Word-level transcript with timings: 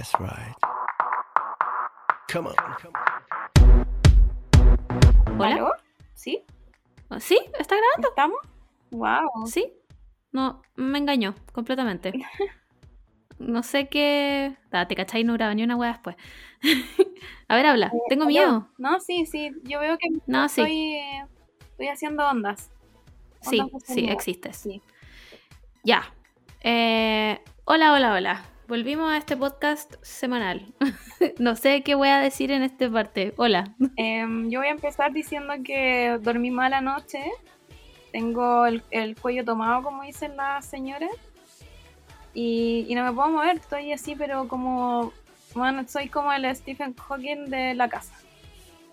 That's 0.00 0.14
right. 0.18 0.56
Come 2.32 2.46
on. 2.48 2.54
¿Hola? 5.38 5.54
¿Aló? 5.56 5.72
¿Sí? 6.14 6.42
¿Sí? 7.18 7.38
¿Está 7.58 7.76
grabando? 7.76 8.08
¿Estamos? 8.08 8.38
Wow. 8.92 9.46
¿Sí? 9.46 9.74
No, 10.32 10.62
me 10.74 10.96
engañó 10.96 11.34
completamente. 11.52 12.12
No 13.38 13.62
sé 13.62 13.88
qué. 13.88 14.56
Ah, 14.70 14.86
te 14.86 14.94
cachai, 14.94 15.24
no 15.24 15.32
graba 15.32 15.54
ni 15.54 15.62
una 15.62 15.74
wea 15.74 15.92
después. 15.92 16.14
A 17.48 17.56
ver, 17.56 17.64
habla. 17.66 17.90
Tengo 18.10 18.26
miedo. 18.26 18.68
No, 18.76 19.00
sí, 19.00 19.24
sí. 19.24 19.50
Yo 19.64 19.80
veo 19.80 19.96
que 19.96 20.08
No, 20.26 20.46
sí. 20.50 20.60
estoy, 20.60 20.92
eh, 20.94 21.26
estoy 21.70 21.88
haciendo 21.88 22.26
ondas. 22.28 22.70
Sí, 23.40 23.60
Ondas 23.60 23.82
sí, 23.86 24.06
existes. 24.10 24.56
Sí. 24.58 24.82
Ya. 25.84 26.12
Eh, 26.62 27.42
hola, 27.64 27.94
hola, 27.94 28.12
hola. 28.12 28.44
Volvimos 28.70 29.10
a 29.10 29.16
este 29.16 29.36
podcast 29.36 29.96
semanal. 30.00 30.72
no 31.40 31.56
sé 31.56 31.82
qué 31.82 31.96
voy 31.96 32.06
a 32.06 32.20
decir 32.20 32.52
en 32.52 32.62
esta 32.62 32.88
parte. 32.88 33.34
Hola. 33.36 33.74
Em, 33.96 34.48
yo 34.48 34.60
voy 34.60 34.68
a 34.68 34.70
empezar 34.70 35.12
diciendo 35.12 35.54
que 35.64 36.20
dormí 36.22 36.52
mal 36.52 36.72
anoche. 36.72 37.18
Tengo 38.12 38.66
el, 38.66 38.84
el 38.92 39.16
cuello 39.16 39.44
tomado, 39.44 39.82
como 39.82 40.04
dicen 40.04 40.36
las 40.36 40.66
señoras. 40.66 41.10
Y, 42.32 42.86
y 42.88 42.94
no 42.94 43.02
me 43.02 43.12
puedo 43.12 43.30
mover. 43.30 43.56
Estoy 43.56 43.92
así, 43.92 44.14
pero 44.14 44.46
como. 44.46 45.12
Bueno, 45.56 45.82
soy 45.88 46.08
como 46.08 46.32
el 46.32 46.54
Stephen 46.54 46.94
Hawking 46.94 47.46
de 47.46 47.74
la 47.74 47.88
casa. 47.88 48.14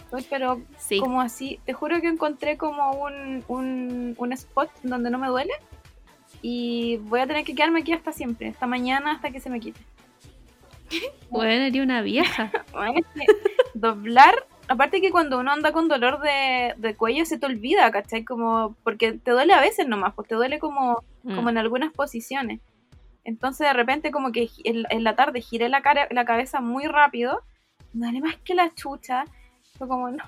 Estoy, 0.06 0.25
pero 0.28 0.59
Sí. 0.80 1.00
como 1.00 1.22
así. 1.22 1.59
Te 1.67 1.73
juro 1.73 2.02
que 2.02 2.08
encontré 2.08 2.58
como 2.58 2.94
un, 2.94 3.44
un, 3.47 4.16
un 4.17 4.34
spot 4.34 4.72
donde 4.81 5.12
no 5.12 5.19
me 5.19 5.28
duele. 5.28 5.53
Y 6.41 6.97
voy 6.97 7.19
a 7.19 7.27
tener 7.27 7.43
que 7.43 7.55
quedarme 7.55 7.80
aquí 7.81 7.91
hasta 7.93 8.11
siempre. 8.11 8.49
Hasta 8.49 8.67
mañana, 8.67 9.11
hasta 9.13 9.31
que 9.31 9.39
se 9.39 9.49
me 9.49 9.59
quite. 9.59 9.80
Bueno, 11.29 11.52
eres 11.52 11.81
una 11.83 12.02
vieja. 12.02 12.52
Bueno, 12.71 12.94
es 12.99 13.05
que 13.13 13.25
doblar, 13.73 14.45
aparte 14.67 15.02
que 15.02 15.11
cuando 15.11 15.39
uno 15.39 15.52
anda 15.52 15.71
con 15.71 15.88
dolor 15.88 16.21
de, 16.21 16.73
de 16.77 16.95
cuello 16.95 17.25
se 17.25 17.38
te 17.38 17.45
olvida, 17.45 17.91
¿cachai? 17.91 18.23
Como, 18.23 18.75
porque 18.83 19.13
te 19.13 19.31
duele 19.31 19.53
a 19.53 19.59
veces 19.61 19.88
nomás, 19.88 20.13
pues 20.13 20.27
te 20.27 20.35
duele 20.35 20.59
como, 20.59 21.03
como 21.23 21.41
Mm. 21.44 21.49
en 21.49 21.57
algunas 21.57 21.91
posiciones. 21.94 22.61
Entonces 23.25 23.67
de 23.67 23.73
repente 23.73 24.11
como 24.11 24.31
que 24.31 24.47
en, 24.63 24.85
en 24.89 25.03
la 25.03 25.16
tarde 25.16 25.41
giré 25.41 25.67
la, 25.67 25.81
cara, 25.81 26.07
la 26.11 26.23
cabeza 26.23 26.61
muy 26.61 26.85
rápido, 26.85 27.41
me 27.94 28.05
duele 28.07 28.22
más 28.22 28.38
que 28.38 28.55
la 28.55 28.73
chucha. 28.73 29.25
Fue 29.77 29.88
como, 29.88 30.09
no, 30.11 30.23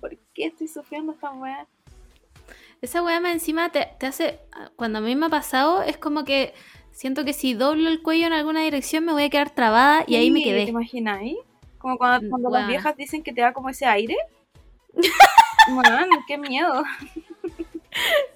¿por 0.00 0.16
qué 0.32 0.46
estoy 0.46 0.68
sufriendo 0.68 1.12
esta 1.12 1.32
weá? 1.32 1.66
Esa 2.82 3.02
weá 3.02 3.20
más 3.20 3.32
encima 3.32 3.70
te, 3.72 3.88
te 3.98 4.06
hace. 4.06 4.40
Cuando 4.76 4.98
a 4.98 5.02
mí 5.02 5.16
me 5.16 5.26
ha 5.26 5.30
pasado, 5.30 5.82
es 5.82 5.96
como 5.96 6.24
que 6.24 6.54
siento 6.92 7.24
que 7.24 7.32
si 7.32 7.54
doblo 7.54 7.88
el 7.88 8.02
cuello 8.02 8.26
en 8.26 8.32
alguna 8.32 8.62
dirección 8.62 9.04
me 9.04 9.12
voy 9.12 9.24
a 9.24 9.30
quedar 9.30 9.50
trabada 9.54 10.04
y 10.06 10.16
ahí 10.16 10.30
me 10.30 10.40
Sí, 10.40 10.44
¿Te 10.44 10.50
quedé. 10.50 10.62
imagináis? 10.64 11.36
Como 11.78 11.98
cuando, 11.98 12.26
Mm, 12.26 12.30
cuando 12.30 12.50
las 12.50 12.68
viejas 12.68 12.96
dicen 12.96 13.22
que 13.22 13.32
te 13.32 13.40
da 13.40 13.52
como 13.52 13.68
ese 13.70 13.86
aire. 13.86 14.16
Man, 15.70 16.08
qué 16.26 16.38
miedo. 16.38 16.84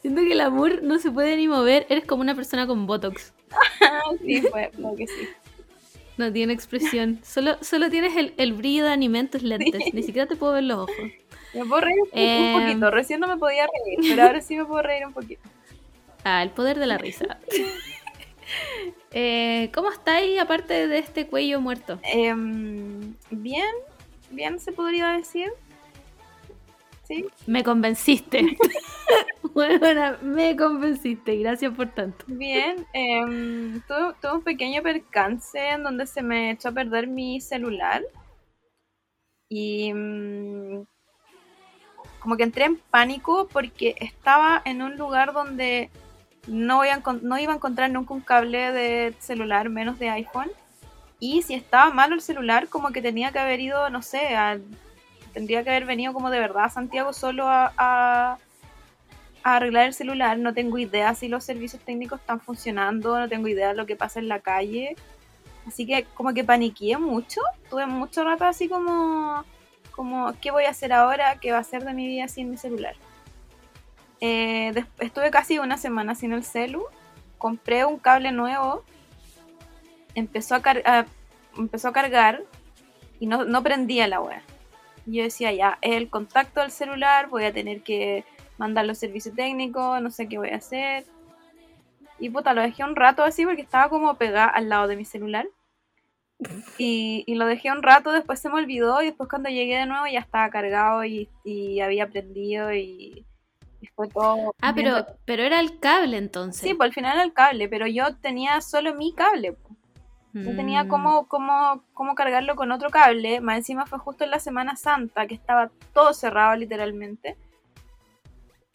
Siento 0.01 0.23
que 0.23 0.33
el 0.33 0.41
amor 0.41 0.83
no 0.83 0.99
se 0.99 1.11
puede 1.11 1.37
ni 1.37 1.47
mover. 1.47 1.87
Eres 1.89 2.05
como 2.07 2.23
una 2.23 2.35
persona 2.35 2.67
con 2.67 2.87
botox. 2.87 3.33
Sí, 4.25 4.43
fue, 4.43 4.71
creo 4.75 4.97
que 4.97 5.07
sí. 5.07 5.29
No 6.17 6.33
tiene 6.33 6.53
expresión. 6.53 7.19
Solo, 7.23 7.57
solo 7.63 7.89
tienes 7.91 8.17
el, 8.17 8.35
el 8.37 8.53
brillo 8.53 8.85
de 8.85 8.91
anime 8.93 9.21
en 9.21 9.29
tus 9.31 9.43
lentes. 9.45 9.95
Ni 9.95 10.03
siquiera 10.03 10.27
te 10.29 10.37
puedo 10.37 10.53
ver 10.55 10.65
los 10.65 10.79
ojos. 10.81 10.97
Me 11.55 11.65
puedo 11.65 11.81
reír 11.81 11.97
un, 12.01 12.09
un 12.13 12.19
Em. 12.21 12.61
poquito. 12.67 12.91
Recién 12.91 13.21
no 13.21 13.27
me 13.29 13.37
podía 13.37 13.67
reír, 13.67 13.99
pero 14.09 14.23
ahora 14.23 14.41
sí 14.41 14.57
me 14.57 14.65
puedo 14.65 14.83
reír 14.83 15.07
un 15.07 15.13
poquito. 15.13 15.43
Ah, 16.25 16.43
el 16.43 16.51
poder 16.51 16.79
de 16.79 16.87
la 16.87 16.99
risa. 16.99 17.39
Eh, 19.13 19.71
¿Cómo 19.75 19.91
estáis 19.91 20.39
aparte 20.41 20.89
de 20.89 20.99
este 20.99 21.27
cuello 21.27 21.61
muerto? 21.61 21.99
Em, 22.03 23.15
bien, 23.31 23.71
bien 24.31 24.59
se 24.59 24.73
podría 24.73 25.11
decir. 25.11 25.51
Sí, 27.07 27.27
Me 27.47 27.63
convenciste. 27.65 28.57
bueno, 29.55 30.17
me 30.23 30.57
convenciste. 30.57 31.37
Gracias 31.37 31.73
por 31.75 31.89
tanto. 31.95 32.25
bien. 32.29 32.87
Em, 32.93 33.81
tuve, 33.83 34.15
tuve 34.21 34.33
un 34.35 34.43
pequeño 34.43 34.83
percance 34.83 35.59
en 35.59 35.83
donde 35.85 36.07
se 36.07 36.23
me 36.23 36.53
echó 36.53 36.69
a 36.69 36.73
perder 36.73 37.07
mi 37.09 37.41
celular. 37.41 38.03
Y 39.49 39.93
mm, 39.93 40.83
como 42.21 42.37
que 42.37 42.43
entré 42.45 42.65
en 42.67 42.77
pánico 42.77 43.49
porque 43.53 43.97
estaba 44.01 44.63
en 44.65 44.83
un 44.83 44.97
lugar 44.97 45.33
donde 45.33 45.91
no, 46.47 46.77
voy 46.77 46.89
a 46.89 47.03
no 47.23 47.39
iba 47.39 47.53
a 47.53 47.57
encontrar 47.57 47.91
nunca 47.91 48.15
un 48.15 48.21
cable 48.21 48.73
de 48.73 49.15
celular, 49.19 49.69
menos 49.69 49.99
de 49.99 50.11
iPhone. 50.11 50.51
Y 51.19 51.43
si 51.43 51.55
estaba 51.55 51.91
malo 51.93 52.15
el 52.15 52.23
celular, 52.23 52.69
como 52.69 52.91
que 52.91 53.03
tenía 53.03 53.31
que 53.33 53.39
haber 53.39 53.61
ido, 53.61 53.91
no 53.91 54.01
sé, 54.03 54.21
tendría 55.35 55.63
que 55.65 55.71
haber 55.71 55.85
venido 55.85 56.13
como 56.13 56.31
de 56.31 56.41
verdad 56.41 56.65
a 56.65 56.71
Santiago 56.71 57.13
solo 57.13 57.47
a, 57.49 57.73
a- 57.77 58.39
a 59.43 59.57
arreglar 59.57 59.87
el 59.87 59.95
celular. 59.95 60.39
No 60.39 60.55
tengo 60.55 60.79
idea 60.79 61.15
si 61.15 61.29
los 61.29 61.45
servicios 61.45 61.83
técnicos 61.83 62.21
están 62.21 62.41
funcionando, 62.41 63.19
no 63.19 63.29
tengo 63.29 63.49
idea 63.49 63.69
de 63.69 63.75
lo 63.75 63.87
que 63.87 63.97
pasa 63.97 64.19
en 64.19 64.29
la 64.29 64.41
calle. 64.41 64.97
Así 65.67 65.87
que 65.87 66.05
como 66.15 66.33
que 66.33 66.43
paniqué 66.43 66.97
mucho, 66.97 67.41
tuve 67.69 67.87
mucho 67.87 68.25
rato 68.25 68.45
así 68.45 68.67
como, 68.69 69.45
como 69.91 70.33
¿qué 70.41 70.51
voy 70.51 70.65
a 70.65 70.71
hacer 70.71 70.93
ahora? 70.93 71.39
¿Qué 71.41 71.53
va 71.53 71.59
a 71.59 71.65
ser 71.65 71.85
de 71.85 71.93
mi 71.95 72.07
vida 72.07 72.29
sin 72.29 72.51
mi 72.51 72.57
celular? 72.57 72.95
Eh, 74.21 74.85
estuve 74.99 75.31
casi 75.31 75.59
una 75.59 75.77
semana 75.79 76.15
sin 76.15 76.33
el 76.33 76.45
celu, 76.45 76.85
compré 77.39 77.85
un 77.85 77.99
cable 77.99 78.33
nuevo, 78.33 78.85
empezó 80.15 80.57
a- 80.57 81.07
empezó 81.57 81.89
a 81.89 81.93
cargar 81.93 82.43
y 83.19 83.27
no, 83.27 83.45
no 83.45 83.63
prendía 83.63 84.07
la 84.09 84.21
web. 84.21 84.41
Yo 85.07 85.23
decía, 85.23 85.53
ya, 85.53 85.79
es 85.81 85.97
el 85.97 86.11
contacto 86.11 86.61
del 86.61 86.71
celular, 86.71 87.29
voy 87.29 87.45
a 87.45 87.53
tener 87.53 87.83
que 87.83 88.25
mandar 88.59 88.85
los 88.85 88.99
servicios 88.99 89.35
técnicos, 89.35 90.01
no 90.03 90.11
sé 90.11 90.29
qué 90.29 90.37
voy 90.39 90.51
a 90.51 90.57
hacer. 90.57 91.05
Y 92.19 92.29
puta, 92.29 92.53
lo 92.53 92.61
dejé 92.61 92.85
un 92.85 92.95
rato 92.97 93.25
así 93.25 93.47
porque 93.47 93.63
estaba 93.63 93.89
como 93.89 94.15
pegada 94.17 94.47
al 94.47 94.69
lado 94.69 94.87
de 94.87 94.97
mi 94.97 95.07
celular. 95.07 95.47
Y, 96.79 97.25
y 97.27 97.35
lo 97.35 97.47
dejé 97.47 97.71
un 97.71 97.83
rato, 97.83 98.13
después 98.13 98.41
se 98.41 98.49
me 98.49 98.55
olvidó 98.57 99.03
y 99.03 99.07
después 99.07 99.29
cuando 99.29 99.51
llegué 99.51 99.77
de 99.77 99.87
nuevo 99.87 100.07
ya 100.07 100.21
estaba 100.21 100.49
cargado 100.51 101.05
y, 101.05 101.29
y 101.45 101.81
había 101.81 102.09
prendido 102.09 102.73
y, 102.73 103.27
y 103.81 103.87
fue 103.95 104.09
todo. 104.09 104.55
Ah, 104.63 104.73
bien 104.73 104.87
pero, 104.87 105.07
pero 105.27 105.43
era 105.43 105.61
el 105.61 105.79
cable 105.79 106.17
entonces. 106.17 106.63
Sí, 106.63 106.75
pues 106.75 106.89
al 106.89 106.95
final 106.95 107.15
era 107.15 107.25
el 107.25 107.35
cable, 107.35 107.69
pero 107.69 107.87
yo 107.87 108.17
tenía 108.17 108.61
solo 108.63 108.95
mi 108.95 109.15
cable. 109.15 109.57
No 110.33 110.55
tenía 110.55 110.85
Mm. 110.85 110.89
cómo, 110.89 111.27
cómo, 111.27 111.83
cómo 111.93 112.15
cargarlo 112.15 112.55
con 112.55 112.71
otro 112.73 112.89
cable. 112.91 113.41
Más 113.41 113.59
encima 113.59 113.85
fue 113.85 113.99
justo 113.99 114.23
en 114.25 114.31
la 114.31 114.39
Semana 114.39 114.77
Santa, 114.77 115.27
que 115.27 115.35
estaba 115.35 115.71
todo 115.93 116.15
cerrado 116.15 116.55
literalmente. 116.57 117.37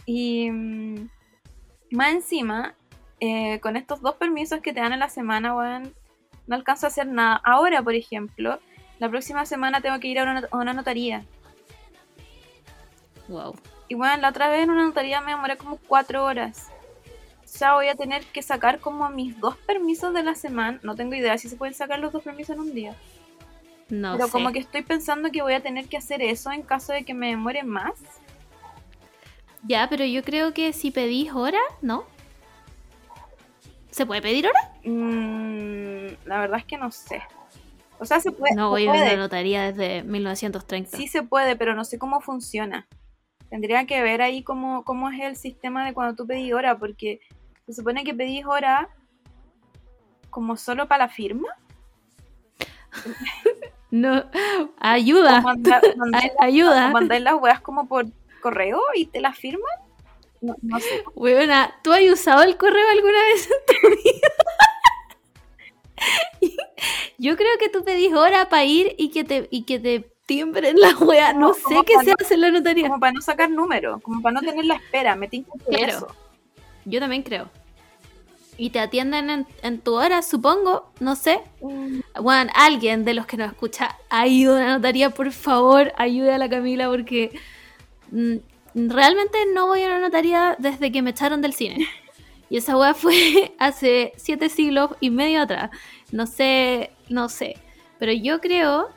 Y 0.06 0.52
mm, 0.52 1.10
más 1.92 2.12
encima, 2.12 2.76
eh, 3.22 3.60
con 3.62 3.78
estos 3.78 4.02
dos 4.02 4.16
permisos 4.16 4.60
que 4.60 4.74
te 4.74 4.82
dan 4.82 4.94
en 4.94 5.00
la 5.00 5.10
semana, 5.10 5.56
weón, 5.56 5.94
no 6.48 6.56
alcanzo 6.56 6.86
a 6.86 6.90
hacer 6.90 7.08
nada. 7.08 7.42
Ahora, 7.44 7.82
por 7.82 7.96
ejemplo, 7.96 8.60
la 9.00 9.10
próxima 9.10 9.46
semana 9.46 9.82
tengo 9.82 10.00
que 10.00 10.08
ir 10.08 10.20
a 10.20 10.24
una, 10.24 10.48
a 10.52 10.58
una 10.58 10.74
notaría. 10.74 11.26
Wow. 13.28 13.56
Y 13.88 13.96
bueno, 13.96 14.18
la 14.18 14.30
otra 14.30 14.50
vez 14.50 14.64
en 14.64 14.72
una 14.72 14.86
notaría 14.86 15.22
me 15.22 15.32
demoré 15.32 15.58
como 15.58 15.78
cuatro 15.78 16.24
horas. 16.24 16.70
O 17.44 17.58
sea, 17.58 17.74
voy 17.74 17.88
a 17.88 17.96
tener 17.96 18.26
que 18.26 18.42
sacar 18.42 18.80
como 18.80 19.10
mis 19.10 19.40
dos 19.40 19.56
permisos 19.58 20.14
de 20.14 20.24
la 20.24 20.36
semana. 20.36 20.80
No 20.84 20.96
tengo 20.96 21.16
idea 21.16 21.38
si 21.38 21.48
se 21.48 21.56
pueden 21.56 21.74
sacar 21.74 22.00
los 22.00 22.12
dos 22.12 22.24
permisos 22.24 22.56
en 22.56 22.62
un 22.62 22.74
día. 22.74 22.96
No 23.90 24.14
pero 24.14 24.26
sé. 24.26 24.32
como 24.32 24.52
que 24.52 24.60
estoy 24.60 24.82
pensando 24.82 25.32
que 25.32 25.42
voy 25.42 25.54
a 25.54 25.62
tener 25.62 25.88
que 25.88 25.98
hacer 25.98 26.22
eso 26.22 26.52
en 26.52 26.64
caso 26.64 26.92
de 26.92 27.04
que 27.04 27.14
me 27.14 27.30
demore 27.30 27.64
más. 27.64 27.94
Ya, 29.64 29.88
pero 29.90 30.06
yo 30.06 30.24
creo 30.24 30.54
que 30.54 30.74
si 30.74 30.92
pedís 30.92 31.32
hora, 31.32 31.62
¿no? 31.82 32.06
¿Se 33.96 34.06
puede 34.06 34.22
pedir 34.22 34.46
hora? 34.46 34.60
Mm, 34.84 36.08
la 36.26 36.40
verdad 36.42 36.60
es 36.60 36.66
que 36.66 36.78
no 36.78 36.92
sé. 36.92 37.24
O 37.98 38.06
sea, 38.06 38.20
se 38.20 38.30
puede. 38.34 38.54
No 38.54 38.64
se 38.66 38.70
voy 38.72 38.88
a 38.88 38.92
puede. 38.92 39.06
la 39.12 39.16
notaría 39.16 39.72
desde 39.72 40.04
1930. 40.04 40.98
Sí 40.98 41.08
se 41.08 41.24
puede, 41.24 41.56
pero 41.56 41.76
no 41.76 41.86
sé 41.86 41.98
cómo 41.98 42.20
funciona. 42.20 42.88
Tendría 43.50 43.86
que 43.86 44.02
ver 44.02 44.22
ahí 44.22 44.44
cómo, 44.44 44.84
cómo 44.84 45.10
es 45.12 45.22
el 45.22 45.38
sistema 45.38 45.86
de 45.86 45.94
cuando 45.94 46.14
tú 46.14 46.28
pedís 46.28 46.54
hora, 46.54 46.78
porque 46.78 47.22
se 47.66 47.72
supone 47.74 48.04
que 48.04 48.14
pedís 48.14 48.46
hora 48.46 48.90
como 50.30 50.58
solo 50.58 50.90
para 50.90 51.06
la 51.06 51.10
firma. 51.10 51.48
No, 53.92 54.26
ayuda. 54.78 55.40
O 55.40 55.42
manda- 55.44 55.80
mandáis 55.96 56.32
Ay- 56.40 56.50
ayuda. 56.56 56.90
mandáis 56.92 57.22
las 57.24 57.36
weas 57.36 57.62
como 57.62 57.88
por 57.88 58.06
correo 58.42 58.82
y 58.94 59.06
te 59.06 59.22
las 59.22 59.38
firman. 59.38 59.62
No, 60.46 60.56
no 60.62 60.80
sé. 60.80 61.04
Weona, 61.16 61.76
¿tú 61.84 61.92
has 61.94 62.02
usado 62.04 62.44
el 62.44 62.58
correo 62.58 62.88
alguna 62.92 63.20
vez 63.24 63.50
en 63.50 63.76
tu 63.82 63.90
vida? 64.04 64.28
Yo 67.18 67.36
creo 67.38 67.58
que 67.60 67.70
tú 67.70 67.84
pedís 67.84 68.14
hora 68.14 68.50
para 68.50 68.66
ir 68.66 68.94
y 68.98 69.10
que 69.10 69.24
te, 69.24 69.48
y 69.50 69.64
que 69.64 69.80
te 69.80 70.06
timbren 70.26 70.80
la 70.80 70.96
wea. 70.98 71.34
No 71.34 71.50
No, 71.50 71.54
sé 71.54 71.76
qué 71.86 71.94
se 72.04 72.12
no- 72.12 72.16
hace 72.20 72.34
en 72.36 72.42
la 72.42 72.52
notaría. 72.52 72.88
Como 72.88 73.00
para 73.00 73.14
no 73.14 73.22
sacar 73.22 73.50
número, 73.50 74.00
como 74.02 74.22
para 74.22 74.34
no 74.34 74.42
tener 74.42 74.66
la 74.66 74.76
espera. 74.76 75.16
Me 75.16 75.30
Claro. 75.30 75.44
eso. 75.88 76.08
Yo 76.86 77.00
también 77.00 77.24
creo. 77.24 77.50
y 78.58 78.70
te 78.70 78.80
atienden 78.80 79.30
en, 79.30 79.48
en 79.64 79.80
tu 79.82 79.96
hora, 79.96 80.22
supongo, 80.22 80.90
no 81.02 81.16
sé. 81.16 81.42
Mm, 81.62 82.00
Bueno, 82.22 82.52
alguien 82.56 83.04
de 83.04 83.14
los 83.14 83.26
que 83.26 83.36
nos 83.38 83.52
escucha 83.52 83.98
ha 84.10 84.28
ido 84.28 84.56
a 84.56 84.60
la 84.60 84.74
notaría, 84.76 85.10
por 85.10 85.32
favor, 85.32 85.92
ayude 85.98 86.32
a 86.34 86.38
la 86.38 86.48
Camila 86.50 86.88
porque 86.90 87.38
mm, 88.12 88.36
realmente 88.76 89.38
no 89.54 89.68
voy 89.68 89.82
a 89.84 89.90
la 89.90 90.00
notaría 90.00 90.56
desde 90.60 90.92
que 90.92 91.02
me 91.02 91.12
echaron 91.12 91.42
del 91.42 91.54
cine. 91.54 91.88
Y 92.50 92.58
esa 92.58 92.78
weá 92.78 92.94
fue 92.94 93.56
hace 93.60 94.14
siete 94.18 94.50
siglos 94.50 94.92
y 95.00 95.10
medio 95.10 95.42
atrás. 95.42 95.72
No 96.12 96.28
sé, 96.28 96.92
no 97.10 97.30
sé. 97.30 97.56
Pero 97.98 98.12
yo 98.12 98.40
creo 98.42 98.90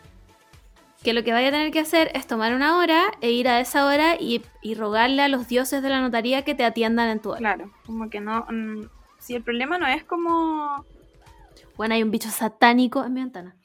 que 1.02 1.12
lo 1.12 1.22
que 1.22 1.32
vaya 1.32 1.48
a 1.48 1.52
tener 1.52 1.70
que 1.70 1.78
hacer 1.78 2.10
es 2.14 2.26
tomar 2.26 2.54
una 2.54 2.76
hora 2.76 3.12
e 3.20 3.30
ir 3.30 3.48
a 3.48 3.60
esa 3.60 3.86
hora 3.86 4.16
y, 4.18 4.42
y 4.60 4.74
rogarle 4.74 5.22
a 5.22 5.28
los 5.28 5.46
dioses 5.46 5.82
de 5.82 5.88
la 5.88 6.00
notaría 6.00 6.44
que 6.44 6.54
te 6.54 6.64
atiendan 6.64 7.08
en 7.08 7.20
tu 7.20 7.30
hora. 7.30 7.38
Claro, 7.38 7.72
como 7.86 8.10
que 8.10 8.20
no. 8.20 8.44
mm, 8.50 8.88
si 9.18 9.34
el 9.34 9.42
problema 9.42 9.78
no 9.78 9.86
es 9.86 10.04
como. 10.04 10.84
Bueno, 11.76 11.94
hay 11.94 12.02
un 12.02 12.10
bicho 12.10 12.30
satánico 12.30 13.04
en 13.04 13.14
mi 13.14 13.20
ventana. 13.20 13.56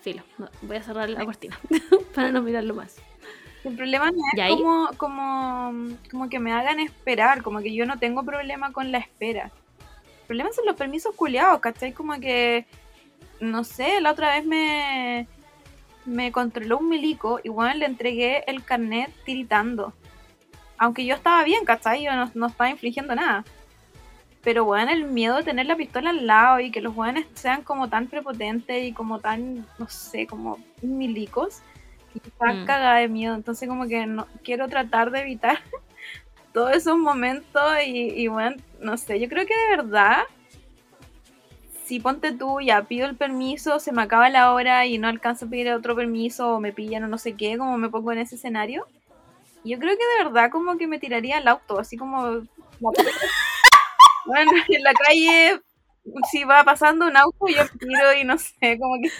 Filo, 0.00 0.22
no, 0.38 0.48
voy 0.62 0.76
a 0.76 0.82
cerrar 0.82 1.08
la 1.08 1.24
cortina 1.24 1.58
para 2.14 2.32
no 2.32 2.42
mirarlo 2.42 2.74
más. 2.74 2.96
El 3.66 3.74
problema 3.74 4.12
no 4.12 4.18
¿Y 4.36 4.40
es 4.40 4.50
como, 4.50 4.90
como, 4.96 5.72
como 6.08 6.28
que 6.28 6.38
me 6.38 6.52
hagan 6.52 6.78
esperar, 6.78 7.42
como 7.42 7.58
que 7.58 7.74
yo 7.74 7.84
no 7.84 7.98
tengo 7.98 8.22
problema 8.22 8.70
con 8.70 8.92
la 8.92 8.98
espera. 8.98 9.50
El 10.20 10.26
problema 10.28 10.52
son 10.52 10.66
los 10.66 10.76
permisos 10.76 11.16
culiados, 11.16 11.58
¿cachai? 11.58 11.92
Como 11.92 12.14
que, 12.20 12.64
no 13.40 13.64
sé, 13.64 14.00
la 14.00 14.12
otra 14.12 14.36
vez 14.36 14.46
me, 14.46 15.26
me 16.04 16.30
controló 16.30 16.78
un 16.78 16.88
milico 16.88 17.40
y 17.42 17.48
bueno, 17.48 17.74
le 17.74 17.86
entregué 17.86 18.44
el 18.46 18.62
carnet 18.62 19.10
tiritando. 19.24 19.92
Aunque 20.78 21.04
yo 21.04 21.16
estaba 21.16 21.42
bien, 21.42 21.64
¿cachai? 21.64 22.04
Yo 22.04 22.14
no, 22.14 22.30
no 22.34 22.46
estaba 22.46 22.70
infligiendo 22.70 23.16
nada. 23.16 23.44
Pero 24.44 24.64
bueno, 24.64 24.92
el 24.92 25.06
miedo 25.06 25.38
de 25.38 25.42
tener 25.42 25.66
la 25.66 25.74
pistola 25.74 26.10
al 26.10 26.24
lado 26.24 26.60
y 26.60 26.70
que 26.70 26.80
los 26.80 26.94
jóvenes 26.94 27.26
sean 27.34 27.62
como 27.62 27.88
tan 27.88 28.06
prepotentes 28.06 28.84
y 28.84 28.92
como 28.92 29.18
tan, 29.18 29.66
no 29.76 29.88
sé, 29.88 30.28
como 30.28 30.58
milicos. 30.82 31.62
Y 32.24 32.28
estaba 32.28 32.52
Mm. 32.52 32.64
cagada 32.66 32.96
de 32.96 33.08
miedo. 33.08 33.34
Entonces 33.34 33.68
como 33.68 33.86
que 33.86 34.06
no 34.06 34.26
quiero 34.42 34.68
tratar 34.68 35.10
de 35.10 35.20
evitar 35.20 35.58
todos 36.52 36.72
esos 36.72 36.96
momentos 36.96 37.62
y, 37.84 38.08
y 38.22 38.28
bueno, 38.28 38.56
no 38.80 38.96
sé, 38.96 39.20
yo 39.20 39.28
creo 39.28 39.46
que 39.46 39.54
de 39.54 39.76
verdad, 39.76 40.22
si 41.84 42.00
ponte 42.00 42.32
tú, 42.32 42.60
ya 42.60 42.82
pido 42.82 43.06
el 43.06 43.14
permiso, 43.16 43.78
se 43.78 43.92
me 43.92 44.02
acaba 44.02 44.28
la 44.30 44.52
hora 44.52 44.86
y 44.86 44.98
no 44.98 45.06
alcanzo 45.08 45.46
a 45.46 45.48
pedir 45.48 45.70
otro 45.70 45.94
permiso 45.94 46.54
o 46.54 46.60
me 46.60 46.72
pillan 46.72 47.04
o 47.04 47.08
no 47.08 47.18
sé 47.18 47.34
qué, 47.36 47.58
como 47.58 47.76
me 47.78 47.90
pongo 47.90 48.12
en 48.12 48.18
ese 48.18 48.36
escenario. 48.36 48.86
Yo 49.64 49.78
creo 49.78 49.96
que 49.96 50.02
de 50.18 50.24
verdad 50.24 50.50
como 50.50 50.78
que 50.78 50.86
me 50.86 50.98
tiraría 50.98 51.38
al 51.38 51.48
auto, 51.48 51.78
así 51.78 51.96
como... 51.96 52.42
Bueno, 54.26 54.50
en 54.68 54.82
la 54.82 54.92
calle, 54.92 55.60
si 56.30 56.44
va 56.44 56.64
pasando 56.64 57.06
un 57.06 57.16
auto, 57.16 57.46
yo 57.48 57.62
tiro 57.78 58.12
y 58.20 58.24
no 58.24 58.38
sé, 58.38 58.78
como 58.78 58.94
que 59.02 59.10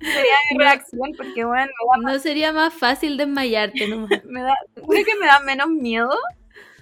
sería 0.00 0.34
mi 0.52 0.58
reacción, 0.58 1.12
porque 1.16 1.44
bueno, 1.44 1.70
No 2.00 2.18
sería 2.18 2.52
más 2.52 2.74
fácil 2.74 3.16
desmayarte 3.16 3.86
nomás. 3.88 4.24
me 4.24 4.42
da, 4.42 4.54
creo 4.74 5.04
que 5.04 5.14
me 5.16 5.26
da 5.26 5.40
menos 5.40 5.68
miedo 5.68 6.14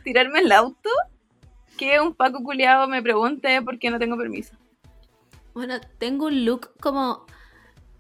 tirarme 0.02 0.40
el 0.40 0.52
auto 0.52 0.90
que 1.78 2.00
un 2.00 2.14
Paco 2.14 2.42
culiado 2.42 2.86
me 2.86 3.02
pregunte 3.02 3.60
por 3.62 3.78
qué 3.78 3.90
no 3.90 3.98
tengo 3.98 4.16
permiso. 4.16 4.54
Bueno, 5.54 5.80
tengo 5.98 6.26
un 6.26 6.44
look 6.44 6.70
como 6.80 7.26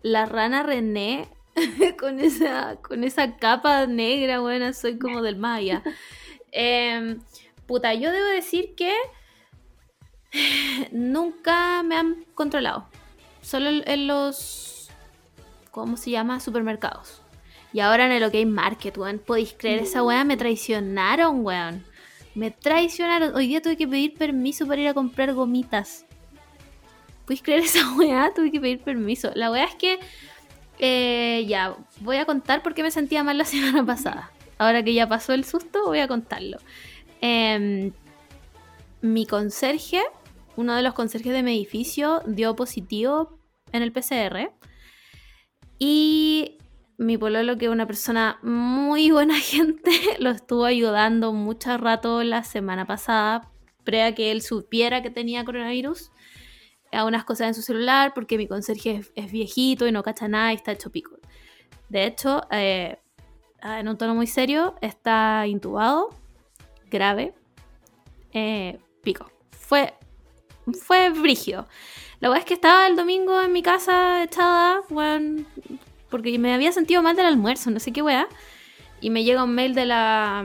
la 0.02 0.26
rana 0.26 0.62
René 0.62 1.28
con 1.98 2.20
esa, 2.20 2.76
con 2.82 3.04
esa 3.04 3.36
capa 3.36 3.86
negra, 3.86 4.40
bueno, 4.40 4.72
soy 4.72 4.98
como 4.98 5.22
del 5.22 5.36
Maya. 5.36 5.82
Em, 6.52 7.20
puta, 7.66 7.94
yo 7.94 8.10
debo 8.12 8.26
decir 8.26 8.74
que 8.76 8.92
nunca 10.92 11.82
me 11.82 11.96
han 11.96 12.24
controlado. 12.34 12.86
Solo 13.42 13.70
en- 13.84 14.06
los, 14.06 14.90
¿cómo 15.70 15.96
se 15.96 16.10
llama? 16.10 16.40
Supermercados. 16.40 17.20
Y 17.72 17.80
ahora 17.80 18.06
en 18.06 18.12
el 18.12 18.24
OK 18.24 18.34
Market, 18.46 18.96
weón. 18.96 19.18
¿Podéis 19.18 19.54
creer 19.58 19.80
esa 19.80 20.02
weá? 20.02 20.24
Me 20.24 20.36
traicionaron, 20.36 21.44
weón. 21.44 21.84
Me 22.34 22.50
traicionaron. 22.50 23.34
Hoy 23.34 23.48
día 23.48 23.60
tuve 23.60 23.76
que 23.76 23.88
pedir 23.88 24.14
permiso 24.14 24.66
para 24.66 24.80
ir 24.80 24.88
a 24.88 24.94
comprar 24.94 25.34
gomitas. 25.34 26.04
¿Puedes 27.26 27.42
creer 27.42 27.60
esa 27.60 27.92
weá? 27.96 28.32
Tuve 28.34 28.50
que 28.52 28.60
pedir 28.60 28.80
permiso. 28.80 29.30
La 29.34 29.50
weá 29.50 29.64
es 29.64 29.74
que. 29.74 29.98
eh, 30.78 31.44
ya, 31.48 31.76
voy 32.00 32.16
a 32.16 32.24
contar 32.26 32.62
por 32.62 32.74
qué 32.74 32.82
me 32.82 32.90
sentía 32.90 33.22
mal 33.24 33.38
la 33.38 33.44
semana 33.44 33.84
pasada. 33.84 34.30
Ahora 34.58 34.82
que 34.84 34.94
ya 34.94 35.08
pasó 35.08 35.32
el 35.32 35.44
susto, 35.44 35.84
voy 35.86 35.98
a 35.98 36.06
contarlo. 36.08 36.58
Em, 37.20 37.92
mi 39.02 39.26
conserje, 39.26 40.02
uno 40.56 40.74
de 40.74 40.82
los 40.82 40.94
conserjes 40.94 41.32
de 41.32 41.42
mi 41.42 41.54
edificio, 41.54 42.22
dio 42.26 42.56
positivo 42.56 43.38
en 43.72 43.82
el 43.82 43.92
PCR. 43.92 44.52
Y 45.78 46.58
mi 46.96 47.18
pololo, 47.18 47.58
que 47.58 47.66
es 47.66 47.70
una 47.70 47.86
persona 47.86 48.38
muy 48.42 49.10
buena 49.12 49.38
gente, 49.38 49.90
lo 50.18 50.30
estuvo 50.30 50.64
ayudando 50.64 51.32
mucho 51.32 51.76
rato 51.76 52.22
la 52.22 52.44
semana 52.44 52.86
pasada, 52.86 53.50
pre 53.84 54.02
a 54.02 54.14
que 54.14 54.30
él 54.30 54.42
supiera 54.42 55.02
que 55.02 55.10
tenía 55.10 55.44
coronavirus 55.44 56.10
a 56.92 57.04
unas 57.04 57.24
cosas 57.24 57.48
en 57.48 57.54
su 57.54 57.62
celular 57.62 58.12
porque 58.14 58.38
mi 58.38 58.46
conserje 58.46 59.02
es, 59.14 59.32
viejito 59.32 59.86
y 59.86 59.92
no 59.92 60.02
cacha 60.02 60.28
nada 60.28 60.52
y 60.52 60.56
está 60.56 60.72
hecho 60.72 60.90
pico. 60.90 61.18
De 61.88 62.06
hecho, 62.06 62.42
eh, 62.50 62.98
en 63.62 63.88
un 63.88 63.98
tono 63.98 64.14
muy 64.14 64.26
serio, 64.26 64.74
está 64.80 65.46
intubado, 65.46 66.10
grave, 66.90 67.34
eh, 68.32 68.78
pico. 69.02 69.30
Fue, 69.50 69.94
fue 70.72 71.10
brígido. 71.10 71.66
La 72.20 72.28
verdad 72.28 72.42
es 72.42 72.46
que 72.46 72.54
estaba 72.54 72.86
el 72.86 72.96
domingo 72.96 73.40
en 73.40 73.52
mi 73.52 73.62
casa 73.62 74.22
echada, 74.22 74.82
weón, 74.90 75.46
porque 76.08 76.38
me 76.38 76.54
había 76.54 76.72
sentido 76.72 77.02
mal 77.02 77.16
del 77.16 77.26
almuerzo, 77.26 77.70
no 77.70 77.80
sé 77.80 77.92
qué 77.92 78.02
weá. 78.02 78.28
Y 79.00 79.10
me 79.10 79.24
llega 79.24 79.44
un 79.44 79.54
mail 79.54 79.74
de 79.74 79.84
la, 79.84 80.44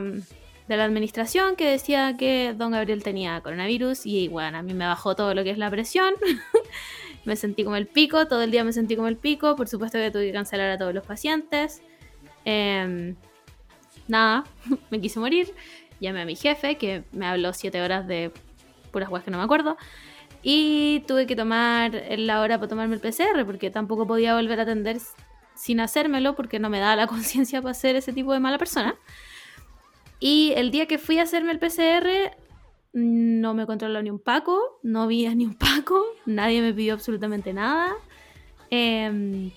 de 0.68 0.76
la 0.76 0.84
administración 0.84 1.56
que 1.56 1.66
decía 1.66 2.16
que 2.18 2.54
don 2.56 2.72
Gabriel 2.72 3.02
tenía 3.02 3.40
coronavirus 3.40 4.04
y 4.04 4.28
bueno, 4.28 4.58
a 4.58 4.62
mí 4.62 4.74
me 4.74 4.86
bajó 4.86 5.16
todo 5.16 5.34
lo 5.34 5.42
que 5.42 5.50
es 5.50 5.58
la 5.58 5.70
presión. 5.70 6.14
me 7.24 7.36
sentí 7.36 7.64
como 7.64 7.76
el 7.76 7.86
pico, 7.86 8.26
todo 8.26 8.42
el 8.42 8.50
día 8.50 8.64
me 8.64 8.72
sentí 8.72 8.96
como 8.96 9.08
el 9.08 9.16
pico. 9.16 9.56
Por 9.56 9.68
supuesto 9.68 9.98
que 9.98 10.10
tuve 10.10 10.26
que 10.26 10.32
cancelar 10.32 10.70
a 10.70 10.78
todos 10.78 10.94
los 10.94 11.06
pacientes. 11.06 11.82
Em, 12.44 13.16
nada, 14.08 14.44
me 14.90 15.00
quise 15.00 15.18
morir. 15.18 15.54
Llamé 16.00 16.22
a 16.22 16.24
mi 16.24 16.36
jefe 16.36 16.76
que 16.76 17.04
me 17.12 17.26
habló 17.26 17.52
siete 17.52 17.80
horas 17.82 18.06
de 18.06 18.32
puras 18.90 19.08
weas 19.08 19.24
que 19.24 19.30
no 19.30 19.38
me 19.38 19.44
acuerdo. 19.44 19.76
Y 20.42 21.00
tuve 21.06 21.26
que 21.26 21.36
tomar 21.36 22.02
la 22.16 22.40
hora 22.40 22.58
para 22.58 22.68
tomarme 22.68 22.94
el 22.94 23.00
PCR 23.00 23.44
porque 23.44 23.70
tampoco 23.70 24.06
podía 24.06 24.34
volver 24.34 24.60
a 24.60 24.62
atender 24.62 24.98
sin 25.54 25.80
hacérmelo 25.80 26.34
porque 26.34 26.58
no 26.58 26.70
me 26.70 26.78
daba 26.78 26.96
la 26.96 27.06
conciencia 27.08 27.60
para 27.60 27.74
ser 27.74 27.96
ese 27.96 28.12
tipo 28.12 28.32
de 28.32 28.40
mala 28.40 28.58
persona. 28.58 28.96
Y 30.18 30.52
el 30.56 30.70
día 30.70 30.86
que 30.86 30.98
fui 30.98 31.18
a 31.18 31.22
hacerme 31.22 31.52
el 31.52 31.58
PCR, 31.58 32.36
no 32.92 33.54
me 33.54 33.66
controló 33.66 34.02
ni 34.02 34.10
un 34.10 34.18
Paco, 34.18 34.78
no 34.82 35.06
vi 35.06 35.26
a 35.26 35.34
ni 35.34 35.46
un 35.46 35.54
Paco, 35.54 36.04
nadie 36.26 36.60
me 36.60 36.74
pidió 36.74 36.94
absolutamente 36.94 37.52
nada. 37.52 37.94
Em, 38.70 39.50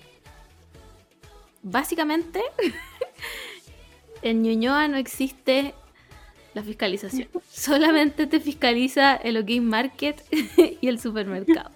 básicamente, 1.62 2.42
en 4.22 4.42
Ñuñoa 4.42 4.88
no 4.88 4.96
existe 4.96 5.74
la 6.54 6.62
fiscalización. 6.62 7.28
Solamente 7.50 8.26
te 8.26 8.40
fiscaliza 8.40 9.16
el 9.16 9.36
OK 9.36 9.60
Market 9.60 10.24
y 10.80 10.88
el 10.88 10.98
supermercado. 10.98 11.70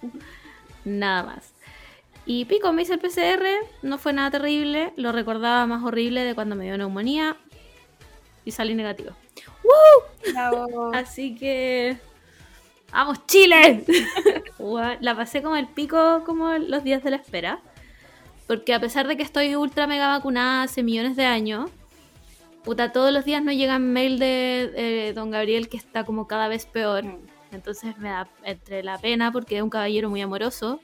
Nada 0.85 1.23
más. 1.25 1.53
Y 2.25 2.45
pico, 2.45 2.73
me 2.73 2.83
hice 2.83 2.95
el 2.95 2.99
PCR, 2.99 3.45
no 3.83 3.99
fue 3.99 4.13
nada 4.13 4.31
terrible, 4.31 4.93
lo 4.97 5.13
recordaba 5.13 5.67
más 5.67 5.83
horrible 5.83 6.25
de 6.25 6.35
cuando 6.35 6.57
me 6.57 6.65
dio 6.65 6.77
neumonía 6.77 7.37
y 8.45 8.51
salí 8.51 8.75
negativo. 8.75 9.13
Bravo. 10.33 10.91
Así 10.95 11.35
que. 11.35 11.99
¡Vamos, 12.93 13.27
Chile! 13.27 13.85
La 15.01 15.15
pasé 15.15 15.43
como 15.43 15.57
el 15.57 15.69
pico, 15.69 16.23
como 16.25 16.53
los 16.53 16.85
días 16.85 17.03
de 17.03 17.11
la 17.11 17.17
espera. 17.17 17.61
Porque 18.47 18.73
a 18.73 18.81
pesar 18.81 19.07
de 19.07 19.17
que 19.17 19.23
estoy 19.23 19.55
ultra 19.57 19.87
mega 19.87 20.09
vacunada 20.09 20.63
hace 20.63 20.83
millones 20.83 21.17
de 21.17 21.27
años, 21.27 21.71
puta, 22.69 22.93
todos 22.93 23.11
los 23.15 23.25
días 23.25 23.43
no 23.43 23.51
llegan 23.51 23.95
mail 23.95 24.19
de 24.19 24.73
eh, 24.77 25.13
don 25.15 25.31
Gabriel 25.31 25.71
que 25.71 25.79
está 25.79 26.05
como 26.05 26.29
cada 26.29 26.49
vez 26.49 26.67
peor. 26.67 27.03
Mm. 27.03 27.27
Entonces 27.51 27.97
me 27.97 28.11
da 28.11 28.29
entre 28.45 28.83
la 28.83 28.99
pena 28.99 29.33
porque 29.33 29.57
es 29.57 29.63
un 29.63 29.71
caballero 29.71 30.11
muy 30.11 30.21
amoroso. 30.21 30.79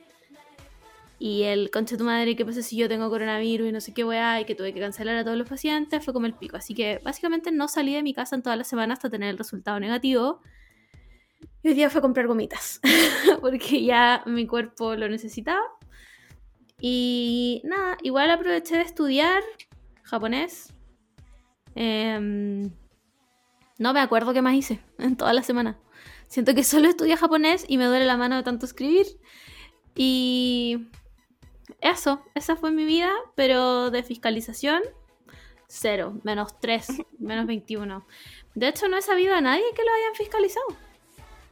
Y 1.18 1.42
el 1.42 1.70
concha 1.70 1.96
de 1.96 1.98
tu 1.98 2.04
madre, 2.04 2.36
¿qué 2.36 2.46
pasa 2.46 2.62
si 2.62 2.78
yo 2.78 2.88
tengo 2.88 3.10
coronavirus 3.10 3.68
y 3.68 3.72
no 3.72 3.82
sé 3.82 3.92
qué 3.92 4.02
weá? 4.02 4.40
Y 4.40 4.46
que 4.46 4.54
tuve 4.54 4.72
que 4.72 4.80
cancelar 4.80 5.14
a 5.18 5.24
todos 5.24 5.36
los 5.36 5.46
pacientes, 5.46 6.02
fue 6.02 6.14
como 6.14 6.24
el 6.24 6.32
pico. 6.32 6.56
Así 6.56 6.74
que 6.74 7.02
básicamente 7.04 7.52
no 7.52 7.68
salí 7.68 7.92
de 7.92 8.02
mi 8.02 8.14
casa 8.14 8.34
en 8.34 8.42
toda 8.42 8.56
la 8.56 8.64
semana 8.64 8.94
hasta 8.94 9.10
tener 9.10 9.28
el 9.28 9.36
resultado 9.36 9.78
negativo. 9.78 10.40
Y 11.62 11.68
hoy 11.68 11.74
día 11.74 11.90
fue 11.90 11.98
a 11.98 12.02
comprar 12.02 12.26
gomitas, 12.26 12.80
porque 13.42 13.84
ya 13.84 14.22
mi 14.24 14.46
cuerpo 14.46 14.96
lo 14.96 15.06
necesitaba. 15.10 15.60
Y 16.80 17.60
nada, 17.62 17.98
igual 18.02 18.30
aproveché 18.30 18.76
de 18.76 18.82
estudiar 18.84 19.42
japonés. 20.02 20.73
Em, 21.74 22.70
no 23.78 23.92
me 23.92 24.00
acuerdo 24.00 24.32
qué 24.32 24.42
más 24.42 24.54
hice 24.54 24.80
en 24.98 25.16
toda 25.16 25.32
la 25.32 25.42
semana. 25.42 25.78
Siento 26.26 26.54
que 26.54 26.64
solo 26.64 26.88
estudio 26.88 27.16
japonés 27.16 27.64
y 27.68 27.78
me 27.78 27.84
duele 27.84 28.06
la 28.06 28.16
mano 28.16 28.36
de 28.36 28.42
tanto 28.42 28.66
escribir. 28.66 29.06
Y 29.94 30.88
eso, 31.80 32.24
esa 32.34 32.56
fue 32.56 32.70
mi 32.70 32.84
vida, 32.84 33.12
pero 33.34 33.90
de 33.90 34.02
fiscalización, 34.02 34.82
cero, 35.68 36.18
menos 36.24 36.58
3, 36.60 36.86
menos 37.18 37.46
21. 37.46 38.06
De 38.54 38.68
hecho, 38.68 38.88
no 38.88 38.96
he 38.96 39.02
sabido 39.02 39.34
a 39.34 39.40
nadie 39.40 39.64
que 39.76 39.84
lo 39.84 39.92
hayan 39.92 40.14
fiscalizado. 40.14 40.66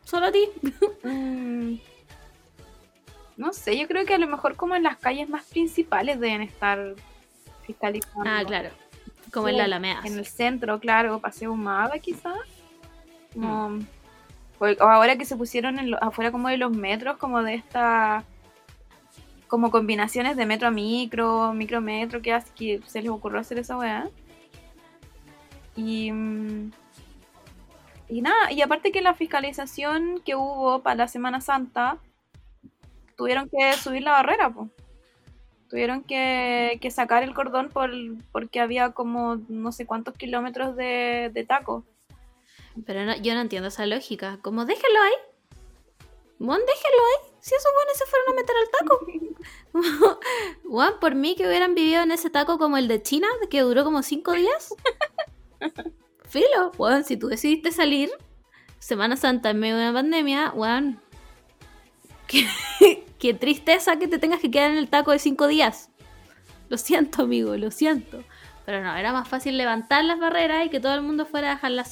Solo 0.04 0.26
a 0.26 0.32
ti. 0.32 0.48
Mm, 1.04 1.78
no 3.36 3.52
sé, 3.52 3.76
yo 3.76 3.88
creo 3.88 4.06
que 4.06 4.14
a 4.14 4.18
lo 4.18 4.28
mejor 4.28 4.54
como 4.54 4.76
en 4.76 4.84
las 4.84 4.98
calles 4.98 5.28
más 5.28 5.44
principales 5.46 6.20
deben 6.20 6.42
estar 6.42 6.94
fiscalizando. 7.66 8.30
Ah, 8.30 8.44
claro. 8.46 8.70
Como 9.32 9.48
en 9.48 9.56
la 9.58 9.64
Alameda. 9.64 10.00
En 10.04 10.18
el 10.18 10.26
centro, 10.26 10.78
claro, 10.78 11.18
Paseo 11.20 11.52
Humada 11.52 11.98
quizás. 11.98 12.36
Como- 13.32 13.70
Mm. 13.70 13.86
o- 14.58 14.82
ahora 14.84 15.16
que 15.16 15.24
se 15.24 15.36
pusieron 15.36 15.78
en 15.78 15.90
lo- 15.90 16.02
afuera 16.02 16.30
como 16.30 16.48
de 16.48 16.58
los 16.58 16.70
metros, 16.70 17.16
como 17.16 17.42
de 17.42 17.54
esta 17.54 18.24
como 19.48 19.70
combinaciones 19.70 20.34
de 20.36 20.46
metro 20.46 20.68
a 20.68 20.70
micro, 20.70 21.52
micro 21.52 21.80
metro, 21.82 22.22
que 22.22 22.38
que 22.54 22.80
se 22.86 23.02
les 23.02 23.10
ocurrió 23.10 23.38
hacer 23.40 23.58
esa 23.58 23.76
weá. 23.76 24.08
Y, 25.76 26.10
mm, 26.10 26.70
y 28.08 28.20
nada, 28.22 28.50
y 28.52 28.60
aparte 28.62 28.92
que 28.92 29.00
la 29.02 29.14
fiscalización 29.14 30.20
que 30.24 30.34
hubo 30.36 30.82
para 30.82 30.96
la 30.96 31.08
Semana 31.08 31.40
Santa, 31.42 31.98
tuvieron 33.16 33.48
que 33.50 33.72
subir 33.74 34.02
la 34.02 34.12
barrera, 34.12 34.50
pues. 34.50 34.70
Tuvieron 35.72 36.02
que, 36.04 36.78
que 36.82 36.90
sacar 36.90 37.22
el 37.22 37.32
cordón 37.32 37.70
por, 37.70 37.90
porque 38.30 38.60
había 38.60 38.92
como 38.92 39.36
no 39.48 39.72
sé 39.72 39.86
cuántos 39.86 40.12
kilómetros 40.12 40.76
de, 40.76 41.30
de 41.32 41.44
taco. 41.46 41.82
Pero 42.84 43.06
no- 43.06 43.16
yo 43.16 43.32
no 43.32 43.40
entiendo 43.40 43.68
esa 43.68 43.86
lógica. 43.86 44.38
Como 44.42 44.66
déjenlo 44.66 45.00
ahí. 45.00 45.12
Juan, 46.38 46.60
déjenlo 46.60 46.98
ahí. 47.06 47.32
Si 47.40 47.54
esos 47.54 47.72
buenos 47.74 47.96
se 47.96 48.04
fueron 48.04 48.28
a 48.28 48.34
meter 48.34 48.54
al 48.60 48.70
taco. 50.10 50.20
Juan, 50.68 50.92
por 51.00 51.14
mí 51.14 51.36
que 51.36 51.48
hubieran 51.48 51.74
vivido 51.74 52.02
en 52.02 52.10
ese 52.12 52.28
taco 52.28 52.58
como 52.58 52.76
el 52.76 52.86
de 52.86 53.00
China, 53.02 53.28
que 53.50 53.62
duró 53.62 53.82
como 53.82 54.02
cinco 54.02 54.32
días. 54.32 54.74
Filo, 56.28 56.70
Juan, 56.76 57.04
si 57.04 57.16
tú 57.16 57.28
decidiste 57.28 57.72
salir 57.72 58.10
Semana 58.78 59.16
Santa 59.16 59.48
en 59.48 59.58
medio 59.58 59.76
de 59.78 59.84
una 59.88 59.94
pandemia, 59.94 60.48
Juan. 60.50 61.01
Qué, 62.32 63.04
qué 63.18 63.34
tristeza 63.34 63.98
que 63.98 64.08
te 64.08 64.18
tengas 64.18 64.40
que 64.40 64.50
quedar 64.50 64.70
en 64.70 64.78
el 64.78 64.88
taco 64.88 65.12
de 65.12 65.18
cinco 65.18 65.46
días. 65.46 65.90
Lo 66.70 66.78
siento, 66.78 67.22
amigo, 67.22 67.54
lo 67.56 67.70
siento. 67.70 68.24
Pero 68.64 68.82
no, 68.82 68.96
era 68.96 69.12
más 69.12 69.28
fácil 69.28 69.58
levantar 69.58 70.04
las 70.04 70.18
barreras 70.18 70.64
y 70.66 70.70
que 70.70 70.80
todo 70.80 70.94
el 70.94 71.02
mundo 71.02 71.26
fuera 71.26 71.52
a 71.52 71.54
dejar 71.56 71.72
la. 71.72 71.84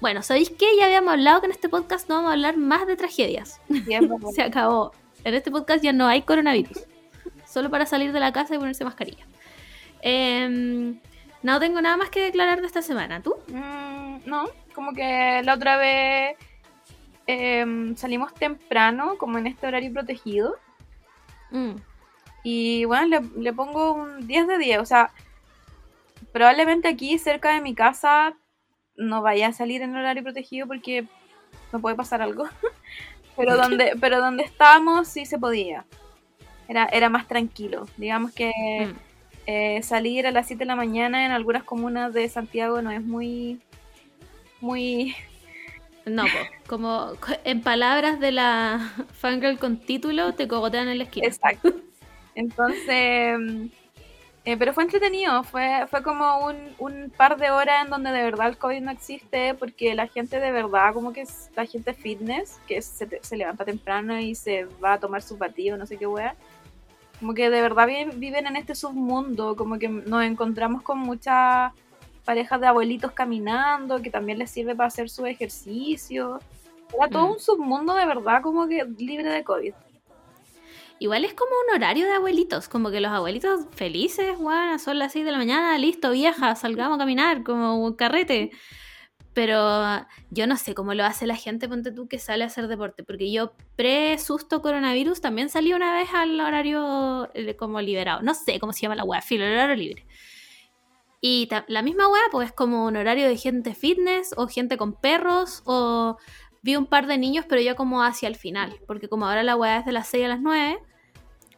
Bueno, 0.00 0.22
¿sabéis 0.22 0.50
qué? 0.50 0.66
Ya 0.78 0.86
habíamos 0.86 1.12
hablado 1.12 1.40
que 1.40 1.46
en 1.46 1.52
este 1.52 1.68
podcast 1.68 2.08
no 2.08 2.16
vamos 2.16 2.30
a 2.30 2.32
hablar 2.34 2.56
más 2.56 2.86
de 2.86 2.96
tragedias. 2.96 3.60
Verdad. 3.68 4.18
Se 4.34 4.42
acabó. 4.42 4.92
En 5.24 5.34
este 5.34 5.50
podcast 5.50 5.82
ya 5.82 5.92
no 5.92 6.06
hay 6.06 6.22
coronavirus. 6.22 6.86
Solo 7.46 7.70
para 7.70 7.86
salir 7.86 8.12
de 8.12 8.20
la 8.20 8.32
casa 8.32 8.54
y 8.54 8.58
ponerse 8.58 8.84
mascarilla. 8.84 9.26
Em, 10.02 11.00
no 11.42 11.60
tengo 11.60 11.80
nada 11.80 11.96
más 11.96 12.10
que 12.10 12.20
declarar 12.20 12.60
de 12.60 12.66
esta 12.66 12.82
semana. 12.82 13.22
¿Tú? 13.22 13.36
Mm, 13.48 14.28
no, 14.28 14.48
como 14.74 14.92
que 14.92 15.42
la 15.44 15.54
otra 15.54 15.76
vez 15.76 16.36
em, 17.30 17.96
salimos 17.96 18.34
temprano, 18.34 19.16
como 19.18 19.38
en 19.38 19.46
este 19.46 19.66
horario 19.66 19.92
protegido. 19.92 20.56
Mm. 21.50 21.76
Y 22.42 22.84
bueno, 22.86 23.06
le, 23.06 23.42
le 23.42 23.52
pongo 23.52 23.92
un 23.92 24.26
10 24.26 24.46
de 24.46 24.58
10. 24.58 24.78
O 24.78 24.86
sea, 24.86 25.10
probablemente 26.32 26.88
aquí 26.88 27.18
cerca 27.18 27.52
de 27.52 27.60
mi 27.60 27.74
casa 27.74 28.34
no 28.96 29.22
vaya 29.22 29.48
a 29.48 29.52
salir 29.52 29.82
en 29.82 29.96
horario 29.96 30.22
protegido 30.22 30.66
porque 30.66 31.06
me 31.72 31.78
puede 31.78 31.96
pasar 31.96 32.22
algo. 32.22 32.44
pero 33.36 33.56
donde, 33.56 33.96
pero 34.00 34.20
donde 34.20 34.42
estábamos 34.44 35.08
sí 35.08 35.26
se 35.26 35.38
podía. 35.38 35.84
Era, 36.68 36.86
era 36.86 37.08
más 37.08 37.26
tranquilo. 37.26 37.86
Digamos 37.96 38.32
que 38.32 38.50
Mm. 38.50 38.92
eh, 39.46 39.82
salir 39.82 40.26
a 40.26 40.30
las 40.30 40.46
7 40.46 40.60
de 40.60 40.66
la 40.66 40.76
mañana 40.76 41.26
en 41.26 41.32
algunas 41.32 41.64
comunas 41.64 42.12
de 42.14 42.28
Santiago 42.28 42.80
no 42.82 42.90
es 42.90 43.02
muy. 43.02 43.60
Muy. 44.60 45.14
No, 46.14 46.24
como 46.66 47.12
co- 47.20 47.32
en 47.44 47.62
palabras 47.62 48.20
de 48.20 48.32
la 48.32 48.92
fangirl 49.12 49.58
con 49.58 49.76
título, 49.78 50.34
te 50.34 50.48
cogotean 50.48 50.88
en 50.88 50.98
la 50.98 51.04
esquina. 51.04 51.26
Exacto. 51.26 51.72
Entonces, 52.34 53.70
eh, 54.44 54.56
pero 54.56 54.72
fue 54.72 54.84
entretenido, 54.84 55.42
fue, 55.44 55.86
fue 55.90 56.02
como 56.02 56.46
un, 56.46 56.56
un 56.78 57.10
par 57.14 57.36
de 57.36 57.50
horas 57.50 57.84
en 57.84 57.90
donde 57.90 58.10
de 58.10 58.22
verdad 58.22 58.48
el 58.48 58.56
COVID 58.56 58.80
no 58.80 58.90
existe, 58.90 59.54
porque 59.54 59.94
la 59.94 60.06
gente 60.06 60.40
de 60.40 60.50
verdad, 60.50 60.94
como 60.94 61.12
que 61.12 61.22
es 61.22 61.50
la 61.54 61.66
gente 61.66 61.92
fitness, 61.92 62.58
que 62.66 62.80
se, 62.80 63.06
se 63.22 63.36
levanta 63.36 63.64
temprano 63.64 64.18
y 64.18 64.34
se 64.34 64.64
va 64.82 64.94
a 64.94 64.98
tomar 65.00 65.22
su 65.22 65.36
batido, 65.36 65.76
no 65.76 65.86
sé 65.86 65.96
qué 65.98 66.06
wea, 66.06 66.34
como 67.18 67.34
que 67.34 67.50
de 67.50 67.60
verdad 67.60 67.86
vi- 67.86 68.16
viven 68.16 68.46
en 68.46 68.56
este 68.56 68.74
submundo, 68.74 69.54
como 69.56 69.78
que 69.78 69.88
nos 69.88 70.24
encontramos 70.24 70.82
con 70.82 70.98
muchas 70.98 71.72
parejas 72.30 72.60
de 72.60 72.68
abuelitos 72.68 73.10
caminando, 73.10 74.00
que 74.00 74.08
también 74.08 74.38
les 74.38 74.52
sirve 74.52 74.76
para 74.76 74.86
hacer 74.86 75.10
su 75.10 75.26
ejercicio. 75.26 76.38
Era 76.96 77.08
todo 77.08 77.26
Mm. 77.26 77.30
un 77.32 77.40
submundo 77.40 77.92
de 77.94 78.06
verdad 78.06 78.40
como 78.40 78.68
que 78.68 78.84
libre 78.98 79.28
de 79.28 79.42
COVID. 79.42 79.74
Igual 81.00 81.24
es 81.24 81.34
como 81.34 81.50
un 81.66 81.74
horario 81.74 82.06
de 82.06 82.12
abuelitos, 82.12 82.68
como 82.68 82.92
que 82.92 83.00
los 83.00 83.10
abuelitos 83.10 83.66
felices, 83.74 84.38
bueno, 84.38 84.78
son 84.78 85.00
las 85.00 85.12
6 85.12 85.24
de 85.24 85.32
la 85.32 85.38
mañana, 85.38 85.76
listo, 85.76 86.12
vieja, 86.12 86.54
salgamos 86.54 86.96
a 86.96 86.98
caminar, 86.98 87.42
como 87.42 87.82
un 87.84 87.94
carrete. 87.94 88.50
Pero 89.32 90.06
yo 90.30 90.46
no 90.46 90.56
sé 90.56 90.74
cómo 90.74 90.94
lo 90.94 91.04
hace 91.04 91.26
la 91.26 91.36
gente, 91.36 91.68
ponte 91.68 91.90
tú, 91.90 92.06
que 92.06 92.18
sale 92.20 92.44
a 92.44 92.46
hacer 92.46 92.68
deporte, 92.68 93.02
porque 93.02 93.32
yo 93.32 93.54
pre-susto 93.76 94.60
coronavirus 94.62 95.20
también 95.20 95.48
salí 95.48 95.72
una 95.72 95.92
vez 95.94 96.10
al 96.14 96.38
horario 96.40 97.28
eh, 97.34 97.56
como 97.56 97.80
liberado. 97.80 98.22
No 98.22 98.34
sé 98.34 98.60
cómo 98.60 98.72
se 98.72 98.82
llama 98.82 98.94
la 98.94 99.04
wea, 99.04 99.20
filo, 99.20 99.44
el 99.44 99.52
horario 99.54 99.76
libre. 99.76 100.04
Y 101.20 101.48
la 101.68 101.82
misma 101.82 102.08
wea, 102.08 102.22
pues 102.30 102.48
es 102.48 102.54
como 102.54 102.86
un 102.86 102.96
horario 102.96 103.28
de 103.28 103.36
gente 103.36 103.74
fitness 103.74 104.32
o 104.36 104.48
gente 104.48 104.78
con 104.78 104.94
perros 104.94 105.62
o 105.66 106.16
vi 106.62 106.76
un 106.76 106.86
par 106.86 107.06
de 107.06 107.18
niños, 107.18 107.44
pero 107.48 107.60
ya 107.60 107.74
como 107.74 108.02
hacia 108.02 108.28
el 108.28 108.36
final, 108.36 108.78
porque 108.86 109.08
como 109.08 109.26
ahora 109.26 109.42
la 109.42 109.56
wea 109.56 109.78
es 109.78 109.86
de 109.86 109.92
las 109.92 110.08
6 110.08 110.24
a 110.24 110.28
las 110.28 110.40
9, 110.40 110.78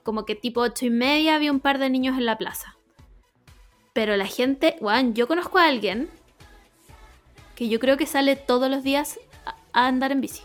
como 0.03 0.25
que 0.25 0.35
tipo 0.35 0.61
8 0.61 0.87
y 0.87 0.91
media 0.91 1.39
vi 1.39 1.49
un 1.49 1.61
par 1.61 1.79
de 1.79 1.91
niños 1.91 2.19
en 2.19 2.27
la 2.27 2.39
plaza. 2.39 2.77
Pero 3.93 4.17
la 4.17 4.27
gente, 4.27 4.77
weón, 4.81 5.15
yo 5.15 5.29
conozco 5.29 5.59
a 5.59 5.67
alguien 5.67 6.09
que 7.55 7.69
yo 7.69 7.79
creo 7.79 7.97
que 7.97 8.07
sale 8.07 8.37
todos 8.37 8.71
los 8.71 8.83
días 8.83 9.21
a 9.73 9.87
andar 9.87 10.13
en 10.13 10.21
bici. 10.21 10.43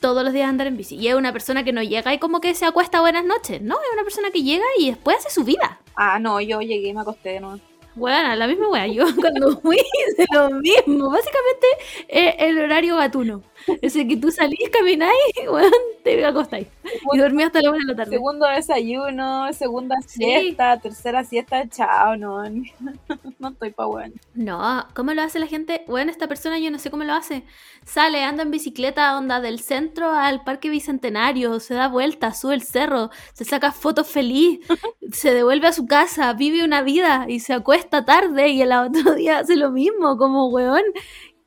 Todos 0.00 0.24
los 0.24 0.32
días 0.32 0.46
a 0.46 0.48
andar 0.48 0.66
en 0.66 0.76
bici. 0.76 0.96
Y 0.96 1.08
es 1.08 1.14
una 1.14 1.32
persona 1.32 1.64
que 1.64 1.72
no 1.72 1.82
llega 1.82 2.14
y 2.14 2.18
como 2.18 2.40
que 2.40 2.54
se 2.54 2.64
acuesta 2.64 3.00
buenas 3.00 3.24
noches. 3.24 3.60
No, 3.60 3.74
es 3.74 3.92
una 3.92 4.02
persona 4.02 4.30
que 4.30 4.42
llega 4.42 4.64
y 4.78 4.88
después 4.88 5.18
hace 5.18 5.30
su 5.30 5.44
vida. 5.44 5.80
Ah, 6.00 6.20
no, 6.20 6.40
yo 6.40 6.60
llegué 6.60 6.88
y 6.90 6.94
me 6.94 7.00
acosté, 7.00 7.40
¿no? 7.40 7.58
Bueno, 7.96 8.36
la 8.36 8.46
misma 8.46 8.68
wea. 8.68 8.86
Yo 8.86 9.04
cuando 9.20 9.58
fui 9.60 9.76
hice 9.76 10.26
lo 10.32 10.50
mismo. 10.50 11.10
Básicamente 11.10 11.66
eh, 12.06 12.36
el 12.38 12.58
horario 12.58 12.96
gatuno. 12.96 13.42
Ese 13.82 14.06
que 14.06 14.16
tú 14.16 14.30
salís, 14.30 14.68
camináis, 14.70 15.12
weón, 15.50 15.70
te 16.04 16.24
acostáis. 16.24 16.66
Y 17.12 17.18
dormí 17.18 17.42
hasta 17.42 17.60
la 17.60 17.70
una 17.70 17.78
de 17.80 17.84
la 17.84 17.96
tarde. 17.96 18.12
Segundo 18.12 18.46
desayuno, 18.46 19.52
segunda 19.52 19.96
Sí. 20.06 20.24
siesta, 20.24 20.78
tercera 20.80 21.24
siesta, 21.24 21.68
chao, 21.68 22.16
no. 22.16 22.42
No 23.38 23.48
estoy 23.50 23.70
pa' 23.70 23.84
bueno. 23.86 24.14
No, 24.34 24.86
¿cómo 24.94 25.12
lo 25.12 25.22
hace 25.22 25.38
la 25.38 25.46
gente? 25.46 25.84
Bueno, 25.86 26.10
esta 26.10 26.26
persona 26.28 26.58
yo 26.58 26.70
no 26.70 26.78
sé 26.78 26.90
cómo 26.90 27.04
lo 27.04 27.12
hace. 27.12 27.44
Sale, 27.84 28.24
anda 28.24 28.42
en 28.42 28.50
bicicleta, 28.50 29.16
onda 29.16 29.40
del 29.40 29.60
centro 29.60 30.10
al 30.10 30.42
parque 30.44 30.68
bicentenario, 30.70 31.60
se 31.60 31.74
da 31.74 31.88
vueltas, 31.88 32.40
sube 32.40 32.54
el 32.54 32.62
cerro, 32.62 33.10
se 33.34 33.44
saca 33.44 33.70
fotos 33.72 34.08
feliz, 34.08 34.60
se 35.12 35.34
devuelve 35.34 35.68
a 35.68 35.72
su 35.72 35.86
casa, 35.86 36.32
vive 36.32 36.64
una 36.64 36.82
vida 36.82 37.26
y 37.28 37.40
se 37.40 37.52
acuesta 37.54 38.04
tarde 38.04 38.48
y 38.48 38.62
el 38.62 38.72
otro 38.72 39.14
día 39.14 39.38
hace 39.38 39.56
lo 39.56 39.70
mismo, 39.70 40.16
como 40.16 40.48
weón. 40.48 40.82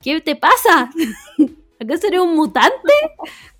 ¿Qué 0.01 0.19
te 0.21 0.35
pasa? 0.35 0.89
¿Acaso 1.81 2.07
eres 2.07 2.19
un 2.19 2.35
mutante? 2.35 2.93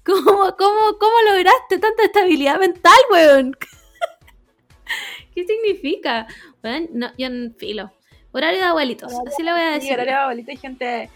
¿Cómo, 0.06 0.56
cómo, 0.58 0.98
cómo 1.00 1.16
lograste 1.30 1.80
tanta 1.80 2.04
estabilidad 2.04 2.60
mental, 2.60 2.94
weón? 3.12 3.56
¿Qué 5.36 5.46
significa? 5.46 6.28
Weón, 6.64 6.90
no, 6.94 7.08
yo 7.18 7.28
en 7.28 7.56
filo. 7.58 7.92
Horario 8.32 8.60
de 8.60 8.66
abuelitos, 8.66 9.12
así 9.28 9.44
le 9.44 9.52
voy 9.52 9.62
a 9.62 9.68
Sí, 9.74 9.80
decir. 9.82 9.94
horario 9.94 10.14
de 10.14 10.20
abuelita 10.20 10.52
y 10.54 10.58
gente, 10.58 11.10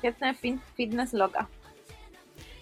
gente 0.00 0.34
fin- 0.34 0.60
fitness 0.74 1.12
loca. 1.12 1.48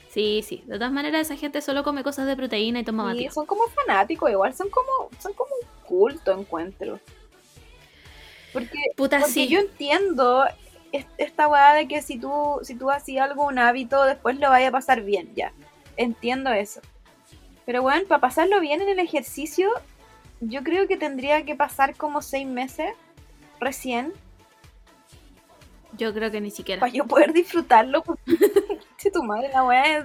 Sí, 0.09 0.42
sí. 0.45 0.64
De 0.66 0.75
todas 0.75 0.90
maneras, 0.90 1.21
esa 1.30 1.37
gente 1.37 1.61
solo 1.62 1.85
come 1.85 2.02
cosas 2.02 2.26
de 2.26 2.35
proteína 2.37 2.80
y 2.80 2.85
toma 2.85 3.04
Y 3.04 3.07
batido. 3.14 3.33
son 3.33 3.47
como 3.47 3.62
fanáticos, 3.69 4.28
igual, 4.30 4.52
son 4.54 4.69
como, 4.71 5.11
son 5.21 5.33
como 5.35 5.50
un 5.54 5.69
culto, 5.87 6.33
encuentro. 6.33 6.99
Porque, 8.52 8.78
Puta, 8.97 9.19
porque 9.19 9.33
sí. 9.33 9.47
yo 9.49 9.61
entiendo 9.61 10.45
esta 10.92 11.49
weá 11.49 11.75
de 11.75 11.88
que 11.88 12.02
si 12.02 12.18
tú, 12.18 12.59
si 12.62 12.75
tú 12.75 12.90
hacías 12.90 13.30
algo, 13.30 13.47
un 13.47 13.59
hábito, 13.59 14.04
después 14.04 14.38
lo 14.38 14.50
vaya 14.50 14.68
a 14.68 14.73
pasar 14.73 15.02
bien, 15.02 15.32
ya. 15.35 15.52
Entiendo 15.97 16.52
eso. 16.52 16.80
Pero 17.66 17.82
bueno, 17.82 18.06
para 18.09 18.20
pasarlo 18.20 18.61
bien 18.61 18.80
en 18.80 18.88
el 18.88 18.99
ejercicio, 18.99 19.70
yo 20.40 20.62
creo 20.64 20.88
que 20.88 20.97
tendría 20.97 21.44
que 21.44 21.54
pasar 21.54 21.94
como 21.97 22.23
seis 22.23 22.47
meses 22.47 22.92
recién. 23.61 24.12
Yo 25.97 26.12
creo 26.14 26.30
que 26.30 26.40
ni 26.40 26.50
siquiera. 26.50 26.80
Para 26.80 26.92
yo 26.92 27.06
poder 27.06 27.32
disfrutarlo, 27.32 28.02
si 28.97 29.11
tu 29.12 29.23
madre 29.23 29.50
la 29.52 29.64
weá 29.64 29.99
es... 29.99 30.04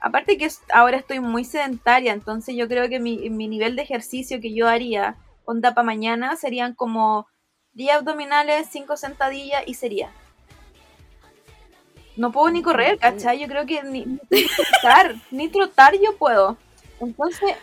Aparte 0.00 0.38
que 0.38 0.48
ahora 0.72 0.96
estoy 0.96 1.18
muy 1.18 1.44
sedentaria, 1.44 2.12
entonces 2.12 2.54
yo 2.54 2.68
creo 2.68 2.88
que 2.88 3.00
mi, 3.00 3.30
mi 3.30 3.48
nivel 3.48 3.74
de 3.74 3.82
ejercicio 3.82 4.40
que 4.40 4.54
yo 4.54 4.68
haría, 4.68 5.16
onda 5.44 5.74
para 5.74 5.84
mañana, 5.84 6.36
serían 6.36 6.74
como 6.74 7.26
10 7.78 7.94
abdominales, 7.94 8.66
5 8.72 8.96
sentadillas 8.96 9.62
y 9.66 9.74
sería. 9.74 10.10
No 12.16 12.32
puedo 12.32 12.50
ni 12.50 12.60
correr, 12.62 12.98
¿cachai? 12.98 13.38
Yo 13.38 13.46
creo 13.46 13.64
que 13.66 13.82
ni, 13.84 14.04
ni 14.04 14.46
trotar, 14.56 15.14
ni 15.30 15.48
trotar 15.48 15.94
yo 15.94 16.16
puedo. 16.16 16.56
Entonces, 17.00 17.54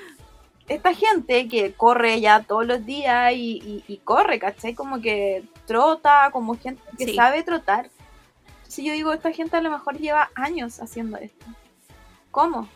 esta 0.70 0.94
gente 0.94 1.50
que 1.50 1.74
corre 1.74 2.22
ya 2.22 2.42
todos 2.44 2.66
los 2.66 2.86
días 2.86 3.34
y, 3.34 3.58
y- 3.62 3.84
y 3.88 3.98
corre, 3.98 4.40
¿cachai? 4.40 4.74
Como 4.74 5.02
que 5.02 5.44
trota, 5.68 6.30
como 6.32 6.58
gente 6.58 6.82
que 6.98 7.06
Sí. 7.08 7.16
sabe 7.16 7.44
trotar. 7.44 7.90
Entonces 8.60 8.86
yo 8.86 8.94
digo, 8.94 9.12
esta 9.12 9.32
gente 9.34 9.58
a 9.58 9.62
lo 9.62 9.70
mejor 9.70 9.98
lleva 9.98 10.32
años 10.36 10.80
haciendo 10.80 11.18
esto. 11.18 11.46
¿Cómo? 12.32 12.70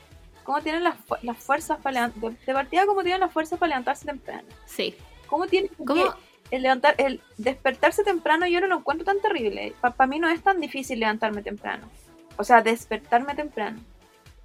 ¿Cómo 0.43 0.61
tienen 0.61 0.83
las, 0.83 0.95
las 1.21 1.37
fuerzas 1.37 1.79
para 1.79 1.93
levantarse? 1.93 2.27
De, 2.37 2.45
de 2.45 2.53
partida, 2.53 2.85
¿cómo 2.85 3.01
tienen 3.03 3.21
las 3.21 3.31
fuerzas 3.31 3.57
para 3.57 3.69
levantarse 3.69 4.05
temprano? 4.05 4.47
Sí. 4.65 4.95
¿Cómo 5.27 5.47
tienen 5.47 5.71
¿Cómo? 5.87 6.13
El 6.51 6.63
levantar, 6.63 6.95
el 6.97 7.21
despertarse 7.37 8.03
temprano 8.03 8.47
yo 8.47 8.59
no 8.61 8.67
lo 8.67 8.77
encuentro 8.79 9.05
tan 9.05 9.19
terrible. 9.21 9.73
Para 9.81 10.07
mí 10.07 10.19
no 10.19 10.29
es 10.29 10.41
tan 10.41 10.59
difícil 10.59 10.99
levantarme 10.99 11.41
temprano. 11.41 11.89
O 12.37 12.43
sea, 12.43 12.61
despertarme 12.61 13.35
temprano. 13.35 13.79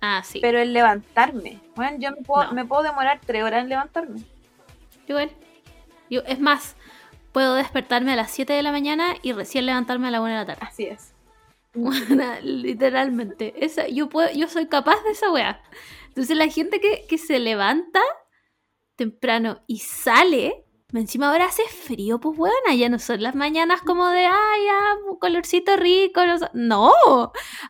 Ah, 0.01 0.23
sí. 0.25 0.41
Pero 0.41 0.59
el 0.59 0.73
levantarme, 0.73 1.61
bueno, 1.77 1.97
yo 1.99 2.11
me 2.11 2.23
puedo, 2.23 2.45
No. 2.45 2.53
me 2.53 2.65
puedo 2.65 2.83
demorar 2.83 3.21
tres 3.25 3.43
horas 3.43 3.63
en 3.63 3.69
levantarme. 3.71 4.21
Igual. 5.07 5.31
Yo, 6.11 6.21
es 6.27 6.39
más, 6.41 6.77
puedo 7.33 7.55
despertarme 7.55 8.13
a 8.13 8.17
las 8.17 8.31
7 8.31 8.53
de 8.53 8.63
la 8.63 8.73
mañana 8.73 9.15
y 9.23 9.33
recién 9.33 9.67
levantarme 9.67 10.09
a 10.09 10.11
la 10.11 10.21
1 10.21 10.31
de 10.31 10.35
la 10.37 10.47
tarde. 10.47 10.61
Así 10.67 10.85
es. 10.85 11.15
Literalmente. 12.43 13.55
Esa, 13.65 13.89
yo, 13.89 14.09
puedo, 14.09 14.31
yo 14.33 14.49
soy 14.49 14.67
capaz 14.67 15.03
de 15.05 15.11
esa 15.11 15.31
weá. 15.31 15.61
Entonces 16.09 16.37
la 16.37 16.49
gente 16.49 16.81
que, 16.81 17.07
que 17.09 17.19
se 17.19 17.39
levanta 17.39 18.01
temprano 18.97 19.63
y 19.67 19.79
sale, 19.79 20.64
encima 21.01 21.31
ahora 21.31 21.47
hace 21.47 21.65
frío, 21.65 22.21
pues 22.21 22.37
buena, 22.37 22.75
ya 22.77 22.89
no 22.89 22.99
son 22.99 23.23
las 23.23 23.35
mañanas 23.35 23.81
como 23.83 24.09
de, 24.09 24.27
ay, 24.27 24.65
ya, 24.67 25.11
un 25.11 25.19
colorcito 25.19 25.77
rico. 25.77 26.25
No, 26.25 26.39
sé". 26.39 26.49
No, 26.55 26.93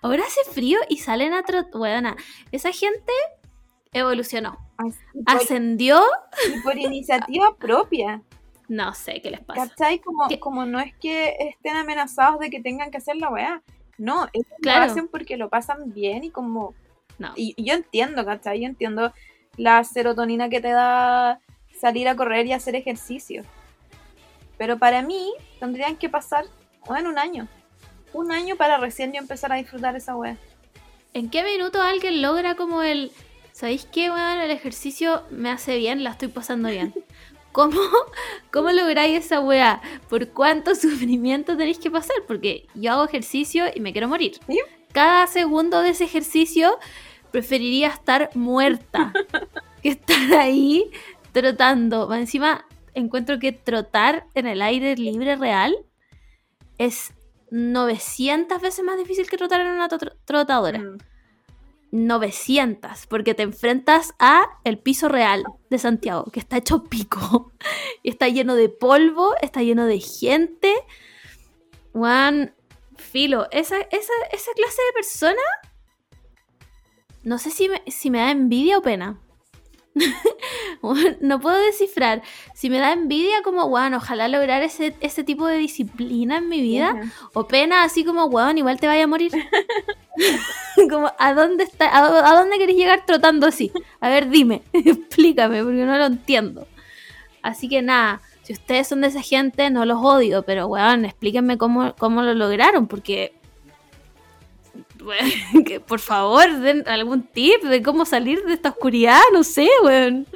ahora 0.02 0.25
hace 0.26 0.45
frío 0.52 0.78
y 0.88 0.99
salen 0.99 1.33
a 1.33 1.43
trotar. 1.43 1.73
Buena, 1.78 2.16
esa 2.52 2.71
gente 2.73 3.12
evolucionó. 3.93 4.59
Así, 4.76 4.99
por, 5.12 5.37
Ascendió, 5.37 6.02
y 6.54 6.61
por 6.61 6.76
iniciativa 6.76 7.54
propia. 7.59 8.23
no 8.69 8.93
sé 8.95 9.21
qué 9.23 9.31
les 9.31 9.40
pasa. 9.40 9.69
¿Cachai? 9.69 10.00
Como, 10.00 10.26
¿Qué? 10.28 10.40
como 10.40 10.66
no 10.66 10.81
es 10.81 10.93
que 10.97 11.37
estén 11.38 11.76
amenazados 11.76 12.40
de 12.40 12.50
que 12.50 12.61
tengan 12.61 12.90
que 12.90 12.99
hacer 12.99 13.16
la 13.16 13.31
weá. 13.31 13.62
No, 13.99 14.26
ellos 14.33 14.49
Claro. 14.61 14.85
lo 14.87 14.90
hacen 14.90 15.09
porque 15.09 15.37
lo 15.37 15.49
pasan 15.49 15.93
bien 15.93 16.25
y 16.25 16.31
como... 16.31 16.75
No. 17.19 17.33
Y, 17.37 17.54
y 17.57 17.64
yo 17.64 17.75
entiendo, 17.75 18.25
¿cachai? 18.25 18.61
Yo 18.61 18.66
entiendo 18.66 19.12
la 19.57 19.85
serotonina 19.85 20.49
que 20.49 20.61
te 20.61 20.71
da 20.71 21.38
salir 21.84 22.08
a 22.08 22.16
correr 22.16 22.46
y 22.46 22.54
hacer 22.54 22.74
ejercicio. 22.76 23.42
Pero 24.56 24.78
para 24.78 25.02
mí 25.02 25.34
tendrían 25.60 25.98
que 25.98 26.08
pasar, 26.08 26.46
bueno, 26.86 27.10
un 27.10 27.18
año. 27.18 27.46
Un 28.14 28.32
año 28.32 28.56
para 28.56 28.78
recién 28.78 29.12
yo 29.12 29.18
empezar 29.18 29.52
a 29.52 29.56
disfrutar 29.56 29.94
esa 29.94 30.16
weá. 30.16 30.38
¿En 31.12 31.28
qué 31.28 31.44
minuto 31.44 31.82
alguien 31.82 32.22
logra 32.22 32.54
como 32.54 32.82
el... 32.82 33.12
¿Sabéis 33.52 33.84
qué, 33.84 34.10
weón? 34.10 34.40
El 34.40 34.50
ejercicio 34.50 35.24
me 35.28 35.50
hace 35.50 35.76
bien, 35.76 36.02
la 36.02 36.12
estoy 36.12 36.28
pasando 36.28 36.70
bien. 36.70 36.94
¿Cómo, 37.52 37.82
¿Cómo 38.50 38.70
lográis 38.70 39.26
esa 39.26 39.40
weá? 39.40 39.82
¿Por 40.08 40.28
cuánto 40.30 40.75
sufrimiento 40.84 41.54
tenéis 41.54 41.78
que 41.78 41.90
pasar? 41.90 42.16
Porque 42.26 42.66
yo 42.75 42.92
hago 42.92 43.04
ejercicio 43.04 43.66
y 43.75 43.80
me 43.80 43.92
quiero 43.92 44.08
morir. 44.08 44.40
¿Sí? 44.47 44.58
Cada 44.92 45.26
segundo 45.26 45.82
de 45.82 45.90
ese 45.90 46.04
ejercicio 46.04 46.78
preferiría 47.30 47.88
estar 47.88 48.30
muerta 48.34 49.12
que 49.82 49.90
estar 49.90 50.32
ahí 50.32 50.90
trotando. 51.34 52.10
Encima, 52.14 52.64
encuentro 52.94 53.38
que 53.38 53.52
trotar 53.52 54.26
en 54.34 54.47
el 54.47 54.62
aire 54.62 54.97
libre 54.97 55.36
real 55.36 55.76
es 56.78 57.12
900 57.50 58.62
veces 58.62 58.82
más 58.84 58.97
difícil 58.97 59.28
que 59.28 59.36
trotar 59.36 59.60
en 59.60 59.68
una 59.68 59.88
tro- 59.88 60.16
trotadora. 60.25 60.78
Mm. 60.78 60.99
900, 61.97 63.06
porque 63.06 63.34
te 63.34 63.44
enfrentas 63.44 64.14
a 64.18 64.42
el 64.64 64.78
piso 64.78 65.08
real 65.08 65.44
de 65.70 65.78
Santiago, 65.78 66.25
que 66.32 66.40
está 66.40 66.56
hecho 66.56 66.82
pico. 66.82 67.52
Y 68.02 68.08
está 68.10 68.28
lleno 68.28 68.56
de 68.56 68.68
polvo, 68.68 69.36
está 69.40 69.62
lleno 69.62 69.86
de 69.86 70.00
gente. 70.00 70.75
Juan, 71.92 72.52
filo, 72.97 73.47
esa, 73.52 73.76
esa, 73.78 74.12
esa 74.32 74.52
clase 74.56 74.82
de 74.88 74.92
persona, 74.92 75.42
no 77.23 77.38
sé 77.38 77.50
si 77.50 77.68
me, 77.68 77.80
si 77.86 78.10
me 78.10 78.18
da 78.18 78.32
envidia 78.32 78.78
o 78.78 78.82
pena. 78.82 79.20
Weón, 80.83 81.17
no 81.21 81.41
puedo 81.41 81.57
descifrar 81.57 82.23
si 82.54 82.69
me 82.69 82.78
da 82.78 82.93
envidia 82.93 83.43
como, 83.43 83.69
bueno, 83.69 83.99
ojalá 83.99 84.28
lograr 84.28 84.63
ese, 84.63 84.95
ese 85.00 85.25
tipo 85.25 85.47
de 85.47 85.57
disciplina 85.57 86.39
en 86.39 86.49
mi 86.49 86.61
vida. 86.61 87.13
O 87.33 87.47
pena, 87.47 87.85
así 87.85 88.04
como, 88.04 88.26
weón, 88.26 88.59
igual 88.59 88.80
te 88.80 88.87
vaya 88.87 89.04
a 89.04 89.09
morir. 89.09 89.33
como, 90.91 91.13
¿a 91.19 91.35
dónde 91.35 91.65
está, 91.65 91.89
a, 91.89 92.30
a 92.30 92.39
dónde 92.39 92.59
querés 92.59 92.76
llegar 92.76 93.07
trotando 93.07 93.47
así? 93.47 93.73
A 94.00 94.09
ver, 94.09 94.28
dime, 94.28 94.63
explícame, 94.73 95.63
porque 95.63 95.85
no 95.85 95.97
lo 95.97 96.07
entiendo. 96.07 96.67
Así 97.43 97.69
que 97.69 97.83
nada, 97.83 98.21
si 98.43 98.52
ustedes 98.52 98.89
son 98.89 99.00
de 99.00 99.09
esa 99.09 99.23
gente, 99.23 99.71
no 99.71 99.85
los 99.85 99.99
odio, 100.02 100.43
pero 100.43 100.67
weón, 100.67 101.04
explíquenme 101.04 101.59
cómo, 101.59 101.95
cómo 101.97 102.23
lo 102.23 102.35
lograron, 102.35 102.87
porque. 102.87 103.33
que 105.67 105.80
por 105.80 106.00
favor, 106.00 106.50
den 106.60 106.86
algún 106.88 107.23
tip 107.23 107.62
de 107.62 107.82
cómo 107.82 108.04
salir 108.04 108.43
de 108.45 108.54
esta 108.54 108.71
oscuridad, 108.71 109.21
no 109.32 109.45
sé, 109.45 109.69
weón. 109.82 110.26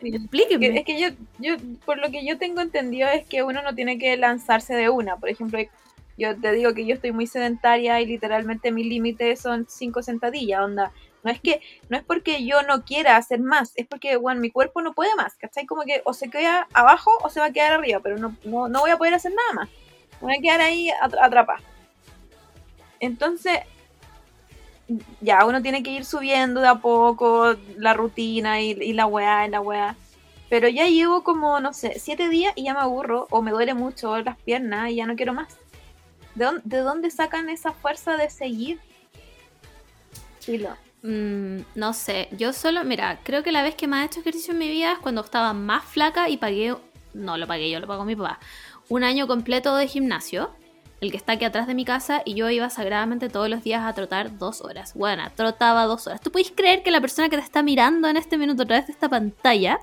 Explíquenme. 0.00 0.70
Que- 0.72 0.78
Es 0.80 0.84
que 0.84 1.00
yo, 1.00 1.08
yo, 1.38 1.54
por 1.84 1.98
lo 1.98 2.10
que 2.10 2.26
yo 2.26 2.36
tengo 2.38 2.60
entendido 2.60 3.08
es 3.08 3.24
que 3.26 3.42
uno 3.42 3.62
no 3.62 3.74
tiene 3.74 3.98
que 3.98 4.16
lanzarse 4.16 4.74
de 4.74 4.88
una. 4.88 5.16
Por 5.16 5.28
ejemplo, 5.28 5.60
yo 6.18 6.36
te 6.40 6.52
digo 6.52 6.74
que 6.74 6.84
yo 6.86 6.94
estoy 6.94 7.12
muy 7.12 7.26
sedentaria 7.26 8.00
y 8.00 8.06
literalmente 8.06 8.72
mi 8.72 8.82
límite 8.84 9.36
son 9.36 9.66
cinco 9.68 10.02
sentadillas, 10.02 10.60
onda. 10.62 10.90
No 11.24 11.30
es 11.30 11.40
que, 11.40 11.60
no 11.88 11.96
es 11.96 12.02
porque 12.02 12.44
yo 12.44 12.62
no 12.62 12.84
quiera 12.84 13.16
hacer 13.16 13.38
más, 13.38 13.72
es 13.76 13.86
porque, 13.86 14.16
bueno, 14.16 14.40
mi 14.40 14.50
cuerpo 14.50 14.82
no 14.82 14.92
puede 14.92 15.14
más, 15.14 15.34
¿cachai? 15.36 15.66
Como 15.66 15.82
que 15.82 16.02
o 16.04 16.12
se 16.14 16.28
queda 16.30 16.66
abajo 16.72 17.12
o 17.22 17.30
se 17.30 17.38
va 17.38 17.46
a 17.46 17.52
quedar 17.52 17.72
arriba, 17.74 18.00
pero 18.02 18.18
no, 18.18 18.36
no, 18.42 18.66
no 18.68 18.80
voy 18.80 18.90
a 18.90 18.96
poder 18.96 19.14
hacer 19.14 19.32
nada 19.32 19.52
más. 19.52 19.68
Me 20.20 20.26
voy 20.26 20.36
a 20.36 20.42
quedar 20.42 20.60
ahí 20.62 20.88
atra- 21.00 21.24
atrapada. 21.24 21.60
Entonces, 23.00 23.58
ya, 25.20 25.44
uno 25.46 25.62
tiene 25.62 25.82
que 25.82 25.90
ir 25.90 26.04
subiendo 26.04 26.60
de 26.60 26.68
a 26.68 26.76
poco 26.76 27.54
la 27.76 27.94
rutina 27.94 28.60
y, 28.60 28.92
la 28.92 29.06
weá, 29.06 29.46
y 29.46 29.50
la 29.50 29.60
weá. 29.60 29.96
Pero 30.48 30.68
ya 30.68 30.86
llevo 30.86 31.24
como, 31.24 31.60
no 31.60 31.72
sé, 31.72 31.98
siete 31.98 32.28
días 32.28 32.52
y 32.56 32.64
ya 32.64 32.74
me 32.74 32.80
aburro 32.80 33.26
o 33.30 33.40
me 33.40 33.52
duele 33.52 33.74
mucho 33.74 34.18
las 34.18 34.36
piernas 34.38 34.90
y 34.90 34.96
ya 34.96 35.06
no 35.06 35.16
quiero 35.16 35.32
más. 35.32 35.56
¿De 36.34 36.44
dónde, 36.44 36.62
de 36.64 36.78
dónde 36.78 37.10
sacan 37.10 37.48
esa 37.48 37.72
fuerza 37.72 38.16
de 38.16 38.28
seguir? 38.28 38.80
Filo. 40.40 40.76
Mm, 41.02 41.62
no 41.74 41.92
sé, 41.94 42.28
yo 42.30 42.52
solo, 42.52 42.84
mira, 42.84 43.18
creo 43.24 43.42
que 43.42 43.50
la 43.50 43.62
vez 43.62 43.74
que 43.74 43.88
más 43.88 44.02
he 44.02 44.06
hecho 44.06 44.20
ejercicio 44.20 44.52
en 44.52 44.58
mi 44.58 44.68
vida 44.68 44.92
es 44.92 44.98
cuando 45.00 45.20
estaba 45.22 45.52
más 45.52 45.84
flaca 45.84 46.28
y 46.28 46.36
pagué, 46.36 46.76
no 47.12 47.36
lo 47.36 47.46
pagué 47.48 47.70
yo, 47.70 47.80
lo 47.80 47.88
pagó 47.88 48.04
mi 48.04 48.14
papá, 48.14 48.38
un 48.88 49.02
año 49.02 49.26
completo 49.26 49.74
de 49.74 49.88
gimnasio, 49.88 50.54
el 51.02 51.10
que 51.10 51.16
está 51.16 51.32
aquí 51.32 51.44
atrás 51.44 51.66
de 51.66 51.74
mi 51.74 51.84
casa, 51.84 52.22
y 52.24 52.34
yo 52.34 52.48
iba 52.48 52.70
sagradamente 52.70 53.28
todos 53.28 53.48
los 53.48 53.64
días 53.64 53.82
a 53.84 53.92
trotar 53.92 54.38
dos 54.38 54.60
horas. 54.60 54.94
Bueno, 54.94 55.24
trotaba 55.34 55.84
dos 55.86 56.06
horas. 56.06 56.20
¿Tú 56.20 56.30
podéis 56.30 56.52
creer 56.52 56.84
que 56.84 56.92
la 56.92 57.00
persona 57.00 57.28
que 57.28 57.36
te 57.36 57.42
está 57.42 57.60
mirando 57.64 58.06
en 58.08 58.16
este 58.16 58.38
minuto 58.38 58.62
a 58.62 58.66
través 58.66 58.86
de 58.86 58.92
esta 58.92 59.08
pantalla 59.08 59.80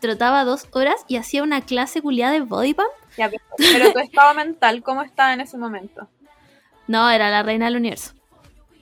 trotaba 0.00 0.44
dos 0.44 0.66
horas 0.72 1.04
y 1.08 1.16
hacía 1.16 1.42
una 1.42 1.60
clase 1.60 2.00
culiada 2.00 2.32
de 2.32 2.40
body 2.40 2.72
pump? 2.72 2.88
Ya, 3.18 3.30
pero, 3.58 3.92
tu 3.92 3.98
estado 3.98 4.32
mental, 4.32 4.82
¿cómo 4.82 5.02
está 5.02 5.34
en 5.34 5.42
ese 5.42 5.58
momento? 5.58 6.08
No, 6.86 7.10
era 7.10 7.28
la 7.28 7.42
reina 7.42 7.66
del 7.66 7.76
universo. 7.76 8.14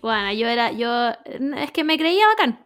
Bueno, 0.00 0.32
yo 0.32 0.46
era, 0.46 0.70
yo, 0.70 1.10
es 1.56 1.72
que 1.72 1.82
me 1.82 1.98
creía 1.98 2.28
bacán. 2.28 2.63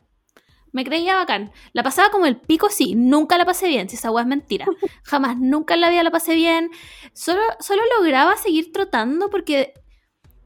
Me 0.72 0.84
creía 0.84 1.16
bacán. 1.16 1.52
La 1.72 1.82
pasaba 1.82 2.10
como 2.10 2.26
el 2.26 2.36
pico, 2.36 2.68
sí. 2.70 2.94
Nunca 2.94 3.38
la 3.38 3.44
pasé 3.44 3.68
bien, 3.68 3.88
si 3.88 3.96
esa 3.96 4.10
weá 4.10 4.22
es 4.22 4.28
mentira. 4.28 4.66
Jamás, 5.04 5.36
nunca 5.38 5.74
en 5.74 5.80
la 5.80 5.90
vida 5.90 6.02
la 6.02 6.10
pasé 6.10 6.34
bien. 6.34 6.70
Solo, 7.12 7.42
solo 7.60 7.82
lograba 7.98 8.36
seguir 8.36 8.72
trotando 8.72 9.30
porque, 9.30 9.74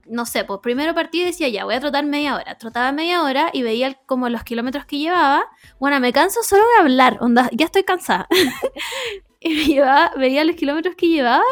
no 0.06 0.26
sé, 0.26 0.44
pues 0.44 0.60
primero 0.62 0.94
partí 0.94 1.22
y 1.22 1.24
decía, 1.24 1.48
ya, 1.48 1.64
voy 1.64 1.74
a 1.74 1.80
trotar 1.80 2.04
media 2.04 2.36
hora. 2.36 2.56
Trotaba 2.58 2.92
media 2.92 3.22
hora 3.22 3.50
y 3.52 3.62
veía 3.62 3.94
como 4.06 4.28
los 4.28 4.44
kilómetros 4.44 4.86
que 4.86 4.98
llevaba. 4.98 5.46
Bueno, 5.78 5.98
me 6.00 6.12
canso 6.12 6.42
solo 6.42 6.62
de 6.62 6.82
hablar, 6.82 7.18
onda, 7.20 7.48
ya 7.52 7.66
estoy 7.66 7.84
cansada. 7.84 8.28
y 9.40 9.48
me 9.50 9.64
llevaba, 9.64 10.12
veía 10.16 10.44
los 10.44 10.56
kilómetros 10.56 10.94
que 10.94 11.08
llevaba 11.08 11.44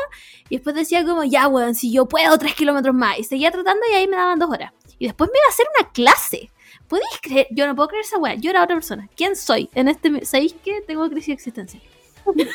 y 0.51 0.57
después 0.57 0.75
decía 0.75 1.05
como, 1.05 1.23
ya, 1.23 1.47
weón, 1.47 1.77
si 1.77 1.93
yo 1.93 2.07
puedo, 2.07 2.37
tres 2.37 2.55
kilómetros 2.55 2.95
más. 2.95 3.19
Y 3.19 3.25
seguía 3.25 3.53
trotando 3.53 3.83
y 3.91 3.95
ahí 3.95 4.09
me 4.09 4.17
daban 4.17 4.39
dos 4.39 4.51
horas. 4.51 4.73
Y 4.99 5.07
después 5.07 5.31
me 5.33 5.39
iba 5.39 5.47
a 5.47 5.51
hacer 5.51 5.67
una 5.79 5.93
clase. 5.93 6.51
¿Podéis 6.91 7.21
creer? 7.23 7.47
Yo 7.53 7.69
no 7.69 7.77
puedo 7.77 7.89
creer 7.89 8.05
esa 8.05 8.19
weá. 8.19 8.35
Yo 8.35 8.51
era 8.51 8.65
otra 8.65 8.75
persona. 8.75 9.09
¿Quién 9.17 9.37
soy? 9.37 9.71
En 9.77 9.87
este... 9.87 10.25
¿Sabéis 10.27 10.57
qué? 10.65 10.83
Tengo 10.83 11.09
crisis 11.09 11.35
existencial. 11.35 11.83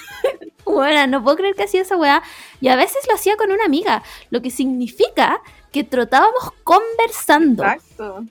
Bueno, 0.65 1.05
no 1.05 1.23
puedo 1.23 1.37
creer 1.37 1.53
que 1.55 1.63
hacía 1.63 1.83
esa 1.83 1.95
weá. 1.95 2.23
Y 2.59 2.69
a 2.69 2.75
veces 2.75 2.97
lo 3.07 3.13
hacía 3.13 3.37
con 3.37 3.51
una 3.51 3.65
amiga, 3.65 4.03
lo 4.31 4.41
que 4.41 4.49
significa 4.49 5.39
que 5.71 5.83
trotábamos 5.83 6.51
conversando. 6.63 7.63
Exacto. 7.63 8.25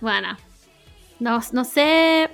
Bueno, 0.00 0.36
no, 1.18 1.40
no 1.52 1.64
sé. 1.64 2.30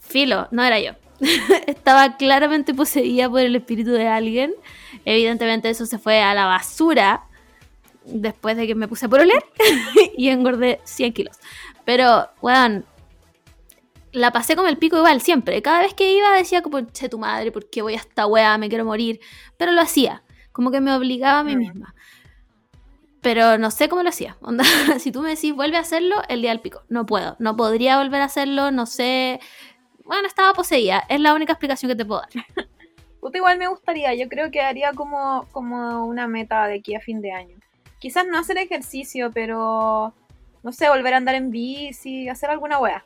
Filo, 0.00 0.48
no 0.50 0.64
era 0.64 0.80
yo. 0.80 0.92
Estaba 1.66 2.16
claramente 2.16 2.72
poseída 2.72 3.28
por 3.28 3.40
el 3.40 3.54
espíritu 3.54 3.90
de 3.90 4.08
alguien. 4.08 4.54
Evidentemente 5.04 5.68
eso 5.68 5.84
se 5.84 5.98
fue 5.98 6.22
a 6.22 6.34
la 6.34 6.46
basura 6.46 7.26
después 8.06 8.56
de 8.56 8.66
que 8.66 8.74
me 8.74 8.88
puse 8.88 9.08
por 9.08 9.20
oler 9.20 9.44
y 10.16 10.28
engordé 10.28 10.80
100 10.84 11.12
kilos. 11.12 11.36
Pero, 11.86 12.28
weón, 12.42 12.84
la 14.12 14.30
pasé 14.32 14.56
como 14.56 14.68
el 14.68 14.76
pico 14.76 14.98
igual, 14.98 15.22
siempre. 15.22 15.62
Cada 15.62 15.80
vez 15.80 15.94
que 15.94 16.12
iba 16.12 16.30
decía 16.32 16.60
como, 16.60 16.80
che 16.82 17.08
tu 17.08 17.18
madre, 17.18 17.50
¿por 17.52 17.70
qué 17.70 17.80
voy 17.80 17.94
a 17.94 17.98
esta 17.98 18.26
weá? 18.26 18.58
Me 18.58 18.68
quiero 18.68 18.84
morir. 18.84 19.20
Pero 19.56 19.72
lo 19.72 19.80
hacía, 19.80 20.22
como 20.52 20.70
que 20.70 20.80
me 20.82 20.92
obligaba 20.94 21.38
a 21.38 21.44
mí 21.44 21.54
Mm. 21.54 21.58
misma. 21.58 21.94
Pero 23.22 23.58
no 23.58 23.70
sé 23.70 23.88
cómo 23.88 24.02
lo 24.02 24.08
hacía. 24.10 24.36
Onda, 24.42 24.64
si 24.98 25.10
tú 25.12 25.22
me 25.22 25.30
decís, 25.30 25.54
vuelve 25.54 25.76
a 25.78 25.80
hacerlo, 25.80 26.16
el 26.28 26.42
día 26.42 26.50
del 26.50 26.60
pico. 26.60 26.82
No 26.88 27.06
puedo, 27.06 27.36
no 27.38 27.56
podría 27.56 27.98
volver 27.98 28.20
a 28.20 28.26
hacerlo, 28.26 28.70
no 28.70 28.84
sé. 28.86 29.40
Bueno, 30.04 30.28
estaba 30.28 30.52
poseída, 30.52 31.04
es 31.08 31.20
la 31.20 31.34
única 31.34 31.52
explicación 31.52 31.88
que 31.90 31.96
te 31.96 32.04
puedo 32.04 32.20
dar. 32.20 32.30
Puta, 33.20 33.38
igual 33.38 33.58
me 33.58 33.66
gustaría, 33.66 34.14
yo 34.14 34.28
creo 34.28 34.50
que 34.52 34.60
haría 34.60 34.92
como, 34.92 35.46
como 35.50 36.04
una 36.06 36.28
meta 36.28 36.66
de 36.68 36.74
aquí 36.78 36.94
a 36.94 37.00
fin 37.00 37.20
de 37.20 37.32
año. 37.32 37.56
Quizás 37.98 38.24
no 38.26 38.38
hacer 38.38 38.56
ejercicio, 38.58 39.30
pero 39.32 40.14
no 40.66 40.72
sé, 40.72 40.88
volver 40.88 41.14
a 41.14 41.18
andar 41.18 41.36
en 41.36 41.52
bici, 41.52 42.28
hacer 42.28 42.50
alguna 42.50 42.80
wea. 42.80 43.04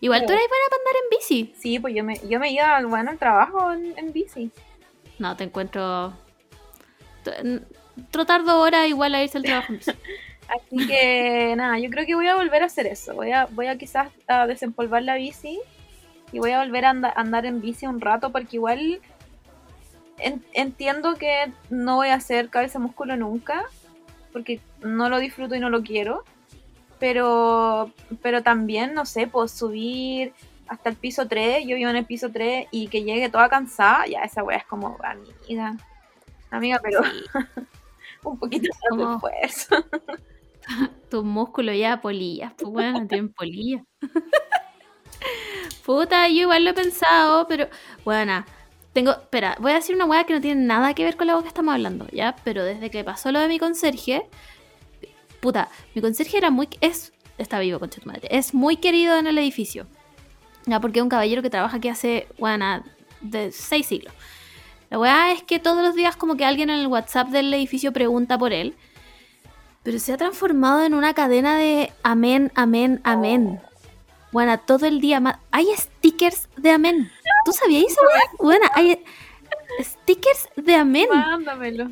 Igual 0.00 0.24
tú 0.24 0.32
eres 0.32 0.44
buena 0.48 0.64
para 0.70 0.80
andar 0.80 0.94
en 1.02 1.10
bici. 1.10 1.54
Sí, 1.58 1.78
pues 1.78 1.94
yo 1.94 2.02
me, 2.02 2.18
yo 2.26 2.40
me 2.40 2.50
iba 2.50 2.80
bueno, 2.86 3.10
al 3.10 3.18
trabajo 3.18 3.70
en, 3.70 3.92
en 3.98 4.12
bici. 4.14 4.50
No, 5.18 5.36
te 5.36 5.44
encuentro. 5.44 6.14
Trotar 8.10 8.44
dos 8.44 8.54
horas 8.54 8.88
igual 8.88 9.14
a 9.14 9.22
irse 9.22 9.36
al 9.38 9.44
trabajo 9.44 9.72
en 9.74 9.78
bici. 9.78 9.90
Así 10.48 10.86
que 10.86 11.54
nada, 11.56 11.78
yo 11.78 11.90
creo 11.90 12.06
que 12.06 12.14
voy 12.14 12.28
a 12.28 12.34
volver 12.34 12.62
a 12.62 12.66
hacer 12.66 12.86
eso. 12.86 13.14
Voy 13.14 13.32
a, 13.32 13.44
voy 13.44 13.66
a 13.66 13.76
quizás 13.76 14.08
a 14.26 14.46
desempolvar 14.46 15.02
la 15.02 15.16
bici 15.16 15.60
y 16.32 16.38
voy 16.38 16.52
a 16.52 16.60
volver 16.60 16.86
a 16.86 16.90
anda- 16.90 17.12
andar 17.14 17.44
en 17.44 17.60
bici 17.60 17.86
un 17.86 18.00
rato 18.00 18.32
porque 18.32 18.56
igual 18.56 19.00
en- 20.18 20.42
entiendo 20.54 21.14
que 21.16 21.52
no 21.68 21.96
voy 21.96 22.08
a 22.08 22.14
hacer 22.14 22.48
cabeza 22.48 22.78
músculo 22.78 23.16
nunca 23.18 23.64
porque 24.32 24.60
no 24.80 25.08
lo 25.10 25.18
disfruto 25.18 25.54
y 25.54 25.60
no 25.60 25.68
lo 25.70 25.82
quiero. 25.82 26.24
Pero, 27.04 27.90
pero 28.22 28.42
también, 28.42 28.94
no 28.94 29.04
sé, 29.04 29.26
puedo 29.26 29.46
subir 29.46 30.32
hasta 30.68 30.88
el 30.88 30.96
piso 30.96 31.28
3, 31.28 31.62
yo 31.66 31.76
vivo 31.76 31.90
en 31.90 31.96
el 31.96 32.06
piso 32.06 32.30
3 32.32 32.66
y 32.70 32.88
que 32.88 33.04
llegue 33.04 33.28
toda 33.28 33.50
cansada, 33.50 34.06
ya 34.06 34.20
esa 34.22 34.42
wea 34.42 34.56
es 34.56 34.64
como, 34.64 34.96
amiga, 35.02 35.76
amiga, 36.50 36.80
pero 36.82 37.02
un 38.24 38.38
poquito 38.38 38.62
de 38.72 38.88
Como- 38.88 39.16
esfuerzo. 39.16 39.84
Tus 41.10 41.22
músculos 41.22 41.76
ya 41.76 42.00
polillas, 42.00 42.54
pues 42.56 42.72
bueno, 42.72 43.06
tienen 43.06 43.30
polillas. 43.34 43.82
Puta, 45.84 46.26
yo 46.28 46.40
igual 46.40 46.64
lo 46.64 46.70
he 46.70 46.74
pensado, 46.74 47.46
pero 47.46 47.68
bueno, 48.06 48.46
tengo, 48.94 49.10
espera, 49.10 49.58
voy 49.60 49.72
a 49.72 49.74
decir 49.74 49.94
una 49.94 50.06
weá 50.06 50.24
que 50.24 50.32
no 50.32 50.40
tiene 50.40 50.64
nada 50.64 50.94
que 50.94 51.04
ver 51.04 51.18
con 51.18 51.26
la 51.26 51.38
que 51.42 51.48
estamos 51.48 51.74
hablando, 51.74 52.06
¿ya? 52.12 52.34
Pero 52.44 52.64
desde 52.64 52.90
que 52.90 53.04
pasó 53.04 53.30
lo 53.30 53.40
de 53.40 53.48
mi 53.48 53.58
conserje, 53.58 54.26
puta, 55.44 55.68
mi 55.94 56.00
conserje 56.00 56.38
era 56.38 56.50
muy, 56.50 56.70
es, 56.80 57.12
está 57.36 57.58
vivo, 57.58 57.78
concha 57.78 58.00
tu 58.00 58.08
madre, 58.08 58.26
es 58.30 58.54
muy 58.54 58.78
querido 58.78 59.18
en 59.18 59.26
el 59.26 59.36
edificio, 59.36 59.86
ya, 60.64 60.80
porque 60.80 61.00
es 61.00 61.02
un 61.02 61.10
caballero 61.10 61.42
que 61.42 61.50
trabaja 61.50 61.76
aquí 61.76 61.88
hace, 61.88 62.26
bueno, 62.38 62.82
de 63.20 63.52
seis 63.52 63.84
siglos. 63.84 64.14
La 64.88 64.98
weá 64.98 65.32
es 65.32 65.42
que 65.42 65.58
todos 65.58 65.82
los 65.82 65.94
días 65.94 66.16
como 66.16 66.38
que 66.38 66.46
alguien 66.46 66.70
en 66.70 66.80
el 66.80 66.86
WhatsApp 66.86 67.28
del 67.28 67.52
edificio 67.52 67.92
pregunta 67.92 68.38
por 68.38 68.54
él, 68.54 68.74
pero 69.82 69.98
se 69.98 70.14
ha 70.14 70.16
transformado 70.16 70.82
en 70.82 70.94
una 70.94 71.12
cadena 71.12 71.58
de 71.58 71.92
amén, 72.02 72.50
amén, 72.54 73.02
amén. 73.04 73.60
Bueno, 74.32 74.58
todo 74.58 74.86
el 74.86 74.98
día 75.02 75.20
más. 75.20 75.36
Hay 75.50 75.66
stickers 75.76 76.48
de 76.56 76.70
amén. 76.70 77.10
¿Tú 77.44 77.52
sabías 77.52 77.92
eso? 77.92 78.00
Bueno, 78.38 78.64
hay 78.74 79.04
stickers 79.78 80.48
de 80.56 80.74
amén. 80.74 81.06
Mándamelo. 81.12 81.90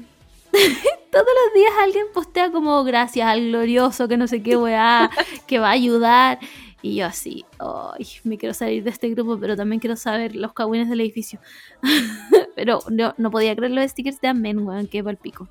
Todos 1.10 1.26
los 1.44 1.54
días 1.54 1.72
alguien 1.82 2.06
postea 2.12 2.50
como 2.50 2.82
gracias 2.84 3.26
al 3.28 3.48
glorioso, 3.48 4.08
que 4.08 4.16
no 4.16 4.26
sé 4.26 4.42
qué 4.42 4.56
weá, 4.56 5.10
que 5.46 5.58
va 5.58 5.68
a 5.68 5.72
ayudar. 5.72 6.38
Y 6.84 6.96
yo 6.96 7.06
así, 7.06 7.44
ay, 7.60 8.06
me 8.24 8.38
quiero 8.38 8.54
salir 8.54 8.82
de 8.82 8.90
este 8.90 9.08
grupo, 9.10 9.38
pero 9.38 9.56
también 9.56 9.78
quiero 9.80 9.94
saber 9.96 10.34
los 10.34 10.52
cagüines 10.52 10.88
del 10.88 11.00
edificio. 11.00 11.38
pero 12.56 12.80
no, 12.90 13.14
no 13.18 13.30
podía 13.30 13.54
creer 13.54 13.72
los 13.72 13.88
stickers 13.90 14.20
de 14.20 14.28
amén, 14.28 14.58
weón, 14.66 14.88
que 14.88 14.98
el 14.98 15.16
pico. 15.16 15.48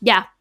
Ya. 0.00 0.32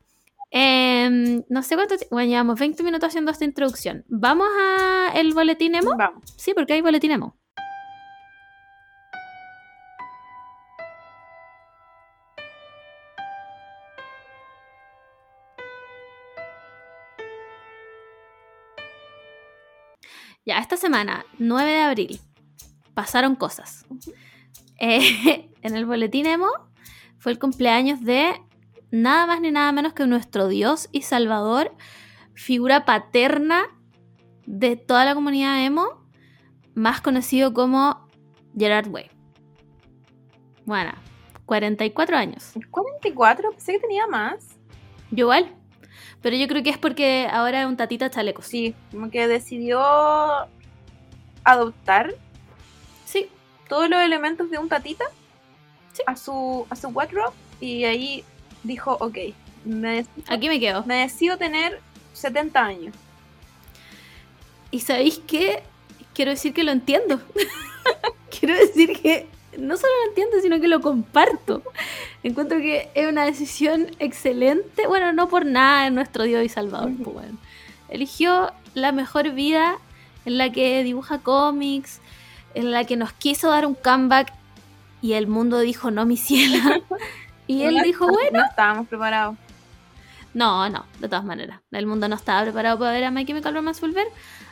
Em, 0.51 1.43
no 1.49 1.61
sé 1.63 1.75
cuánto. 1.75 1.97
ti- 1.97 2.05
Bueno, 2.11 2.29
llevamos 2.29 2.59
20 2.59 2.83
minutos 2.83 3.07
haciendo 3.07 3.31
esta 3.31 3.45
introducción. 3.45 4.03
¿Vamos 4.07 4.47
a 4.59 5.11
el 5.15 5.33
boletín 5.33 5.75
emo? 5.75 5.95
Vamos. 5.97 6.33
Sí, 6.37 6.53
porque 6.53 6.73
hay 6.73 6.81
boletín 6.81 7.11
emo. 7.11 7.35
Ya, 20.49 20.57
esta 20.57 20.77
semana, 20.77 21.27
9 21.37 21.69
de 21.69 21.81
abril, 21.81 22.21
pasaron 22.95 23.35
cosas. 23.35 23.85
Eh, 24.79 25.51
en 25.61 25.75
el 25.75 25.85
boletín 25.85 26.25
emo 26.25 26.47
fue 27.19 27.31
el 27.33 27.37
cumpleaños 27.37 28.01
de 28.01 28.33
nada 28.89 29.27
más 29.27 29.41
ni 29.41 29.51
nada 29.51 29.71
menos 29.71 29.93
que 29.93 30.07
nuestro 30.07 30.47
Dios 30.47 30.89
y 30.91 31.03
Salvador, 31.03 31.71
figura 32.33 32.83
paterna 32.83 33.67
de 34.47 34.75
toda 34.75 35.05
la 35.05 35.13
comunidad 35.13 35.63
emo, 35.63 36.03
más 36.73 36.99
conocido 36.99 37.53
como 37.53 38.07
Gerard 38.57 38.87
Way. 38.87 39.11
Bueno, 40.65 40.93
44 41.45 42.17
años. 42.17 42.53
44, 42.71 43.51
pensé 43.51 43.73
que 43.73 43.79
tenía 43.81 44.07
más. 44.07 44.57
Yo 45.11 45.25
igual. 45.25 45.58
Pero 46.21 46.35
yo 46.35 46.47
creo 46.47 46.63
que 46.63 46.69
es 46.69 46.77
porque 46.77 47.27
ahora 47.31 47.61
es 47.61 47.67
un 47.67 47.77
tatita 47.77 48.09
chalecos. 48.09 48.45
Sí, 48.45 48.75
como 48.91 49.09
que 49.09 49.27
decidió 49.27 49.81
adoptar 51.43 52.13
Sí, 53.05 53.27
todos 53.67 53.89
los 53.89 54.01
elementos 54.01 54.49
de 54.51 54.57
un 54.57 54.69
tatita 54.69 55.05
Sí. 55.93 56.03
a 56.05 56.15
su 56.15 56.67
a 56.69 56.75
su 56.75 56.89
wardrobe 56.89 57.31
y 57.59 57.83
ahí 57.85 58.23
dijo, 58.63 58.95
ok, 58.99 59.17
me 59.65 59.95
decido, 59.95 60.23
aquí 60.27 60.47
me 60.49 60.59
quedo. 60.59 60.83
me 60.85 60.95
decido 61.01 61.37
tener 61.37 61.79
70 62.13 62.63
años. 62.63 62.95
¿Y 64.71 64.81
sabéis 64.81 65.19
qué? 65.25 65.63
Quiero 66.13 66.31
decir 66.31 66.53
que 66.53 66.63
lo 66.63 66.71
entiendo. 66.71 67.19
Quiero 68.39 68.53
decir 68.55 68.99
que 69.01 69.27
no 69.57 69.75
solo 69.77 69.91
lo 70.03 70.09
entiendo, 70.09 70.37
sino 70.41 70.59
que 70.61 70.67
lo 70.67 70.79
comparto. 70.81 71.63
Encuentro 72.23 72.57
que 72.59 72.89
es 72.95 73.07
una 73.07 73.25
decisión 73.25 73.87
excelente. 73.99 74.87
Bueno, 74.87 75.13
no 75.13 75.29
por 75.29 75.45
nada 75.45 75.87
en 75.87 75.95
nuestro 75.95 76.23
Dios 76.23 76.43
y 76.43 76.49
Salvador. 76.49 76.91
Pues, 77.03 77.13
bueno. 77.15 77.37
Eligió 77.89 78.51
la 78.73 78.91
mejor 78.91 79.31
vida 79.31 79.77
en 80.25 80.37
la 80.37 80.51
que 80.51 80.83
dibuja 80.83 81.19
cómics, 81.19 82.01
en 82.53 82.71
la 82.71 82.83
que 82.83 82.97
nos 82.97 83.13
quiso 83.13 83.49
dar 83.49 83.65
un 83.65 83.73
comeback 83.75 84.33
y 85.01 85.13
el 85.13 85.27
mundo 85.27 85.59
dijo 85.59 85.91
no, 85.91 86.05
mi 86.05 86.17
ciela. 86.17 86.81
Y 87.47 87.63
él 87.63 87.77
No- 87.77 87.83
dijo, 87.83 88.05
no- 88.05 88.13
bueno, 88.13 88.39
No 88.41 88.45
estábamos 88.45 88.87
preparados. 88.87 89.35
no, 90.35 90.69
no, 90.69 90.85
de 90.99 91.07
todas 91.09 91.23
maneras. 91.25 91.61
El 91.71 91.87
mundo 91.87 92.07
no 92.07 92.15
estaba 92.15 92.43
preparado 92.43 92.77
para 92.77 92.91
ver 92.91 93.05
a 93.05 93.09
My 93.11 93.25
Chemical 93.25 93.55
Romance 93.55 93.81
volver. 93.81 94.05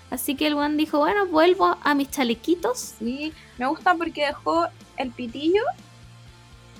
Así 0.09 0.33
que 0.35 0.47
el 0.47 0.55
one 0.55 0.77
dijo, 0.77 0.97
bueno, 0.97 1.27
vuelvo 1.27 1.77
a 1.83 1.93
mis 1.93 2.09
chalequitos. 2.09 2.95
Sí, 2.97 3.33
me 3.59 3.67
gusta 3.67 3.93
porque 3.93 4.25
dejó 4.25 4.65
el 4.95 5.11
pitillo 5.11 5.61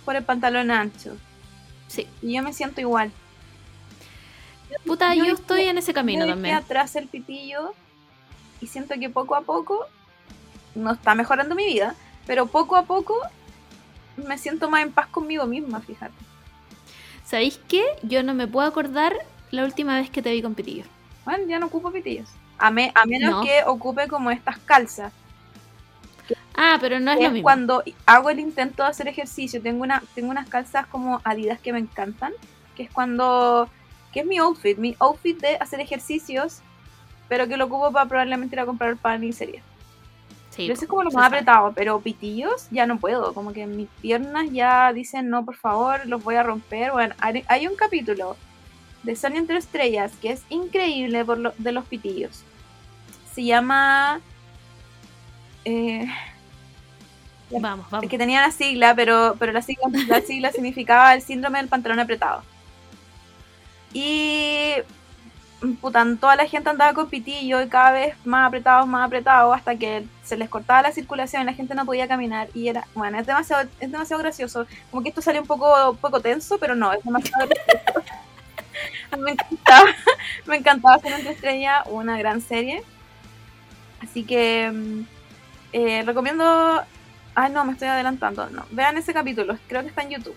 por 0.08 0.16
el 0.16 0.24
pantalón 0.24 0.72
ancho. 0.72 1.18
Sí, 1.90 2.08
Y 2.22 2.36
yo 2.36 2.42
me 2.42 2.54
siento 2.54 2.80
igual. 2.80 3.12
puta, 4.86 5.14
yo, 5.16 5.26
Yo 5.26 5.34
estoy 5.34 5.64
en 5.64 5.78
ese 5.78 5.94
camino 5.94 6.26
Yo 6.26 6.32
también. 6.32 6.56
atrás 6.56 6.96
el 6.96 7.10
pitillo 7.10 7.74
y 8.62 8.68
siento 8.68 8.96
que 8.98 9.10
poco 9.10 9.36
a 9.36 9.42
poco 9.42 9.86
no 10.76 10.94
está 10.94 11.14
mejorando 11.14 11.56
mi 11.56 11.66
vida, 11.66 11.94
pero 12.26 12.46
poco 12.46 12.78
a 12.78 12.84
poco 12.84 13.16
me 14.16 14.38
siento 14.38 14.70
más 14.70 14.82
en 14.84 14.94
paz 14.94 15.08
conmigo 15.08 15.46
misma, 15.46 15.82
fíjate. 15.82 16.14
¿Sabéis 17.26 17.60
qué? 17.68 17.84
Yo 18.02 18.24
no 18.24 18.34
me 18.34 18.48
puedo 18.48 18.66
acordar 18.66 19.14
la 19.52 19.66
última 19.66 20.00
vez 20.00 20.10
que 20.10 20.22
te 20.22 20.32
vi 20.32 20.42
con 20.42 20.56
pitillo. 20.56 20.86
Bueno, 21.26 21.46
ya 21.50 21.60
no 21.60 21.66
ocupo 21.66 21.92
pitillos. 21.92 22.30
A, 22.58 22.72
me- 22.72 22.94
a 22.96 23.06
menos 23.06 23.30
No. 23.32 23.44
que 23.44 23.62
ocupe 23.66 24.08
como 24.08 24.32
estas 24.32 24.58
calzas. 24.60 25.12
Ah, 26.58 26.80
pero 26.82 27.00
no 27.00 27.12
es 27.12 27.18
que 27.18 27.24
lo 27.24 27.28
es 27.28 27.34
mismo. 27.34 27.44
cuando 27.44 27.84
hago 28.08 28.32
el 28.32 28.40
intento 28.40 28.82
de 28.82 28.90
hacer 28.90 29.08
ejercicio. 29.08 29.62
Tengo 29.62 29.84
una, 29.84 30.02
tengo 30.16 30.32
unas 30.32 30.50
calzas 30.50 30.88
como 30.88 31.22
adidas 31.24 31.60
que 31.60 31.72
me 31.72 31.80
encantan. 31.80 32.34
Que 32.76 32.84
es 32.84 32.92
cuando. 32.92 33.70
que 34.12 34.22
es 34.22 34.26
mi 34.26 34.40
outfit. 34.40 34.78
Mi 34.78 34.96
outfit 35.00 35.40
de 35.40 35.56
hacer 35.58 35.80
ejercicios. 35.80 36.62
Pero 37.30 37.48
que 37.48 37.58
lo 37.58 37.66
ocupo 37.66 37.92
para 37.92 38.08
probablemente 38.10 38.56
ir 38.56 38.60
a 38.60 38.66
comprar 38.66 38.98
pan 38.98 39.24
y 39.24 39.34
cereal. 39.34 39.64
Sí, 40.50 40.64
Pero 40.64 40.74
ese 40.74 40.86
es 40.86 40.90
como 40.90 41.04
lo 41.04 41.12
más 41.12 41.26
sabe. 41.26 41.38
apretado, 41.38 41.74
pero 41.74 42.00
pitillos 42.00 42.68
ya 42.72 42.88
no 42.88 42.98
puedo. 42.98 43.36
Como 43.36 43.54
que 43.54 43.68
mis 43.68 43.90
piernas 44.02 44.48
ya 44.52 44.92
dicen, 44.94 45.30
no, 45.30 45.46
por 45.46 45.56
favor, 45.56 46.08
los 46.08 46.24
voy 46.24 46.36
a 46.36 46.44
romper. 46.44 46.92
Bueno, 46.92 47.14
hay, 47.20 47.68
un 47.68 47.76
capítulo 47.76 48.36
de 49.04 49.16
Sonia 49.16 49.40
entre 49.40 49.58
estrellas 49.58 50.14
que 50.20 50.32
es 50.32 50.42
increíble 50.50 51.24
por 51.24 51.38
lo, 51.38 51.54
de 51.60 51.72
los 51.72 51.86
pitillos. 51.86 52.44
Se 53.32 53.44
llama... 53.44 54.22
eh, 55.66 56.08
Vamos, 57.50 57.90
vamos. 57.90 58.04
es 58.04 58.10
que 58.10 58.18
tenía 58.18 58.42
la 58.42 58.52
sigla, 58.52 58.94
pero, 58.96 59.36
pero 59.40 59.52
la, 59.52 59.62
sigla, 59.62 59.88
la 60.08 60.22
sigla 60.22 60.52
significaba 60.52 61.14
el 61.14 61.22
síndrome 61.22 61.60
del 61.60 61.70
pantalón 61.70 62.00
apretado. 62.00 62.44
Y 63.94 64.74
puta, 65.82 66.06
toda 66.20 66.36
la 66.36 66.46
gente 66.46 66.70
andaba 66.70 66.94
con 66.94 67.10
pitillo 67.10 67.62
y 67.62 67.68
cada 67.68 67.92
vez 67.92 68.16
más 68.26 68.48
apretados, 68.48 68.88
más 68.88 69.08
apretados, 69.08 69.56
hasta 69.56 69.76
que 69.76 70.06
se 70.24 70.38
les 70.38 70.50
cortaba 70.50 70.82
la 70.84 70.92
circulación, 70.92 71.46
la 71.46 71.54
gente 71.54 71.74
no 71.74 71.86
podía 71.86 72.08
caminar 72.08 72.50
y 72.54 72.68
era, 72.68 72.88
bueno, 72.94 73.20
es 73.20 73.26
demasiado, 73.26 73.68
es 73.80 73.92
demasiado 73.92 74.22
gracioso. 74.22 74.68
Como 74.92 75.04
que 75.04 75.10
esto 75.10 75.22
sale 75.22 75.40
un 75.40 75.48
poco, 75.48 75.92
un 75.92 75.98
poco 75.98 76.20
tenso, 76.20 76.58
pero 76.60 76.76
no, 76.76 76.92
es 76.94 77.04
demasiado 77.04 77.48
gracioso. 77.66 78.04
me 79.18 79.32
encantaba, 79.32 79.90
me 80.46 80.56
encantaba 80.58 81.00
ser 81.00 81.14
entre 81.14 81.32
estrella, 81.32 81.84
una 81.88 82.18
gran 82.18 82.42
serie. 82.42 82.84
Así 84.02 84.24
que 84.24 84.70
mm, 84.72 85.02
eh, 85.74 86.04
recomiendo 86.06 86.84
Ay, 87.40 87.52
no, 87.52 87.64
me 87.64 87.74
estoy 87.74 87.88
adelantando. 87.88 88.50
No, 88.50 88.66
vean 88.72 88.98
ese 88.98 89.14
capítulo, 89.14 89.60
creo 89.68 89.84
que 89.84 89.90
está 89.90 90.02
en 90.02 90.10
YouTube. 90.10 90.36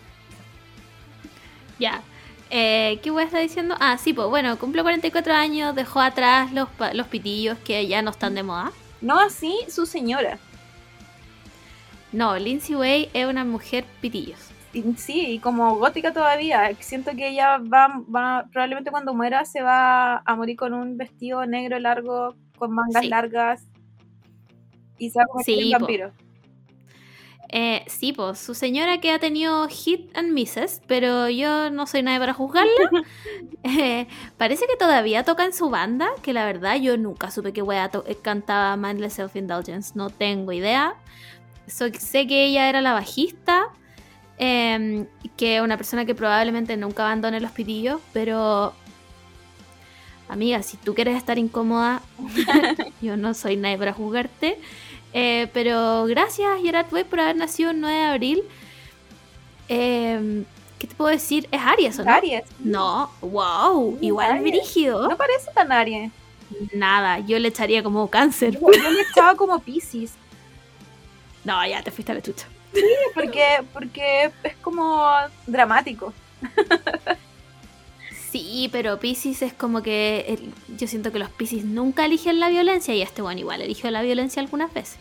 Ya. 1.78 2.02
Eh, 2.50 3.00
¿Qué 3.02 3.10
voy 3.10 3.22
a 3.22 3.24
estar 3.24 3.40
diciendo? 3.40 3.74
Ah, 3.80 3.96
sí, 3.96 4.12
pues 4.12 4.28
bueno, 4.28 4.58
cumple 4.58 4.82
44 4.82 5.32
años, 5.32 5.74
dejó 5.74 6.00
atrás 6.00 6.52
los, 6.52 6.68
los 6.92 7.06
pitillos 7.06 7.56
que 7.60 7.86
ya 7.86 8.02
no 8.02 8.10
están 8.10 8.34
de 8.34 8.42
moda. 8.42 8.70
No 9.00 9.18
así 9.18 9.56
su 9.70 9.86
señora. 9.86 10.38
No, 12.12 12.36
Lindsay 12.36 12.76
Way 12.76 13.08
es 13.14 13.26
una 13.26 13.44
mujer 13.46 13.86
pitillos. 14.02 14.38
Sí, 14.98 15.26
y 15.26 15.38
como 15.38 15.76
gótica 15.76 16.12
todavía. 16.12 16.70
Siento 16.80 17.12
que 17.12 17.28
ella 17.28 17.56
va, 17.56 18.02
va, 18.14 18.44
probablemente 18.52 18.90
cuando 18.90 19.14
muera 19.14 19.46
se 19.46 19.62
va 19.62 20.18
a 20.18 20.36
morir 20.36 20.56
con 20.56 20.74
un 20.74 20.98
vestido 20.98 21.46
negro 21.46 21.78
largo, 21.78 22.34
con 22.58 22.72
mangas 22.74 23.04
Sí. 23.04 23.08
largas. 23.08 23.62
Y 24.98 25.08
se 25.08 25.18
va 25.18 25.24
a 25.24 25.28
convertir 25.28 25.54
Sí, 25.62 25.72
en 25.72 25.80
po. 25.80 25.86
Eh, 27.52 27.84
sí, 27.88 28.12
pues 28.12 28.38
su 28.38 28.54
señora 28.54 29.00
que 29.00 29.10
ha 29.10 29.18
tenido 29.18 29.66
hit 29.68 30.16
and 30.16 30.30
misses, 30.32 30.80
pero 30.86 31.28
yo 31.28 31.68
no 31.70 31.86
soy 31.86 32.02
nadie 32.02 32.18
para 32.20 32.34
juzgarla. 32.34 32.70
Eh, 33.62 34.06
parece 34.38 34.66
que 34.66 34.76
todavía 34.76 35.22
toca 35.22 35.44
en 35.44 35.52
su 35.52 35.68
banda, 35.68 36.08
que 36.22 36.32
la 36.32 36.46
verdad 36.46 36.76
yo 36.76 36.96
nunca 36.96 37.30
supe 37.30 37.52
que 37.52 37.60
wea 37.60 37.90
eh, 38.06 38.16
cantaba 38.22 38.74
Mindless 38.76 39.14
Self-Indulgence, 39.14 39.92
no 39.96 40.08
tengo 40.08 40.52
idea. 40.52 40.94
So- 41.66 41.92
sé 41.92 42.26
que 42.26 42.46
ella 42.46 42.70
era 42.70 42.80
la 42.80 42.94
bajista, 42.94 43.66
eh, 44.38 45.04
que 45.36 45.56
es 45.56 45.62
una 45.62 45.76
persona 45.76 46.06
que 46.06 46.14
probablemente 46.14 46.76
nunca 46.78 47.04
abandone 47.04 47.40
los 47.40 47.50
pitillos, 47.52 48.00
pero... 48.14 48.72
Amiga, 50.28 50.62
si 50.62 50.76
tú 50.78 50.94
quieres 50.94 51.16
estar 51.16 51.36
incómoda, 51.38 52.00
yo 53.02 53.16
no 53.18 53.34
soy 53.34 53.56
nadie 53.56 53.76
para 53.76 53.92
juzgarte. 53.92 54.58
Eh, 55.12 55.48
pero 55.52 56.04
gracias, 56.06 56.60
Gerard 56.62 56.92
Way, 56.92 57.04
por 57.04 57.20
haber 57.20 57.36
nacido 57.36 57.70
el 57.70 57.80
9 57.80 57.96
de 57.96 58.04
abril. 58.04 58.42
Eh, 59.68 60.44
¿Qué 60.78 60.86
te 60.86 60.94
puedo 60.94 61.10
decir? 61.10 61.46
¿Es 61.50 61.60
Aries 61.60 61.98
o 61.98 62.04
no? 62.04 62.10
Aries. 62.12 62.44
No, 62.60 63.10
wow, 63.20 63.96
Sí, 64.00 64.06
igual 64.06 64.30
Aries. 64.32 64.42
brígido. 64.52 65.08
No 65.08 65.16
parece 65.16 65.50
tan 65.54 65.70
Aries. 65.72 66.10
Nada, 66.72 67.18
yo 67.20 67.38
le 67.38 67.48
echaría 67.48 67.82
como 67.82 68.08
cáncer. 68.08 68.54
Yo, 68.54 68.60
yo 68.72 68.90
le 68.90 69.02
echaba 69.02 69.34
como 69.36 69.58
Pisces. 69.60 70.12
No, 71.44 71.64
ya 71.66 71.82
te 71.82 71.90
fuiste 71.90 72.12
a 72.12 72.14
la 72.16 72.22
chucha. 72.22 72.46
Porque, 73.14 73.44
porque 73.72 74.30
es 74.42 74.56
como 74.62 75.06
dramático. 75.46 76.12
Sí, 78.30 78.68
pero 78.70 79.00
Pisces 79.00 79.42
es 79.42 79.52
como 79.52 79.82
que 79.82 80.24
el- 80.28 80.52
yo 80.78 80.86
siento 80.86 81.10
que 81.10 81.18
los 81.18 81.30
Pisces 81.30 81.64
nunca 81.64 82.04
eligen 82.04 82.38
la 82.38 82.48
violencia 82.48 82.94
y 82.94 83.02
este 83.02 83.22
bueno 83.22 83.40
igual 83.40 83.60
eligió 83.60 83.90
la 83.90 84.02
violencia 84.02 84.40
algunas 84.40 84.72
veces. 84.72 84.98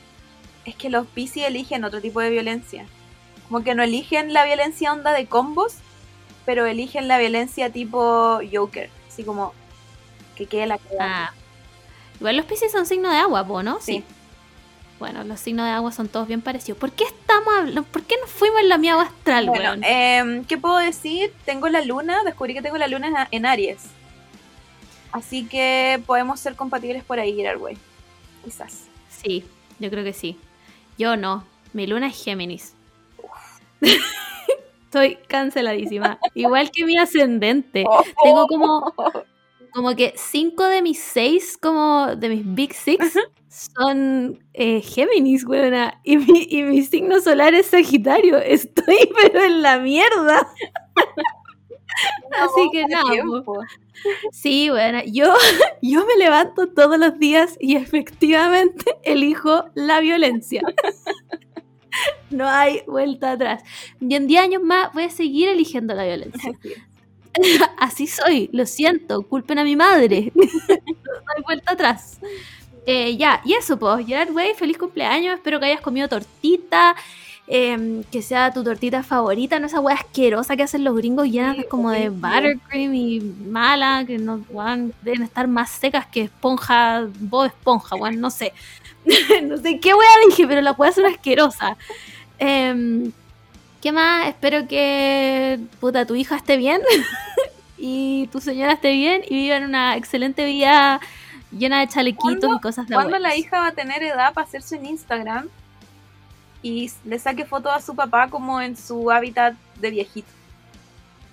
Es 0.66 0.76
que 0.76 0.90
los 0.90 1.06
Pisces 1.08 1.46
eligen 1.46 1.84
otro 1.84 2.02
tipo 2.02 2.20
de 2.22 2.30
violencia. 2.32 2.86
Como 3.48 3.64
que 3.64 3.76
no 3.76 3.84
eligen 3.84 4.34
la 4.34 4.46
violencia 4.46 4.92
onda 4.94 5.12
de 5.14 5.28
combos, 5.28 5.76
pero 6.46 6.66
eligen 6.66 7.08
la 7.08 7.18
violencia 7.20 7.72
tipo 7.72 8.40
Joker. 8.52 8.90
Así 9.08 9.24
como 9.24 9.54
que 10.36 10.46
quede 10.48 10.66
la 10.68 10.78
cagada. 10.80 11.26
Ah. 11.28 11.34
Igual 12.20 12.38
los 12.38 12.46
Pisces 12.46 12.72
son 12.72 12.86
signos 12.86 13.12
de 13.12 13.18
agua, 13.20 13.44
¿no? 13.64 13.80
Sí. 13.82 14.04
Bueno, 15.00 15.24
los 15.24 15.40
signos 15.40 15.66
de 15.66 15.72
agua 15.72 15.94
son 15.94 16.10
todos 16.10 16.28
bien 16.28 16.42
parecidos. 16.42 16.78
¿Por 16.78 16.92
qué 16.92 17.06
estamos 17.06 17.54
hablando? 17.58 17.84
¿Por 17.84 18.04
qué 18.04 18.16
nos 18.20 18.30
fuimos 18.30 18.60
en 18.60 18.68
la 18.68 18.78
miagua 18.78 19.04
astral, 19.04 19.48
Bueno, 19.48 19.70
weón? 19.72 19.84
em, 19.86 20.44
¿qué 20.44 20.58
puedo 20.58 20.78
decir? 20.78 21.34
Tengo 21.46 21.70
la 21.70 21.82
luna, 21.82 22.24
descubrí 22.26 22.54
que 22.54 22.62
tengo 22.62 22.78
la 22.78 22.88
luna 22.90 23.28
en, 23.32 23.46
Aries. 23.46 23.86
Así 25.14 25.48
que 25.48 26.02
podemos 26.06 26.40
ser 26.42 26.56
compatibles 26.56 27.04
por 27.06 27.18
ahí, 27.18 27.34
Gerard 27.34 27.62
Way. 27.62 27.78
Quizás. 28.44 28.88
Sí, 29.10 29.46
yo 29.80 29.90
creo 29.90 30.04
que 30.04 30.14
sí. 30.14 30.38
Yo 30.98 31.16
no. 31.16 31.46
Mi 31.72 31.88
luna 31.88 32.08
es 32.08 32.22
Géminis. 32.22 32.74
Estoy 34.86 35.18
canceladísima. 35.28 36.20
Igual 36.34 36.72
que 36.72 36.84
mi 36.84 36.98
ascendente. 36.98 37.86
Tengo 38.24 38.48
como, 38.48 38.94
como 39.72 39.96
que 39.96 40.14
cinco 40.18 40.66
de 40.66 40.82
mis 40.82 41.00
seis, 41.00 41.58
como 41.62 42.16
de 42.16 42.30
mis 42.30 42.42
Big 42.44 42.74
Six, 42.74 43.18
son 43.50 44.40
eh, 44.54 44.82
Géminis, 44.82 45.46
weona. 45.46 46.00
Y 46.04 46.18
mi, 46.18 46.48
y 46.50 46.64
mi 46.64 46.82
signo 46.84 47.20
solar 47.22 47.54
es 47.54 47.68
Sagitario. 47.68 48.38
Estoy 48.44 49.10
pero 49.22 49.44
en 49.44 49.62
la 49.62 49.80
mierda. 49.80 50.48
Así 52.32 52.70
que 52.72 52.86
nada, 52.86 53.12
tiempo. 53.12 53.44
po. 53.44 53.60
Sí, 54.32 54.70
bueno, 54.70 55.00
yo, 55.06 55.34
yo 55.82 56.06
me 56.06 56.16
levanto 56.18 56.68
todos 56.70 56.98
los 57.00 57.20
días 57.20 57.58
y 57.60 57.76
efectivamente 57.76 58.86
elijo 59.04 59.66
la 59.76 60.00
violencia. 60.00 60.62
No 62.30 62.48
hay 62.48 62.82
vuelta 62.88 63.32
atrás. 63.32 63.64
Y 64.00 64.14
en 64.16 64.28
10 64.28 64.42
años 64.42 64.64
más 64.64 64.94
voy 64.94 65.04
a 65.04 65.10
seguir 65.10 65.50
eligiendo 65.50 65.94
la 65.94 66.06
violencia. 66.06 66.52
Así 67.78 68.08
soy, 68.08 68.50
lo 68.54 68.66
siento, 68.66 69.24
culpen 69.28 69.60
a 69.60 69.64
mi 69.64 69.76
madre. 69.76 70.32
No 70.36 70.44
hay 71.36 71.44
vuelta 71.44 71.74
atrás. 71.74 72.20
Eh, 72.92 73.18
ya, 73.18 73.40
y 73.46 73.54
eso, 73.54 73.78
pues, 73.78 74.04
Gerard 74.08 74.32
Way, 74.32 74.56
feliz 74.56 74.76
cumpleaños. 74.80 75.36
Espero 75.36 75.60
que 75.60 75.68
hayas 75.68 75.82
comido 75.82 76.08
tortita. 76.10 76.96
eh, 77.48 78.04
que 78.12 78.22
sea 78.24 78.52
tu 78.54 78.64
tortita 78.64 79.04
favorita, 79.04 79.60
no 79.60 79.68
esa 79.68 79.80
hueá 79.80 79.96
asquerosa 79.96 80.56
que 80.56 80.64
hacen 80.64 80.84
los 80.84 80.96
gringos 80.96 81.28
llenas 81.28 81.56
Sí, 81.58 81.66
como 81.70 81.90
de 81.92 82.10
buttercream 82.10 82.94
y 82.94 83.20
mala, 83.22 84.06
que 84.06 84.18
no 84.20 84.44
weón, 84.50 84.94
deben 85.02 85.24
estar 85.24 85.48
más 85.48 85.70
secas 85.72 86.06
que 86.08 86.22
esponja, 86.24 87.08
Bob 87.20 87.46
Esponja, 87.46 87.96
weón, 87.96 88.20
no 88.20 88.30
sé. 88.32 88.54
no 89.44 89.58
sé 89.58 89.80
qué 89.80 89.94
hueá 89.94 90.10
dije, 90.30 90.48
pero 90.48 90.62
las 90.62 90.78
hueás 90.78 90.96
son 90.96 91.06
asquerosas. 91.06 91.78
Em, 92.40 93.12
¿Qué 93.82 93.92
más? 93.92 94.28
Espero 94.28 94.68
que 94.68 95.60
puta, 95.80 96.06
tu 96.06 96.16
hija 96.16 96.36
esté 96.38 96.58
bien 96.58 96.82
y 97.78 98.28
tu 98.32 98.42
señora 98.42 98.74
esté 98.74 98.92
bien 98.94 99.22
y 99.30 99.36
vivan 99.36 99.64
una 99.64 99.96
excelente 99.98 100.46
vida 100.46 101.00
llena 101.52 101.80
de 101.80 101.88
chalequitos 101.88 102.40
¿Cuándo- 102.40 102.56
y 102.56 102.60
cosas 102.60 102.88
de 102.88 102.94
¿Cuándo 102.96 103.16
abuelos. 103.16 103.30
la 103.30 103.36
hija 103.38 103.60
va 103.60 103.68
a 103.68 103.72
tener 103.72 104.04
edad 104.04 104.34
para 104.34 104.46
hacerse 104.48 104.78
un 104.78 104.86
Instagram 104.86 105.48
y 106.62 106.92
le 107.06 107.18
saque 107.20 107.46
fotos 107.46 107.72
a 107.74 107.82
su 107.82 107.96
papá 107.96 108.30
como 108.30 108.60
en 108.62 108.76
su 108.78 109.10
hábitat 109.12 109.56
de 109.80 109.92
viejito? 109.92 110.28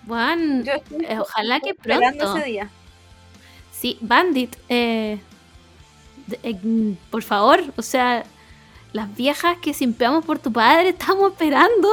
Yo 0.09 0.73
estoy 0.73 1.05
eh, 1.05 1.19
ojalá 1.19 1.61
que 1.61 1.71
esperando 1.71 2.19
pronto. 2.19 2.37
ese 2.37 2.47
día. 2.47 2.71
Sí, 3.73 3.99
Bandit, 4.01 4.57
eh, 4.69 5.19
eh, 6.43 6.95
por 7.11 7.23
favor, 7.23 7.61
o 7.77 7.83
sea, 7.83 8.25
las 8.93 9.15
viejas 9.17 9.59
que 9.59 9.75
simpeamos 9.75 10.25
por 10.25 10.39
tu 10.39 10.53
padre, 10.53 10.91
estamos 10.91 11.33
esperando 11.33 11.89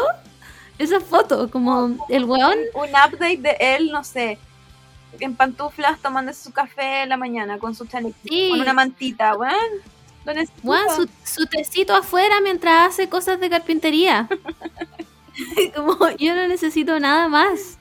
esa 0.77 0.99
foto, 1.01 1.49
como 1.49 1.97
el 2.09 2.25
weón. 2.25 2.57
Un 2.75 2.89
update 2.89 3.37
de 3.37 3.57
él, 3.59 3.91
no 3.91 4.03
sé, 4.03 4.37
en 5.19 5.35
pantuflas 5.35 5.99
tomándose 5.99 6.43
su 6.43 6.51
café 6.51 7.03
en 7.03 7.09
la 7.09 7.17
mañana 7.17 7.57
con 7.59 7.75
su 7.75 7.85
chalequito, 7.85 8.33
Sí. 8.33 8.49
con 8.49 8.61
una 8.61 8.73
mantita, 8.73 9.35
weón. 9.35 9.53
Weón, 10.63 10.85
su, 10.95 11.09
su 11.25 11.45
tecito 11.47 11.93
afuera 11.95 12.39
mientras 12.41 12.87
hace 12.89 13.09
cosas 13.09 13.39
de 13.39 13.49
carpintería. 13.49 14.27
como 15.75 16.09
yo 16.17 16.33
no 16.35 16.47
necesito 16.47 16.99
nada 16.99 17.27
más. 17.27 17.77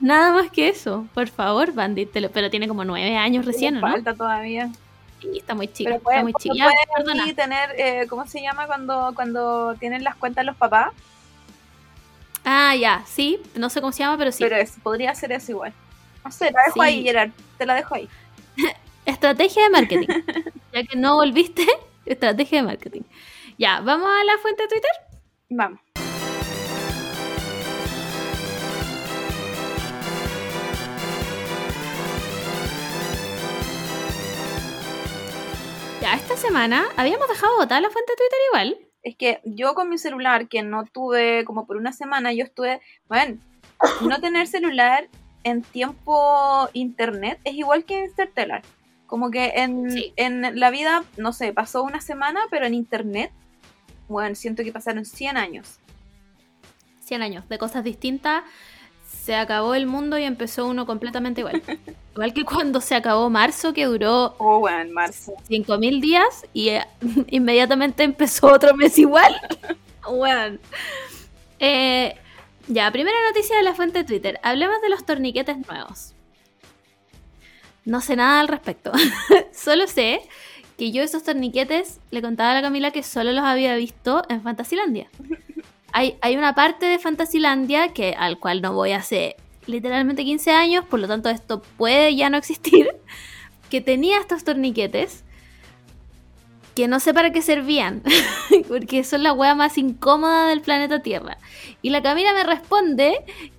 Nada 0.00 0.32
más 0.32 0.50
que 0.50 0.68
eso. 0.68 1.06
Por 1.14 1.28
favor, 1.28 1.72
Bandit. 1.72 2.10
te 2.12 2.20
lo- 2.20 2.30
pero 2.30 2.50
tiene 2.50 2.66
como 2.68 2.84
nueve 2.84 3.16
años 3.16 3.44
recién, 3.46 3.74
Le 3.74 3.80
¿o 3.80 3.86
¿no? 3.86 3.92
falta 3.92 4.14
todavía. 4.14 4.70
Sí, 5.20 5.38
está 5.38 5.54
muy 5.54 5.68
chica. 5.68 5.90
Pero 5.90 6.02
puede, 6.02 6.16
está 6.18 6.22
muy 6.24 6.32
chica. 6.34 6.68
Puede 7.04 7.34
tener, 7.34 7.70
eh, 7.78 8.06
¿cómo 8.08 8.26
se 8.26 8.42
llama 8.42 8.66
cuando, 8.66 9.12
cuando 9.14 9.74
tienen 9.78 10.02
las 10.04 10.16
cuentas 10.16 10.44
los 10.44 10.56
papás? 10.56 10.88
Ah, 12.44 12.74
ya, 12.76 13.04
sí. 13.06 13.40
No 13.54 13.70
sé 13.70 13.80
cómo 13.80 13.92
se 13.92 14.00
llama, 14.00 14.18
pero 14.18 14.32
sí. 14.32 14.42
Pero 14.42 14.56
es- 14.56 14.74
podría 14.82 15.14
ser 15.14 15.32
eso 15.32 15.52
igual. 15.52 15.72
No 16.24 16.30
sé, 16.30 16.50
la 16.50 16.62
dejo 16.66 16.74
Sí. 16.74 16.80
ahí, 16.80 17.02
Gerard. 17.02 17.30
Te 17.58 17.66
la 17.66 17.74
dejo 17.74 17.94
ahí. 17.94 18.08
Estrategia 19.06 19.64
de 19.64 19.70
marketing. 19.70 20.06
ya 20.72 20.82
que 20.82 20.96
no 20.96 21.16
volviste, 21.16 21.66
estrategia 22.06 22.60
de 22.62 22.66
marketing. 22.66 23.02
Ya, 23.58 23.80
¿vamos 23.80 24.08
a 24.08 24.24
la 24.24 24.38
fuente 24.38 24.62
de 24.62 24.68
Twitter? 24.68 24.90
Vamos. 25.50 25.80
Ya, 36.00 36.14
esta 36.14 36.36
semana 36.36 36.84
habíamos 36.96 37.28
dejado 37.28 37.56
botar 37.56 37.80
la 37.80 37.88
fuente 37.90 38.12
de 38.12 38.16
Twitter 38.16 38.38
igual. 38.50 38.78
Es 39.02 39.16
que 39.16 39.40
yo 39.44 39.74
con 39.74 39.88
mi 39.88 39.98
celular, 39.98 40.48
que 40.48 40.62
no 40.62 40.84
tuve 40.84 41.44
como 41.44 41.66
por 41.66 41.76
una 41.76 41.92
semana, 41.92 42.32
yo 42.32 42.44
estuve, 42.44 42.80
bueno, 43.08 43.38
no 44.02 44.20
tener 44.20 44.46
celular 44.46 45.08
en 45.44 45.62
tiempo 45.62 46.68
internet 46.72 47.38
es 47.44 47.54
igual 47.54 47.84
que 47.84 48.04
Interstellar. 48.04 48.62
Como 49.06 49.30
que 49.30 49.52
en, 49.56 49.90
Sí. 49.90 50.12
en 50.16 50.58
la 50.58 50.70
vida, 50.70 51.04
no 51.16 51.32
sé, 51.32 51.52
pasó 51.52 51.82
una 51.82 52.00
semana, 52.00 52.40
pero 52.50 52.66
en 52.66 52.74
internet, 52.74 53.30
bueno, 54.08 54.34
siento 54.34 54.64
que 54.64 54.72
pasaron 54.72 55.04
100 55.04 55.36
años. 55.36 55.78
100 57.04 57.22
años 57.22 57.48
de 57.48 57.58
cosas 57.58 57.84
distintas. 57.84 58.42
Se 59.06 59.36
acabó 59.36 59.74
el 59.74 59.86
mundo 59.86 60.18
y 60.18 60.24
empezó 60.24 60.66
uno 60.66 60.86
completamente 60.86 61.42
igual. 61.42 61.62
igual 62.14 62.32
que 62.32 62.44
cuando 62.44 62.80
se 62.80 62.94
acabó 62.94 63.28
marzo, 63.30 63.72
que 63.72 63.84
duró 63.84 64.34
Oh, 64.38 64.58
bueno, 64.60 64.92
marzo. 64.92 65.34
5000 65.48 66.00
días 66.00 66.46
y 66.52 66.70
eh, 66.70 66.84
inmediatamente 67.28 68.02
empezó 68.02 68.48
otro 68.48 68.74
mes 68.74 68.98
igual. 68.98 69.34
Weón. 70.10 70.58
Eh, 71.58 72.16
ya, 72.68 72.90
primera 72.90 73.16
noticia 73.28 73.56
de 73.56 73.62
la 73.62 73.74
fuente 73.74 73.98
de 73.98 74.04
Twitter. 74.04 74.40
Hablemos 74.42 74.80
de 74.82 74.88
los 74.88 75.04
torniquetes 75.04 75.56
nuevos. 75.66 76.14
No 77.84 78.00
sé 78.00 78.16
nada 78.16 78.40
al 78.40 78.48
respecto. 78.48 78.92
solo 79.52 79.86
sé 79.86 80.20
que 80.78 80.90
yo 80.90 81.02
esos 81.02 81.22
torniquetes 81.22 82.00
le 82.10 82.22
contaba 82.22 82.52
a 82.52 82.54
la 82.54 82.62
Camila 82.62 82.90
que 82.90 83.02
solo 83.02 83.32
los 83.32 83.44
había 83.44 83.76
visto 83.76 84.22
en 84.28 84.42
Fantasilandia. 84.42 85.08
Hay, 85.92 86.16
hay 86.22 86.36
una 86.36 86.54
parte 86.54 86.86
de 86.86 86.98
Fantasilandia 86.98 87.92
que, 87.92 88.14
al 88.18 88.38
cual 88.38 88.62
no 88.62 88.72
voy 88.72 88.92
hace 88.92 89.36
literalmente 89.66 90.24
15 90.24 90.50
años, 90.50 90.84
por 90.84 91.00
lo 91.00 91.08
tanto 91.08 91.28
esto 91.30 91.62
puede 91.76 92.14
ya 92.16 92.30
no 92.30 92.36
existir, 92.36 92.88
que 93.70 93.80
tenía 93.80 94.18
estos 94.18 94.44
torniquetes 94.44 95.23
que 96.74 96.88
no 96.88 96.98
sé 97.00 97.14
para 97.14 97.30
qué 97.30 97.40
servían, 97.42 98.02
porque 98.68 99.04
son 99.04 99.22
la 99.22 99.32
wea 99.32 99.54
más 99.54 99.78
incómoda 99.78 100.48
del 100.48 100.60
planeta 100.60 101.00
Tierra. 101.02 101.38
Y 101.82 101.90
la 101.90 102.02
Camila 102.02 102.32
me 102.34 102.42
responde 102.44 103.14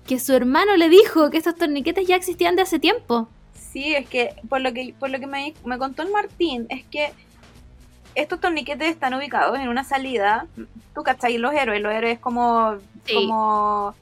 que 0.06 0.18
su 0.18 0.34
hermano 0.34 0.76
le 0.76 0.88
dijo 0.88 1.30
que 1.30 1.38
estos 1.38 1.54
torniquetes 1.56 2.06
ya 2.06 2.16
existían 2.16 2.56
de 2.56 2.62
hace 2.62 2.78
tiempo. 2.78 3.28
Sí, 3.54 3.94
es 3.94 4.08
que 4.08 4.34
por 4.48 4.60
lo 4.60 4.72
que, 4.72 4.94
por 4.98 5.10
lo 5.10 5.18
que 5.18 5.26
me, 5.26 5.54
me 5.64 5.78
contó 5.78 6.02
el 6.02 6.10
Martín, 6.10 6.66
es 6.68 6.84
que 6.86 7.12
estos 8.14 8.40
torniquetes 8.40 8.88
están 8.88 9.12
ubicados 9.14 9.58
en 9.58 9.68
una 9.68 9.84
salida. 9.84 10.46
Tú 10.94 11.02
cachai, 11.02 11.36
los 11.38 11.52
héroes, 11.52 11.80
los 11.82 11.92
héroes 11.92 12.18
como, 12.18 12.76
Sí. 13.04 13.14
como 13.14 13.94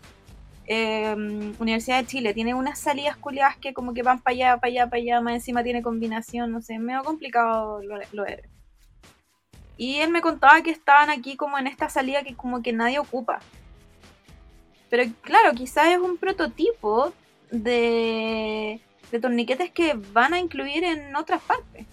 eh, 0.66 1.14
Universidad 1.58 1.98
de 2.00 2.06
Chile, 2.06 2.32
tiene 2.34 2.54
unas 2.54 2.78
salidas 2.78 3.16
culiadas 3.16 3.56
que 3.58 3.74
como 3.74 3.92
que 3.92 4.02
van 4.02 4.20
para 4.20 4.34
allá, 4.34 4.56
para 4.58 4.70
allá, 4.70 4.86
para 4.88 5.02
allá, 5.02 5.20
más 5.20 5.34
encima 5.34 5.62
tiene 5.62 5.82
combinación, 5.82 6.52
no 6.52 6.62
sé, 6.62 6.78
medio 6.78 7.02
complicado 7.02 7.80
lo- 7.82 8.26
héroes. 8.26 8.48
Y 9.76 9.96
él 10.00 10.10
me 10.10 10.20
contaba 10.22 10.62
que 10.62 10.70
estaban 10.70 11.10
aquí 11.10 11.36
como 11.36 11.58
en 11.58 11.66
esta 11.66 11.88
salida 11.88 12.22
que 12.24 12.36
como 12.36 12.62
que 12.62 12.72
nadie 12.72 12.98
ocupa. 12.98 13.46
Pero 14.88 15.04
claro, 15.22 15.52
quizás 15.54 15.88
es 15.88 15.98
un 15.98 16.18
prototipo 16.18 17.14
de, 17.50 18.80
de 19.10 19.20
torniquetes 19.20 19.70
que 19.72 19.94
van 19.94 20.34
a 20.34 20.38
incluir 20.38 20.84
en 20.84 21.14
otras 21.16 21.42
partes. 21.42 21.86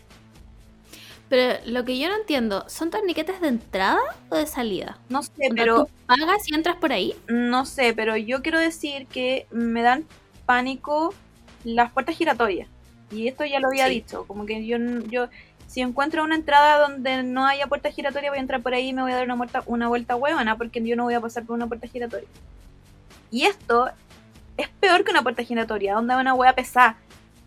Pero 1.30 1.60
lo 1.66 1.86
que 1.86 1.98
yo 1.98 2.10
no 2.10 2.16
entiendo, 2.18 2.66
¿son 2.70 2.90
torniquetes 2.92 3.40
de 3.42 3.48
entrada 3.48 4.02
o 4.30 4.36
de 4.36 4.46
salida? 4.48 5.00
No 5.10 5.22
sé, 5.24 5.52
pero 5.56 5.86
¿Tú 5.86 5.90
pagas 6.08 6.48
y 6.50 6.56
entras 6.56 6.78
por 6.78 6.92
ahí? 6.92 7.16
no 7.28 7.66
sé, 7.66 7.94
pero 7.94 8.18
yo 8.18 8.42
quiero 8.42 8.60
decir 8.60 9.08
que 9.08 9.48
me 9.52 9.82
dan 9.82 10.08
pánico 10.46 11.16
las 11.64 11.92
puertas 11.92 12.18
giratorias. 12.18 12.70
Y 13.10 13.28
esto 13.28 13.46
ya 13.46 13.60
lo 13.60 13.68
había 13.70 13.88
Sí. 13.88 13.90
dicho, 13.90 14.26
como 14.28 14.46
que 14.46 14.66
yo 14.66 14.78
yo 15.10 15.28
si 15.72 15.80
encuentro 15.80 16.24
una 16.26 16.36
entrada 16.36 16.80
donde 16.80 17.24
no 17.24 17.48
haya 17.48 17.66
puerta 17.68 17.90
giratoria, 17.92 18.30
voy 18.30 18.40
a 18.40 18.42
entrar 18.42 18.62
por 18.62 18.74
ahí 18.74 18.90
y 18.90 18.94
me 18.94 19.04
voy 19.04 19.14
a 19.14 19.16
dar 19.16 19.24
una 19.24 19.36
vuelta, 19.36 19.64
una 19.68 19.88
vuelta 19.88 20.18
huevona, 20.18 20.58
porque 20.58 20.86
yo 20.86 20.98
no 20.98 21.04
voy 21.06 21.14
a 21.14 21.22
pasar 21.22 21.46
por 21.46 21.56
una 21.56 21.66
puerta 21.68 21.88
giratoria. 21.88 22.28
Y 23.32 23.44
esto 23.46 23.90
es 24.58 24.68
peor 24.82 25.06
que 25.06 25.12
una 25.12 25.24
puerta 25.24 25.44
giratoria, 25.44 25.94
donde 25.94 26.14
una 26.18 26.34
hueá 26.34 26.54
pesada, 26.54 26.98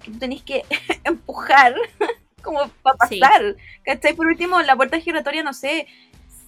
que 0.02 0.10
tú 0.10 0.18
tenés 0.18 0.42
que 0.42 0.64
empujar 1.04 1.74
como 2.42 2.66
para 2.82 2.96
Sí. 3.08 3.20
pasar. 3.20 3.56
¿Cachai? 3.84 4.14
Por 4.14 4.26
último, 4.26 4.62
la 4.62 4.74
puerta 4.74 4.98
giratoria, 4.98 5.42
no 5.42 5.52
sé, 5.52 5.86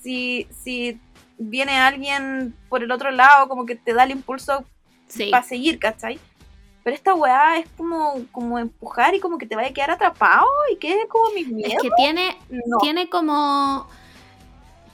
si, 0.02 0.48
si 0.64 0.98
viene 1.36 1.76
alguien 1.76 2.54
por 2.70 2.82
el 2.84 2.90
otro 2.90 3.10
lado, 3.10 3.48
como 3.48 3.66
que 3.66 3.76
te 3.76 3.92
da 3.92 4.04
el 4.04 4.12
impulso 4.12 4.64
Sí. 5.08 5.28
para 5.30 5.42
seguir, 5.44 5.78
¿cachai? 5.78 6.18
Pero 6.86 6.94
esta 6.94 7.14
weá 7.14 7.58
es 7.58 7.66
como, 7.76 8.24
como 8.30 8.60
empujar 8.60 9.12
y 9.16 9.18
como 9.18 9.38
que 9.38 9.46
te 9.46 9.56
vaya 9.56 9.70
a 9.70 9.72
quedar 9.72 9.90
atrapado 9.90 10.46
y 10.72 10.76
que 10.76 10.92
es 10.92 11.08
como 11.08 11.32
mi 11.34 11.42
miedo. 11.42 11.68
Es 11.68 11.82
que 11.82 11.90
tiene, 11.96 12.38
no. 12.48 12.78
tiene 12.78 13.08
como... 13.08 13.88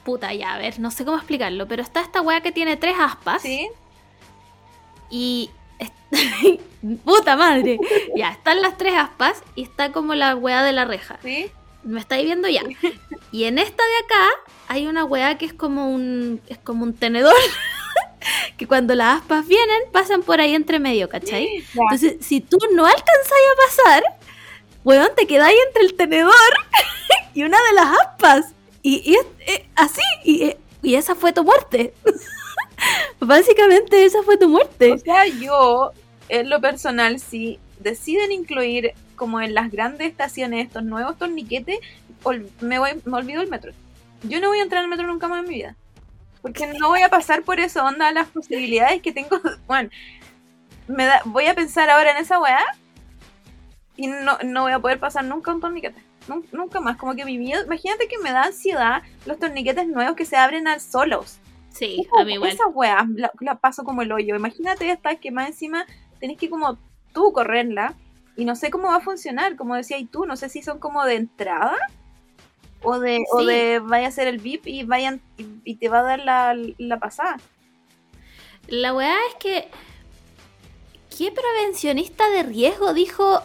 Puta, 0.03 0.33
ya, 0.33 0.55
a 0.55 0.59
ver, 0.59 0.81
no 0.81 0.91
sé 0.91 1.05
cómo 1.05 1.19
explicarlo, 1.19 1.69
pero 1.69 1.83
está 1.83 2.01
esta 2.01 2.23
weá 2.23 2.41
que 2.41 2.51
tiene 2.51 2.79
tres 2.79 2.97
aspas 2.99 3.43
¿Sí? 3.43 3.69
y... 5.11 5.51
Puta 7.05 7.37
madre. 7.37 7.79
Ya, 8.17 8.31
están 8.31 8.63
las 8.63 8.79
tres 8.79 8.95
aspas 8.97 9.43
y 9.55 9.63
está 9.63 9.93
como 9.93 10.15
la 10.15 10.35
weá 10.35 10.63
de 10.63 10.73
la 10.73 10.87
reja. 10.87 11.19
¿Sí? 11.23 11.51
Me 11.83 12.01
estáis 12.01 12.25
viendo 12.25 12.49
ya. 12.49 12.63
Y 13.33 13.45
en 13.45 13.59
esta 13.59 13.83
de 13.83 14.05
acá 14.07 14.31
hay 14.69 14.87
una 14.87 15.05
weá 15.05 15.37
que 15.37 15.45
es 15.45 15.53
como 15.53 15.91
un, 15.91 16.41
es 16.49 16.57
como 16.57 16.85
un 16.85 16.95
tenedor. 16.95 17.35
que 18.57 18.67
cuando 18.67 18.95
las 18.95 19.21
aspas 19.21 19.47
vienen, 19.47 19.81
pasan 19.93 20.23
por 20.23 20.41
ahí 20.41 20.55
entre 20.55 20.79
medio, 20.79 21.09
¿cachai? 21.09 21.65
Entonces, 21.75 22.17
si 22.21 22.41
tú 22.41 22.59
no 22.75 22.85
alcanzáis 22.85 23.47
a 23.53 23.67
pasar, 23.67 24.03
weón, 24.85 25.11
te 25.17 25.27
quedáis 25.27 25.57
entre 25.69 25.85
el 25.85 25.95
tenedor 25.95 26.33
y 27.35 27.45
una 27.45 27.59
de 27.69 27.75
las 27.75 27.99
aspas. 28.01 28.53
Y, 28.85 29.17
eh, 29.47 29.69
así, 29.77 30.03
y, 30.25 30.43
eh, 30.43 30.59
y 30.83 30.97
esa 30.97 31.15
fue 31.15 31.33
tu 31.33 31.45
muerte. 31.45 31.95
Básicamente 33.21 34.05
esa 34.05 34.23
fue 34.23 34.37
tu 34.37 34.49
muerte. 34.49 34.93
O 34.93 34.99
sea, 34.99 35.27
yo, 35.27 35.93
en 36.29 36.51
lo 36.51 36.61
personal, 36.61 37.21
si 37.21 37.61
deciden 37.79 38.33
incluir 38.33 38.93
como 39.15 39.41
en 39.41 39.55
las 39.55 39.71
grandes 39.71 40.09
estaciones 40.09 40.67
estos 40.67 40.83
nuevos 40.83 41.17
torniquetes, 41.17 41.79
me, 42.61 42.79
voy, 42.79 42.91
me 43.05 43.17
olvido 43.17 43.43
el 43.43 43.49
metro. 43.49 43.73
Yo 44.25 44.41
no 44.41 44.49
voy 44.49 44.59
a 44.59 44.63
entrar 44.63 44.83
al 44.83 44.91
metro 44.91 45.07
nunca 45.07 45.29
más 45.29 45.45
en 45.45 45.49
mi 45.49 45.55
vida. 45.57 45.77
Porque 46.43 46.67
no 46.67 46.89
voy 46.89 47.03
a 47.03 47.09
pasar 47.09 47.43
por 47.43 47.61
eso, 47.61 47.85
onda, 47.85 48.11
las 48.13 48.29
posibilidades 48.29 49.01
que 49.01 49.13
tengo. 49.13 49.41
Bueno, 49.67 49.89
me 50.89 51.07
da, 51.07 51.23
voy 51.25 51.47
a 51.47 51.55
pensar 51.55 51.89
ahora 51.89 52.11
en 52.11 52.17
esa 52.19 52.39
weá 52.41 52.65
y 53.97 54.07
no, 54.09 54.39
no 54.45 54.63
voy 54.63 54.73
a 54.73 54.79
poder 54.81 54.99
pasar 54.99 55.25
nunca 55.25 55.53
un 55.53 55.61
torniquete. 55.61 56.03
Nun- 56.29 56.47
Nunca 56.53 56.81
más, 56.81 56.97
como 56.97 57.15
que 57.15 57.25
mi 57.25 57.39
miedo. 57.39 57.65
Imagínate 57.65 58.09
que 58.09 58.19
me 58.19 58.33
da 58.33 58.45
ansiedad 58.45 59.03
los 59.27 59.39
torniquetes 59.39 59.87
nuevos 59.89 60.17
que 60.17 60.25
se 60.25 60.37
abren 60.37 60.67
al 60.69 60.81
solos. 60.81 61.39
Sí, 61.71 62.07
a 62.19 62.25
mí 62.25 62.35
igual. 62.35 62.51
Esa 62.51 62.67
weá 62.69 63.07
la, 63.15 63.31
la 63.41 63.55
paso 63.57 63.83
como 63.85 64.03
el 64.03 64.13
hoyo. 64.13 64.37
Imagínate 64.37 64.91
esta 64.91 65.17
que 65.17 65.31
más 65.31 65.49
encima 65.49 65.87
tenés 66.21 66.37
que 66.39 66.51
como 66.51 66.79
tú 67.13 67.33
correrla 67.33 67.95
y 68.37 68.45
no 68.45 68.57
sé 68.57 68.71
cómo 68.71 68.89
va 68.89 68.97
a 68.97 69.01
funcionar, 69.01 69.57
como 69.57 69.75
decías 69.75 70.01
tú, 70.11 70.25
no 70.27 70.37
sé 70.37 70.49
si 70.49 70.63
son 70.63 70.79
como 70.79 71.05
de 71.05 71.17
entrada 71.17 71.77
o 72.83 72.99
de, 72.99 73.25
o 73.33 73.45
de 73.45 73.81
vaya 73.81 74.09
a 74.09 74.11
ser 74.11 74.29
el 74.29 74.39
VIP 74.39 74.67
y 74.67 74.85
vayan 74.85 75.21
y, 75.37 75.47
y 75.65 75.77
te 75.77 75.89
va 75.89 76.01
a 76.01 76.03
dar 76.03 76.21
la, 76.21 76.57
la 76.79 76.99
pasada. 76.99 77.37
La 78.69 78.95
weá 78.95 79.17
es 79.29 79.35
que. 79.37 79.69
¿Qué 81.17 81.31
prevencionista 81.31 82.29
de 82.31 82.43
riesgo 82.43 82.95
dijo? 82.95 83.43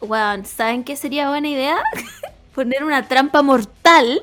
Weón, 0.00 0.44
¿saben 0.44 0.84
qué 0.84 0.94
sería 0.94 1.30
buena 1.30 1.48
idea? 1.48 1.82
Poner 2.54 2.84
una 2.84 3.08
trampa 3.08 3.42
mortal 3.42 4.22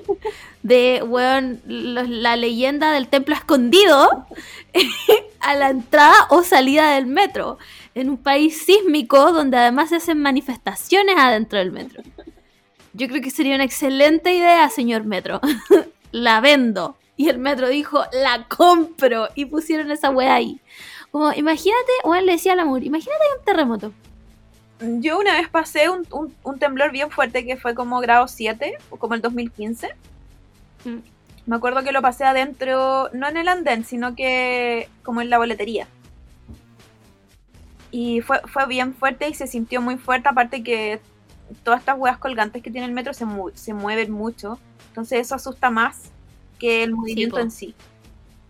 de, 0.61 1.03
weón, 1.05 1.61
la 1.65 2.35
leyenda 2.35 2.91
del 2.91 3.07
templo 3.07 3.35
escondido 3.35 4.27
a 5.39 5.55
la 5.55 5.69
entrada 5.69 6.15
o 6.29 6.43
salida 6.43 6.95
del 6.95 7.05
metro. 7.05 7.57
En 7.95 8.09
un 8.09 8.17
país 8.17 8.63
sísmico 8.65 9.31
donde 9.31 9.57
además 9.57 9.89
se 9.89 9.97
hacen 9.97 10.19
manifestaciones 10.19 11.15
adentro 11.17 11.59
del 11.59 11.71
metro. 11.71 12.03
Yo 12.93 13.07
creo 13.07 13.21
que 13.21 13.31
sería 13.31 13.55
una 13.55 13.63
excelente 13.63 14.33
idea, 14.33 14.69
señor 14.69 15.03
metro. 15.05 15.41
la 16.11 16.39
vendo. 16.41 16.95
Y 17.17 17.29
el 17.29 17.37
metro 17.39 17.67
dijo, 17.69 18.03
la 18.11 18.45
compro. 18.47 19.29
Y 19.35 19.45
pusieron 19.45 19.91
esa 19.91 20.09
weá 20.09 20.35
ahí. 20.35 20.59
Como, 21.11 21.31
imagínate, 21.33 21.91
weón, 22.03 22.25
le 22.25 22.33
decía 22.33 22.53
al 22.53 22.59
amor, 22.59 22.83
imagínate 22.83 23.21
un 23.39 23.45
terremoto. 23.45 23.93
Yo 24.79 25.19
una 25.19 25.33
vez 25.33 25.47
pasé 25.49 25.89
un, 25.89 26.05
un- 26.11 26.35
un 26.43 26.59
temblor 26.59 26.91
bien 26.91 27.09
fuerte 27.11 27.45
que 27.45 27.55
fue 27.55 27.73
como 27.75 27.99
grado 28.01 28.27
7, 28.27 28.77
o 28.89 28.97
como 28.97 29.13
el 29.13 29.21
2015. 29.21 29.89
Mm. 30.85 30.97
Me 31.45 31.55
acuerdo 31.55 31.83
que 31.83 31.91
lo 31.91 32.01
pasé 32.01 32.25
adentro, 32.25 33.09
no 33.13 33.27
en 33.29 33.37
el 33.37 33.47
andén, 33.47 33.85
sino 33.85 34.15
que 34.15 34.89
como 35.03 35.21
en 35.21 35.29
la 35.29 35.37
boletería. 35.37 35.87
Y 37.91 38.21
fue, 38.21 38.39
fue 38.47 38.65
bien 38.65 38.93
fuerte 38.95 39.29
y 39.29 39.33
se 39.35 39.45
sintió 39.47 39.81
muy 39.81 39.97
fuerte, 39.97 40.29
aparte 40.29 40.63
que 40.63 40.99
todas 41.63 41.79
estas 41.81 41.97
hueas 41.97 42.17
colgantes 42.17 42.61
que 42.63 42.71
tiene 42.71 42.87
el 42.87 42.93
metro 42.93 43.13
se, 43.13 43.25
mu- 43.25 43.51
se 43.53 43.73
mueven 43.73 44.11
mucho. 44.11 44.59
Entonces 44.89 45.19
eso 45.19 45.35
asusta 45.35 45.69
más. 45.69 46.11
que 46.59 46.83
el 46.83 46.93
movimiento 46.93 47.35
po. 47.35 47.41
en 47.41 47.51
sí. 47.51 47.75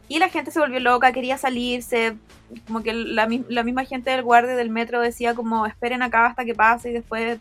Y 0.08 0.20
la 0.20 0.30
gente 0.30 0.52
se 0.52 0.60
volvió 0.60 0.80
loca, 0.80 1.12
quería 1.14 1.38
salirse, 1.38 2.16
como 2.68 2.84
que 2.84 2.94
la, 2.94 3.26
mi- 3.28 3.46
la 3.50 3.64
misma 3.64 3.86
gente 3.86 4.12
del 4.12 4.22
guardia 4.22 4.56
del 4.56 4.70
metro 4.70 5.00
decía 5.02 5.34
como 5.34 5.66
esperen 5.66 6.04
acá 6.04 6.28
hasta 6.28 6.46
que 6.46 6.54
pase 6.54 6.92
y 6.92 6.94
después 6.94 7.40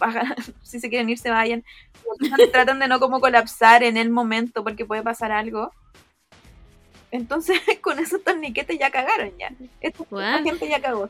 si 0.62 0.80
se 0.80 0.88
quieren 0.88 1.08
ir 1.10 1.18
se 1.18 1.30
vayan. 1.30 1.64
Tratan 2.52 2.78
de 2.80 2.88
no 2.88 2.98
como 2.98 3.20
colapsar 3.20 3.82
en 3.82 3.96
el 3.96 4.10
momento 4.10 4.64
porque 4.64 4.84
puede 4.84 5.02
pasar 5.02 5.30
algo. 5.30 5.70
Entonces 7.10 7.60
con 7.80 7.98
esos 7.98 8.22
torniquetes 8.24 8.78
ya 8.78 8.90
cagaron 8.90 9.30
ya. 9.38 9.52
Esta, 9.80 10.04
gente 10.42 10.68
ya 10.68 10.80
cagó. 10.80 11.08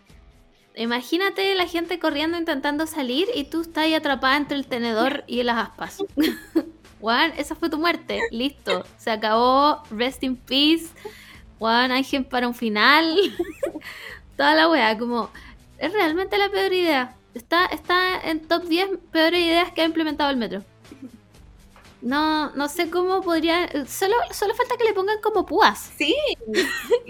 Imagínate 0.79 1.57
la 1.57 1.66
gente 1.66 1.99
corriendo 1.99 2.39
intentando 2.39 2.87
salir 2.87 3.26
y 3.35 3.45
tú 3.45 3.62
estás 3.62 3.85
ahí 3.85 3.95
atrapada 3.95 4.37
entre 4.37 4.57
el 4.57 4.68
tenedor 4.68 5.24
y 5.26 5.43
las 5.43 5.68
aspas. 5.68 6.05
Juan, 7.01 7.33
esa 7.37 7.57
fue 7.57 7.68
tu 7.68 7.79
muerte. 7.79 8.20
Listo. 8.31 8.85
Se 8.97 9.11
acabó. 9.11 9.83
Rest 9.91 10.22
in 10.22 10.37
peace. 10.37 10.87
Juan, 11.59 11.91
Ángel 11.91 12.26
para 12.26 12.47
un 12.47 12.55
final. 12.55 13.16
Toda 14.37 14.55
la 14.55 14.68
wea, 14.68 14.97
como. 14.97 15.31
Es 15.79 15.93
realmente 15.93 16.39
la 16.39 16.49
peor 16.49 16.72
idea. 16.72 17.16
Está, 17.35 17.66
está 17.66 18.20
en 18.20 18.47
top 18.47 18.62
10 18.64 18.89
peores 19.11 19.41
ideas 19.41 19.72
que 19.72 19.83
ha 19.83 19.85
implementado 19.85 20.31
el 20.31 20.37
metro. 20.37 20.62
No, 22.01 22.51
no 22.55 22.68
sé 22.68 22.90
cómo 22.90 23.22
podría. 23.22 23.68
Solo, 23.86 24.14
solo 24.32 24.55
falta 24.55 24.76
que 24.76 24.84
le 24.84 24.92
pongan 24.94 25.20
como 25.20 25.44
púas. 25.44 25.90
Sí, 25.99 26.14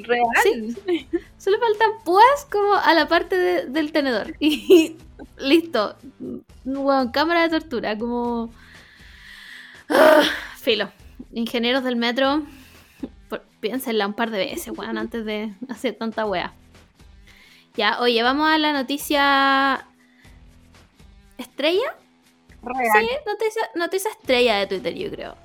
real. 0.05 0.25
Sí. 0.43 1.07
Solo 1.37 1.59
faltan 1.59 1.91
púas 2.05 2.47
como 2.51 2.73
a 2.75 2.95
la 2.95 3.07
parte 3.07 3.37
de- 3.37 3.67
del 3.67 3.93
tenedor. 3.93 4.35
Y 4.41 4.97
listo. 5.39 5.97
Bueno, 6.65 7.13
cámara 7.13 7.43
de 7.49 7.59
tortura, 7.61 7.99
como. 7.99 8.51
Ah, 9.91 10.23
filo. 10.59 10.91
Ingenieros 11.33 11.85
del 11.85 11.97
metro, 11.97 12.43
por- 13.29 13.43
piénsenla 13.61 14.07
un 14.07 14.15
par 14.15 14.31
de 14.31 14.39
veces, 14.39 14.73
weón, 14.77 14.97
antes 14.97 15.25
de 15.25 15.55
hacer 15.69 15.95
tanta 15.99 16.25
wea. 16.25 16.55
Ya, 17.77 18.01
oye, 18.01 18.23
vamos 18.23 18.49
a 18.49 18.57
la 18.59 18.73
noticia. 18.73 19.87
¿Estrella? 21.37 21.95
Real. 22.63 22.99
Sí, 23.01 23.09
noticia, 23.27 23.63
noticia 23.75 24.11
estrella 24.11 24.57
de 24.59 24.67
Twitter, 24.67 24.95
yo 24.95 25.11
creo. 25.11 25.37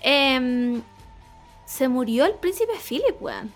Em, 0.00 0.82
se 1.64 1.88
murió 1.88 2.24
el 2.26 2.34
príncipe 2.34 2.72
Philip, 2.86 3.20
weón. 3.20 3.52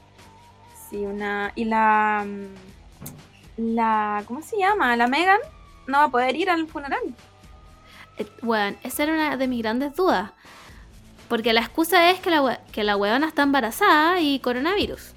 Sí, 0.91 1.05
una. 1.07 1.53
Y 1.55 1.65
la. 1.65 2.25
mm, 2.27 3.75
La. 3.75 4.23
¿Cómo 4.27 4.43
se 4.43 4.59
llama? 4.59 4.97
La 4.97 5.07
Megan 5.07 5.41
no 5.87 5.99
va 5.99 6.05
a 6.05 6.11
poder 6.11 6.37
ir 6.37 6.51
al 6.51 6.67
funeral. 6.69 7.01
Eh, 8.19 8.27
Weón, 8.43 8.77
esa 8.83 9.05
era 9.05 9.13
una 9.15 9.37
de 9.37 9.49
mis 9.49 9.63
grandes 9.63 9.95
dudas. 9.97 10.31
Porque 11.29 11.53
la 11.53 11.61
excusa 11.61 12.11
es 12.11 12.21
que 12.21 12.31
la, 12.31 12.61
que 12.73 12.85
la 12.85 12.97
weona 12.97 13.27
está 13.27 13.43
embarazada 13.43 14.21
y 14.21 14.39
coronavirus. 14.41 15.13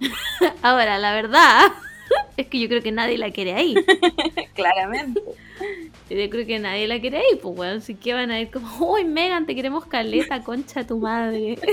Ahora, 0.62 0.98
la 0.98 1.12
verdad 1.12 1.72
es 2.36 2.46
que 2.46 2.58
yo 2.58 2.68
creo 2.68 2.82
que 2.82 2.92
nadie 2.92 3.18
la 3.18 3.30
quiere 3.30 3.54
ahí. 3.54 3.74
Claramente. 4.54 5.20
Yo 6.08 6.30
creo 6.30 6.46
que 6.46 6.58
nadie 6.58 6.88
la 6.88 7.00
quiere 7.00 7.18
ahí, 7.18 7.38
pues 7.40 7.56
weón. 7.56 7.76
Así 7.78 7.94
que 7.94 8.14
van 8.14 8.30
a 8.30 8.40
ir 8.40 8.50
como, 8.50 8.92
uy, 8.92 9.04
Megan, 9.04 9.46
te 9.46 9.54
queremos 9.54 9.86
caleta, 9.86 10.42
concha 10.42 10.86
tu 10.86 10.98
madre. 10.98 11.56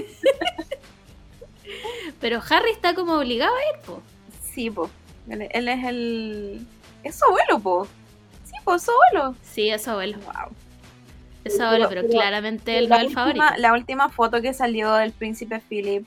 Pero 2.19 2.41
Harry 2.49 2.71
está 2.71 2.95
como 2.95 3.13
obligado 3.13 3.53
a 3.53 3.75
ir, 3.75 3.81
pues. 3.85 3.99
Sí, 4.41 4.69
po. 4.69 4.89
Él, 5.29 5.47
él 5.51 5.67
es 5.67 5.85
el. 5.85 6.67
Es 7.03 7.15
su 7.19 7.25
abuelo, 7.25 7.59
po. 7.59 7.87
Sí, 8.45 8.53
po, 8.63 8.79
su 8.79 8.91
abuelo. 8.91 9.35
Sí, 9.43 9.69
es 9.69 9.83
su 9.83 9.91
abuelo. 9.91 10.17
Wow. 10.19 10.51
Es 11.43 11.57
su 11.57 11.63
abuelo, 11.63 11.87
Pero- 11.89 12.07
claramente 12.07 12.77
él 12.77 12.89
no 12.89 12.95
es 12.95 13.01
el 13.01 13.07
última, 13.07 13.21
favorito. 13.21 13.45
la 13.57 13.73
última 13.73 14.09
foto 14.09 14.41
que 14.41 14.53
salió 14.53 14.93
del 14.95 15.11
príncipe 15.11 15.59
Philip. 15.59 16.05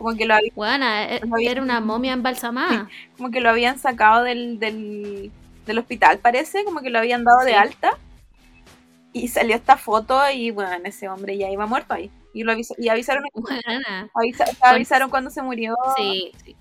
Como 0.00 0.16
que 0.16 0.24
lo, 0.24 0.34
había- 0.34 0.50
Weona, 0.56 1.04
eh, 1.14 1.20
era 1.42 1.60
una 1.60 1.80
momia 1.80 2.14
embalsamada. 2.14 2.88
como 3.18 3.30
que 3.30 3.40
lo 3.42 3.50
habían 3.50 3.78
sacado 3.78 4.24
del, 4.24 4.58
del, 4.58 5.30
del 5.66 5.78
hospital, 5.78 6.18
parece. 6.20 6.64
Como 6.64 6.80
que 6.80 6.88
lo 6.88 6.98
habían 6.98 7.22
dado 7.22 7.40
de 7.40 7.50
Sí. 7.50 7.56
alta. 7.56 7.98
Y 9.12 9.28
salió 9.28 9.54
esta 9.56 9.76
foto 9.76 10.18
y 10.32 10.50
bueno, 10.52 10.70
ese 10.84 11.08
hombre 11.08 11.36
ya 11.36 11.50
iba 11.50 11.66
muerto 11.66 11.92
ahí. 11.92 12.10
Y 12.32 12.44
lo 12.44 12.52
avis- 12.52 12.74
y 12.78 12.88
avisaron, 12.88 13.24
avisa- 14.14 14.56
avisaron 14.62 15.10
cuando 15.10 15.28
se 15.30 15.42
murió. 15.42 15.76
Sí, 15.98 16.32
sí. 16.44 16.56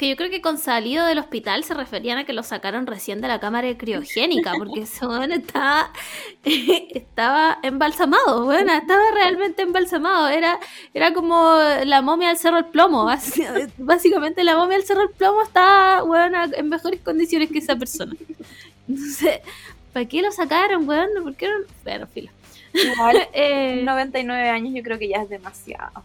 Que 0.00 0.08
yo 0.08 0.16
creo 0.16 0.30
que 0.30 0.40
con 0.40 0.56
salido 0.56 1.04
del 1.04 1.18
hospital 1.18 1.62
se 1.62 1.74
referían 1.74 2.16
a 2.16 2.24
que 2.24 2.32
lo 2.32 2.42
sacaron 2.42 2.86
recién 2.86 3.20
de 3.20 3.28
la 3.28 3.38
cámara 3.38 3.76
criogénica, 3.76 4.54
porque 4.56 4.80
ese 4.80 5.06
weón 5.06 5.30
estaba, 5.30 5.92
estaba 6.42 7.58
embalsamado, 7.62 8.46
bueno, 8.46 8.72
estaba 8.72 9.02
realmente 9.12 9.60
embalsamado. 9.60 10.30
Era, 10.30 10.58
era 10.94 11.12
como 11.12 11.54
la 11.84 12.00
momia 12.00 12.28
del 12.28 12.38
Cerro 12.38 12.56
del 12.56 12.64
Plomo. 12.64 13.04
Básicamente 13.76 14.42
la 14.42 14.56
momia 14.56 14.78
del 14.78 14.86
Cerro 14.86 15.00
del 15.00 15.10
Plomo 15.10 15.42
estaba 15.42 16.02
weón, 16.02 16.32
en 16.34 16.68
mejores 16.70 17.02
condiciones 17.02 17.50
que 17.50 17.58
esa 17.58 17.76
persona. 17.76 18.16
Entonces, 18.88 19.40
¿para 19.92 20.06
qué 20.06 20.22
lo 20.22 20.32
sacaron, 20.32 20.88
weón? 20.88 21.10
¿Por 21.22 21.34
qué 21.34 21.46
no? 21.46 21.56
Bueno, 21.84 22.06
filo. 22.06 22.30
Igual, 22.72 23.28
Eh, 23.34 23.82
99 23.84 24.48
años 24.48 24.72
yo 24.74 24.82
creo 24.82 24.98
que 24.98 25.08
ya 25.08 25.20
es 25.20 25.28
demasiado. 25.28 26.02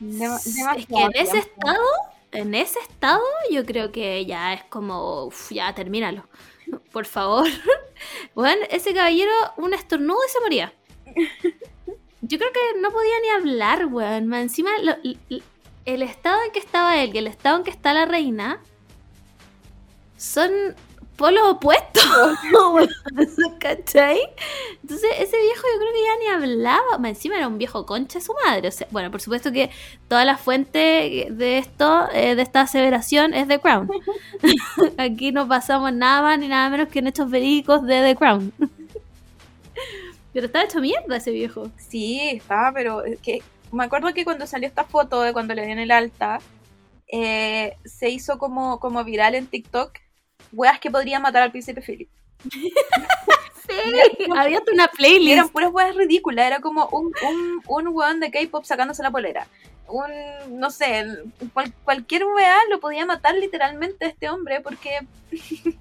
Es 0.00 0.86
que 0.86 0.94
en 0.94 1.10
ese 1.14 1.32
tiempo. 1.32 1.38
estado, 1.38 1.84
en 2.32 2.54
ese 2.54 2.78
estado, 2.80 3.22
yo 3.50 3.64
creo 3.64 3.92
que 3.92 4.24
ya 4.26 4.52
es 4.54 4.64
como, 4.64 5.24
uf, 5.26 5.50
ya 5.52 5.74
termínalo. 5.74 6.24
Por 6.92 7.06
favor. 7.06 7.46
Bueno, 8.34 8.66
ese 8.70 8.92
caballero, 8.92 9.32
un 9.56 9.72
estornudo 9.72 10.18
y 10.26 10.30
se 10.30 10.40
moría. 10.40 10.74
Yo 12.20 12.38
creo 12.38 12.50
que 12.52 12.80
no 12.80 12.90
podía 12.90 13.20
ni 13.22 13.28
hablar, 13.30 13.86
weón. 13.86 14.34
Encima, 14.34 14.68
lo- 14.82 14.96
el 15.86 16.02
estado 16.02 16.42
en 16.42 16.50
que 16.52 16.58
estaba 16.58 16.98
él 17.02 17.14
y 17.14 17.18
el 17.18 17.26
estado 17.26 17.56
en 17.56 17.62
que 17.64 17.70
está 17.70 17.94
la 17.94 18.04
reina 18.04 18.60
son 20.18 20.50
polos 21.16 21.42
opuestos. 21.48 22.04
¿Cachai? 23.58 24.20
Entonces, 24.82 25.10
ese 25.18 25.40
viejo 25.40 25.62
yo 25.72 25.78
creo 25.78 25.92
que 25.92 26.04
ya 26.04 26.18
ni 26.20 26.44
hablaba. 26.44 26.98
Más 26.98 27.10
encima 27.10 27.36
era 27.36 27.48
un 27.48 27.58
viejo 27.58 27.86
concha 27.86 28.18
de 28.18 28.24
su 28.24 28.34
madre. 28.44 28.68
O 28.68 28.72
sea, 28.72 28.86
bueno, 28.90 29.10
por 29.10 29.20
supuesto 29.20 29.52
que 29.52 29.70
toda 30.08 30.24
la 30.24 30.36
fuente 30.36 31.28
de 31.30 31.58
esto, 31.58 32.08
eh, 32.12 32.34
de 32.34 32.42
esta 32.42 32.62
aseveración, 32.62 33.34
es 33.34 33.48
The 33.48 33.60
Crown. 33.60 33.90
Aquí 34.98 35.32
no 35.32 35.48
pasamos 35.48 35.92
nada 35.92 36.22
más 36.22 36.38
ni 36.38 36.48
nada 36.48 36.70
menos 36.70 36.88
que 36.88 37.00
en 37.00 37.08
hechos 37.08 37.30
verídicos 37.30 37.82
de 37.82 38.02
The 38.02 38.16
Crown. 38.16 38.52
Pero 40.32 40.46
estaba 40.46 40.64
hecho 40.64 40.80
mierda 40.80 41.16
ese 41.16 41.30
viejo. 41.30 41.70
Sí, 41.78 42.20
estaba, 42.30 42.72
pero 42.72 43.04
es 43.04 43.18
que 43.20 43.42
me 43.72 43.84
acuerdo 43.84 44.12
que 44.12 44.24
cuando 44.24 44.46
salió 44.46 44.68
esta 44.68 44.84
foto 44.84 45.22
de 45.22 45.32
cuando 45.32 45.54
le 45.54 45.64
dieron 45.64 45.82
el 45.82 45.90
alta, 45.90 46.40
eh, 47.08 47.76
se 47.84 48.10
hizo 48.10 48.38
como, 48.38 48.80
como 48.80 49.04
viral 49.04 49.34
en 49.34 49.46
TikTok, 49.46 49.92
weas 50.56 50.80
que 50.80 50.90
podrían 50.90 51.22
matar 51.22 51.42
al 51.42 51.50
príncipe 51.50 51.80
Philip. 51.80 52.08
Sí, 52.50 52.72
había 54.36 54.60
una 54.72 54.88
playlist. 54.88 55.32
eran 55.32 55.48
puras 55.48 55.70
weas 55.72 55.94
ridículas, 55.94 56.46
era 56.46 56.60
como 56.60 56.86
un, 56.88 57.12
un, 57.28 57.62
un 57.66 57.88
weón 57.88 58.20
de 58.20 58.30
K-pop 58.30 58.64
sacándose 58.64 59.02
la 59.02 59.10
polera. 59.10 59.46
Un, 59.88 60.10
no 60.58 60.70
sé, 60.70 61.06
cual- 61.52 61.72
cualquier 61.84 62.24
wea 62.24 62.56
lo 62.70 62.80
podía 62.80 63.06
matar 63.06 63.34
literalmente 63.36 64.04
a 64.04 64.08
este 64.08 64.28
hombre 64.28 64.60
porque 64.60 65.06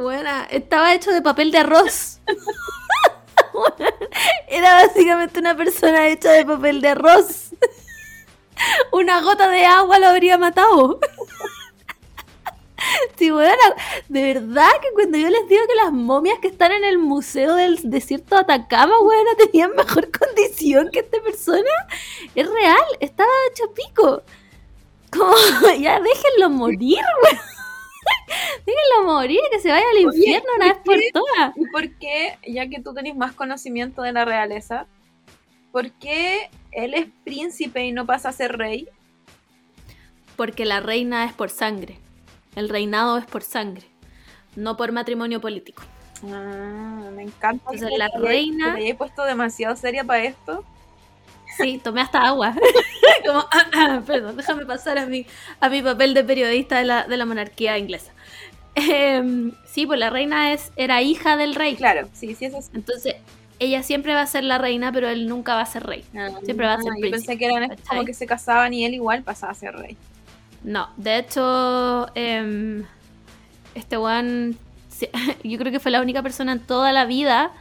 Bueno, 0.00 0.30
estaba 0.50 0.94
hecho 0.94 1.10
de 1.12 1.20
papel 1.22 1.50
de 1.50 1.58
arroz. 1.58 2.20
Era 4.48 4.74
básicamente 4.86 5.38
una 5.40 5.56
persona 5.56 6.08
hecha 6.08 6.30
de 6.32 6.44
papel 6.44 6.80
de 6.80 6.88
arroz. 6.88 7.50
Una 8.92 9.20
gota 9.22 9.48
de 9.48 9.64
agua 9.66 9.98
lo 9.98 10.06
habría 10.06 10.38
matado. 10.38 11.00
Sí, 13.16 13.30
bueno, 13.30 13.62
de 14.08 14.22
verdad 14.34 14.70
que 14.82 14.88
cuando 14.92 15.18
yo 15.18 15.28
les 15.28 15.48
digo 15.48 15.62
que 15.66 15.74
las 15.74 15.92
momias 15.92 16.38
que 16.40 16.48
están 16.48 16.72
en 16.72 16.84
el 16.84 16.98
museo 16.98 17.54
del 17.54 17.78
desierto 17.82 18.34
de 18.34 18.42
Atacama, 18.42 18.94
bueno, 19.00 19.30
tenían 19.38 19.72
mejor 19.76 20.10
condición 20.10 20.90
que 20.90 21.00
esta 21.00 21.20
persona, 21.22 21.70
es 22.34 22.48
real, 22.48 22.84
estaba 23.00 23.30
hecho 23.50 23.72
pico. 23.72 24.22
Como, 25.10 25.32
ya 25.80 26.00
déjenlo 26.00 26.50
morir, 26.50 27.00
weón. 27.22 27.38
Déjenlo 28.66 29.12
morir, 29.12 29.40
que 29.50 29.60
se 29.60 29.70
vaya 29.70 29.84
al 29.90 30.06
Oye, 30.06 30.18
infierno 30.18 30.48
una 30.56 30.68
vez 30.68 30.78
¿por 30.84 30.96
todas. 31.12 31.56
¿Y 31.56 31.66
por 31.70 31.98
qué, 31.98 32.38
ya 32.46 32.68
que 32.68 32.80
tú 32.80 32.92
tenés 32.92 33.16
más 33.16 33.32
conocimiento 33.32 34.02
de 34.02 34.12
la 34.12 34.24
realeza, 34.24 34.86
por 35.72 35.90
qué 35.92 36.50
él 36.72 36.94
es 36.94 37.06
príncipe 37.24 37.84
y 37.84 37.92
no 37.92 38.04
pasa 38.04 38.28
a 38.28 38.32
ser 38.32 38.58
rey? 38.58 38.88
Porque 40.36 40.64
la 40.66 40.80
reina 40.80 41.24
es 41.24 41.32
por 41.32 41.48
sangre. 41.48 41.98
El 42.56 42.68
reinado 42.68 43.18
es 43.18 43.26
por 43.26 43.42
sangre. 43.42 43.86
No 44.56 44.76
por 44.76 44.92
matrimonio 44.92 45.40
político. 45.40 45.82
Ah, 46.32 47.10
me 47.14 47.22
encanta. 47.24 47.64
Entonces, 47.72 47.88
que 47.90 47.98
la 47.98 48.08
te 48.10 48.18
reina- 48.18 48.74
te 48.74 48.84
hayas 48.84 48.96
puesto 48.96 49.24
demasiado 49.24 49.74
seria 49.76 50.04
para 50.04 50.24
esto. 50.24 50.64
Sí, 51.58 51.78
tomé 51.82 52.00
hasta 52.00 52.20
agua. 52.20 52.54
Como, 53.26 53.38
ah, 53.40 53.66
ah, 53.74 54.02
perdón, 54.06 54.36
déjame 54.36 54.64
pasar 54.66 54.98
a 54.98 55.06
mi, 55.06 55.26
a 55.60 55.68
mi 55.68 55.82
papel 55.82 56.14
de 56.14 56.24
periodista 56.24 56.78
de 56.78 56.84
la, 56.84 57.04
de 57.06 57.16
la 57.16 57.26
monarquía 57.26 57.78
inglesa. 57.78 58.12
Em, 58.74 59.52
sí, 59.66 59.86
pues 59.86 59.98
la 60.00 60.10
reina 60.10 60.52
es, 60.52 60.72
era 60.76 61.00
hija 61.02 61.36
del 61.36 61.54
rey. 61.54 61.76
Claro, 61.76 62.08
sí, 62.12 62.34
sí, 62.34 62.46
es 62.46 62.54
así. 62.54 62.70
Entonces, 62.74 63.16
ella 63.60 63.82
siempre 63.84 64.14
va 64.14 64.22
a 64.22 64.26
ser 64.26 64.42
la 64.44 64.58
reina, 64.58 64.90
pero 64.92 65.08
él 65.08 65.28
nunca 65.28 65.54
va 65.54 65.60
a 65.62 65.66
ser 65.66 65.84
rey. 65.86 66.04
Siempre 66.44 66.66
va 66.66 66.74
a 66.74 66.82
ser 66.82 66.90
Ah, 66.92 66.96
Yo 66.96 67.00
príncipe, 67.00 67.10
pensé 67.10 67.38
que 67.38 67.46
eran 67.46 67.76
como 67.88 68.04
que 68.04 68.14
se 68.14 68.26
casaban 68.26 68.74
y 68.74 68.84
él 68.84 68.94
igual 68.94 69.22
pasaba 69.22 69.52
a 69.52 69.54
ser 69.54 69.74
rey. 69.76 69.96
No, 70.64 70.88
de 70.96 71.18
hecho, 71.18 72.08
em, 72.14 72.84
este 73.74 73.96
sí, 74.88 75.08
yo 75.44 75.58
creo 75.58 75.72
que 75.72 75.80
fue 75.80 75.90
la 75.90 76.00
única 76.00 76.22
persona 76.22 76.52
en 76.52 76.60
toda 76.60 76.92
la 76.92 77.04
vida 77.04 77.52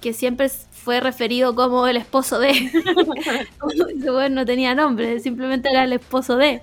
que 0.00 0.12
siempre 0.12 0.48
fue 0.48 1.00
referido 1.00 1.54
como 1.56 1.86
el 1.88 1.96
esposo 1.96 2.38
de. 2.38 2.52
Weón 4.04 4.34
no 4.34 4.46
tenía 4.46 4.74
nombre, 4.74 5.20
simplemente 5.20 5.68
era 5.70 5.84
el 5.84 5.92
esposo 5.94 6.36
de. 6.36 6.62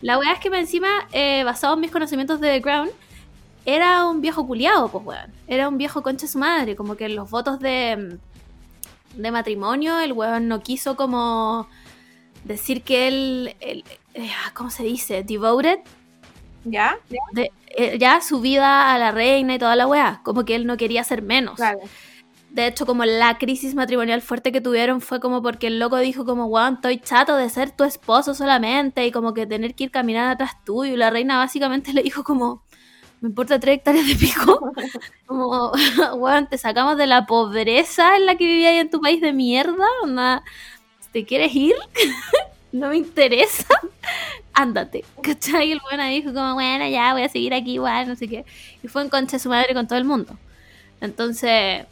La 0.00 0.18
weá 0.18 0.32
es 0.34 0.40
que 0.40 0.50
me 0.50 0.58
encima, 0.60 0.88
eh, 1.12 1.42
basado 1.44 1.74
en 1.74 1.80
mis 1.80 1.90
conocimientos 1.92 2.40
de 2.40 2.48
The 2.50 2.62
Crown, 2.62 2.90
era 3.66 4.06
un 4.06 4.20
viejo 4.20 4.46
culiado, 4.46 4.88
pues 4.90 5.04
weón. 5.06 5.32
Era 5.46 5.68
un 5.68 5.78
viejo 5.78 6.02
concha 6.02 6.26
su 6.26 6.38
madre, 6.38 6.76
como 6.76 6.96
que 6.96 7.06
en 7.06 7.16
los 7.16 7.30
votos 7.30 7.60
de, 7.60 8.18
de 9.16 9.30
matrimonio 9.30 10.00
el 10.00 10.12
weón 10.12 10.48
no 10.48 10.60
quiso 10.62 10.96
como 10.96 11.68
decir 12.44 12.82
que 12.82 13.08
él- 13.08 13.56
eh, 14.14 14.30
¿cómo 14.54 14.70
se 14.70 14.82
dice? 14.82 15.22
Devoted 15.22 15.78
¿Ya? 16.64 16.98
¿Ya? 17.08 17.18
de, 17.32 17.52
eh, 17.76 17.98
ya 17.98 18.20
su 18.20 18.40
vida 18.40 18.92
a 18.92 18.98
la 18.98 19.10
reina 19.10 19.54
y 19.54 19.58
toda 19.58 19.76
la 19.76 19.86
weá, 19.86 20.20
como 20.22 20.44
que 20.44 20.54
él 20.54 20.66
no 20.66 20.76
quería 20.76 21.02
ser 21.04 21.22
menos. 21.22 21.56
Claro. 21.56 21.80
De 22.50 22.66
hecho, 22.66 22.84
como 22.84 23.06
la 23.06 23.38
crisis 23.38 23.74
matrimonial 23.74 24.20
fuerte 24.20 24.52
que 24.52 24.60
tuvieron 24.60 25.00
fue 25.00 25.20
como 25.20 25.40
porque 25.40 25.68
el 25.68 25.78
loco 25.78 25.96
dijo 25.96 26.26
como, 26.26 26.46
weón, 26.46 26.74
estoy 26.74 26.98
chato 26.98 27.34
de 27.36 27.48
ser 27.48 27.70
tu 27.70 27.84
esposo 27.84 28.34
solamente 28.34 29.06
y 29.06 29.10
como 29.10 29.32
que 29.32 29.46
tener 29.46 29.74
que 29.74 29.84
ir 29.84 29.90
caminando 29.90 30.32
atrás 30.32 30.62
tuyo. 30.62 30.92
Y 30.92 30.96
la 30.96 31.08
reina 31.08 31.38
básicamente 31.38 31.94
le 31.94 32.02
dijo 32.02 32.22
como, 32.22 32.62
me 33.22 33.30
importa 33.30 33.58
tres 33.58 33.78
hectáreas 33.78 34.06
de 34.06 34.16
pico. 34.16 34.72
como, 35.26 35.72
weón, 36.16 36.46
te 36.46 36.58
sacamos 36.58 36.98
de 36.98 37.06
la 37.06 37.24
pobreza 37.24 38.16
en 38.16 38.26
la 38.26 38.36
que 38.36 38.44
vivías 38.44 38.74
en 38.74 38.90
tu 38.90 39.00
país 39.00 39.22
de 39.22 39.32
mierda. 39.32 40.42
¿te 41.10 41.24
quieres 41.24 41.54
ir? 41.54 41.74
no 42.72 42.88
me 42.88 42.96
interesa. 42.96 43.66
Ándate. 44.54 45.04
¿Cachai? 45.22 45.68
Y 45.68 45.72
el 45.72 45.80
ahí 46.00 46.20
dijo 46.20 46.34
como, 46.34 46.54
bueno, 46.54 46.88
ya 46.88 47.12
voy 47.12 47.22
a 47.22 47.28
seguir 47.28 47.54
aquí 47.54 47.74
igual, 47.74 48.08
no 48.08 48.16
sé 48.16 48.28
qué. 48.28 48.44
Y 48.82 48.88
fue 48.88 49.02
en 49.02 49.08
concha 49.08 49.36
de 49.36 49.40
su 49.40 49.48
madre 49.48 49.74
con 49.74 49.86
todo 49.86 49.98
el 49.98 50.04
mundo. 50.04 50.36
Entonces... 51.00 51.86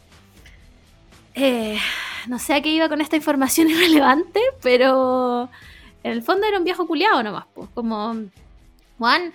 Eh, 1.33 1.77
no 2.27 2.39
sé 2.39 2.53
a 2.53 2.61
qué 2.61 2.69
iba 2.69 2.89
con 2.89 3.01
esta 3.01 3.15
información 3.15 3.69
irrelevante, 3.69 4.41
pero 4.61 5.49
en 6.03 6.11
el 6.11 6.23
fondo 6.23 6.47
era 6.47 6.57
un 6.57 6.63
viejo 6.63 6.87
culiado 6.87 7.23
nomás, 7.23 7.45
pues. 7.53 7.69
Como, 7.73 8.15
Juan, 8.97 9.33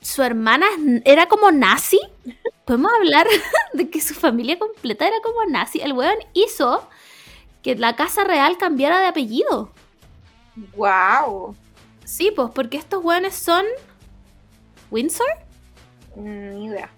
su 0.00 0.22
hermana 0.22 0.66
era 1.04 1.26
como 1.26 1.50
nazi. 1.50 2.00
Podemos 2.64 2.92
hablar 2.92 3.26
de 3.72 3.90
que 3.90 4.00
su 4.00 4.14
familia 4.14 4.58
completa 4.58 5.06
era 5.06 5.16
como 5.22 5.44
nazi. 5.46 5.80
El 5.80 5.92
weón 5.92 6.18
hizo 6.32 6.88
que 7.62 7.74
la 7.76 7.96
casa 7.96 8.24
real 8.24 8.58
cambiara 8.58 9.00
de 9.00 9.06
apellido. 9.06 9.70
¡Wow! 10.76 11.54
Sí, 12.04 12.32
pues, 12.34 12.50
porque 12.54 12.76
estos 12.76 13.04
weones 13.04 13.34
son. 13.34 13.64
¿Windsor? 14.90 15.26
Ni 16.16 16.66
idea. 16.66 16.90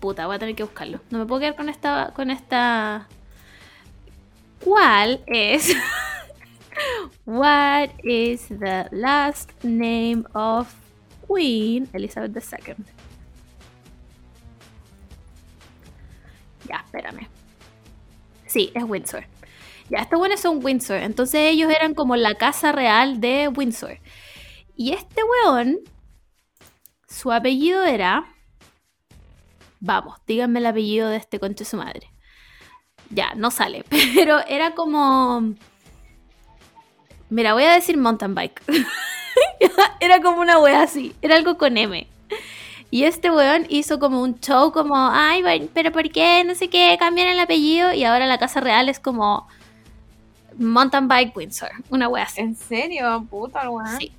Puta, 0.00 0.26
voy 0.26 0.36
a 0.36 0.38
tener 0.38 0.54
que 0.54 0.62
buscarlo. 0.62 1.00
No 1.10 1.18
me 1.18 1.26
puedo 1.26 1.40
quedar 1.40 1.56
con 1.56 1.68
esta. 1.68 2.12
con 2.14 2.30
esta. 2.30 3.08
¿Cuál 4.64 5.22
es? 5.26 5.74
What 7.26 7.90
is 8.04 8.48
the 8.48 8.86
last 8.90 9.50
name 9.62 10.24
of 10.32 10.72
Queen 11.26 11.88
Elizabeth 11.92 12.34
II? 12.36 12.74
Ya, 16.68 16.82
espérame. 16.84 17.28
Sí, 18.46 18.72
es 18.74 18.84
Windsor. 18.84 19.24
Ya, 19.90 19.98
estos 19.98 20.20
buenos 20.20 20.40
son 20.40 20.64
Windsor. 20.64 20.98
Entonces 20.98 21.40
ellos 21.50 21.70
eran 21.70 21.94
como 21.94 22.14
la 22.14 22.36
casa 22.36 22.70
real 22.70 23.20
de 23.20 23.48
Windsor. 23.48 23.98
Y 24.76 24.92
este 24.92 25.22
weón, 25.24 25.80
su 27.08 27.32
apellido 27.32 27.84
era. 27.84 28.24
Vamos, 29.80 30.18
díganme 30.26 30.60
el 30.60 30.66
apellido 30.66 31.08
de 31.08 31.16
este 31.16 31.40
conche 31.40 31.64
su 31.64 31.76
madre. 31.76 32.12
Ya, 33.10 33.34
no 33.34 33.50
sale, 33.50 33.84
pero 34.14 34.38
era 34.46 34.74
como. 34.74 35.54
Mira, 37.28 37.54
voy 37.54 37.64
a 37.64 37.74
decir 37.74 37.96
mountain 37.96 38.34
bike. 38.34 38.62
era 40.00 40.22
como 40.22 40.40
una 40.40 40.58
wea 40.60 40.82
así, 40.82 41.16
era 41.20 41.34
algo 41.34 41.58
con 41.58 41.76
M. 41.76 42.06
Y 42.92 43.04
este 43.04 43.30
weón 43.30 43.66
hizo 43.68 43.98
como 43.98 44.22
un 44.22 44.38
show 44.40 44.72
como, 44.72 44.96
ay, 44.96 45.68
pero 45.74 45.92
¿por 45.92 46.10
qué? 46.10 46.42
No 46.44 46.54
sé 46.54 46.68
qué, 46.68 46.96
cambian 46.98 47.28
el 47.28 47.38
apellido 47.38 47.92
y 47.92 48.04
ahora 48.04 48.26
la 48.26 48.38
casa 48.38 48.60
real 48.60 48.88
es 48.88 48.98
como 48.98 49.48
Mountain 50.60 51.08
Bike 51.08 51.36
Windsor, 51.36 51.70
una 51.90 52.08
wea 52.08 52.24
así. 52.24 52.40
¿En 52.40 52.54
serio? 52.54 53.26
Puta, 53.30 53.68
weón. 53.70 53.98
Sí. 53.98 54.12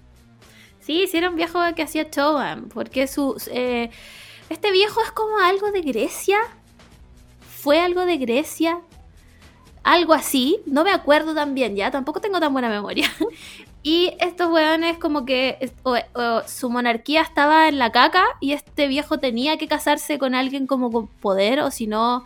Sí, 0.80 1.08
sí, 1.08 1.18
era 1.18 1.30
un 1.30 1.36
viejo 1.36 1.60
que 1.76 1.84
hacía 1.84 2.10
weón, 2.16 2.70
porque 2.74 3.08
su, 3.08 3.42
eh, 3.52 3.89
este 4.50 4.72
viejo 4.72 5.00
es 5.04 5.12
como 5.12 5.38
algo 5.39 5.72
de 5.72 5.82
Grecia. 5.82 6.39
Fue 7.62 7.80
algo 7.80 8.06
de 8.06 8.18
Grecia. 8.18 8.82
Algo 9.84 10.14
así. 10.14 10.60
No 10.66 10.84
me 10.84 10.92
acuerdo 10.92 11.34
tan 11.36 11.54
bien 11.56 11.76
ya. 11.76 11.92
Tampoco 11.92 12.20
tengo 12.22 12.39
tan 12.39 12.52
buena 12.54 12.70
memoria. 12.70 13.10
Y 13.84 14.14
estos 14.20 14.48
weones 14.52 15.00
como 15.00 15.26
que 15.26 15.58
es- 15.60 15.74
o- 15.82 15.96
o 16.14 16.44
su 16.48 16.70
monarquía 16.70 17.24
estaba 17.24 17.68
en 17.68 17.80
la 17.80 17.92
caca 17.92 18.24
y 18.39 18.52
este 18.54 18.88
viejo 18.88 19.18
tenía 19.18 19.58
que 19.58 19.68
casarse 19.68 20.20
con 20.20 20.36
alguien 20.36 20.68
como 20.68 20.92
con 20.92 21.08
poder 21.08 21.62
o 21.62 21.72
si 21.72 21.88
no 21.88 22.24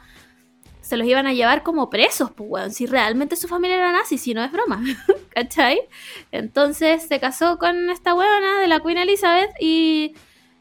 se 0.86 0.98
los 0.98 1.08
iban 1.08 1.26
a 1.26 1.34
llevar 1.34 1.64
como 1.64 1.90
presos, 1.90 2.30
pues 2.32 2.48
weón. 2.50 2.72
Si 2.72 2.86
realmente 2.86 3.36
su 3.36 3.48
familia 3.48 3.78
era 3.78 3.92
nazi, 3.92 4.18
si 4.20 4.34
no 4.36 4.44
es 4.44 4.52
broma. 4.52 4.84
¿Cachai? 5.34 5.82
Entonces 6.32 7.04
se 7.08 7.20
casó 7.20 7.58
con 7.58 7.90
esta 7.90 8.14
weona 8.14 8.60
de 8.60 8.68
la 8.68 8.80
Queen 8.82 9.00
Elizabeth 9.00 9.50
y 9.60 10.14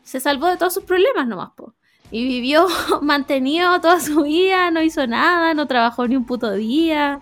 se 0.02 0.20
salvó 0.20 0.46
de 0.48 0.56
todos 0.56 0.72
sus 0.72 0.84
problemas 0.84 1.26
nomás, 1.26 1.50
po. 1.54 1.74
Y 2.10 2.24
vivió 2.26 2.66
mantenido 3.02 3.80
toda 3.82 4.00
su 4.00 4.22
vida, 4.22 4.70
no 4.70 4.80
hizo 4.82 5.06
nada, 5.06 5.52
no 5.52 5.66
trabajó 5.66 6.08
ni 6.08 6.16
un 6.16 6.24
puto 6.24 6.52
día. 6.52 7.20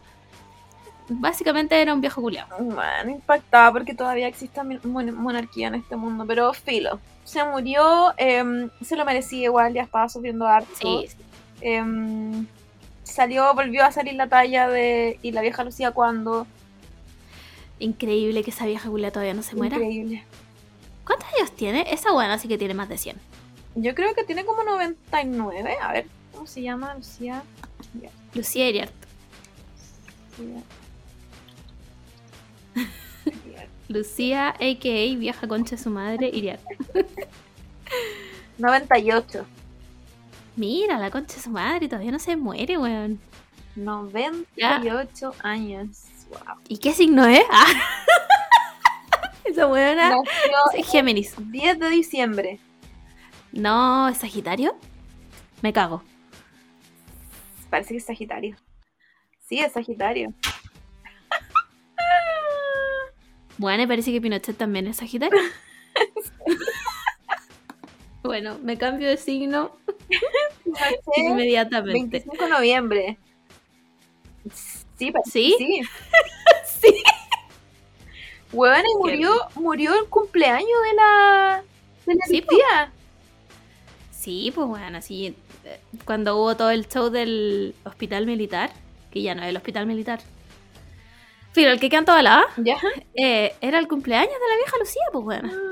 Básicamente 1.09 1.81
era 1.83 1.93
un 1.93 2.01
viejo 2.01 2.23
culiao. 2.23 2.47
Man, 2.63 3.11
impactada 3.11 3.73
porque 3.73 3.95
todavía 3.95 4.29
existe 4.29 4.63
mon- 4.63 5.15
monarquía 5.15 5.67
en 5.67 5.75
este 5.75 5.97
mundo, 5.97 6.25
pero 6.27 6.53
filo. 6.55 7.01
Se 7.25 7.45
murió, 7.45 8.15
em, 8.17 8.71
se 8.81 8.97
lo 8.97 9.05
merecía 9.05 9.45
igual, 9.45 9.75
ya 9.75 9.83
estaba 9.83 10.09
sufriendo 10.09 10.47
harto. 10.47 10.71
Sí, 10.81 11.07
sí. 11.09 11.17
Em, 11.61 12.47
salió, 13.13 13.55
volvió 13.55 13.85
a 13.85 13.93
salir 13.93 14.15
la 14.15 14.29
talla 14.29 14.69
de 14.69 15.19
¿Y 15.23 15.33
la 15.33 15.41
vieja 15.43 15.65
Lucía 15.65 15.93
cuando? 15.93 16.47
Increíble 17.79 18.43
que 18.43 18.51
esa 18.51 18.67
vieja 18.67 18.89
culia 18.89 19.11
todavía 19.11 19.35
no 19.35 19.43
se 19.43 19.57
muera. 19.57 19.77
Increíble. 19.77 20.25
¿Cuántos 21.05 21.29
años 21.37 21.53
tiene? 21.53 21.87
Esa 21.93 22.13
buena 22.13 22.39
sí 22.39 22.49
que 22.49 22.59
tiene 22.59 22.75
más 22.75 22.89
de 22.89 22.99
100. 22.99 23.17
Yo 23.75 23.95
creo 23.95 24.15
que 24.15 24.25
tiene 24.25 24.45
como 24.45 24.63
99. 24.65 25.77
A 25.81 25.93
ver, 25.93 26.07
¿cómo 26.33 26.47
se 26.47 26.63
llama 26.63 26.95
Lucía? 26.95 27.43
Lucía 28.35 28.69
Iriart. 28.69 28.93
Lucía. 30.39 30.63
Lucía, 33.89 34.49
a.k.a. 34.51 35.17
vieja 35.17 35.49
concha 35.49 35.77
de 35.77 35.83
su 35.83 35.91
madre, 35.91 36.31
Iriart. 36.33 36.63
98. 38.59 39.47
Mira, 40.57 40.99
la 40.99 41.11
concha 41.11 41.37
de 41.37 41.43
su 41.43 41.51
madre 41.51 41.89
todavía 41.89 42.11
no 42.13 42.19
se 42.19 42.37
muere, 42.37 42.79
weón. 42.79 43.21
98 43.77 45.35
años. 45.43 46.05
Wow. 46.29 46.57
¿Y 46.69 46.79
qué 46.79 46.93
signo 46.93 47.27
es? 47.27 47.43
Ah. 47.51 47.67
Esa 49.45 49.67
weona 49.67 50.11
Nació 50.11 50.23
es 50.77 50.89
Géminis. 50.89 51.35
10 51.39 51.79
de 51.79 51.91
diciembre. 51.91 52.61
No, 53.53 54.09
¿es 54.09 54.19
Sagitario? 54.19 54.77
Me 55.63 55.73
cago. 55.73 56.03
Parece 57.71 57.91
que 57.91 57.99
es 57.99 58.05
Sagitario. 58.05 58.57
Sí, 59.49 59.59
es 59.59 59.73
Sagitario. 59.73 60.33
Bueno, 63.59 63.83
y 63.85 63.87
parece 63.87 64.11
que 64.11 64.21
Pinochet 64.21 64.57
también 64.57 64.87
es 64.89 64.97
Sagitario. 64.97 65.39
bueno, 68.23 68.59
me 68.63 68.79
cambio 68.79 69.09
de 69.09 69.17
signo 69.17 69.77
inmediatamente. 71.17 72.19
25 72.25 72.45
de 72.45 72.51
noviembre. 72.51 73.19
Sí, 74.53 75.13
¿Sí? 75.25 75.55
sí. 75.59 75.83
Sí. 76.65 77.03
Y 78.53 78.97
murió, 78.99 79.33
murió 79.55 79.95
el 79.99 80.07
cumpleaños 80.09 80.69
de 80.91 80.95
la, 80.95 81.65
de 82.07 82.15
la 82.15 82.27
Sí, 82.27 82.43
tía. 82.43 82.93
Sí, 84.11 84.53
pues 84.55 84.67
bueno, 84.69 84.99
así 84.99 85.35
eh, 85.65 85.81
cuando 86.05 86.37
hubo 86.37 86.57
todo 86.57 86.71
el 86.71 86.87
show 86.89 87.09
del 87.09 87.75
hospital 87.85 88.27
militar, 88.27 88.71
que 89.11 89.23
ya 89.23 89.35
no 89.35 89.43
es 89.43 89.49
el 89.49 89.57
hospital 89.57 89.87
militar. 89.87 90.21
Pero 91.55 91.71
el 91.71 91.81
que 91.81 91.91
toda 92.03 92.23
la 92.23 92.45
¿Ya? 92.57 92.77
eh, 93.15 93.55
era 93.61 93.79
el 93.79 93.89
cumpleaños 93.89 94.33
de 94.33 94.49
la 94.49 94.57
vieja 94.57 94.79
Lucía, 94.79 95.03
pues 95.13 95.25
bueno. 95.25 95.72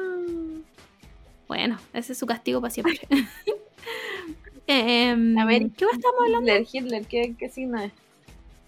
Bueno, 1.51 1.81
ese 1.93 2.13
es 2.13 2.19
su 2.19 2.27
castigo 2.27 2.61
para 2.61 2.71
siempre. 2.71 3.01
Em, 4.69 5.37
A 5.37 5.45
ver, 5.45 5.69
¿qué 5.77 5.85
más 5.85 5.95
estamos 5.95 6.21
hablando? 6.23 6.49
Hitler, 6.49 6.67
Hitler, 6.73 7.07
¿qué, 7.07 7.35
qué 7.37 7.49
signo 7.49 7.81
es? 7.81 7.91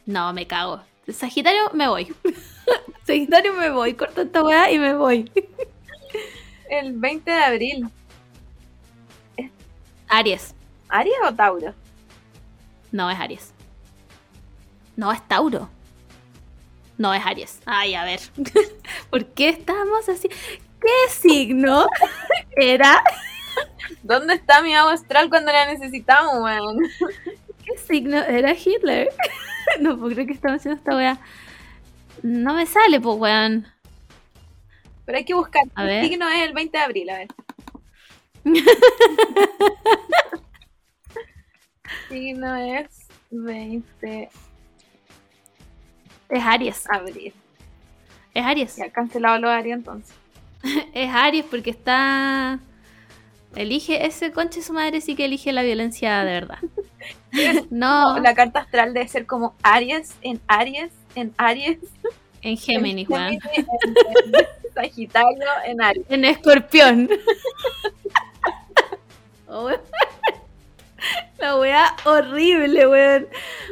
No, 0.05 0.33
me 0.33 0.49
cago. 0.49 0.81
Sagitario, 1.07 1.71
me 1.75 1.87
voy. 1.87 2.13
Sagitario, 3.07 3.55
me 3.55 3.71
voy. 3.71 3.95
Corto 3.95 4.23
esta 4.23 4.43
weá 4.43 4.69
y 4.73 4.81
me 4.81 4.95
voy. 4.95 5.31
El 6.69 6.95
20 6.95 7.31
de 7.31 7.37
abril. 7.37 7.89
Aries. 10.09 10.53
¿Aries 10.89 11.15
o 11.25 11.33
Tauro? 11.33 11.75
No, 12.91 13.09
es 13.13 13.21
Aries. 13.21 13.53
No, 14.97 15.13
es 15.13 15.23
Tauro. 15.29 15.69
No, 16.99 17.15
es 17.15 17.25
Aries. 17.25 17.61
Ay, 17.65 17.95
a 17.95 18.03
ver. 18.03 18.19
¿Por 19.09 19.25
qué 19.27 19.51
estamos 19.51 20.09
así? 20.09 20.29
¿Qué 20.83 21.11
signo 21.13 21.87
era? 22.57 23.03
¿Dónde 24.03 24.35
está 24.35 24.63
mi 24.63 24.75
agua 24.75 24.95
astral 24.95 25.29
cuando 25.31 25.53
la 25.53 25.67
necesitamos, 25.73 26.35
weón? 26.43 26.79
¿Qué 27.65 27.79
signo 27.79 28.17
era 28.19 28.53
Hitler? 28.53 29.09
No 29.81 29.97
puedo 29.97 30.11
creer 30.13 30.27
que 30.27 30.35
estamos 30.35 30.59
haciendo 30.59 30.79
esta 30.79 30.95
weá. 30.97 31.19
No 32.23 32.53
me 32.53 32.67
sale, 32.67 33.01
pues, 33.01 33.17
weón. 33.17 33.67
Pero 35.07 35.19
hay 35.19 35.25
que 35.25 35.35
buscar. 35.35 35.63
A 35.77 35.85
El 35.89 36.09
signo 36.09 36.29
es 36.29 36.43
el 36.43 36.53
20 36.53 36.77
de 36.77 36.85
abril, 36.85 37.11
a 37.11 37.19
ver. 37.19 37.29
signo 42.09 42.57
es 42.57 43.07
20 43.31 44.07
de 44.07 44.29
Es 46.29 46.45
Aries. 46.45 46.91
abril. 46.91 47.33
Es 48.35 48.45
Aries. 48.45 48.77
Ya 48.77 48.91
cancelado 48.91 49.39
lo 49.39 49.49
haría 49.49 49.75
entonces. 49.75 50.15
Es 50.95 51.11
Aries 51.15 51.45
porque 51.51 51.71
está. 51.71 52.59
Elige 53.55 54.07
ese 54.07 54.33
conche 54.33 54.63
su 54.63 54.73
madre, 54.73 55.01
sí 55.03 55.15
que 55.15 55.27
elige 55.27 55.53
la 55.53 55.63
violencia 55.63 56.25
de 56.25 56.33
verdad. 56.33 56.59
No, 57.71 58.19
La 58.19 58.35
carta 58.35 58.61
astral 58.61 58.93
debe 58.93 59.09
ser 59.09 59.25
como 59.27 59.55
Aries 59.63 60.15
en 60.23 60.41
Aries 60.49 60.93
en 61.15 61.33
Aries. 61.39 61.79
en 62.43 62.57
Géminis. 62.59 63.09
Géminis, 63.09 63.41
en- 63.55 63.67
en 64.35 64.47
Sagitario 64.75 65.45
en 65.67 65.83
Aries. 65.83 66.07
En 66.11 66.25
Escorpión. 66.27 67.09
Oh. 69.49 69.71
La 71.39 71.57
weá 71.57 71.97
horrible, 72.05 72.87
weón. 72.87 73.29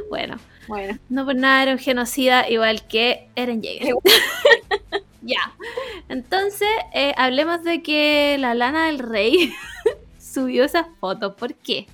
Bueno, 0.08 0.36
Bueno, 0.68 0.98
no 1.08 1.24
por 1.24 1.34
nada 1.36 1.62
era 1.62 1.72
un 1.72 1.78
genocida 1.78 2.48
igual 2.48 2.86
que 2.88 3.28
Eren 3.36 3.62
Jaeger. 3.62 3.94
Ya. 5.22 5.52
Entonces, 6.08 6.68
eh, 6.94 7.12
hablemos 7.16 7.62
de 7.62 7.82
que 7.82 8.36
la 8.38 8.54
lana 8.54 8.86
del 8.86 8.98
rey 8.98 9.54
subió 10.18 10.64
esas 10.64 10.86
fotos. 10.98 11.34
¿Por 11.34 11.54
qué? 11.54 11.86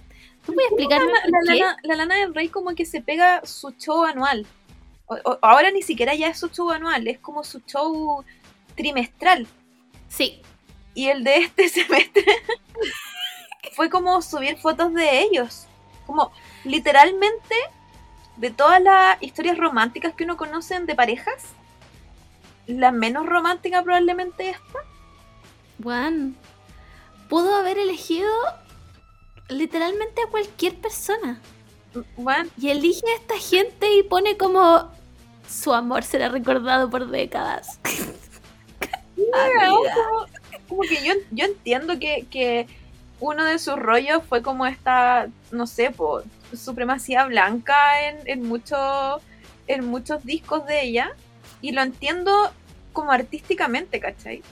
¿Tú 0.45 0.53
puedes 0.55 0.71
explicarme 0.71 1.13
la, 1.13 1.21
por 1.23 1.31
la 1.31 1.53
qué? 1.55 1.59
lana, 1.61 1.77
la 1.83 1.97
lana 1.97 2.15
del 2.17 2.35
rey 2.35 2.49
como 2.49 2.75
que 2.75 2.85
se 2.87 3.01
pega 3.01 3.45
su 3.45 3.71
show 3.73 4.05
anual. 4.05 4.47
O- 5.07 5.19
o- 5.25 5.39
ahora 5.43 5.71
ni 5.71 5.83
siquiera 5.83 6.15
ya 6.15 6.29
es 6.29 6.39
su 6.39 6.49
show 6.49 6.71
anual, 6.71 7.07
es 7.09 7.19
como 7.19 7.43
su 7.45 7.61
show 7.61 8.25
trimestral. 8.77 9.47
Sí, 10.09 10.41
Y 10.95 11.09
el 11.09 11.25
de 11.25 11.39
este 11.39 11.69
semestre 11.69 12.25
fue 13.73 13.91
como 13.91 14.23
subir 14.23 14.57
fotos 14.59 14.95
de 14.95 15.21
ellos. 15.23 15.67
Como 16.07 16.31
literalmente 16.65 17.55
de 18.37 18.51
todas 18.51 18.81
las 18.81 19.21
historias 19.23 19.59
románticas 19.59 20.15
que 20.15 20.25
uno 20.25 20.37
conoce 20.37 20.79
de 20.79 20.95
parejas, 20.95 21.43
la 22.67 22.93
menos 22.93 23.27
romántica 23.27 23.83
probablemente 23.83 24.51
es 24.51 24.57
Juan, 25.83 26.37
pudo 27.29 27.55
haber 27.55 27.79
elegido 27.79 28.31
literalmente 29.49 30.23
a 30.23 30.31
cualquier 30.31 30.75
persona. 30.77 31.41
bueno, 32.17 32.49
Y 32.59 32.71
elige 32.71 33.03
a 33.13 33.17
esta 33.17 33.39
gente 33.39 33.95
y 33.95 34.03
pone 34.03 34.37
como 34.37 34.91
su 35.49 35.73
amor 35.73 36.03
será 36.03 36.29
recordado 36.29 36.91
por 36.91 37.09
décadas. 37.09 37.79
Como, 39.17 40.27
como 40.69 40.83
que 40.83 41.03
yo, 41.03 41.15
yo 41.31 41.47
entiendo 41.47 41.99
que, 41.99 42.27
que 42.31 42.67
uno 43.19 43.45
de 43.45 43.59
sus 43.59 43.77
rollos 43.77 44.23
fue 44.29 44.43
como 44.43 44.67
esta, 44.67 45.29
no 45.51 45.67
sé, 45.67 45.91
por 45.91 46.25
supremacía 46.55 47.25
blanca 47.25 48.09
en, 48.09 48.19
en, 48.27 48.47
muchos 48.47 49.23
en 49.67 49.87
muchos 49.87 50.23
discos 50.25 50.67
de 50.67 50.83
ella. 50.83 51.13
Y 51.61 51.73
lo 51.73 51.83
entiendo 51.83 52.33
como 52.93 53.13
artísticamente, 53.13 54.01
¿cachai? 54.01 54.45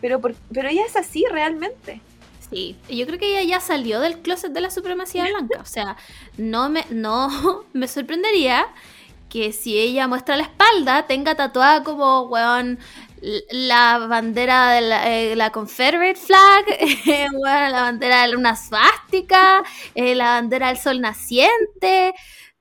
Pero, 0.00 0.20
por- 0.20 0.34
pero 0.52 0.68
ella 0.68 0.84
es 0.86 0.96
así 0.96 1.24
realmente. 1.30 2.02
Sí, 2.50 2.76
yo 2.88 3.06
creo 3.06 3.18
que 3.18 3.38
ella 3.38 3.42
ya 3.56 3.60
salió 3.60 4.00
del 4.00 4.20
closet 4.20 4.52
de 4.52 4.60
la 4.60 4.70
supremacía 4.70 5.24
blanca. 5.24 5.60
O 5.60 5.64
sea, 5.64 5.96
no 6.36 6.68
me, 6.68 6.84
no 6.90 7.64
me 7.72 7.88
sorprendería 7.88 8.66
que 9.28 9.52
si 9.52 9.78
ella 9.78 10.08
muestra 10.08 10.36
la 10.36 10.44
espalda 10.44 11.06
tenga 11.06 11.34
tatuada 11.36 11.82
como, 11.82 12.22
weón, 12.24 12.78
la 13.50 13.98
bandera 14.08 14.72
de 14.72 14.80
la, 14.82 15.10
eh, 15.12 15.36
la 15.36 15.50
Confederate 15.50 16.16
flag, 16.20 16.64
eh, 17.06 17.26
weón, 17.32 17.72
la 17.72 17.82
bandera 17.82 18.26
de 18.28 18.36
una 18.36 18.54
svástica, 18.56 19.64
eh, 19.94 20.14
la 20.14 20.26
bandera 20.40 20.68
del 20.68 20.78
sol 20.78 21.00
naciente. 21.00 22.14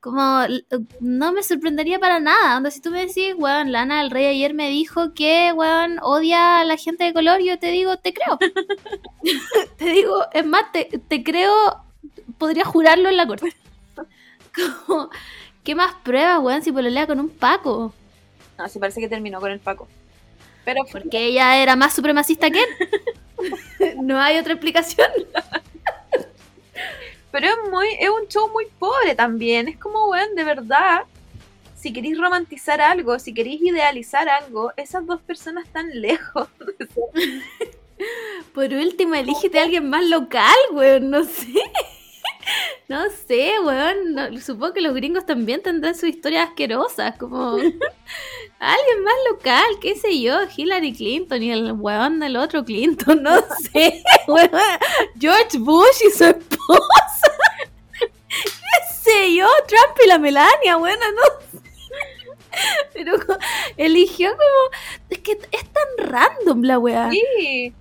Como, 0.06 0.44
l- 0.44 0.64
no 1.00 1.32
me 1.32 1.42
sorprendería 1.42 1.98
para 1.98 2.20
nada. 2.20 2.56
Onda, 2.58 2.70
si 2.70 2.80
tú 2.80 2.92
me 2.92 3.08
decís, 3.08 3.34
weón, 3.36 3.72
Lana 3.72 4.04
del 4.04 4.12
Rey 4.12 4.28
ayer 4.28 4.54
me 4.54 4.70
dijo 4.70 5.16
que, 5.16 5.52
weón, 5.52 5.98
odia 6.04 6.60
a 6.60 6.64
la 6.64 6.78
gente 6.78 7.06
de 7.06 7.12
color, 7.12 7.42
yo 7.42 7.58
te 7.58 7.72
digo, 7.72 7.98
te 7.98 8.14
creo. 8.14 8.38
te 9.78 9.86
digo, 9.86 10.24
es 10.32 10.46
más, 10.46 10.72
te, 10.72 11.02
te 11.08 11.24
creo, 11.24 11.52
podría 12.38 12.66
jurarlo 12.66 13.10
en 13.10 13.18
la 13.18 13.26
corte. 13.26 13.52
Como, 14.86 15.10
¿Qué 15.64 15.74
más 15.74 15.96
pruebas, 16.04 16.38
weón, 16.40 16.62
si 16.62 16.72
pololea 16.72 17.08
con 17.08 17.20
un 17.20 17.30
Paco? 17.30 17.92
No, 18.60 18.70
sí 18.70 18.78
parece 18.78 19.02
que 19.02 19.10
terminó 19.10 19.40
con 19.40 19.50
el 19.50 19.60
Paco. 19.60 19.88
Pero 20.66 20.84
Porque 20.92 21.26
ella 21.26 21.58
era 21.58 21.76
más 21.76 21.94
supremacista 21.96 22.52
que 22.52 22.60
él. 22.60 23.98
no 24.04 24.22
hay 24.22 24.38
otra 24.38 24.54
explicación. 24.54 25.10
Pero 27.36 27.48
es 27.48 27.70
muy, 27.70 27.88
es 28.00 28.10
un 28.10 28.30
show 28.30 28.50
muy 28.54 28.66
pobre 28.80 29.14
también. 29.14 29.68
Es 29.68 29.78
como, 29.78 30.08
weón, 30.08 30.36
de 30.36 30.46
verdad, 30.46 31.02
si 31.76 31.92
queréis 31.92 32.18
romantizar 32.18 32.80
algo, 32.80 33.20
si 33.20 33.34
queréis 33.34 33.62
idealizar 33.62 34.30
algo, 34.30 34.72
esas 34.78 35.06
dos 35.06 35.20
personas 35.20 35.66
están 35.66 35.90
lejos. 35.90 36.48
Por 38.54 38.74
último, 38.74 39.16
elígete 39.16 39.60
a 39.60 39.64
alguien 39.64 39.90
más 39.90 40.06
local, 40.06 40.56
weón, 40.72 41.10
no 41.10 41.26
sé. 41.26 41.62
No 42.88 43.04
sé, 43.28 43.54
weón. 43.64 44.14
no- 44.14 44.40
supongo 44.40 44.74
que 44.74 44.82
los 44.82 44.94
gringos 44.94 45.26
también 45.26 45.62
tendrán 45.64 45.96
sus 45.96 46.10
historias 46.10 46.50
asquerosas, 46.50 47.18
como 47.18 47.54
alguien 48.60 49.04
más 49.04 49.16
local, 49.32 49.66
qué 49.82 49.96
sé 49.96 50.22
yo, 50.22 50.38
Hillary 50.56 50.94
Clinton 50.94 51.42
y 51.42 51.52
el 51.52 51.72
weón 51.74 52.20
del 52.20 52.38
otro 52.38 52.64
Clinton, 52.64 53.24
no 53.24 53.36
sé, 53.74 54.04
weón. 54.28 54.50
George 55.20 55.58
Bush 55.58 56.02
y 56.08 56.12
su 56.12 56.26
esposa. 56.26 57.32
Qué 58.30 58.94
sé 59.12 59.36
yo, 59.36 59.48
Trump 59.68 59.98
y 60.04 60.08
la 60.08 60.20
Melania, 60.20 60.78
weón, 60.78 61.00
no 61.00 61.60
sé. 61.60 61.70
Pero 62.94 63.18
eligió 63.78 64.30
como... 64.32 64.82
Es 65.10 65.20
que 65.20 65.34
es 65.34 65.66
tan 65.74 66.10
random 66.10 66.64
la 66.64 66.80
weá 66.80 67.10
Sí, 67.12 67.74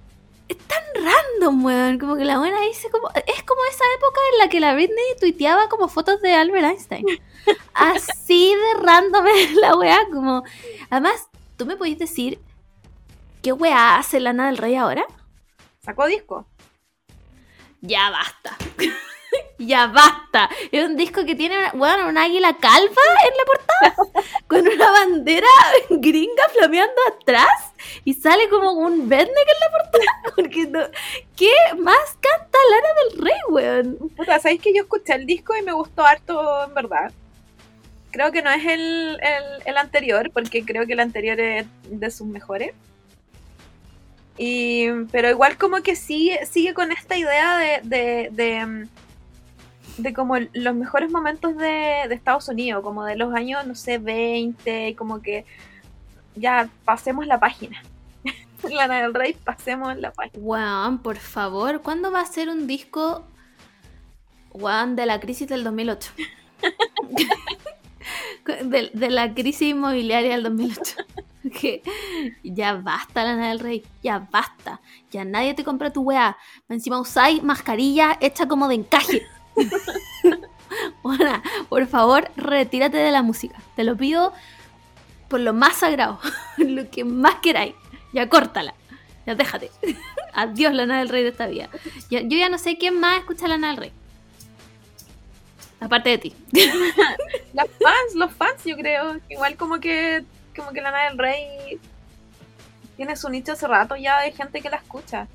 random, 0.95 1.65
weón. 1.65 1.99
Como 1.99 2.17
que 2.17 2.25
la 2.25 2.39
buena 2.39 2.61
dice 2.63 2.91
como. 2.91 3.09
Es 3.11 3.43
como 3.43 3.61
esa 3.71 3.85
época 3.97 4.21
en 4.33 4.39
la 4.39 4.49
que 4.49 4.61
la 4.61 4.75
Britney 4.75 5.17
tuiteaba 5.21 5.69
como 5.69 5.89
fotos 5.89 6.21
de 6.23 6.35
Albert 6.35 6.65
Einstein. 6.65 7.05
Así 7.75 8.55
de 8.55 8.83
random 8.83 9.27
es 9.27 9.55
la 9.55 9.77
weá. 9.77 9.99
Como. 10.13 10.43
Además, 10.91 11.29
¿tú 11.57 11.67
me 11.67 11.77
podés 11.77 11.99
decir 11.99 12.39
qué 13.43 13.53
weá 13.53 13.97
hace 13.97 14.21
Lana 14.21 14.47
del 14.47 14.59
Rey 14.59 14.77
ahora? 14.77 15.05
sacó 15.83 16.07
disco. 16.07 16.47
Ya 17.83 18.11
basta. 18.11 18.57
ya 19.59 19.87
basta. 19.87 20.49
Es 20.73 20.85
un 20.85 20.97
disco 20.97 21.25
que 21.25 21.35
tiene, 21.35 21.57
weón, 21.75 22.07
un 22.07 22.19
águila 22.19 22.57
calva 22.59 23.03
en 23.27 23.37
la 23.37 23.45
portada. 23.47 24.25
con 24.47 24.67
una 24.67 24.91
bandera 24.91 25.47
gringa 25.91 26.49
flameando 26.53 27.01
atrás. 27.21 27.73
Y 28.05 28.15
sale 28.15 28.49
como 28.49 28.73
un 28.73 29.09
Bedneck 29.09 29.29
en 29.29 29.61
la 29.61 29.71
portada. 29.71 30.23
Porque 30.37 30.67
no- 30.67 30.89
¿Qué 31.37 31.53
más 31.79 32.17
canta 32.21 32.59
Lana 32.71 32.89
del 33.11 33.25
Rey, 33.25 33.39
weón? 33.49 33.99
Puta, 34.17 34.39
¿sabéis 34.41 34.61
que 34.61 34.75
yo 34.75 34.83
escuché 34.83 35.15
el 35.15 35.27
disco 35.27 35.57
y 35.57 35.63
me 35.63 35.73
gustó 35.73 36.05
harto, 36.05 36.65
en 36.65 36.75
verdad? 36.75 37.13
Creo 38.11 38.31
que 38.31 38.43
no 38.43 38.51
es 38.51 38.65
el, 38.65 39.19
el, 39.23 39.45
el 39.65 39.77
anterior, 39.77 40.31
porque 40.33 40.65
creo 40.65 40.87
que 40.87 40.93
el 40.93 41.01
anterior 41.01 41.39
es 41.41 41.67
de 41.85 42.11
sus 42.11 42.27
mejores. 42.27 42.73
Y, 44.37 44.89
pero 45.13 45.31
igual 45.31 45.57
como 45.59 45.83
que 45.83 45.95
sigue, 45.97 46.45
sigue 46.47 46.75
con 46.75 46.91
esta 46.93 47.17
idea 47.17 47.57
de, 47.59 47.81
de, 47.85 48.29
de, 48.33 48.67
mm, 48.67 48.89
de 49.97 50.13
como 50.13 50.37
los 50.53 50.75
mejores 50.75 51.11
momentos 51.11 51.57
de, 51.57 52.05
de 52.09 52.15
Estados 52.15 52.49
Unidos, 52.49 52.83
como 52.83 53.05
de 53.05 53.17
los 53.17 53.35
años, 53.35 53.67
no 53.67 53.75
sé, 53.75 53.99
20, 53.99 54.89
y 54.91 54.95
como 54.95 55.23
que 55.23 55.45
ya 56.35 56.69
pasemos 56.85 57.27
la 57.27 57.39
página. 57.39 57.83
Lana 58.71 59.03
del 59.03 59.15
Rey, 59.15 59.35
pasemos 59.45 59.97
la 59.97 60.13
página. 60.13 60.43
Weón, 60.43 60.99
por 60.99 61.17
favor, 61.17 61.83
¿cuándo 61.83 62.11
va 62.11 62.21
a 62.21 62.27
ser 62.27 62.49
un 62.49 62.67
disco 62.67 63.25
Juan 64.55 64.95
de 64.95 65.05
la 65.05 65.19
crisis 65.19 65.49
del 65.49 65.65
2008. 65.65 66.13
de, 68.65 68.91
de 68.93 69.11
la 69.11 69.35
crisis 69.35 69.71
inmobiliaria 69.71 70.33
del 70.33 70.45
2008. 70.45 70.97
Que 71.61 71.83
ya 72.43 72.73
basta, 72.73 73.23
Lana 73.23 73.51
del 73.51 73.59
Rey, 73.59 73.85
ya 74.03 74.27
basta. 74.33 74.81
Ya 75.11 75.27
nadie 75.27 75.53
te 75.53 75.63
compra 75.63 75.93
tu 75.93 76.01
weá. 76.01 76.39
Encima 76.71 76.99
usáis 76.99 77.43
mascarilla 77.43 78.17
hecha 78.23 78.49
como 78.49 78.67
de 78.67 78.77
encaje. 78.77 79.27
Bueno, 81.03 81.43
por 81.69 81.87
favor, 81.87 82.31
retírate 82.37 82.97
de 82.97 83.13
la 83.13 83.23
música. 83.23 83.57
Te 83.77 83.85
lo 83.85 83.97
pido 83.97 84.33
por 85.29 85.41
lo 85.41 85.53
más 85.53 85.77
sagrado, 85.77 86.21
lo 86.57 86.91
que 86.91 87.05
más 87.05 87.37
queráis. 87.37 87.75
Ya 88.13 88.29
córtala. 88.29 88.75
Ya 89.27 89.35
déjate. 89.35 89.71
Adiós, 90.33 90.73
Lana 90.75 90.99
del 90.99 91.09
Rey 91.09 91.23
de 91.23 91.31
esta 91.31 91.47
vida. 91.47 91.69
Yo 92.11 92.21
ya 92.21 92.49
no 92.49 92.59
sé 92.59 92.77
quién 92.77 92.99
más 92.99 93.19
escucha 93.19 93.49
Lana 93.49 93.69
del 93.69 93.77
Rey. 93.77 93.93
Aparte 95.81 96.11
de 96.11 96.19
ti. 96.19 96.35
Las 97.53 97.69
fans, 97.69 98.15
los 98.15 98.33
fans, 98.33 98.65
yo 98.65 98.77
creo. 98.77 99.21
Igual 99.29 99.57
como 99.57 99.81
que, 99.81 100.25
como 100.57 100.73
que 100.73 100.81
Lana 100.81 101.05
del 101.05 101.19
Rey 101.19 101.79
tiene 102.97 103.17
su 103.17 103.29
nicho 103.29 103.53
hace 103.53 103.67
rato 103.67 103.97
ya 103.97 104.21
de 104.21 104.33
gente 104.33 104.61
que 104.61 104.71
la 104.71 104.77
escucha. 104.77 105.29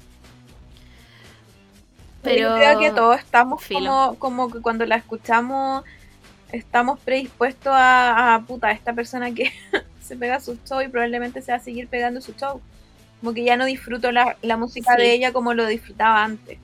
Pero 2.22 2.49
yo 2.49 2.55
creo 2.55 2.80
que 2.80 2.91
todos 2.91 3.20
estamos 3.20 3.63
como, 3.65 4.15
como 4.20 4.51
que 4.51 4.61
cuando 4.61 4.86
la 4.86 4.97
escuchamos 4.97 5.84
estamos 6.51 6.99
predispuestos 6.99 7.72
a, 7.72 8.36
a 8.36 8.41
puta, 8.41 8.72
esta 8.72 8.93
persona 8.93 9.32
que 9.34 9.51
se 10.01 10.17
pega 10.17 10.39
su 10.39 10.57
show 10.67 10.82
y 10.82 10.88
probablemente 10.88 11.41
se 11.41 11.51
va 11.51 11.57
a 11.57 11.61
seguir 11.61 11.88
pegando 11.88 12.22
su 12.22 12.34
show. 12.34 12.61
Como 13.22 13.34
que 13.34 13.43
ya 13.43 13.55
no 13.57 13.65
disfruto 13.65 14.11
la, 14.11 14.38
la 14.41 14.57
música 14.57 14.95
Sí. 14.95 15.01
de 15.03 15.13
ella 15.13 15.32
como 15.34 15.53
lo 15.53 15.65
disfrutaba 15.67 16.24
antes. 16.24 16.57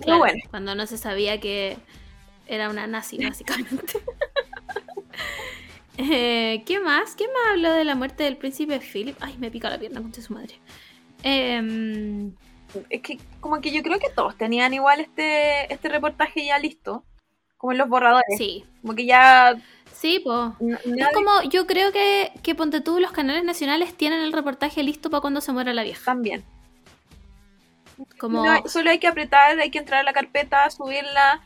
Pero 0.00 0.18
bueno, 0.18 0.38
cuando 0.50 0.74
no 0.74 0.86
se 0.86 0.98
sabía 0.98 1.38
que 1.40 1.76
era 2.46 2.68
una 2.68 2.86
nazi, 2.86 3.24
básicamente. 3.24 4.00
Eh, 5.96 6.64
¿Qué 6.66 6.80
más? 6.80 7.14
¿Qué 7.14 7.24
más 7.28 7.52
habló 7.52 7.72
de 7.72 7.84
la 7.84 7.94
muerte 7.94 8.24
del 8.24 8.36
príncipe 8.36 8.80
Philip? 8.80 9.16
Ay, 9.20 9.36
me 9.38 9.48
pica 9.50 9.70
la 9.70 9.78
pierna, 9.78 10.02
concha 10.02 10.20
su 10.22 10.32
madre. 10.32 10.58
Em, 11.22 12.32
es 12.90 13.02
que 13.02 13.18
como 13.40 13.60
que 13.60 13.72
yo 13.72 13.82
creo 13.82 13.98
que 13.98 14.10
todos 14.10 14.36
tenían 14.36 14.74
igual 14.74 15.00
este, 15.00 15.72
este 15.72 15.88
reportaje 15.88 16.44
ya 16.44 16.58
listo. 16.58 17.04
Como 17.56 17.72
en 17.72 17.78
los 17.78 17.88
borradores. 17.88 18.36
sí, 18.36 18.64
Como 18.82 18.94
que 18.94 19.06
ya 19.06 19.56
sí, 19.92 20.20
pues. 20.22 20.52
Es 20.98 21.08
como, 21.14 21.42
yo 21.48 21.66
creo 21.66 21.92
que, 21.92 22.30
que 22.42 22.54
ponte 22.54 22.80
tú, 22.82 23.00
los 23.00 23.12
canales 23.12 23.42
nacionales 23.42 23.94
tienen 23.94 24.20
el 24.20 24.32
reportaje 24.32 24.82
listo 24.82 25.08
para 25.08 25.22
cuando 25.22 25.40
se 25.40 25.52
muera 25.52 25.72
la 25.72 25.82
vieja. 25.82 26.04
también. 26.04 26.44
Como, 28.18 28.44
No, 28.44 28.68
solo 28.68 28.90
hay 28.90 28.98
que 28.98 29.06
apretar, 29.06 29.58
hay 29.58 29.70
que 29.70 29.78
entrar 29.78 30.00
a 30.00 30.02
la 30.02 30.12
carpeta, 30.12 30.68
subirla, 30.68 31.40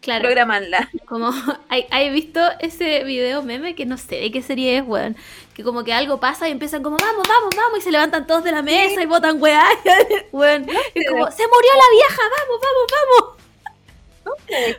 claro, 0.00 0.22
programarla. 0.22 0.88
como, 1.06 1.30
¿hay, 1.68 2.10
visto 2.10 2.40
ese 2.60 3.04
video 3.04 3.42
meme 3.42 3.74
que 3.74 3.86
no 3.86 3.96
sé 3.98 4.16
de 4.16 4.30
qué 4.32 4.42
serie 4.42 4.78
es, 4.78 4.84
weón? 4.86 5.16
Que 5.54 5.62
como 5.64 5.84
que 5.84 5.92
algo 5.92 6.20
pasa 6.20 6.48
y 6.48 6.52
empiezan 6.52 6.82
como, 6.82 6.96
vamos, 6.96 7.26
vamos, 7.28 7.54
vamos, 7.56 7.78
y 7.78 7.82
se 7.82 7.90
levantan 7.90 8.26
todos 8.26 8.44
de 8.44 8.52
la 8.52 8.62
mesa 8.62 9.02
y 9.02 9.06
botan 9.06 9.40
weá, 9.40 9.64
weón. 10.32 10.66
Es 10.94 11.10
como, 11.10 11.30
se 11.30 11.42
murió 11.46 11.70
la 11.74 11.90
vieja, 11.92 12.22
vamos, 12.38 12.60
vamos, 12.62 12.86
vamos. 12.92 13.36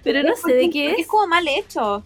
Pero 0.04 0.24
no 0.24 0.36
sé 0.36 0.54
de 0.54 0.70
qué 0.70 0.88
Porque 0.90 1.02
es. 1.02 1.08
como 1.08 1.28
mal 1.28 1.48
hecho. 1.48 2.04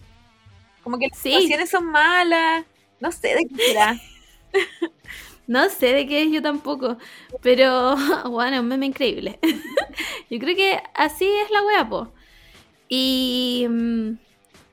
Como 0.82 0.98
que 0.98 1.08
las 1.08 1.18
Sí. 1.18 1.32
actuaciones 1.32 1.70
son 1.70 1.86
malas. 1.86 2.64
No 3.00 3.10
sé 3.12 3.34
de 3.34 3.46
qué 3.48 3.66
será. 3.66 3.96
No 5.48 5.68
sé 5.68 5.92
de 5.92 6.06
qué 6.06 6.22
es 6.22 6.30
yo 6.30 6.40
tampoco, 6.40 6.96
pero 7.42 7.96
bueno, 8.30 8.54
es 8.56 8.60
un 8.60 8.68
meme 8.68 8.86
increíble. 8.86 9.38
yo 10.30 10.38
creo 10.38 10.54
que 10.56 10.80
así 10.94 11.26
es 11.26 11.50
la 11.50 11.62
wea, 11.64 11.88
po. 11.88 12.12
Y 12.94 13.66
mm, 13.70 14.18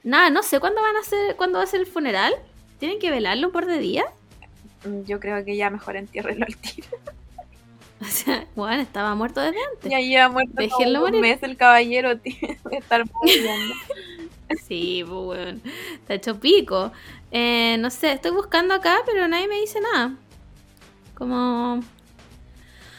nada, 0.04 0.30
no 0.30 0.44
sé 0.44 0.60
cuándo 0.60 0.82
van 0.82 0.98
a 0.98 1.00
hacer, 1.00 1.38
cuándo 1.38 1.58
va 1.60 1.64
a 1.64 1.68
ser 1.68 1.80
el 1.80 1.88
funeral. 1.88 2.34
¿Tienen 2.78 3.00
que 3.00 3.12
velarlo 3.12 3.54
por 3.54 3.66
de 3.66 3.78
día? 3.80 4.08
Mm, 4.84 5.04
Yo 5.06 5.22
creo 5.22 5.46
que 5.46 5.56
ya 5.56 5.70
mejor 5.70 5.96
entiérrelo 5.96 6.46
al 6.46 6.58
tiro. 6.58 6.88
O 8.02 8.06
sea, 8.06 8.46
bueno, 8.56 8.82
estaba 8.82 9.14
muerto 9.14 9.42
desde 9.42 9.58
antes. 9.74 9.92
Ya 9.92 10.00
lleva 10.00 10.30
muerto 10.30 10.54
Déjenlo 10.56 11.02
como 11.02 11.16
un 11.16 11.22
mes 11.22 11.44
el 11.44 11.58
caballero, 11.58 12.18
tío. 12.22 12.36
De 12.70 12.78
estar 12.78 13.06
muriendo. 13.14 13.74
Sí, 14.68 15.04
pues 15.06 15.20
bueno, 15.22 15.62
está 15.94 16.16
hecho 16.16 16.40
pico. 16.40 16.92
Eh, 17.32 17.78
no 17.80 17.90
sé, 17.92 18.14
estoy 18.14 18.32
buscando 18.32 18.74
acá, 18.74 18.98
pero 19.06 19.28
nadie 19.28 19.48
me 19.48 19.60
dice 19.62 19.80
nada. 19.80 20.16
Como, 21.14 21.82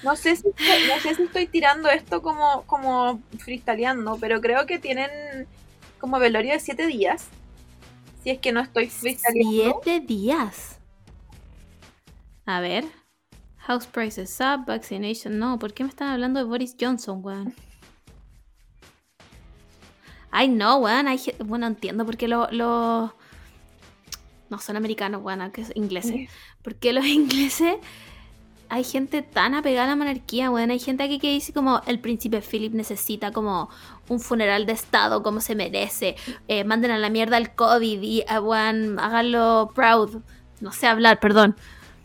No 0.03 0.17
sé 0.17 0.37
si 0.37 0.49
estoy, 0.49 0.89
no 0.89 1.01
sé 1.01 1.15
si 1.15 1.23
estoy 1.25 1.47
tirando 1.47 1.89
esto 1.91 2.23
como, 2.23 2.63
como 2.63 3.21
freestyleando, 3.39 4.17
pero 4.19 4.41
creo 4.41 4.67
que 4.67 4.79
tienen 4.79 5.47
como 5.99 6.19
velorio 6.19 6.53
de 6.53 6.61
siete 6.61 6.87
días. 6.87 7.29
Si 8.23 8.31
es 8.31 8.39
que 8.39 8.53
no 8.53 8.61
estoy 8.61 8.89
freestyleando. 8.89 9.81
siete 9.83 10.01
días. 10.01 10.79
A 12.47 12.61
ver. 12.61 12.85
House 13.59 13.87
prices 13.87 14.39
up, 14.41 14.65
vaccination. 14.67 15.39
No, 15.39 15.59
¿por 15.59 15.75
qué 15.75 15.85
me 15.85 15.91
están 15.91 16.09
hablando 16.09 16.41
de 16.41 16.45
Boris 16.45 16.75
Johnson, 16.81 17.21
weón? 17.23 17.55
Ay, 20.31 20.49
no, 20.49 20.79
weón. 20.79 21.07
bueno, 21.45 21.67
entiendo 21.67 22.07
por 22.07 22.17
qué 22.17 22.27
los. 22.27 22.51
Lo... 22.53 23.15
No 24.49 24.59
son 24.59 24.77
americanos, 24.77 25.23
weón, 25.23 25.51
que 25.53 25.61
es 25.61 25.73
ingleses. 25.77 26.31
¿Por 26.63 26.77
qué 26.77 26.93
los 26.93 27.05
ingleses 27.07 27.77
hay 28.71 28.85
gente 28.85 29.23
tan 29.23 29.55
apegada 29.55 29.85
a 29.87 29.91
la 29.91 29.97
monarquía, 29.97 30.51
weón? 30.51 30.71
Hay 30.71 30.79
gente 30.79 31.03
aquí 31.03 31.19
que 31.19 31.29
dice 31.31 31.53
como 31.53 31.83
el 31.87 31.99
príncipe 31.99 32.41
Philip 32.41 32.73
necesita 32.73 33.33
como 33.33 33.69
un 34.09 34.21
funeral 34.21 34.65
de 34.65 34.73
estado 34.73 35.23
como 35.23 35.41
se 35.41 35.55
merece. 35.55 36.17
Eh, 36.49 36.65
manden 36.65 36.93
a 36.93 36.99
la 36.99 37.11
mierda 37.11 37.37
el 37.37 37.51
COVID 37.55 38.01
y 38.03 38.25
ah, 38.29 38.41
weón, 38.41 38.99
háganlo 38.99 39.71
proud. 39.75 40.23
No 40.61 40.73
sé 40.73 40.87
hablar, 40.87 41.21
perdón. 41.21 41.57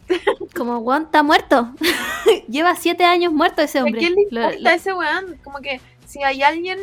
Como, 0.55 0.77
weón, 0.79 1.03
está 1.03 1.23
muerto. 1.23 1.73
Lleva 2.47 2.75
siete 2.75 3.03
años 3.03 3.33
muerto 3.33 3.61
ese 3.63 3.79
¿A 3.79 3.83
hombre. 3.83 3.99
quién 3.99 4.13
le 4.13 4.21
importa 4.23 4.59
lo- 4.59 4.69
ese 4.69 4.93
weón? 4.93 5.37
Como 5.43 5.59
que 5.59 5.81
si 6.05 6.23
hay 6.23 6.43
alguien 6.43 6.77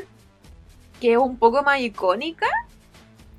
que 1.00 1.12
es 1.12 1.18
un 1.18 1.36
poco 1.38 1.62
más 1.62 1.80
icónica, 1.80 2.46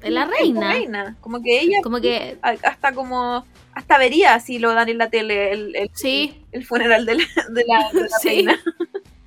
es 0.02 0.12
la 0.12 0.24
es 0.24 0.30
reina. 0.30 0.72
reina. 0.72 1.16
Como 1.22 1.42
que 1.42 1.60
ella 1.62 1.78
Como 1.84 2.00
que, 2.02 2.38
a- 2.42 2.56
hasta 2.68 2.94
como 2.94 3.46
hasta 3.76 3.98
vería 3.98 4.40
si 4.40 4.60
lo 4.60 4.74
dan 4.74 4.90
en 4.90 4.98
la 4.98 5.10
tele 5.10 5.52
el, 5.52 5.76
el, 5.76 5.90
sí, 5.94 6.44
el 6.52 6.66
funeral 6.66 7.06
de 7.06 7.16
la, 7.16 7.24
de 7.50 7.66
la, 7.68 7.90
de 7.92 8.02
la 8.02 8.18
Sí. 8.22 8.30
reina. 8.30 8.60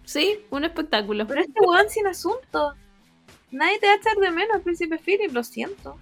sí, 0.04 0.38
un 0.50 0.64
espectáculo. 0.64 1.26
Pero 1.26 1.40
este 1.40 1.60
weón 1.60 1.88
sin 1.90 2.06
asunto. 2.06 2.74
Nadie 3.50 3.78
te 3.78 3.86
va 3.86 3.92
a 3.92 3.96
echar 3.96 4.16
de 4.16 4.30
menos, 4.30 4.60
príncipe 4.62 4.98
Philip, 4.98 5.32
lo 5.32 5.42
siento. 5.44 5.98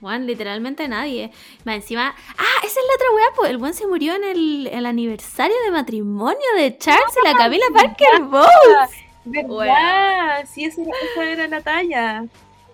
Juan, 0.00 0.26
literalmente 0.26 0.88
nadie. 0.88 1.30
Más 1.64 1.76
encima. 1.76 2.14
Ah, 2.36 2.58
esa 2.64 2.80
es 2.80 2.86
la 2.88 2.94
otra 2.96 3.06
weá, 3.14 3.26
pues. 3.36 3.50
El 3.50 3.58
buen 3.58 3.72
se 3.72 3.86
murió 3.86 4.14
en 4.14 4.24
el, 4.24 4.66
el 4.72 4.84
aniversario 4.86 5.54
de 5.64 5.70
matrimonio 5.70 6.38
de 6.56 6.76
Charles 6.76 7.14
y 7.22 7.28
la 7.28 7.34
Camila 7.36 7.64
Parker 7.72 8.22
Bowles. 8.22 8.90
¿Verdad? 9.24 10.44
Sí, 10.52 10.64
esa 10.64 10.82
era, 10.82 10.90
esa 11.12 11.24
era 11.30 11.46
la 11.48 11.60
talla. 11.60 12.24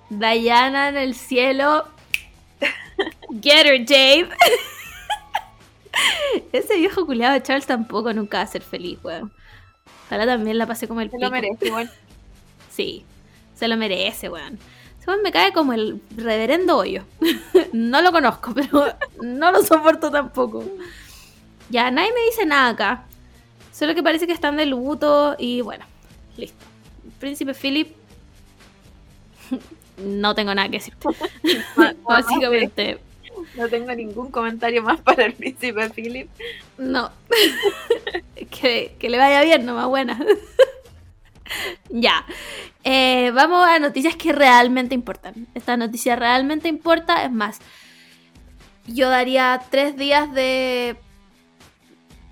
Diana 0.09 0.89
en 0.89 0.97
el 0.97 1.15
cielo. 1.15 1.87
Get 3.43 3.67
her, 3.67 3.79
Jade. 3.87 4.29
Ese 6.53 6.77
viejo 6.77 7.07
culiado 7.07 7.35
de 7.35 7.43
Charles 7.43 7.67
tampoco 7.67 8.13
nunca 8.13 8.39
va 8.39 8.45
a 8.45 8.47
ser 8.47 8.63
feliz, 8.63 8.99
weón. 9.03 9.33
Ojalá 10.07 10.27
también 10.27 10.59
la 10.59 10.67
pase 10.67 10.89
como 10.89 11.01
el 11.01 11.11
Se 11.11 11.17
pico. 11.17 11.25
lo 11.27 11.31
merece 11.31 11.67
igual. 11.67 11.91
Sí, 12.71 13.05
se 13.57 13.67
lo 13.67 13.77
merece, 13.77 14.29
weón. 14.29 14.57
Ese 15.01 15.11
weón 15.11 15.23
me 15.23 15.33
cae 15.33 15.53
como 15.53 15.73
el 15.73 16.01
reverendo 16.17 16.77
hoyo. 16.77 17.03
no 17.73 18.01
lo 18.03 18.13
conozco, 18.13 18.55
pero 18.55 18.95
no 19.21 19.51
lo 19.51 19.65
soporto 19.65 20.13
tampoco. 20.13 20.65
Ya, 21.69 21.91
nadie 21.91 22.13
me 22.13 22.21
dice 22.27 22.47
nada 22.47 22.69
acá. 22.69 23.05
Solo 23.73 23.97
que 23.97 24.03
parece 24.03 24.29
que 24.29 24.33
están 24.33 24.57
de 24.57 24.67
luto 24.67 25.35
y 25.39 25.61
bueno, 25.61 25.85
listo. 26.37 26.65
Príncipe 27.19 27.53
Philip. 27.53 27.97
No 29.99 30.35
tengo 30.35 30.55
nada 30.55 30.69
que 30.69 30.79
decir. 30.79 30.95
Básicamente, 32.05 32.99
No 33.57 33.69
tengo 33.69 33.93
ningún 33.95 34.31
comentario 34.31 34.83
más 34.83 35.01
para 35.01 35.25
el 35.27 35.35
príncipe 35.35 35.91
Philip. 35.91 36.29
no. 36.79 37.11
que, 38.51 38.95
que 38.99 39.11
le 39.11 39.19
vaya 39.19 39.43
bien, 39.43 39.67
nomás 39.67 39.87
buena. 39.87 40.19
ya. 41.91 42.25
Eh, 42.85 43.31
vamos 43.35 43.67
a 43.67 43.79
noticias 43.79 44.17
que 44.17 44.33
realmente 44.33 44.95
importan. 44.95 45.47
Esta 45.55 45.77
noticia 45.77 46.17
realmente 46.17 46.69
importa. 46.69 47.25
Es 47.25 47.33
más, 47.33 47.59
yo 48.87 49.11
daría 49.11 49.61
tres 49.71 49.97
días 49.97 50.33
de 50.33 50.97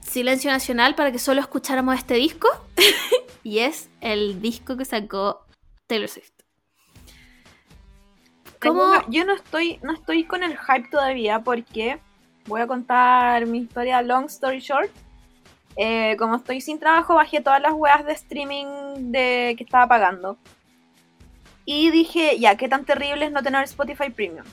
silencio 0.00 0.50
nacional 0.50 0.94
para 0.94 1.12
que 1.12 1.18
solo 1.18 1.40
escucháramos 1.40 1.96
este 1.98 2.14
disco. 2.14 2.48
y 3.42 3.58
es 3.58 3.90
el 4.00 4.40
disco 4.40 4.76
que 4.76 4.84
sacó 4.84 5.44
Taylor 5.86 6.08
Swift. 6.08 6.32
¿Cómo? 8.60 8.82
Yo 9.08 9.24
no 9.24 9.34
estoy, 9.34 9.78
no 9.82 9.92
estoy 9.92 10.24
con 10.24 10.42
el 10.42 10.56
hype 10.56 10.88
todavía 10.90 11.40
porque 11.40 11.98
voy 12.46 12.60
a 12.60 12.66
contar 12.66 13.46
mi 13.46 13.58
historia 13.58 14.02
long 14.02 14.26
story 14.26 14.60
short. 14.60 14.90
eh, 15.76 16.16
como 16.18 16.36
estoy 16.36 16.60
sin 16.60 16.78
trabajo, 16.78 17.14
bajé 17.16 17.40
todas 17.42 17.60
las 17.60 17.72
weas 17.74 18.04
de 18.06 18.12
streaming 18.12 19.12
de 19.12 19.54
que 19.58 19.64
estaba 19.64 19.86
pagando. 19.86 20.38
Y 21.66 21.90
dije, 21.90 22.38
ya, 22.38 22.56
qué 22.56 22.68
tan 22.68 22.84
terrible 22.84 23.26
es 23.26 23.32
no 23.32 23.42
tener 23.42 23.62
Spotify 23.64 24.08
Premium. 24.10 24.46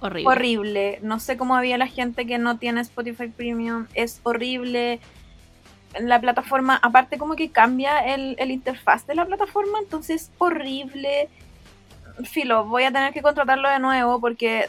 Horrible. 0.00 0.28
Horrible. 0.28 0.98
No 1.02 1.18
sé 1.20 1.36
cómo 1.38 1.56
había 1.56 1.78
la 1.78 1.86
gente 1.86 2.26
que 2.26 2.38
no 2.38 2.58
tiene 2.58 2.80
Spotify 2.82 3.28
Premium. 3.28 3.86
Es 3.94 4.20
horrible. 4.24 5.00
La 5.98 6.20
plataforma, 6.20 6.78
aparte 6.82 7.16
como 7.16 7.36
que 7.36 7.50
cambia 7.50 8.00
el, 8.00 8.36
el 8.38 8.50
interfaz 8.50 9.06
de 9.06 9.14
la 9.14 9.24
plataforma, 9.24 9.78
entonces 9.78 10.30
horrible. 10.38 11.30
Filo, 12.24 12.64
voy 12.64 12.84
a 12.84 12.92
tener 12.92 13.12
que 13.12 13.22
contratarlo 13.22 13.68
de 13.68 13.78
nuevo 13.78 14.20
porque 14.20 14.68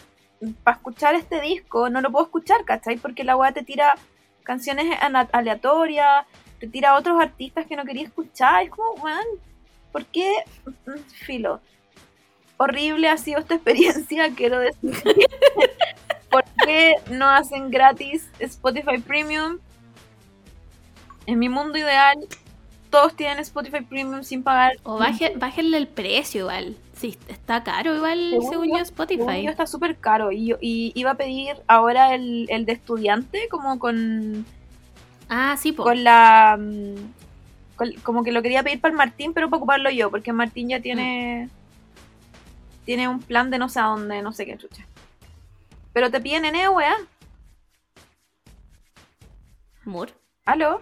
para 0.63 0.77
escuchar 0.77 1.15
este 1.15 1.41
disco 1.41 1.89
no 1.89 2.01
lo 2.01 2.11
puedo 2.11 2.25
escuchar, 2.25 2.63
¿cachai? 2.65 2.97
Porque 2.97 3.23
la 3.23 3.35
weá 3.35 3.51
te 3.51 3.63
tira 3.63 3.95
canciones 4.43 4.97
aleatorias, 5.31 6.25
te 6.59 6.67
tira 6.67 6.95
otros 6.95 7.21
artistas 7.21 7.65
que 7.65 7.75
no 7.75 7.85
quería 7.85 8.03
escuchar. 8.03 8.63
Es 8.63 8.69
como, 8.69 8.91
weón, 9.01 9.25
¿por 9.91 10.05
qué? 10.05 10.43
Mm, 10.85 10.99
Filo. 11.25 11.61
Horrible 12.57 13.09
ha 13.09 13.17
sido 13.17 13.39
esta 13.39 13.55
experiencia, 13.55 14.33
quiero 14.35 14.59
decir. 14.59 14.93
¿Por 16.29 16.43
qué 16.65 16.95
no 17.11 17.29
hacen 17.29 17.71
gratis 17.71 18.29
Spotify 18.39 18.99
Premium? 18.99 19.59
En 21.25 21.39
mi 21.39 21.49
mundo 21.49 21.77
ideal, 21.77 22.17
todos 22.89 23.15
tienen 23.15 23.39
Spotify 23.39 23.81
Premium 23.81 24.23
sin 24.23 24.43
pagar. 24.43 24.73
O 24.83 24.97
baje, 24.97 25.33
bájenle 25.35 25.77
el 25.77 25.87
precio 25.87 26.41
igual. 26.41 26.77
Sí, 26.97 27.17
está 27.27 27.63
caro 27.63 27.95
igual, 27.95 28.29
Según 28.31 28.49
según, 28.49 28.65
yo- 28.69 28.77
yo, 28.79 28.85
Según 28.85 28.99
Spotify. 29.19 29.43
yo 29.43 29.51
está 29.51 29.67
súper 29.67 29.97
caro 29.97 30.31
y, 30.31 30.47
yo- 30.47 30.57
y 30.59 30.91
iba 30.95 31.11
a 31.11 31.15
pedir 31.15 31.55
ahora 31.67 32.15
el, 32.15 32.47
el 32.49 32.65
de 32.65 32.71
estudiante 32.73 33.47
como 33.49 33.77
con, 33.77 34.45
Ah, 35.29 35.55
sí, 35.57 35.71
po. 35.73 35.83
con 35.83 36.03
la... 36.03 36.57
mm, 36.59 36.95
con- 37.75 37.93
como 38.03 38.23
que 38.23 38.31
lo 38.31 38.41
quería 38.41 38.63
pedir 38.63 38.81
para 38.81 38.91
el 38.91 38.97
Martín, 38.97 39.33
pero 39.33 39.47
para 39.49 39.57
ocuparlo 39.57 39.89
yo, 39.91 40.09
porque 40.09 40.33
Martín 40.33 40.69
ya 40.69 40.79
tiene... 40.81 41.49
Tiene 42.85 43.07
un 43.09 43.19
plan 43.19 43.49
de 43.51 43.59
no 43.59 43.67
sé 43.69 43.79
a 43.81 43.83
dónde, 43.83 44.21
no 44.21 44.31
sé 44.31 44.45
qué 44.45 44.57
chucha. 44.57 44.85
Pero 45.93 46.09
te 46.09 46.21
piden 46.21 46.45
en 46.45 46.69
weá. 46.73 46.95
Moore. 49.83 50.13
¿Aló? 50.45 50.81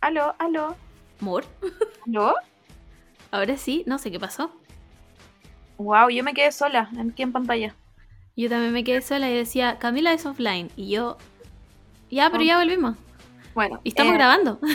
¿Aló? 0.00 0.34
¿Aló? 0.38 0.76
Moore. 1.20 1.46
¿Aló? 2.06 2.34
Ahora 3.30 3.56
sí, 3.56 3.84
no 3.86 3.98
sé 3.98 4.10
qué 4.10 4.18
pasó. 4.20 4.50
Wow, 5.78 6.10
yo 6.10 6.22
me 6.24 6.34
quedé 6.34 6.52
sola 6.52 6.90
aquí 7.10 7.22
en 7.22 7.32
pantalla. 7.32 7.74
Yo 8.36 8.48
también 8.48 8.72
me 8.72 8.84
quedé 8.84 9.00
sola 9.02 9.30
y 9.30 9.34
decía, 9.34 9.78
Camila 9.78 10.12
es 10.12 10.26
offline. 10.26 10.70
Y 10.76 10.90
yo, 10.90 11.16
ya, 12.10 12.30
pero 12.30 12.42
Ah. 12.42 12.46
ya 12.46 12.58
volvimos. 12.58 12.96
Bueno, 13.54 13.80
Y 13.84 13.90
estamos 13.90 14.12
eh, 14.14 14.16
grabando. 14.16 14.60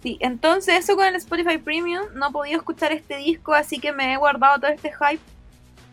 Sí, 0.00 0.16
entonces 0.20 0.76
eso 0.78 0.94
con 0.94 1.06
el 1.06 1.16
Spotify 1.16 1.58
Premium, 1.58 2.04
no 2.14 2.28
he 2.28 2.30
podido 2.30 2.58
escuchar 2.58 2.92
este 2.92 3.16
disco, 3.16 3.52
así 3.52 3.80
que 3.80 3.92
me 3.92 4.12
he 4.12 4.16
guardado 4.16 4.60
todo 4.60 4.70
este 4.70 4.92
hype. 4.92 5.20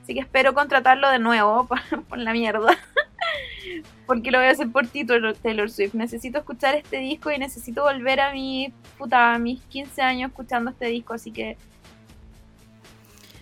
Así 0.04 0.14
que 0.14 0.20
espero 0.20 0.54
contratarlo 0.54 1.10
de 1.10 1.18
nuevo 1.18 1.66
por, 1.68 1.80
por 2.04 2.20
la 2.20 2.32
mierda. 2.32 2.78
Porque 4.06 4.30
lo 4.30 4.38
voy 4.38 4.48
a 4.48 4.52
hacer 4.52 4.72
por 4.72 4.86
ti, 4.86 5.04
Taylor 5.06 5.36
Taylor 5.36 5.72
Swift. 5.72 5.96
Necesito 5.96 6.38
escuchar 6.38 6.76
este 6.76 6.98
disco 7.00 7.32
y 7.32 7.40
necesito 7.40 7.82
volver 7.82 8.20
a 8.20 8.32
mi 8.32 8.72
puta, 9.00 9.34
a 9.34 9.40
mis 9.40 9.60
15 9.64 10.04
años 10.04 10.30
escuchando 10.30 10.70
este 10.70 10.86
disco, 10.86 11.16
así 11.16 11.32
que 11.32 11.58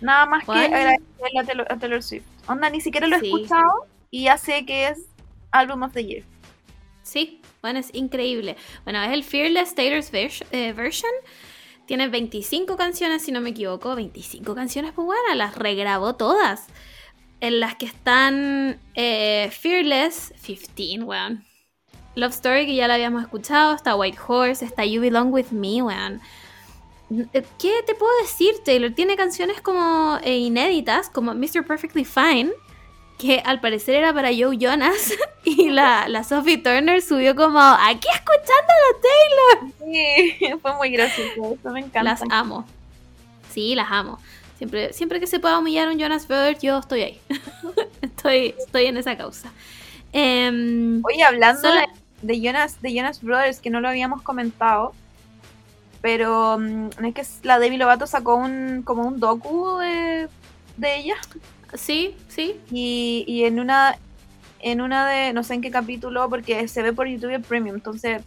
nada 0.04 0.26
más 0.26 0.44
que 0.44 0.52
agradecerle 0.52 1.40
a 1.40 1.44
Taylor, 1.44 1.66
a 1.72 1.76
Taylor 1.78 2.02
Swift. 2.02 2.24
Onda, 2.46 2.70
ni 2.70 2.80
siquiera 2.80 3.06
lo 3.06 3.16
he 3.16 3.20
Sí. 3.20 3.26
escuchado 3.26 3.86
y 4.10 4.24
ya 4.24 4.38
sé 4.38 4.64
que 4.66 4.88
es 4.88 4.98
Album 5.50 5.82
of 5.82 5.92
the 5.92 6.04
Year. 6.04 6.24
Sí, 7.02 7.40
bueno, 7.62 7.78
es 7.78 7.94
increíble. 7.94 8.56
Bueno, 8.84 9.02
es 9.02 9.10
el 9.12 9.24
Fearless 9.24 9.74
Taylor's 9.74 10.10
eh, 10.12 10.72
Version. 10.72 11.10
Tiene 11.86 12.08
25 12.08 12.76
canciones, 12.76 13.22
si 13.22 13.32
no 13.32 13.40
me 13.40 13.50
equivoco. 13.50 13.94
25 13.94 14.54
canciones, 14.54 14.92
pues 14.94 15.04
bueno, 15.06 15.34
las 15.34 15.54
regrabó 15.54 16.14
todas. 16.14 16.66
En 17.40 17.60
las 17.60 17.74
que 17.74 17.84
están 17.84 18.78
eh, 18.94 19.50
Fearless, 19.52 20.32
15, 20.42 21.02
weón. 21.04 21.44
Love 22.14 22.32
Story, 22.32 22.64
que 22.66 22.74
ya 22.74 22.88
la 22.88 22.94
habíamos 22.94 23.22
escuchado. 23.22 23.74
Está 23.74 23.96
White 23.96 24.18
Horse, 24.26 24.64
está 24.64 24.84
You 24.84 25.00
Belong 25.02 25.32
With 25.32 25.50
Me, 25.50 25.82
weón. 25.82 26.20
¿Qué 27.08 27.82
te 27.86 27.94
puedo 27.94 28.12
decir, 28.22 28.54
Taylor? 28.64 28.92
Tiene 28.92 29.16
canciones 29.16 29.60
como 29.60 30.18
eh, 30.22 30.38
inéditas, 30.38 31.08
como 31.10 31.34
Mr. 31.34 31.64
Perfectly 31.66 32.04
Fine, 32.04 32.50
que 33.18 33.40
al 33.44 33.60
parecer 33.60 33.96
era 33.96 34.12
para 34.12 34.30
Joe 34.30 34.56
Jonas, 34.58 35.12
y 35.44 35.70
la, 35.70 36.08
la 36.08 36.24
Sophie 36.24 36.58
Turner 36.58 37.02
subió 37.02 37.36
como, 37.36 37.60
aquí 37.60 38.08
escuchándolo, 38.12 39.74
Sí, 39.84 40.38
fue 40.62 40.74
muy 40.76 40.90
gracioso, 40.90 41.56
eso 41.58 41.70
me 41.70 41.80
encanta. 41.80 42.02
Las 42.02 42.22
amo. 42.30 42.64
Sí, 43.52 43.74
las 43.74 43.90
amo. 43.90 44.18
Siempre, 44.58 44.92
siempre 44.92 45.20
que 45.20 45.26
se 45.26 45.40
pueda 45.40 45.58
humillar 45.58 45.88
a 45.88 45.92
un 45.92 45.98
Jonas 45.98 46.26
Brothers, 46.26 46.60
yo 46.60 46.78
estoy 46.78 47.02
ahí. 47.02 47.20
estoy, 48.02 48.54
estoy 48.58 48.86
en 48.86 48.96
esa 48.96 49.16
causa. 49.16 49.52
Em, 50.12 51.02
Oye, 51.04 51.22
hablando 51.22 51.68
de 52.22 52.40
Jonas, 52.40 52.80
de 52.80 52.94
Jonas 52.94 53.20
Brothers, 53.20 53.60
que 53.60 53.70
no 53.70 53.80
lo 53.80 53.88
habíamos 53.88 54.22
comentado, 54.22 54.92
pero 56.04 56.58
mm, 56.58 56.90
es 57.02 57.14
que 57.14 57.48
la 57.48 57.58
Demi 57.58 57.78
Lovato 57.78 58.06
sacó 58.06 58.36
un 58.36 58.82
como 58.82 59.08
un 59.08 59.20
docu 59.20 59.78
de, 59.78 60.28
de 60.76 60.96
ella 60.96 61.14
sí, 61.72 62.14
sí. 62.28 62.60
y, 62.70 63.24
y 63.26 63.44
en 63.44 63.58
una 63.58 63.96
en 64.60 64.82
una 64.82 65.08
de 65.08 65.32
no 65.32 65.42
sé 65.42 65.54
en 65.54 65.62
qué 65.62 65.70
capítulo 65.70 66.28
porque 66.28 66.68
se 66.68 66.82
ve 66.82 66.92
por 66.92 67.08
YouTube 67.08 67.42
Premium, 67.42 67.76
entonces 67.76 68.22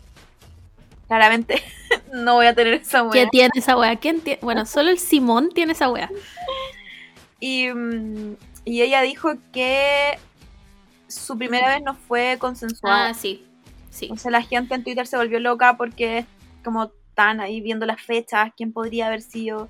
claramente 1.08 1.62
no 2.14 2.34
voy 2.34 2.48
a 2.48 2.56
tener 2.56 2.74
esa 2.74 3.08
¿Quién 3.12 3.26
wea. 3.26 3.30
tiene 3.30 3.52
esa 3.54 3.78
wea? 3.78 3.96
¿Quién 3.98 4.22
tiene? 4.22 4.40
Bueno, 4.42 4.66
solo 4.66 4.90
el 4.90 4.98
Simón 4.98 5.52
tiene 5.54 5.74
esa 5.74 5.92
wea. 5.92 6.10
Y, 7.40 7.70
mm, 7.70 8.38
y 8.66 8.82
ella 8.82 9.04
dijo 9.04 9.34
que 9.54 10.18
su 11.08 11.38
primera 11.38 11.76
vez 11.76 11.84
no 11.84 11.94
fue 11.94 12.38
consensuada. 12.40 13.10
Ah, 13.10 13.14
sí. 13.14 13.46
Sí. 13.92 14.06
Entonces 14.06 14.32
la 14.32 14.42
gente 14.42 14.74
en 14.74 14.84
Twitter 14.84 15.06
se 15.06 15.16
volvió 15.16 15.40
loca 15.40 15.78
porque 15.78 16.26
como 16.64 16.92
están 17.18 17.40
ahí 17.42 17.62
viendo 17.62 17.88
las 17.88 18.00
fechas, 18.00 18.52
quién 18.56 18.72
podría 18.72 19.08
haber 19.08 19.24
sido. 19.24 19.70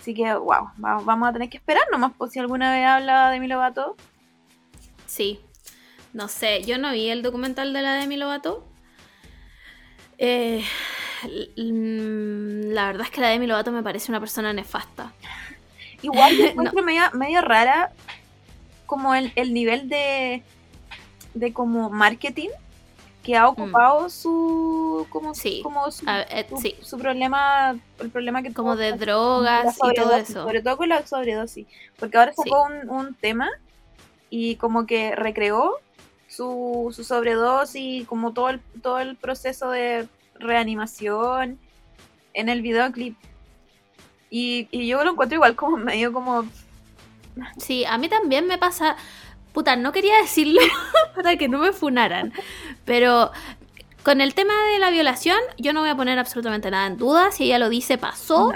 Así 0.00 0.14
que, 0.14 0.34
wow, 0.34 0.70
va- 0.84 1.00
vamos 1.04 1.28
a 1.28 1.32
tener 1.32 1.48
que 1.48 1.56
esperar 1.58 1.84
nomás 1.92 2.12
por 2.12 2.28
si 2.28 2.40
alguna 2.40 2.72
vez 2.72 2.84
habla 2.84 3.30
de 3.30 3.38
mi 3.38 3.46
Lovato. 3.46 3.96
Sí. 5.06 5.38
No 6.12 6.26
sé, 6.26 6.64
yo 6.64 6.78
no 6.78 6.90
vi 6.90 7.08
el 7.08 7.22
documental 7.22 7.72
de 7.72 7.82
la 7.82 7.94
Demi 7.94 8.16
Lovato. 8.16 8.66
Eh, 10.18 10.64
mm, 11.56 12.72
la 12.72 12.86
verdad 12.86 13.02
es 13.06 13.10
que 13.10 13.20
la 13.20 13.28
Demi 13.28 13.46
Lovato 13.46 13.70
me 13.70 13.84
parece 13.84 14.10
una 14.10 14.18
persona 14.18 14.52
nefasta. 14.52 15.12
Igual 16.02 16.36
No. 16.38 16.44
encuentro 16.46 16.82
media 17.14 17.40
rara 17.42 17.92
como 18.86 19.14
el, 19.14 19.32
el 19.36 19.54
nivel 19.54 19.88
de, 19.88 20.42
de 21.34 21.52
como 21.52 21.90
marketing 21.90 22.48
que 23.22 23.36
ha 23.36 23.48
ocupado 23.48 24.08
su 24.10 25.06
como, 25.10 25.30
Mm. 25.30 25.34
Sí. 25.34 25.60
como 25.62 25.90
su, 25.92 26.08
A- 26.08 26.22
eh, 26.22 26.46
su- 26.48 26.56
sí, 26.56 26.74
su 26.82 26.98
problema 26.98 27.76
el 28.00 28.10
problema 28.10 28.42
que 28.42 28.52
como 28.52 28.74
de 28.76 28.92
drogas 28.94 29.76
y 29.76 29.94
todo 29.94 30.16
eso. 30.16 30.42
Sobre 30.42 30.60
todo 30.62 30.76
con 30.76 30.88
la 30.88 31.06
sobredosis. 31.06 31.66
Porque 31.98 32.18
ahora 32.18 32.32
Sí. 32.32 32.42
sacó 32.48 32.64
un, 32.64 32.90
un 32.90 33.14
tema 33.14 33.48
y 34.28 34.56
como 34.56 34.86
que 34.86 35.14
recreó 35.14 35.74
su, 36.26 36.92
su 36.94 37.04
sobredosis, 37.04 38.06
como 38.08 38.32
todo 38.32 38.48
el, 38.50 38.60
todo 38.82 38.98
el 38.98 39.14
proceso 39.16 39.70
de 39.70 40.08
reanimación 40.34 41.58
en 42.34 42.48
el 42.48 42.62
videoclip. 42.62 43.16
Y, 44.30 44.66
y 44.70 44.88
yo 44.88 45.04
lo 45.04 45.10
encuentro 45.12 45.36
igual 45.36 45.54
como 45.54 45.76
medio 45.76 46.12
como... 46.12 46.44
Sí, 47.58 47.84
a 47.84 47.98
mí 47.98 48.08
también 48.08 48.46
me 48.46 48.58
pasa. 48.58 48.96
Puta, 49.52 49.76
no 49.76 49.92
quería 49.92 50.16
decirlo 50.18 50.60
para 51.14 51.36
que 51.36 51.48
no 51.48 51.58
me 51.58 51.72
funaran. 51.72 52.32
Pero 52.84 53.30
con 54.02 54.20
el 54.20 54.34
tema 54.34 54.54
de 54.72 54.78
la 54.78 54.90
violación, 54.90 55.38
yo 55.58 55.72
no 55.72 55.80
voy 55.80 55.90
a 55.90 55.96
poner 55.96 56.18
absolutamente 56.18 56.70
nada 56.70 56.86
en 56.86 56.96
duda. 56.96 57.30
Si 57.32 57.44
ella 57.44 57.58
lo 57.58 57.68
dice, 57.68 57.98
pasó. 57.98 58.52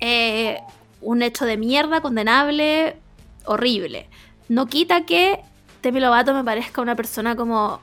Eh, 0.00 0.60
un 1.00 1.22
hecho 1.22 1.44
de 1.44 1.56
mierda, 1.56 2.00
condenable, 2.00 2.96
horrible. 3.44 4.08
No 4.48 4.66
quita 4.66 5.04
que 5.04 5.40
Demi 5.82 6.00
Lovato 6.00 6.32
me 6.34 6.44
parezca 6.44 6.80
una 6.80 6.94
persona 6.96 7.34
como. 7.36 7.80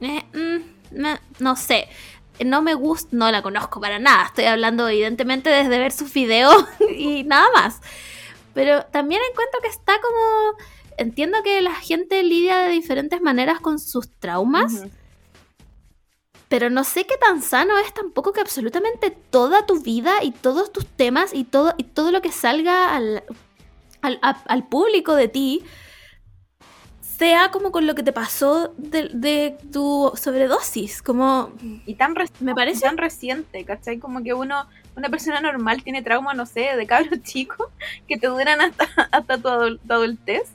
eh, 0.00 0.22
mm, 0.34 0.98
me- 1.00 1.18
no 1.38 1.56
sé. 1.56 1.88
No 2.44 2.62
me 2.62 2.74
gusta, 2.74 3.08
no 3.12 3.30
la 3.32 3.42
conozco 3.42 3.80
para 3.80 3.98
nada. 3.98 4.26
Estoy 4.26 4.44
hablando 4.44 4.86
evidentemente 4.88 5.50
desde 5.50 5.78
ver 5.78 5.90
sus 5.92 6.12
videos 6.12 6.54
y 6.96 7.24
nada 7.24 7.48
más. 7.54 7.80
Pero 8.54 8.84
también 8.86 9.20
encuentro 9.30 9.60
que 9.60 9.68
está 9.68 9.94
como. 10.00 10.56
Entiendo 10.98 11.42
que 11.42 11.60
la 11.62 11.74
gente 11.74 12.22
lidia 12.22 12.58
de 12.58 12.70
diferentes 12.70 13.20
maneras 13.22 13.60
con 13.60 13.78
sus 13.78 14.10
traumas. 14.18 14.74
Ujú. 14.74 14.90
Pero 16.48 16.70
no 16.70 16.82
sé 16.84 17.06
qué 17.06 17.16
tan 17.18 17.42
sano 17.42 17.78
es 17.78 17.92
tampoco 17.92 18.32
que 18.32 18.40
absolutamente 18.40 19.10
toda 19.10 19.66
tu 19.66 19.82
vida 19.82 20.22
y 20.22 20.30
todos 20.32 20.72
tus 20.72 20.86
temas 20.86 21.34
y 21.34 21.44
todo, 21.44 21.74
y 21.76 21.84
todo 21.84 22.10
lo 22.10 22.22
que 22.22 22.32
salga 22.32 22.96
al, 22.96 23.22
al, 24.02 24.18
a- 24.22 24.42
al 24.48 24.68
público 24.68 25.14
de 25.14 25.28
ti 25.28 25.64
sea 27.00 27.50
como 27.50 27.72
con 27.72 27.86
lo 27.86 27.94
que 27.94 28.02
te 28.02 28.12
pasó 28.12 28.72
de, 28.76 29.08
de 29.12 29.56
tu 29.72 30.12
sobredosis, 30.14 31.02
como 31.02 31.52
Y 31.86 31.94
tan, 31.94 32.14
me 32.40 32.54
parece 32.54 32.82
tan 32.82 32.96
reciente, 32.96 33.64
¿cachai? 33.64 33.98
Como 33.98 34.22
que 34.22 34.34
uno, 34.34 34.68
una 34.96 35.08
persona 35.08 35.40
normal 35.40 35.82
tiene 35.82 36.02
trauma, 36.02 36.34
no 36.34 36.46
sé, 36.46 36.76
de 36.76 36.86
cabros 36.86 37.20
chicos 37.22 37.68
que 38.06 38.18
te 38.18 38.28
duran 38.28 38.60
hasta, 38.60 38.84
hasta 39.10 39.38
tu, 39.38 39.48
adul- 39.48 39.80
tu 39.86 39.92
adultez. 39.92 40.52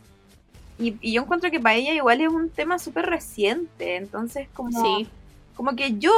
Y, 0.79 0.95
y 1.01 1.13
yo 1.13 1.21
encuentro 1.23 1.51
que 1.51 1.59
para 1.59 1.75
ella 1.75 1.93
igual 1.93 2.21
es 2.21 2.29
un 2.29 2.49
tema 2.49 2.79
súper 2.79 3.05
reciente. 3.05 3.95
Entonces, 3.95 4.47
como, 4.53 4.81
sí, 4.83 5.07
como 5.55 5.75
que 5.75 5.97
yo, 5.99 6.13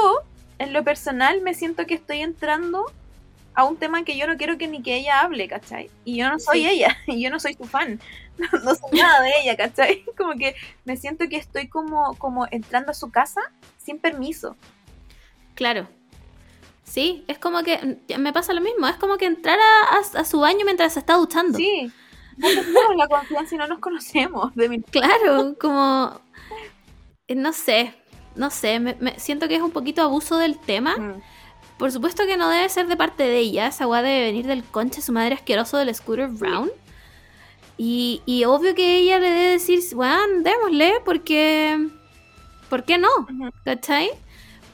en 0.58 0.72
lo 0.72 0.82
personal, 0.84 1.40
me 1.42 1.54
siento 1.54 1.86
que 1.86 1.94
estoy 1.94 2.20
entrando 2.20 2.84
a 3.54 3.64
un 3.64 3.76
tema 3.78 4.04
que 4.04 4.16
yo 4.18 4.26
no 4.26 4.36
quiero 4.36 4.58
que 4.58 4.68
ni 4.68 4.82
que 4.82 4.96
ella 4.96 5.20
hable, 5.20 5.48
¿cachai? 5.48 5.90
Y 6.04 6.16
yo 6.18 6.28
no 6.30 6.38
soy 6.38 6.60
Sí. 6.62 6.68
ella, 6.68 6.96
y 7.06 7.22
yo 7.22 7.30
no 7.30 7.40
soy 7.40 7.54
su 7.54 7.64
fan, 7.64 8.00
no, 8.38 8.46
no 8.60 8.74
soy 8.74 8.90
nada 8.98 9.22
de 9.22 9.30
ella, 9.42 9.56
¿cachai? 9.56 10.04
Como 10.16 10.34
que 10.34 10.54
me 10.84 10.96
siento 10.96 11.26
que 11.28 11.36
estoy 11.36 11.68
como, 11.68 12.14
como 12.18 12.46
entrando 12.50 12.90
a 12.90 12.94
su 12.94 13.10
casa 13.10 13.40
sin 13.78 13.98
permiso. 13.98 14.56
claro. 15.54 15.88
Sí, 16.84 17.24
es 17.26 17.36
como 17.38 17.64
que 17.64 17.98
me 18.16 18.32
pasa 18.32 18.52
lo 18.52 18.60
mismo, 18.60 18.86
es 18.86 18.94
como 18.94 19.16
que 19.16 19.26
entrar 19.26 19.58
a, 19.58 19.96
a- 19.96 20.20
a 20.20 20.24
su 20.24 20.38
baño 20.38 20.64
mientras 20.64 20.92
se 20.92 21.00
está 21.00 21.14
duchando. 21.14 21.58
Sí, 21.58 21.90
no 22.36 22.48
tenemos 22.48 22.96
la 22.96 23.08
confianza 23.08 23.54
y 23.54 23.58
no 23.58 23.66
nos 23.66 23.78
conocemos. 23.78 24.54
De 24.54 24.68
mi... 24.68 24.80
Claro, 24.82 25.54
como 25.60 26.20
no 27.28 27.52
sé, 27.52 27.94
no 28.36 28.50
sé, 28.50 28.78
me, 28.78 28.96
me- 29.00 29.18
siento 29.18 29.48
que 29.48 29.56
es 29.56 29.62
un 29.62 29.72
poquito 29.72 30.02
abuso 30.02 30.38
del 30.38 30.58
tema. 30.58 30.96
Mm. 30.96 31.22
Por 31.78 31.92
supuesto 31.92 32.24
que 32.26 32.36
no 32.36 32.48
debe 32.48 32.68
ser 32.68 32.86
de 32.86 32.96
parte 32.96 33.24
de 33.24 33.38
ella, 33.38 33.66
esa 33.66 33.86
weá 33.86 34.00
debe 34.02 34.24
venir 34.26 34.46
del 34.46 34.64
conche 34.64 35.02
su 35.02 35.12
madre 35.12 35.34
asqueroso 35.34 35.76
del 35.76 35.94
Scooter 35.94 36.28
Brown. 36.28 36.70
Y, 37.78 38.22
y 38.24 38.44
obvio 38.44 38.74
que 38.74 38.96
ella 38.98 39.18
le 39.18 39.28
debe 39.30 39.50
decir, 39.50 39.80
weón, 39.94 40.42
démosle, 40.42 40.94
porque. 41.04 41.88
¿Por 42.70 42.84
qué 42.84 42.96
no? 42.96 43.08
Ujú. 43.18 43.50
¿Cachai? 43.64 44.08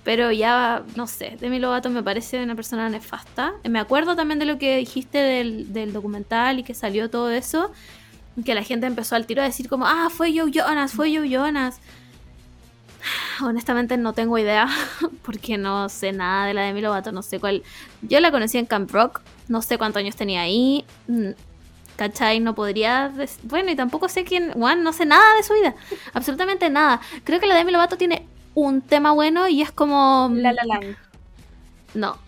Pero 0.04 0.32
ya, 0.32 0.82
no 0.96 1.06
sé, 1.06 1.36
Demi 1.40 1.60
Lovato 1.60 1.88
me 1.88 2.02
parece 2.02 2.42
una 2.42 2.56
persona 2.56 2.88
nefasta. 2.88 3.52
Me 3.68 3.78
acuerdo 3.78 4.16
también 4.16 4.40
de 4.40 4.46
lo 4.46 4.58
que 4.58 4.78
dijiste 4.78 5.18
del, 5.18 5.72
del 5.72 5.92
documental 5.92 6.58
y 6.58 6.64
que 6.64 6.74
salió 6.74 7.08
todo 7.08 7.30
eso. 7.30 7.70
Que 8.44 8.54
la 8.54 8.64
gente 8.64 8.86
empezó 8.86 9.14
al 9.14 9.26
tiro 9.26 9.42
a 9.42 9.44
decir 9.44 9.68
como, 9.68 9.86
ah, 9.86 10.08
fue 10.10 10.36
Joe 10.36 10.50
Jonas, 10.50 10.92
fue 10.92 11.14
Joe 11.14 11.28
Jonas. 11.28 11.78
Honestamente 13.42 13.96
no 13.96 14.12
tengo 14.12 14.38
idea, 14.38 14.68
porque 15.22 15.56
no 15.56 15.88
sé 15.88 16.12
nada 16.12 16.46
de 16.46 16.54
la 16.54 16.62
Demi 16.62 16.80
Lovato, 16.80 17.12
no 17.12 17.22
sé 17.22 17.38
cuál. 17.38 17.62
Yo 18.02 18.18
la 18.20 18.32
conocí 18.32 18.58
en 18.58 18.66
Camp 18.66 18.90
Rock, 18.90 19.20
no 19.48 19.62
sé 19.62 19.78
cuántos 19.78 20.00
años 20.00 20.16
tenía 20.16 20.42
ahí. 20.42 20.84
mm, 21.06 21.30
¿Cachai? 21.94 22.40
No 22.40 22.54
podría. 22.54 23.12
Bueno, 23.44 23.70
y 23.70 23.76
tampoco 23.76 24.08
sé 24.08 24.24
quién. 24.24 24.52
Juan, 24.52 24.82
no 24.82 24.92
sé 24.92 25.04
nada 25.04 25.36
de 25.36 25.42
su 25.42 25.52
vida. 25.54 25.74
Absolutamente 26.14 26.68
nada. 26.70 27.00
Creo 27.22 27.38
que 27.38 27.46
la 27.46 27.54
Demi 27.54 27.70
Lovato 27.70 27.96
tiene 27.96 28.26
un 28.54 28.82
tema 28.82 29.12
bueno 29.12 29.48
y 29.48 29.62
es 29.62 29.72
como. 29.72 30.30
La 30.34 30.52
La 30.52 30.64
Land. 30.64 30.96
No. 31.94 32.18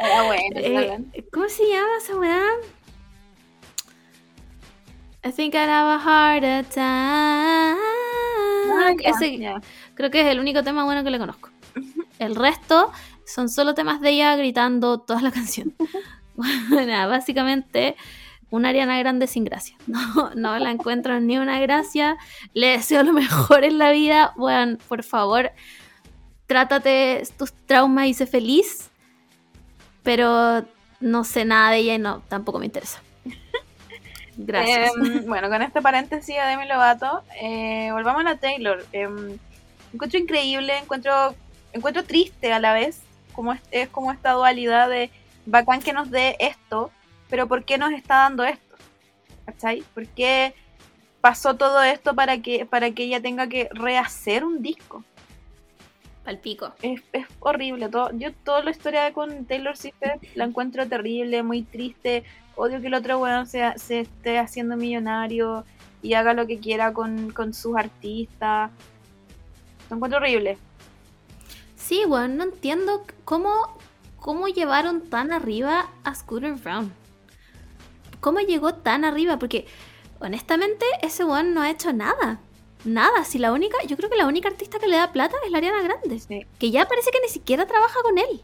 Era 0.00 0.22
bueno, 0.26 0.60
La 0.60 0.70
La 0.70 0.94
Eh. 1.12 1.24
¿Cómo 1.32 1.48
se 1.48 1.68
llama 1.68 1.88
esa 1.98 2.16
weá? 2.16 2.42
I 5.24 5.32
think 5.32 5.54
I'd 5.54 5.68
have 5.68 5.90
a 5.90 5.98
heart 5.98 6.44
attack. 6.44 7.76
Ah, 8.78 8.92
Ese 9.00 9.54
creo 9.94 10.10
que 10.10 10.20
es 10.20 10.26
el 10.28 10.38
único 10.38 10.62
tema 10.62 10.84
bueno 10.84 11.02
que 11.02 11.10
le 11.10 11.18
conozco. 11.18 11.50
El 12.18 12.36
resto 12.36 12.92
son 13.24 13.48
solo 13.48 13.74
temas 13.74 14.00
de 14.00 14.10
ella 14.10 14.36
gritando 14.36 15.00
toda 15.00 15.22
la 15.22 15.30
canción. 15.30 15.74
Bueno, 16.68 17.08
básicamente 17.08 17.96
una 18.56 18.70
Ariana 18.70 18.98
Grande 18.98 19.26
sin 19.26 19.44
gracia. 19.44 19.76
No, 19.86 20.30
no 20.34 20.58
la 20.58 20.70
encuentro 20.70 21.20
ni 21.20 21.38
una 21.38 21.60
gracia. 21.60 22.16
Le 22.52 22.68
deseo 22.68 23.02
lo 23.02 23.12
mejor 23.12 23.64
en 23.64 23.78
la 23.78 23.90
vida. 23.90 24.32
Bueno, 24.36 24.78
por 24.88 25.02
favor, 25.02 25.52
trátate 26.46 27.22
tus 27.38 27.52
traumas 27.52 28.06
y 28.06 28.14
sé 28.14 28.26
feliz. 28.26 28.90
Pero 30.02 30.64
no 31.00 31.24
sé 31.24 31.44
nada 31.44 31.70
de 31.70 31.78
ella 31.78 31.94
y 31.94 31.98
no, 31.98 32.22
tampoco 32.28 32.58
me 32.58 32.66
interesa. 32.66 33.00
Gracias. 34.36 34.92
Em, 34.96 35.26
bueno, 35.26 35.48
con 35.48 35.62
este 35.62 35.82
paréntesis 35.82 36.34
de 36.34 36.42
Demi 36.42 36.66
Lovato, 36.66 37.22
eh, 37.40 37.90
volvamos 37.92 38.24
a 38.26 38.36
Taylor. 38.36 38.84
Em, 38.92 39.38
encuentro 39.92 40.18
increíble, 40.18 40.78
encuentro, 40.78 41.34
encuentro 41.72 42.04
triste 42.04 42.52
a 42.52 42.60
la 42.60 42.72
vez, 42.72 43.00
como 43.32 43.52
es, 43.52 43.60
es 43.70 43.88
como 43.88 44.12
esta 44.12 44.32
dualidad 44.32 44.88
de 44.88 45.10
bacán 45.46 45.80
que 45.80 45.92
nos 45.92 46.10
dé 46.10 46.36
esto, 46.38 46.90
pero 47.28 47.46
¿por 47.46 47.64
qué 47.64 47.78
nos 47.78 47.92
está 47.92 48.16
dando 48.16 48.44
esto? 48.44 48.76
¿Cachai? 49.44 49.82
¿Por 49.94 50.06
qué 50.08 50.54
pasó 51.20 51.54
todo 51.54 51.82
esto 51.82 52.14
para 52.14 52.38
que, 52.42 52.66
para 52.66 52.90
que 52.90 53.04
ella 53.04 53.20
tenga 53.20 53.48
que 53.48 53.68
rehacer 53.72 54.44
un 54.44 54.62
disco? 54.62 55.04
Palpico. 56.24 56.72
Es, 56.82 57.02
es 57.12 57.26
horrible. 57.40 57.88
Todo, 57.88 58.10
yo 58.12 58.32
toda 58.32 58.62
la 58.62 58.70
historia 58.70 59.12
con 59.12 59.44
Taylor 59.46 59.76
Swift 59.76 59.94
la 60.34 60.44
encuentro 60.44 60.86
terrible, 60.88 61.42
muy 61.42 61.62
triste. 61.62 62.24
Odio 62.56 62.80
que 62.80 62.88
el 62.88 62.94
otro 62.94 63.18
weón 63.18 63.46
se, 63.46 63.78
se 63.78 64.00
esté 64.00 64.38
haciendo 64.38 64.76
millonario 64.76 65.64
y 66.02 66.14
haga 66.14 66.32
lo 66.32 66.46
que 66.46 66.58
quiera 66.58 66.92
con, 66.92 67.30
con 67.32 67.54
sus 67.54 67.76
artistas. 67.76 68.70
Lo 69.88 69.96
encuentro 69.96 70.18
horrible. 70.18 70.58
Sí, 71.76 72.02
bueno, 72.08 72.34
no 72.34 72.44
entiendo 72.44 73.04
cómo, 73.24 73.78
cómo 74.18 74.48
llevaron 74.48 75.02
tan 75.08 75.32
arriba 75.32 75.88
a 76.02 76.14
Scooter 76.14 76.54
Brown. 76.54 76.92
¿Cómo 78.26 78.40
llegó 78.40 78.74
tan 78.74 79.04
arriba? 79.04 79.38
Porque 79.38 79.66
honestamente 80.18 80.84
ese 81.00 81.24
weón 81.24 81.54
no 81.54 81.62
ha 81.62 81.70
hecho 81.70 81.92
nada. 81.92 82.40
Nada. 82.84 83.22
Si 83.24 83.38
la 83.38 83.52
única, 83.52 83.76
yo 83.86 83.96
creo 83.96 84.10
que 84.10 84.16
la 84.16 84.26
única 84.26 84.48
artista 84.48 84.80
que 84.80 84.88
le 84.88 84.96
da 84.96 85.12
plata 85.12 85.36
es 85.44 85.52
la 85.52 85.58
Ariana 85.58 85.80
Grande. 85.80 86.18
Sí. 86.18 86.44
Que 86.58 86.72
ya 86.72 86.88
parece 86.88 87.12
que 87.12 87.20
ni 87.20 87.28
siquiera 87.28 87.66
trabaja 87.68 88.02
con 88.02 88.18
él. 88.18 88.42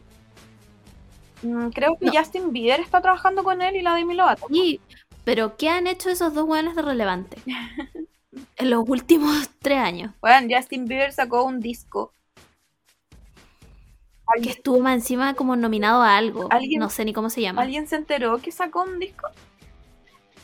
Mm, 1.41 1.67
creo 1.71 1.97
que 1.99 2.05
No. 2.05 2.13
Justin 2.13 2.53
Bieber 2.53 2.79
está 2.79 3.01
trabajando 3.01 3.43
con 3.43 3.61
él 3.61 3.75
y 3.75 3.81
la 3.81 3.93
Demi 3.93 4.13
Lovato. 4.13 4.45
Y, 4.49 4.79
pero 5.25 5.57
¿qué 5.57 5.67
han 5.67 5.87
hecho 5.87 6.09
esos 6.09 6.33
dos 6.33 6.47
weones 6.47 6.77
de 6.77 6.81
relevante? 6.81 7.35
en 8.55 8.69
los 8.69 8.87
últimos 8.87 9.49
tres 9.59 9.79
años. 9.79 10.13
Bueno, 10.21 10.47
Justin 10.49 10.85
Bieber 10.85 11.11
sacó 11.11 11.43
un 11.43 11.59
disco. 11.59 12.13
Que 13.09 13.17
¿Alguien, 14.39 14.55
estuvo 14.55 14.79
más 14.79 14.93
encima 14.95 15.33
como 15.33 15.57
nominado 15.57 16.01
a 16.01 16.15
algo. 16.15 16.47
¿Alguien- 16.51 16.79
No 16.79 16.89
sé 16.89 17.03
ni 17.03 17.11
cómo 17.11 17.29
se 17.29 17.41
llama. 17.41 17.61
¿Alguien 17.61 17.85
se 17.85 17.97
enteró 17.97 18.37
que 18.37 18.53
sacó 18.53 18.83
un 18.83 18.97
disco? 18.99 19.27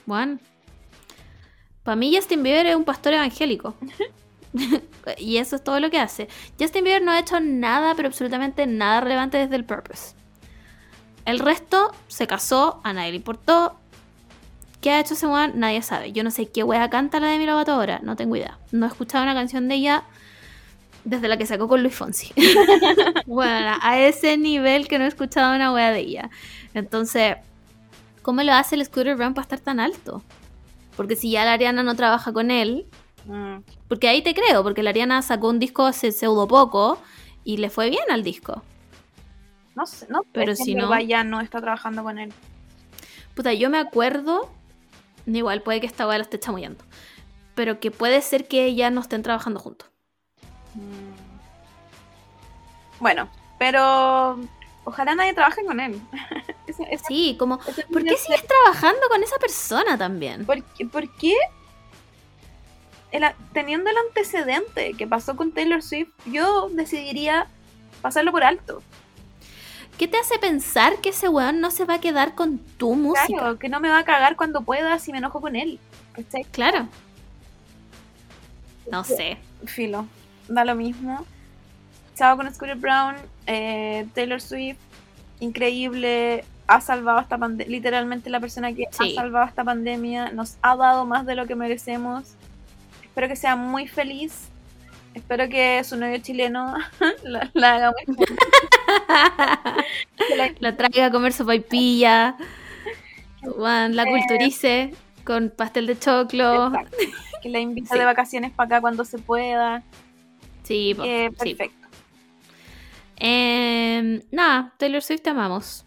Juan. 0.10 0.41
Para 1.84 1.95
mí 1.95 2.14
Justin 2.16 2.41
Bieber 2.41 2.66
es 2.66 2.76
un 2.76 2.84
pastor 2.84 3.14
evangélico. 3.14 3.76
y 5.20 5.38
eso 5.38 5.55
es 5.55 5.64
todo 5.64 5.80
lo 5.80 5.91
que 5.91 5.99
hace. 5.99 6.28
Justin 6.60 6.84
Bieber 6.84 7.03
no 7.03 7.12
ha 7.12 7.20
hecho 7.20 7.39
nada, 7.39 7.93
pero 7.93 8.07
absolutamente 8.07 8.66
nada 8.66 9.01
relevante 9.01 9.38
desde 9.38 9.55
el 9.55 9.66
Purpose. 9.66 10.16
El 11.26 11.38
resto 11.38 11.91
se 12.07 12.26
casó, 12.26 12.82
a 12.84 12.91
nadie 12.91 13.12
le 13.12 13.18
importó. 13.18 13.78
¿Qué 14.82 14.89
ha 14.89 14.99
hecho 14.99 15.14
ese 15.14 15.28
weón? 15.28 15.60
Nadie 15.60 15.84
sabe. 15.84 16.12
Yo 16.12 16.24
no 16.24 16.32
sé 16.32 16.47
qué 16.47 16.64
wea 16.64 16.89
canta 16.89 17.20
la 17.20 17.28
de 17.28 17.45
Lovato 17.45 17.74
ahora, 17.74 17.99
no 18.01 18.16
tengo 18.16 18.36
idea. 18.36 18.57
No 18.72 18.88
he 18.88 18.89
escuchado 18.89 19.24
una 19.24 19.36
canción 19.36 19.68
de 19.68 19.76
ella 19.76 20.05
desde 21.03 21.28
la 21.28 21.38
que 21.38 21.45
sacó 21.45 21.68
con 21.68 21.84
Luis 21.84 21.93
Fonsi. 21.93 22.34
bueno, 23.28 23.78
a 23.80 23.99
ese 23.99 24.38
nivel 24.38 24.88
que 24.88 24.97
no 24.97 25.05
he 25.05 25.07
escuchado 25.07 25.55
una 25.55 25.72
wea 25.72 25.91
de 25.91 25.99
ella. 25.99 26.30
Entonces, 26.74 27.36
¿cómo 28.22 28.43
lo 28.43 28.53
hace 28.53 28.76
el 28.76 28.86
Scooter 28.86 29.15
Brown 29.15 29.34
para 29.34 29.43
estar 29.43 29.59
tan 29.59 29.80
alto? 29.80 30.22
Porque 30.95 31.15
si 31.15 31.32
ya 31.32 31.45
la 31.45 31.53
Ariana 31.53 31.84
no 31.84 31.95
trabaja 31.95 32.34
con 32.34 32.51
él, 32.51 32.86
Mm, 33.26 33.57
porque 33.89 34.07
ahí 34.07 34.22
te 34.24 34.34
creo, 34.34 34.63
porque 34.63 34.82
la 34.82 34.89
Ariana 34.91 35.22
sacó 35.22 35.49
un 35.49 35.59
disco 35.59 35.86
hace 35.86 36.11
pseudo 36.13 36.47
poco 36.47 36.97
y 37.43 37.57
le 37.57 37.70
fue 37.70 37.89
bien 37.89 38.05
al 38.09 38.24
disco. 38.24 38.63
no 39.76 39.86
sé, 39.86 40.07
no 40.09 40.22
Pero 40.34 40.55
si 40.55 40.74
no- 40.74 40.89
verdad 40.89 41.05
ya 41.05 41.24
no 41.26 41.39
está 41.41 41.59
trabajando 41.61 42.01
con 42.03 42.17
él. 42.17 42.34
Puta, 43.36 43.53
yo 43.53 43.70
me 43.70 43.78
acuerdo, 43.78 44.49
igual 45.26 45.61
puede 45.61 45.80
que 45.82 45.86
esta 45.88 46.07
weá 46.07 46.17
la 46.17 46.24
esté 46.24 46.39
chamullando, 46.39 46.84
pero 47.55 47.80
que 47.80 47.91
puede 47.91 48.22
ser 48.22 48.47
que 48.47 48.74
ya 48.74 48.89
no 48.89 49.01
estén 49.01 49.22
trabajando 49.22 49.59
juntos. 49.59 49.88
Mm. 50.76 51.13
Bueno, 52.99 53.30
pero 53.57 54.39
ojalá 54.86 55.13
nadie 55.15 55.34
trabaje 55.34 55.63
con 55.65 55.80
él. 55.80 56.01
Sí, 57.08 57.36
como, 57.38 57.58
¿por 57.58 58.04
qué 58.04 58.18
sigues 58.18 58.46
trabajando 58.46 59.02
con 59.10 59.24
esa 59.24 59.38
persona 59.38 59.98
también? 59.98 60.46
¿Por 60.46 60.64
qué? 60.64 60.86
por 60.86 61.10
qué 61.16 61.34
el 63.12 63.24
teniendo 63.54 63.90
el 63.90 63.98
antecedente 64.08 64.94
que 64.94 65.08
pasó 65.08 65.36
con 65.36 65.52
Taylor 65.52 65.82
Swift, 65.82 66.10
yo 66.26 66.70
decidiría 66.70 67.48
pasarlo 68.02 68.32
por 68.32 68.44
alto? 68.44 68.82
¿Qué 69.98 70.08
te 70.08 70.18
hace 70.18 70.40
pensar 70.40 71.02
que 71.02 71.10
ese 71.10 71.28
weón 71.28 71.60
no 71.60 71.72
se 71.72 71.84
va 71.84 71.96
a 71.96 72.00
quedar 72.00 72.34
con 72.34 72.60
tu 72.60 72.96
música? 72.96 73.28
Claro, 73.28 73.60
que 73.60 73.68
no 73.68 73.82
me 73.82 73.90
va 73.90 74.00
a 74.00 74.06
cagar 74.06 74.38
cuando 74.38 74.62
pueda 74.62 74.98
si 75.00 75.12
me 75.12 75.18
enojo 75.18 75.42
con 75.42 75.56
él. 75.56 75.80
¿Cachai? 76.14 76.46
Claro. 76.46 76.88
No 78.90 79.04
sé. 79.04 79.38
Filo, 79.66 80.08
da 80.48 80.64
lo 80.64 80.76
mismo. 80.76 81.26
Chao 82.16 82.38
con 82.38 82.54
Scooter 82.54 82.78
Brown, 82.78 83.16
eh, 83.46 84.08
Taylor 84.14 84.42
Swift, 84.42 84.78
increíble, 85.40 86.44
ha 86.70 86.82
salvado 86.82 87.20
esta 87.20 87.38
pandemia, 87.38 87.72
literalmente 87.72 88.30
la 88.30 88.39
persona 88.39 88.74
que 88.74 88.86
Sí. 88.91 89.13
ha 89.17 89.22
salvado 89.22 89.45
esta 89.47 89.63
pandemia, 89.63 90.32
nos 90.32 90.57
ha 90.61 90.76
dado 90.76 91.05
más 91.05 91.26
de 91.26 91.36
lo 91.36 91.45
que 91.47 91.55
merecemos. 91.55 92.36
espero 93.03 93.28
que 93.28 93.36
sea 93.36 93.55
muy 93.55 93.88
feliz. 93.88 94.47
Espero 95.15 95.49
que 95.49 95.84
su 95.84 95.97
novio 95.97 96.20
chileno 96.20 96.76
la, 97.24 97.49
la 97.53 97.76
haga 97.76 97.91
muy 97.91 98.15
feliz. 98.15 98.38
La- 100.38 100.53
La 100.59 100.78
traiga 100.78 101.07
a 101.07 101.11
comer 101.11 101.34
su 101.34 101.45
paipilla. 101.45 102.38
La 103.57 104.05
culturice 104.05 104.93
con 105.26 105.49
pastel 105.49 105.88
de 105.88 105.97
choclo. 105.99 106.67
Exacto. 106.67 106.97
Que 107.41 107.49
la 107.49 107.59
invite 107.59 107.89
Sí. 107.91 107.97
de 107.97 108.05
vacaciones 108.05 108.51
para 108.51 108.67
acá 108.67 108.82
cuando 108.82 109.03
se 109.05 109.17
pueda. 109.17 109.82
Sí, 110.63 110.95
Eh, 111.03 111.30
sí. 111.41 111.55
perfecto. 111.55 111.88
Em, 113.17 114.22
nada, 114.32 114.74
Taylor 114.78 115.01
Swift 115.01 115.22
te 115.24 115.30
amamos. 115.32 115.86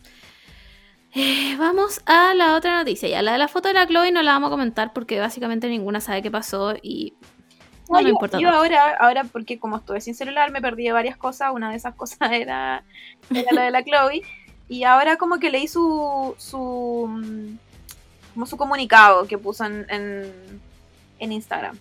Eh, 1.14 1.56
vamos 1.58 2.00
a 2.06 2.34
la 2.34 2.56
otra 2.56 2.78
noticia. 2.78 3.08
Ya, 3.08 3.22
la 3.22 3.32
de 3.32 3.38
la 3.38 3.48
foto 3.48 3.68
de 3.68 3.74
la 3.74 3.86
Chloe 3.86 4.12
no 4.12 4.22
la 4.22 4.32
vamos 4.32 4.48
a 4.48 4.50
comentar 4.50 4.92
porque 4.92 5.20
básicamente 5.20 5.68
ninguna 5.68 6.00
sabe 6.00 6.22
qué 6.22 6.30
pasó 6.30 6.74
y 6.80 7.14
no, 7.88 7.98
No, 7.98 8.02
me 8.02 8.10
importa. 8.10 8.38
yo 8.38 8.48
ahora, 8.48 8.96
ahora, 8.98 9.24
porque 9.24 9.58
como 9.58 9.76
estuve 9.76 10.00
sin 10.00 10.14
celular, 10.14 10.50
me 10.50 10.62
perdí 10.62 10.84
de 10.84 10.92
varias 10.92 11.16
cosas. 11.16 11.52
Una 11.52 11.70
de 11.70 11.76
esas 11.76 11.94
cosas 11.94 12.18
era, 12.32 12.84
era 13.30 13.52
la 13.52 13.62
de 13.64 13.70
la 13.70 13.84
Chloe. 13.84 14.22
Y 14.68 14.84
ahora 14.84 15.16
como 15.16 15.38
que 15.38 15.50
leí 15.50 15.68
su, 15.68 16.34
su 16.38 17.06
mm, 17.08 17.58
como 18.32 18.46
su 18.46 18.56
comunicado 18.56 19.26
que 19.26 19.36
puso 19.36 19.64
en, 19.66 19.84
en, 19.90 20.32
en 21.18 21.32
Instagram. 21.32 21.76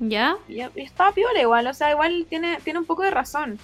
¿Ya? 0.00 0.36
Y, 0.48 0.60
y 0.62 0.70
está 0.76 1.12
piola 1.12 1.40
igual, 1.42 1.66
o 1.66 1.74
sea, 1.74 1.90
igual 1.90 2.24
tiene, 2.28 2.58
tiene 2.64 2.78
un 2.78 2.86
poco 2.86 3.02
de 3.02 3.10
razón. 3.10 3.58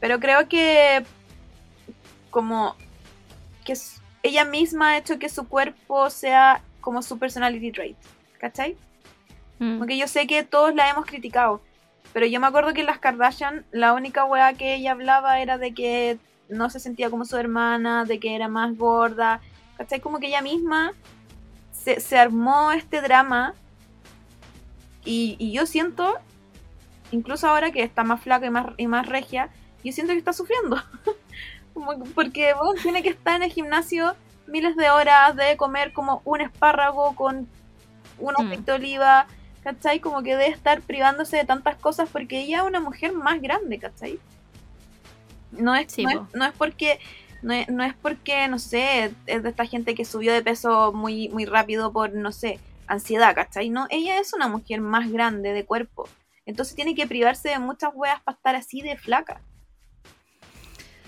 Pero 0.00 0.18
creo 0.18 0.48
que 0.48 1.04
como 2.30 2.74
que 3.64 3.74
ella 4.22 4.44
misma 4.44 4.90
ha 4.90 4.98
hecho 4.98 5.18
que 5.18 5.28
su 5.28 5.48
cuerpo 5.48 6.10
sea 6.10 6.62
como 6.80 7.02
su 7.02 7.18
personality 7.18 7.72
trait. 7.72 7.96
¿Cachai? 8.38 8.76
Mm. 9.58 9.78
Porque 9.78 9.96
yo 9.96 10.06
sé 10.06 10.26
que 10.26 10.42
todos 10.44 10.74
la 10.74 10.90
hemos 10.90 11.06
criticado. 11.06 11.60
Pero 12.12 12.26
yo 12.26 12.40
me 12.40 12.46
acuerdo 12.46 12.72
que 12.74 12.80
en 12.80 12.86
las 12.86 12.98
Kardashian 12.98 13.64
la 13.72 13.92
única 13.92 14.24
weá 14.24 14.52
que 14.54 14.74
ella 14.74 14.92
hablaba 14.92 15.40
era 15.40 15.58
de 15.58 15.74
que 15.74 16.18
no 16.48 16.70
se 16.70 16.78
sentía 16.78 17.10
como 17.10 17.24
su 17.24 17.36
hermana, 17.36 18.04
de 18.04 18.20
que 18.20 18.34
era 18.34 18.48
más 18.48 18.76
gorda. 18.76 19.40
¿Cachai? 19.76 20.00
Como 20.00 20.20
que 20.20 20.28
ella 20.28 20.42
misma 20.42 20.92
se, 21.72 22.00
se 22.00 22.18
armó 22.18 22.72
este 22.72 23.00
drama. 23.00 23.54
Y, 25.04 25.36
y 25.38 25.52
yo 25.52 25.66
siento, 25.66 26.14
incluso 27.10 27.48
ahora 27.48 27.70
que 27.72 27.82
está 27.82 28.04
más 28.04 28.22
flaca 28.22 28.46
y 28.46 28.50
más, 28.50 28.66
y 28.78 28.86
más 28.86 29.06
regia, 29.06 29.50
yo 29.82 29.92
siento 29.92 30.12
que 30.12 30.18
está 30.18 30.32
sufriendo. 30.32 30.82
Porque 32.14 32.54
tiene 32.82 33.02
que 33.02 33.10
estar 33.10 33.36
en 33.36 33.42
el 33.44 33.52
gimnasio 33.52 34.14
miles 34.46 34.76
de 34.76 34.90
horas, 34.90 35.34
de 35.36 35.56
comer 35.56 35.92
como 35.92 36.22
un 36.24 36.40
espárrago 36.40 37.14
con 37.16 37.48
un 38.18 38.32
Mm. 38.34 38.36
aceite 38.36 38.62
de 38.70 38.72
oliva, 38.72 39.26
¿cachai? 39.62 40.00
Como 40.00 40.22
que 40.22 40.36
debe 40.36 40.48
estar 40.48 40.80
privándose 40.82 41.36
de 41.36 41.44
tantas 41.44 41.76
cosas 41.76 42.08
porque 42.10 42.40
ella 42.40 42.58
es 42.58 42.64
una 42.64 42.80
mujer 42.80 43.12
más 43.12 43.40
grande, 43.40 43.78
¿cachai? 43.78 44.18
No 45.52 45.74
es, 45.74 45.90
Sí, 45.92 46.04
no, 46.04 46.10
es, 46.10 46.18
no 46.34 46.44
es 46.44 46.52
porque, 46.52 46.98
no 47.42 47.52
es, 47.54 47.68
no 47.68 47.84
es 47.84 47.94
porque, 47.94 48.48
no 48.48 48.58
sé, 48.58 49.12
es 49.26 49.42
de 49.42 49.48
esta 49.48 49.66
gente 49.66 49.94
que 49.94 50.04
subió 50.04 50.32
de 50.32 50.42
peso 50.42 50.92
muy, 50.92 51.28
muy 51.28 51.44
rápido 51.44 51.92
por, 51.92 52.12
no 52.12 52.32
sé, 52.32 52.58
ansiedad, 52.86 53.34
¿cachai? 53.34 53.70
No, 53.70 53.86
ella 53.90 54.18
es 54.18 54.32
una 54.34 54.48
mujer 54.48 54.80
más 54.80 55.10
grande 55.10 55.52
de 55.52 55.64
cuerpo. 55.64 56.08
Entonces 56.46 56.74
tiene 56.74 56.94
que 56.94 57.06
privarse 57.06 57.48
de 57.48 57.58
muchas 57.58 57.90
weas 57.94 58.20
para 58.20 58.36
estar 58.36 58.56
así 58.56 58.82
de 58.82 58.96
flaca. 58.96 59.40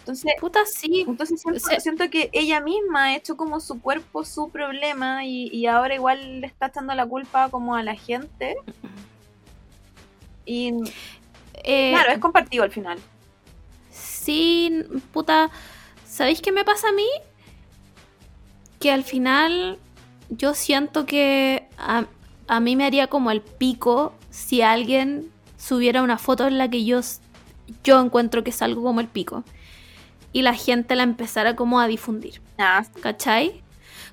Entonces, 0.06 0.34
Puta, 0.38 0.60
sí. 0.66 1.04
entonces 1.08 1.40
siento, 1.42 1.58
Sí. 1.58 1.80
siento 1.80 2.08
que 2.10 2.30
ella 2.32 2.60
misma 2.60 3.06
ha 3.06 3.16
hecho 3.16 3.36
como 3.36 3.58
su 3.58 3.80
cuerpo 3.80 4.24
su 4.24 4.50
problema 4.50 5.24
y, 5.24 5.48
y 5.52 5.66
ahora 5.66 5.96
igual 5.96 6.40
le 6.42 6.46
está 6.46 6.66
echando 6.66 6.94
la 6.94 7.04
culpa 7.04 7.48
como 7.50 7.74
a 7.74 7.82
la 7.82 7.96
gente. 7.96 8.54
Y 10.44 10.72
Eh, 11.64 11.90
claro, 11.90 12.12
es 12.12 12.18
compartido 12.18 12.62
al 12.62 12.70
final. 12.70 13.00
Sí, 13.90 14.84
puta. 15.12 15.50
¿Sabéis 16.06 16.40
qué 16.40 16.52
me 16.52 16.64
pasa 16.64 16.88
a 16.90 16.92
mí? 16.92 17.06
Que 18.78 18.92
al 18.92 19.02
final 19.04 19.78
yo 20.28 20.54
siento 20.54 21.04
que 21.06 21.66
a, 21.78 22.06
a 22.46 22.60
mí 22.60 22.76
me 22.76 22.84
haría 22.84 23.08
como 23.08 23.30
el 23.32 23.40
pico 23.40 24.12
si 24.30 24.62
alguien 24.62 25.32
subiera 25.56 26.02
una 26.02 26.18
foto 26.18 26.46
en 26.46 26.58
la 26.58 26.68
que 26.70 26.84
yo, 26.84 27.00
yo 27.82 28.00
encuentro 28.00 28.44
que 28.44 28.50
es 28.50 28.62
algo 28.62 28.82
como 28.82 29.00
el 29.00 29.08
pico. 29.08 29.42
Y 30.36 30.42
la 30.42 30.52
gente 30.52 30.96
la 30.96 31.02
empezara 31.02 31.56
como 31.56 31.80
a 31.80 31.86
difundir. 31.86 32.42
Ah, 32.58 32.84
¿Cachai? 33.00 33.62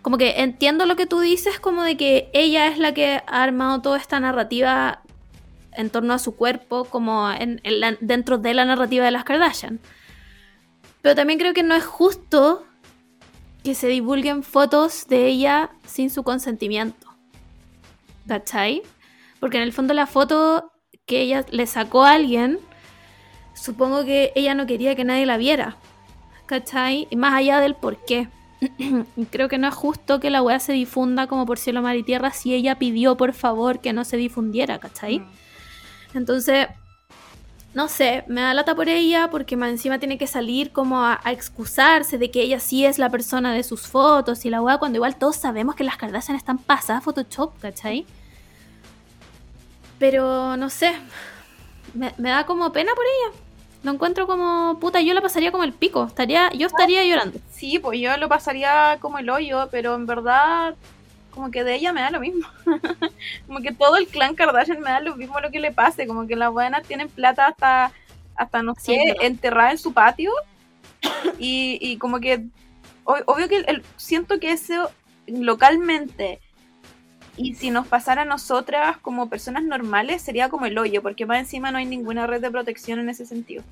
Como 0.02 0.18
que 0.18 0.40
entiendo 0.42 0.86
lo 0.86 0.96
que 0.96 1.06
tú 1.06 1.20
dices, 1.20 1.60
como 1.60 1.84
de 1.84 1.98
que 1.98 2.30
ella 2.34 2.68
es 2.68 2.78
la 2.78 2.94
que 2.94 3.22
ha 3.28 3.44
armado 3.44 3.82
toda 3.82 3.98
esta 3.98 4.22
narrativa 4.22 5.02
en 5.74 5.90
torno 5.90 6.14
a 6.14 6.20
su 6.20 6.38
cuerpo, 6.38 6.86
como 6.86 7.30
en, 7.30 7.60
en 7.66 7.80
la- 7.82 7.98
dentro 8.00 8.38
de 8.38 8.54
la 8.54 8.64
narrativa 8.64 9.04
de 9.04 9.12
las 9.12 9.26
Kardashian. 9.26 9.82
Pero 11.02 11.14
también 11.14 11.40
creo 11.40 11.54
que 11.54 11.64
no 11.64 11.76
es 11.76 11.84
justo 11.86 12.66
que 13.66 13.76
se 13.76 13.88
divulguen 13.88 14.44
fotos 14.44 15.08
de 15.10 15.28
ella 15.28 15.72
sin 15.86 16.10
su 16.10 16.24
consentimiento. 16.24 17.08
¿Cachai? 18.30 18.82
Porque 19.42 19.58
en 19.58 19.64
el 19.64 19.74
fondo 19.74 19.94
la 19.94 20.08
foto 20.08 20.72
que 21.06 21.20
ella 21.20 21.44
le 21.52 21.68
sacó 21.68 22.06
a 22.06 22.12
alguien, 22.14 22.60
supongo 23.56 24.06
que 24.06 24.32
ella 24.36 24.56
no 24.56 24.66
quería 24.66 24.96
que 24.96 25.04
nadie 25.04 25.26
la 25.26 25.36
viera. 25.36 25.76
¿Cachai? 26.54 27.08
Y 27.10 27.16
más 27.16 27.34
allá 27.34 27.60
del 27.60 27.74
por 27.74 27.98
qué. 28.06 28.30
Creo 29.32 29.50
que 29.50 29.58
no 29.58 29.68
es 29.68 29.74
justo 29.74 30.20
que 30.20 30.30
la 30.30 30.44
weá 30.44 30.60
se 30.60 30.72
difunda 30.72 31.26
como 31.26 31.48
por 31.48 31.58
cielo, 31.58 31.82
mar 31.82 31.96
y 31.96 32.04
tierra 32.04 32.30
si 32.30 32.54
ella 32.54 32.78
pidió 32.78 33.18
por 33.18 33.34
favor 33.34 33.80
que 33.80 33.92
no 33.92 34.06
se 34.06 34.18
difundiera, 34.18 34.78
¿cachai? 34.78 35.22
Mm. 35.22 35.26
Entonces, 36.14 36.68
no 37.74 37.88
sé, 37.88 38.24
me 38.28 38.42
da 38.42 38.54
lata 38.54 38.76
por 38.76 38.88
ella 38.88 39.32
porque 39.32 39.58
más 39.58 39.72
encima 39.72 39.98
tiene 39.98 40.20
que 40.20 40.28
salir 40.28 40.72
como 40.72 41.04
a, 41.04 41.20
a 41.24 41.32
excusarse 41.32 42.20
de 42.20 42.30
que 42.30 42.44
ella 42.44 42.60
sí 42.60 42.86
es 42.86 43.00
la 43.00 43.10
persona 43.10 43.52
de 43.52 43.64
sus 43.64 43.88
fotos 43.88 44.46
y 44.46 44.52
la 44.52 44.62
weá, 44.62 44.78
cuando 44.78 44.98
igual 44.98 45.16
todos 45.16 45.38
sabemos 45.38 45.74
que 45.74 45.84
las 45.84 45.98
Kardashian 45.98 46.38
están 46.38 46.60
pasadas 46.60 47.04
Photoshop, 47.04 47.60
¿cachai? 47.62 48.06
Pero 49.98 50.56
no 50.56 50.70
sé, 50.70 50.94
me, 51.96 52.14
me 52.20 52.30
da 52.30 52.46
como 52.46 52.72
pena 52.72 52.92
por 52.94 53.06
ella. 53.06 53.43
Lo 53.84 53.92
encuentro 53.92 54.26
como 54.28 54.80
puta, 54.80 55.02
yo 55.02 55.14
la 55.14 55.22
pasaría 55.22 55.52
como 55.52 55.64
el 55.66 55.74
pico, 55.74 56.06
estaría, 56.06 56.50
yo 56.54 56.68
estaría 56.68 57.04
llorando. 57.06 57.40
Sí, 57.52 57.80
pues 57.80 58.00
yo 58.00 58.16
lo 58.18 58.30
pasaría 58.30 58.98
como 59.02 59.20
el 59.20 59.30
hoyo, 59.30 59.68
pero 59.72 59.96
en 59.96 60.06
verdad, 60.06 60.76
como 61.32 61.52
que 61.52 61.64
de 61.66 61.76
ella 61.76 61.92
me 61.92 62.02
da 62.02 62.10
lo 62.10 62.22
mismo. 62.22 62.48
como 63.48 63.60
que 63.60 63.74
todo 63.74 63.98
el 63.98 64.08
clan 64.08 64.36
Kardashian 64.36 64.80
me 64.80 64.90
da 64.90 65.02
lo 65.02 65.16
mismo 65.18 65.40
lo 65.42 65.52
que 65.52 65.60
le 65.60 65.72
pase. 65.74 66.08
Como 66.08 66.28
que 66.28 66.36
las 66.38 66.52
buenas 66.52 66.84
tienen 66.88 67.10
plata 67.10 67.48
hasta, 67.48 67.92
hasta 68.36 68.64
no 68.64 68.74
sé, 68.76 68.98
enterrada 69.22 69.72
en 69.72 69.78
su 69.78 69.94
patio. 69.94 70.32
y, 71.40 71.78
y 71.82 71.98
como 71.98 72.20
que, 72.20 72.46
ob- 73.06 73.24
obvio 73.26 73.50
que 73.50 73.58
el- 73.58 73.84
siento 73.98 74.40
que 74.40 74.52
eso 74.52 74.92
localmente. 75.28 76.40
Y 77.36 77.56
si 77.56 77.72
nos 77.72 77.88
pasara 77.88 78.22
a 78.22 78.26
nosotras 78.26 78.98
como 78.98 79.30
personas 79.30 79.64
normales, 79.64 80.22
sería 80.22 80.50
como 80.50 80.66
el 80.66 80.78
hoyo, 80.78 81.02
porque 81.02 81.26
más 81.26 81.40
encima 81.40 81.72
no 81.72 81.80
hay 81.80 81.86
ninguna 81.86 82.28
red 82.28 82.42
de 82.42 82.52
protección 82.52 83.00
en 83.00 83.10
ese 83.10 83.26
sentido. 83.26 83.64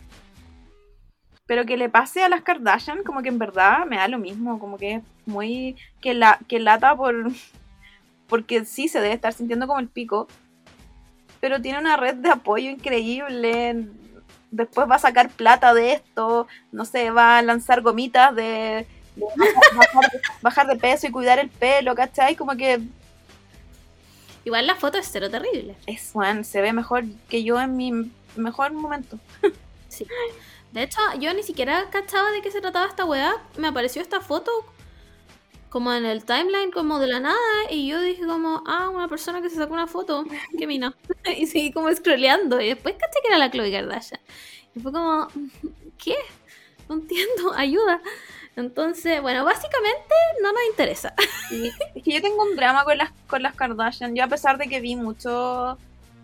Pero 1.45 1.65
que 1.65 1.77
le 1.77 1.89
pase 1.89 2.23
a 2.23 2.29
las 2.29 2.41
Kardashian, 2.41 3.03
como 3.03 3.21
que 3.21 3.29
en 3.29 3.37
verdad 3.37 3.85
me 3.85 3.97
da 3.97 4.07
lo 4.07 4.17
mismo, 4.17 4.57
como 4.57 4.77
que 4.77 4.95
es 4.95 5.03
muy. 5.25 5.75
que 5.99 6.13
la 6.13 6.39
que 6.47 6.59
lata 6.59 6.95
por. 6.95 7.31
porque 8.27 8.65
sí 8.65 8.87
se 8.87 9.01
debe 9.01 9.13
estar 9.13 9.33
sintiendo 9.33 9.67
como 9.67 9.79
el 9.79 9.89
pico. 9.89 10.27
Pero 11.39 11.61
tiene 11.61 11.79
una 11.79 11.97
red 11.97 12.15
de 12.15 12.29
apoyo 12.29 12.69
increíble. 12.69 13.87
Después 14.49 14.89
va 14.89 14.95
a 14.95 14.99
sacar 14.99 15.29
plata 15.29 15.73
de 15.73 15.93
esto. 15.93 16.47
No 16.71 16.85
sé, 16.85 17.11
va 17.11 17.37
a 17.37 17.41
lanzar 17.41 17.81
gomitas 17.81 18.33
de. 18.35 18.87
de 19.15 19.25
bajar, 19.35 20.11
bajar 20.41 20.67
de- 20.67 20.75
peso 20.77 21.07
y 21.07 21.11
cuidar 21.11 21.37
el 21.37 21.49
pelo, 21.49 21.93
¿cachai? 21.95 22.35
Como 22.35 22.55
que 22.55 22.79
Igual 24.43 24.67
la 24.67 24.75
foto 24.75 24.97
es 24.97 25.09
cero 25.11 25.29
terrible. 25.29 25.75
es 25.85 26.11
Juan, 26.13 26.43
se 26.43 26.61
ve 26.61 26.73
mejor 26.73 27.05
que 27.29 27.43
yo 27.43 27.59
en 27.59 27.77
mi 27.77 28.11
mejor 28.35 28.71
momento. 28.73 29.19
Sí. 29.87 30.07
De 30.71 30.83
hecho, 30.83 30.99
yo 31.19 31.33
ni 31.33 31.43
siquiera 31.43 31.89
cachaba 31.89 32.31
de 32.31 32.41
qué 32.41 32.49
se 32.49 32.61
trataba 32.61 32.87
esta 32.87 33.05
weá. 33.05 33.33
Me 33.57 33.67
apareció 33.67 34.01
esta 34.01 34.21
foto 34.21 34.51
como 35.69 35.93
en 35.93 36.05
el 36.05 36.25
timeline, 36.25 36.71
como 36.71 36.99
de 36.99 37.07
la 37.07 37.19
nada. 37.19 37.37
Y 37.69 37.87
yo 37.87 38.01
dije 38.01 38.25
como, 38.25 38.63
ah, 38.65 38.89
una 38.89 39.07
persona 39.07 39.41
que 39.41 39.49
se 39.49 39.57
sacó 39.57 39.73
una 39.73 39.87
foto. 39.87 40.25
Qué 40.57 40.67
mina. 40.67 40.95
y 41.37 41.45
seguí 41.47 41.71
como 41.71 41.93
scrolleando. 41.93 42.61
Y 42.61 42.69
después 42.69 42.95
caché 42.95 43.19
que 43.21 43.27
era 43.27 43.37
la 43.37 43.51
Chloe 43.51 43.71
Kardashian. 43.71 44.21
Y 44.75 44.79
fue 44.79 44.91
como, 44.91 45.27
¿qué? 45.97 46.15
No 46.87 46.95
entiendo, 46.95 47.53
ayuda. 47.55 48.01
Entonces, 48.61 49.21
bueno, 49.21 49.43
básicamente 49.43 50.15
no 50.41 50.53
nos 50.53 50.61
interesa. 50.69 51.13
Sí, 51.49 51.69
es 51.95 52.03
que 52.03 52.13
yo 52.13 52.21
tengo 52.21 52.43
un 52.43 52.55
drama 52.55 52.85
con 52.85 52.97
las, 52.97 53.11
con 53.27 53.43
las 53.43 53.53
Kardashian. 53.55 54.15
Yo 54.15 54.23
a 54.23 54.27
pesar 54.27 54.57
de 54.57 54.69
que 54.69 54.79
vi 54.79 54.95
mucho 54.95 55.77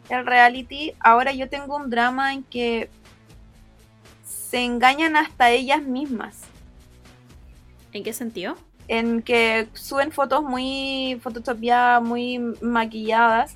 el 0.08 0.26
reality, 0.26 0.94
ahora 1.02 1.34
yo 1.34 1.50
tengo 1.50 1.76
un 1.76 1.90
drama 1.90 2.34
en 2.34 2.44
que 2.44 2.90
se 4.24 4.64
engañan 4.64 5.18
hasta 5.18 5.50
ellas 5.50 5.82
mismas. 5.82 6.44
¿En 7.92 8.06
qué 8.06 8.14
sentido? 8.14 8.56
En 8.88 9.22
que 9.22 9.68
suben 9.74 10.14
fotos 10.14 10.44
muy 10.44 11.20
photoshopeadas, 11.22 12.02
muy 12.02 12.40
maquilladas. 12.62 13.56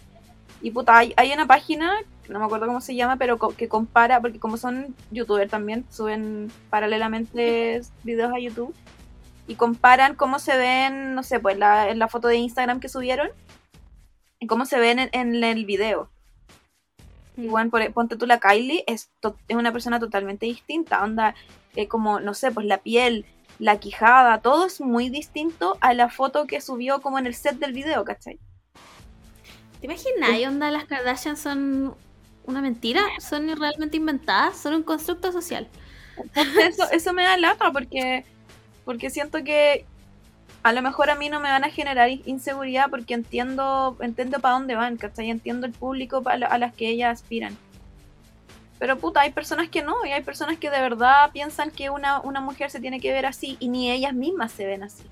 Y 0.62 0.72
puta, 0.72 0.98
hay, 0.98 1.14
hay 1.16 1.32
una 1.32 1.48
página, 1.48 1.94
no 2.32 2.40
me 2.40 2.46
acuerdo 2.46 2.66
cómo 2.68 2.82
se 2.82 2.96
llama, 2.96 3.18
pero 3.18 3.38
co- 3.38 3.56
que 3.56 3.68
compara, 3.68 4.20
porque 4.22 4.40
como 4.40 4.58
son 4.58 4.96
youtubers 5.12 5.52
también, 5.52 5.86
suben 5.92 6.52
paralelamente 6.70 7.82
videos 8.04 8.34
a 8.34 8.40
YouTube. 8.40 8.74
Y 9.48 9.56
comparan 9.56 10.16
cómo 10.16 10.40
se 10.40 10.56
ven, 10.58 11.14
no 11.14 11.24
sé, 11.24 11.40
pues 11.40 11.58
la, 11.58 11.90
en 11.90 12.00
la 12.00 12.08
foto 12.08 12.28
de 12.30 12.38
Instagram 12.38 12.80
que 12.80 12.90
subieron. 12.90 13.30
Y 14.40 14.48
cómo 14.48 14.66
se 14.66 14.80
ven 14.80 14.98
en, 15.00 15.10
en 15.12 15.44
el 15.44 15.66
video. 15.66 16.10
Y 17.38 17.48
bueno, 17.48 17.70
por- 17.70 17.92
ponte 17.94 18.16
tú 18.16 18.26
la 18.26 18.40
Kylie, 18.40 18.84
es, 18.88 19.12
es 19.48 19.56
una 19.56 19.72
persona 19.72 20.00
totalmente 20.00 20.46
distinta. 20.46 21.04
Onda, 21.04 21.36
eh, 21.76 21.88
como, 21.88 22.20
no 22.20 22.34
sé, 22.34 22.52
pues 22.52 22.66
la 22.66 22.78
piel, 22.80 23.26
la 23.60 23.80
quijada, 23.80 24.42
todo 24.42 24.66
es 24.66 24.80
muy 24.82 25.10
distinto 25.10 25.78
a 25.82 25.94
la 25.94 26.10
foto 26.10 26.48
que 26.48 26.62
subió 26.62 27.02
como 27.02 27.20
en 27.20 27.26
el 27.28 27.36
set 27.36 27.58
del 27.60 27.74
video, 27.74 28.04
¿cachai? 28.06 28.40
¿Te 29.80 29.88
imaginas? 29.88 30.38
¿Y 30.38 30.46
onda 30.46 30.70
las 30.72 30.86
Kardashian 30.86 31.36
son 31.38 31.96
una 32.46 32.62
mentira? 32.62 33.02
¿Son 33.20 33.48
realmente 33.58 33.98
inventadas? 33.98 34.58
¿Son 34.58 34.74
un 34.74 34.84
constructo 34.84 35.32
social? 35.32 35.68
Eso, 36.58 36.90
eso 36.92 37.14
me 37.14 37.24
da 37.24 37.38
lata 37.38 37.72
porque, 37.72 38.26
porque 38.86 39.10
siento 39.10 39.44
que 39.44 39.86
a 40.64 40.74
lo 40.74 40.82
mejor 40.82 41.10
a 41.10 41.16
mí 41.16 41.30
no 41.30 41.40
me 41.40 41.50
van 41.50 41.64
a 41.64 41.70
generar 41.70 42.10
in- 42.10 42.22
inseguridad 42.26 42.90
porque 42.90 43.14
entiendo 43.16 43.98
entiendo 44.02 44.40
para 44.40 44.56
dónde 44.56 44.76
van, 44.76 44.98
¿cachai? 44.98 45.30
Entiendo 45.30 45.66
el 45.66 45.74
público 45.74 46.22
pa- 46.22 46.34
a 46.34 46.58
las 46.58 46.74
que 46.74 46.90
ellas 46.90 47.22
aspiran. 47.22 47.58
Pero 48.80 48.98
puta, 48.98 49.22
hay 49.22 49.32
personas 49.32 49.70
que 49.70 49.84
no, 49.84 50.06
y 50.06 50.12
hay 50.12 50.24
personas 50.24 50.58
que 50.58 50.70
de 50.72 50.82
verdad 50.82 51.32
piensan 51.32 51.72
que 51.72 51.90
una, 51.90 52.20
una 52.22 52.42
mujer 52.42 52.72
se 52.72 52.80
tiene 52.80 53.00
que 53.00 53.12
ver 53.12 53.26
así 53.28 53.58
y 53.60 53.70
ni 53.70 53.92
ellas 53.92 54.14
mismas 54.14 54.52
se 54.52 54.66
ven 54.66 54.84
así. 54.84 55.04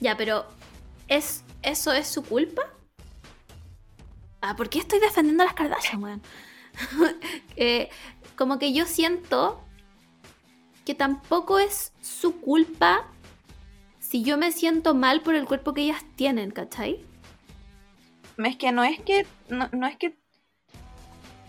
Ya, 0.00 0.16
pero 0.16 0.46
¿es, 1.08 1.44
¿eso 1.62 1.92
es 1.92 2.06
su 2.06 2.22
culpa? 2.22 2.62
Ah, 4.48 4.54
¿por 4.54 4.68
qué 4.68 4.78
estoy 4.78 5.00
defendiendo 5.00 5.42
a 5.42 5.46
las 5.46 5.54
Kardashian? 5.54 6.22
Eh, 7.56 7.88
como 8.36 8.58
que 8.58 8.72
yo 8.72 8.84
siento 8.84 9.64
que 10.84 10.94
tampoco 10.94 11.58
es 11.58 11.92
su 12.02 12.38
culpa 12.40 13.06
si 13.98 14.22
yo 14.22 14.36
me 14.36 14.52
siento 14.52 14.94
mal 14.94 15.22
por 15.22 15.34
el 15.34 15.46
cuerpo 15.46 15.74
que 15.74 15.80
ellas 15.80 16.04
tienen, 16.14 16.52
¿cachai? 16.52 17.04
Es 18.36 18.56
que 18.56 18.70
no 18.70 18.84
es 18.84 19.00
que, 19.00 19.26
no, 19.48 19.68
no 19.72 19.86
es 19.86 19.96
que, 19.96 20.16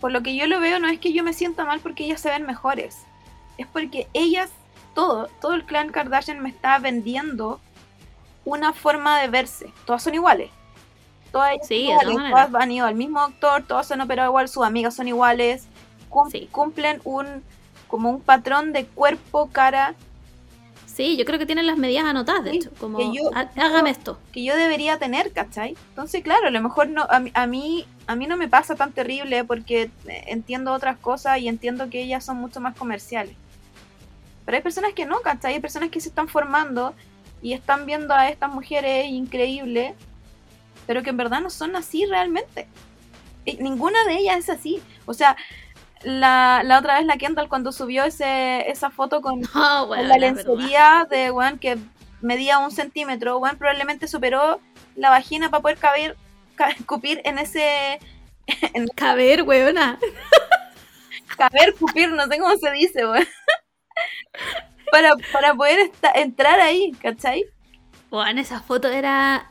por 0.00 0.10
lo 0.10 0.22
que 0.22 0.34
yo 0.34 0.46
lo 0.46 0.58
veo, 0.58 0.80
no 0.80 0.88
es 0.88 0.98
que 0.98 1.12
yo 1.12 1.22
me 1.22 1.34
sienta 1.34 1.64
mal 1.64 1.78
porque 1.78 2.04
ellas 2.04 2.20
se 2.20 2.30
ven 2.30 2.46
mejores. 2.46 2.96
Es 3.58 3.66
porque 3.68 4.08
ellas, 4.12 4.50
todo, 4.94 5.28
todo 5.40 5.54
el 5.54 5.66
clan 5.66 5.92
Kardashian 5.92 6.42
me 6.42 6.48
está 6.48 6.78
vendiendo 6.78 7.60
una 8.44 8.72
forma 8.72 9.20
de 9.20 9.28
verse. 9.28 9.72
Todas 9.84 10.02
son 10.02 10.14
iguales. 10.14 10.50
Todas, 11.32 11.52
ellas 11.52 11.66
Sí, 11.68 11.74
iguales, 11.90 12.16
todas 12.30 12.54
han 12.54 12.72
ido 12.72 12.86
al 12.86 12.94
mismo 12.94 13.20
doctor, 13.20 13.62
todas 13.66 13.86
se 13.86 13.94
han 13.94 14.00
operado 14.00 14.30
igual, 14.30 14.48
sus 14.48 14.64
amigas 14.64 14.94
son 14.94 15.08
iguales. 15.08 15.66
cum- 16.08 16.30
Sí. 16.30 16.48
Cumplen 16.50 17.00
un, 17.04 17.42
como 17.86 18.08
un 18.10 18.20
patrón 18.20 18.72
de 18.72 18.86
cuerpo, 18.86 19.48
cara, 19.52 19.94
Sí, 20.86 21.16
yo 21.16 21.24
creo 21.24 21.38
que 21.38 21.46
tienen 21.46 21.66
las 21.68 21.76
medidas 21.78 22.06
anotadas, 22.06 22.42
de 22.42 22.50
Sí, 22.50 22.56
hecho. 22.56 22.70
Como, 22.80 22.98
que 22.98 23.04
yo- 23.16 23.30
"Há- 23.32 23.48
hágame 23.56 23.90
esto. 23.90 24.18
que 24.32 24.42
yo 24.42 24.56
debería 24.56 24.98
tener, 24.98 25.32
¿cachai? 25.32 25.76
Entonces, 25.90 26.24
claro, 26.24 26.48
a 26.48 26.50
lo 26.50 26.60
mejor 26.60 26.88
no, 26.88 27.06
a, 27.08 27.20
mí- 27.20 27.30
a 27.34 27.46
mí 27.46 27.86
a 28.08 28.16
mí 28.16 28.26
no 28.26 28.36
me 28.36 28.48
pasa 28.48 28.74
tan 28.74 28.90
terrible 28.92 29.44
porque 29.44 29.90
entiendo 30.26 30.72
otras 30.72 30.96
cosas 30.98 31.38
y 31.38 31.46
entiendo 31.46 31.88
que 31.90 32.02
ellas 32.02 32.24
son 32.24 32.38
mucho 32.38 32.58
más 32.58 32.74
comerciales. 32.74 33.36
Pero 34.44 34.56
hay 34.56 34.62
personas 34.62 34.92
que 34.94 35.04
no, 35.06 35.20
¿cachai? 35.20 35.54
Hay 35.54 35.60
personas 35.60 35.90
que 35.90 36.00
se 36.00 36.08
están 36.08 36.26
formando 36.26 36.94
y 37.42 37.52
están 37.52 37.84
viendo 37.86 38.12
a 38.14 38.28
estas 38.30 38.50
mujeres 38.50 39.06
increíbles, 39.06 39.92
pero 40.88 41.04
que 41.04 41.10
en 41.10 41.16
verdad 41.18 41.40
no 41.40 41.50
son 41.50 41.76
así 41.76 42.04
realmente. 42.06 42.66
Y 43.44 43.58
ninguna 43.58 44.02
de 44.06 44.16
ellas 44.16 44.38
es 44.38 44.48
así. 44.50 44.82
O 45.06 45.14
sea, 45.14 45.36
la, 46.02 46.62
la 46.64 46.78
otra 46.78 46.96
vez 46.98 47.06
la 47.06 47.16
Kendall 47.18 47.48
cuando 47.48 47.70
subió 47.70 48.02
ese, 48.04 48.68
esa 48.70 48.90
foto 48.90 49.20
con, 49.20 49.42
bueno, 49.86 50.02
la 50.08 50.16
lencería 50.16 51.06
de 51.08 51.30
weón 51.30 51.58
que 51.58 51.78
medía 52.20 52.58
un 52.58 52.70
centímetro, 52.72 53.38
weón 53.38 53.56
probablemente 53.58 54.08
superó 54.08 54.60
la 54.96 55.10
vagina 55.10 55.50
para 55.50 55.62
poder 55.62 55.78
caber, 55.78 56.16
ca- 56.56 56.74
cupir 56.86 57.20
en 57.24 57.38
ese 57.38 58.00
Caber, 58.96 59.42
weona. 59.42 59.98
caber, 61.36 61.74
cupir, 61.74 62.10
no 62.10 62.26
sé 62.26 62.38
cómo 62.38 62.56
se 62.56 62.70
dice, 62.72 63.06
weón. 63.06 63.26
para, 64.90 65.10
para 65.32 65.54
poder 65.54 65.90
entrar 66.14 66.60
ahí, 66.60 66.92
¿cachai? 67.02 67.44
Bueno, 68.10 68.40
esa 68.40 68.60
foto 68.60 68.88
era. 68.88 69.50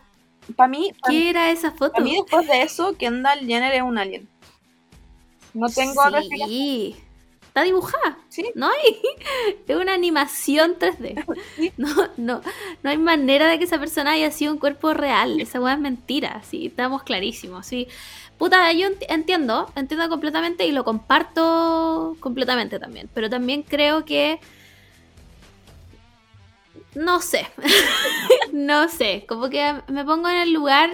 Para 0.55 0.67
mí, 0.69 0.91
para 1.01 1.11
¿Qué 1.11 1.29
era 1.29 1.51
esa 1.51 1.71
foto? 1.71 2.01
mí 2.01 2.15
después 2.15 2.47
de 2.47 2.61
eso, 2.61 2.95
Kendall 2.97 3.39
Jenner 3.39 3.73
es 3.73 3.81
un 3.81 3.97
alien. 3.97 4.27
No 5.53 5.67
tengo. 5.69 6.01
Sí. 6.47 6.95
Está 7.47 7.63
dibujada. 7.63 8.19
Sí. 8.29 8.45
No 8.53 8.67
hay. 8.69 8.99
Es 9.67 9.75
una 9.75 9.93
animación 9.93 10.75
3D. 10.79 11.25
Sí. 11.55 11.73
No, 11.77 11.89
no, 12.17 12.41
no 12.83 12.89
hay 12.89 12.97
manera 12.97 13.47
de 13.47 13.57
que 13.57 13.63
esa 13.65 13.79
persona 13.79 14.11
haya 14.11 14.29
sido 14.31 14.53
un 14.53 14.59
cuerpo 14.59 14.93
real. 14.93 15.39
Esa 15.41 15.59
weá 15.59 15.73
es 15.73 15.79
mentira. 15.79 16.41
Sí, 16.47 16.67
estamos 16.67 17.01
clarísimos. 17.03 17.65
Sí. 17.65 17.87
Puta, 18.37 18.71
yo 18.73 18.87
ent- 18.87 19.05
entiendo, 19.09 19.71
entiendo 19.75 20.07
completamente 20.09 20.67
y 20.67 20.71
lo 20.71 20.83
comparto 20.83 22.15
completamente 22.19 22.77
también. 22.79 23.09
Pero 23.13 23.29
también 23.29 23.63
creo 23.63 24.05
que. 24.05 24.39
No 26.97 27.21
sé. 27.21 27.47
no 28.51 28.89
sé. 28.89 29.25
Como 29.27 29.49
que 29.49 29.81
me 29.87 30.03
pongo 30.03 30.29
en 30.29 30.37
el 30.37 30.51
lugar. 30.51 30.89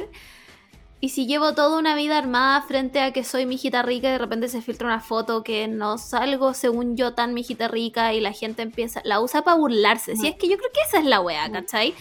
Y 1.00 1.10
si 1.10 1.28
llevo 1.28 1.54
toda 1.54 1.78
una 1.80 1.96
vida 1.96 2.18
armada 2.18 2.62
frente 2.62 3.02
a 3.02 3.12
que 3.12 3.24
soy 3.24 3.46
mijita 3.46 3.82
rica 3.82 4.08
y 4.08 4.12
de 4.14 4.18
repente 4.18 4.48
se 4.48 4.62
filtra 4.62 4.88
una 4.88 5.02
foto 5.02 5.44
que 5.44 5.68
no 5.68 5.98
salgo 5.98 6.54
según 6.54 6.96
yo 6.96 7.14
tan 7.14 7.34
mijita 7.34 7.68
rica 7.68 8.14
y 8.14 8.22
la 8.22 8.32
gente 8.32 8.62
empieza, 8.62 9.02
la 9.04 9.20
usa 9.20 9.44
para 9.44 9.58
burlarse. 9.58 10.16
Si 10.16 10.28
es 10.28 10.36
que 10.36 10.48
yo 10.48 10.58
creo 10.58 10.72
que 10.72 10.80
esa 10.88 11.00
es 11.00 11.06
la 11.06 11.20
wea, 11.20 11.52
¿cachai? 11.52 11.94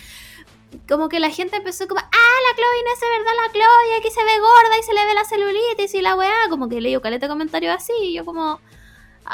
Como 0.88 1.08
que 1.08 1.18
la 1.18 1.30
gente 1.30 1.56
empezó 1.56 1.88
como, 1.88 2.00
ah, 2.00 2.06
la 2.10 2.56
Chloe 2.56 2.84
no 2.84 2.92
es 2.94 3.00
de 3.00 3.08
verdad 3.08 3.32
la 3.44 3.52
Chloe, 3.52 3.98
aquí 3.98 4.10
se 4.10 4.24
ve 4.24 4.38
gorda 4.38 4.78
y 4.78 4.82
se 4.84 4.94
le 4.94 5.04
ve 5.04 5.14
la 5.14 5.24
celulitis 5.24 5.94
y 5.94 6.00
la 6.00 6.14
weá. 6.14 6.48
Como 6.48 6.68
que 6.68 6.80
leí 6.80 7.00
caleta 7.00 7.26
de 7.26 7.30
comentarios 7.30 7.74
así 7.74 7.92
y 8.02 8.14
yo 8.14 8.24
como, 8.24 8.60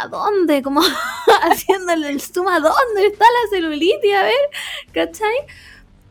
¿a 0.02 0.08
dónde? 0.08 0.62
Como 0.62 0.80
haciéndole 1.42 2.10
el 2.10 2.20
zoom 2.20 2.48
a 2.48 2.60
dónde 2.60 3.06
está 3.06 3.24
la 3.24 3.50
celulitis, 3.50 4.14
a 4.14 4.22
ver, 4.22 4.34
¿cachai? 4.92 5.36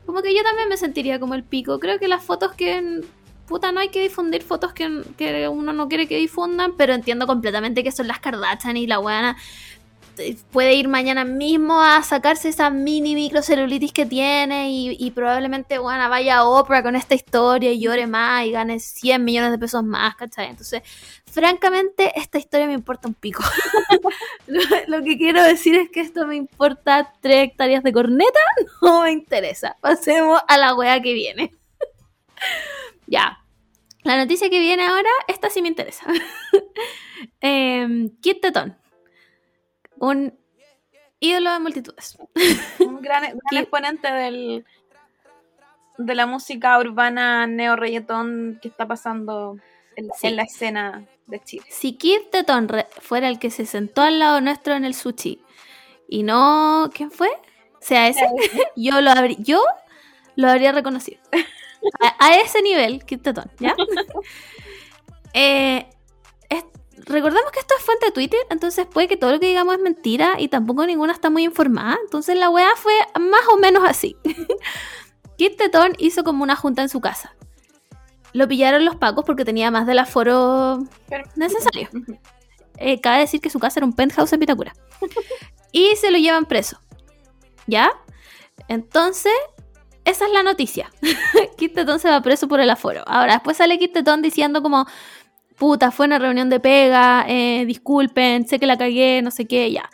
Como 0.05 0.21
que 0.21 0.35
yo 0.35 0.43
también 0.43 0.69
me 0.69 0.77
sentiría 0.77 1.19
como 1.19 1.33
el 1.33 1.43
pico. 1.43 1.79
Creo 1.79 1.99
que 1.99 2.07
las 2.07 2.23
fotos 2.23 2.53
que 2.53 3.01
puta, 3.47 3.71
no 3.71 3.79
hay 3.79 3.89
que 3.89 4.03
difundir 4.03 4.43
fotos 4.43 4.73
que, 4.73 5.03
que, 5.17 5.47
uno 5.47 5.73
no 5.73 5.87
quiere 5.87 6.07
que 6.07 6.17
difundan, 6.17 6.73
pero 6.77 6.93
entiendo 6.93 7.25
completamente 7.25 7.83
que 7.83 7.91
son 7.91 8.07
las 8.07 8.19
Kardashian 8.19 8.77
y 8.77 8.87
la 8.87 8.99
weana 8.99 9.37
puede 10.51 10.73
ir 10.73 10.87
mañana 10.87 11.23
mismo 11.23 11.81
a 11.81 12.01
sacarse 12.03 12.49
esa 12.49 12.69
mini 12.69 13.13
microcelulitis 13.15 13.93
que 13.93 14.05
tiene 14.05 14.71
y, 14.71 14.97
y 14.99 15.11
probablemente 15.11 15.79
weana 15.79 16.07
vaya 16.07 16.37
a 16.37 16.45
Oprah 16.45 16.83
con 16.83 16.95
esta 16.95 17.15
historia 17.15 17.71
y 17.71 17.79
llore 17.79 18.07
más 18.07 18.45
y 18.45 18.51
gane 18.51 18.79
100 18.79 19.23
millones 19.23 19.51
de 19.51 19.59
pesos 19.59 19.83
más, 19.83 20.15
¿cachai? 20.15 20.49
Entonces, 20.49 20.81
francamente, 21.31 22.17
esta 22.19 22.37
historia 22.37 22.65
me 22.67 22.73
importa 22.73 23.07
un 23.07 23.13
pico. 23.13 23.43
lo, 24.47 24.61
lo 24.87 25.03
que 25.03 25.17
quiero 25.17 25.43
decir 25.43 25.75
es 25.75 25.89
que 25.89 26.01
esto 26.01 26.25
me 26.25 26.35
importa 26.35 27.13
3 27.21 27.43
hectáreas 27.49 27.83
de 27.83 27.93
corneta, 27.93 28.39
no 28.81 29.03
me 29.03 29.11
interesa. 29.11 29.75
Pasemos 29.81 30.41
a 30.47 30.57
la 30.57 30.73
wea 30.75 31.01
que 31.01 31.13
viene. 31.13 31.51
Ya. 33.09 33.39
La 34.03 34.17
noticia 34.17 34.49
que 34.49 34.59
viene 34.59 34.83
ahora, 34.85 35.09
esta 35.27 35.49
sí 35.49 35.61
me 35.61 35.69
interesa. 35.69 36.05
eh, 37.41 38.09
Kit 38.21 38.41
Teton. 38.41 38.77
Un 39.97 40.37
ídolo 41.19 41.51
de 41.53 41.59
multitudes. 41.59 42.17
Un 42.79 43.01
gran, 43.01 43.23
gran 43.23 43.61
exponente 43.63 44.11
del, 44.11 44.65
de 45.97 46.15
la 46.15 46.25
música 46.25 46.77
urbana 46.79 47.47
neo-reggaetón 47.47 48.59
que 48.61 48.67
está 48.67 48.85
pasando 48.87 49.57
en, 49.95 50.09
Sí. 50.15 50.27
en 50.27 50.35
la 50.35 50.43
escena 50.43 51.05
de 51.27 51.39
Chile. 51.43 51.65
Si 51.69 51.93
Kit 51.97 52.29
Teton 52.31 52.67
re- 52.69 52.87
fuera 53.01 53.27
el 53.29 53.37
que 53.39 53.51
se 53.51 53.65
sentó 53.65 54.01
al 54.01 54.19
lado 54.19 54.41
nuestro 54.41 54.73
en 54.75 54.85
el 54.85 54.93
sushi 54.93 55.41
y 56.07 56.23
no. 56.23 56.89
¿Quién 56.93 57.11
fue? 57.11 57.29
Sea 57.79 58.07
ese, 58.07 58.25
yo 58.75 59.01
lo, 59.01 59.11
habrí- 59.11 59.37
yo 59.39 59.61
lo 60.35 60.49
habría 60.49 60.71
reconocido. 60.71 61.19
A, 62.01 62.15
a 62.27 62.35
ese 62.39 62.61
nivel, 62.61 63.03
Kit 63.05 63.21
Teton, 63.21 63.51
¿ya? 63.59 63.75
Eh, 65.33 65.87
es- 66.49 66.65
recordemos 67.05 67.51
que 67.51 67.59
esto 67.59 67.75
es 67.77 67.83
fuente 67.83 68.07
de 68.07 68.11
Twitter, 68.11 68.39
entonces 68.49 68.87
puede 68.87 69.07
que 69.07 69.17
todo 69.17 69.31
lo 69.31 69.39
que 69.39 69.47
digamos 69.47 69.75
es 69.75 69.81
mentira 69.81 70.35
y 70.39 70.47
tampoco 70.47 70.85
ninguna 70.85 71.13
está 71.13 71.29
muy 71.29 71.43
informada. 71.43 71.97
Entonces 72.03 72.37
la 72.37 72.49
weá 72.49 72.69
fue 72.75 72.93
más 73.19 73.41
o 73.53 73.57
menos 73.57 73.83
así. 73.87 74.15
Kit 75.37 75.57
Teton 75.57 75.93
hizo 75.99 76.23
como 76.23 76.43
una 76.43 76.55
junta 76.55 76.81
en 76.81 76.89
su 76.89 76.99
casa. 77.01 77.35
Lo 78.37 78.47
pillaron 78.47 78.85
los 78.85 78.95
pacos 78.95 79.25
porque 79.25 79.43
tenía 79.45 79.71
más 79.71 79.87
del 79.87 79.97
aforo 79.97 80.83
necesario. 81.35 81.89
Eh, 82.79 83.01
cabe 83.01 83.21
decir 83.21 83.41
que 83.41 83.49
su 83.49 83.57
casa 83.57 83.79
era 83.79 83.87
un 83.87 83.93
penthouse 83.93 84.33
en 84.33 84.39
Pitacura. 84.39 84.71
Y 85.71 85.95
se 85.95 86.11
lo 86.11 86.19
llevan 86.19 86.45
preso. 86.45 86.79
¿Ya? 87.65 87.89
Entonces, 88.67 89.33
esa 90.05 90.27
es 90.27 90.31
la 90.31 90.43
noticia. 90.43 90.91
Kit 91.57 91.73
Tetón 91.73 91.97
se 91.99 92.07
va 92.07 92.21
preso 92.21 92.47
por 92.47 92.59
el 92.59 92.69
aforo. 92.69 93.03
Ahora, 93.07 93.33
después 93.33 93.57
sale 93.57 93.79
Kit 93.79 93.93
Tetón 93.93 94.21
diciendo 94.21 94.61
como, 94.61 94.85
puta, 95.57 95.89
fue 95.89 96.05
una 96.05 96.19
reunión 96.19 96.51
de 96.51 96.59
pega, 96.59 97.25
eh, 97.27 97.65
disculpen, 97.65 98.47
sé 98.47 98.59
que 98.59 98.67
la 98.67 98.77
cagué, 98.77 99.23
no 99.23 99.31
sé 99.31 99.47
qué, 99.47 99.71
ya. 99.71 99.89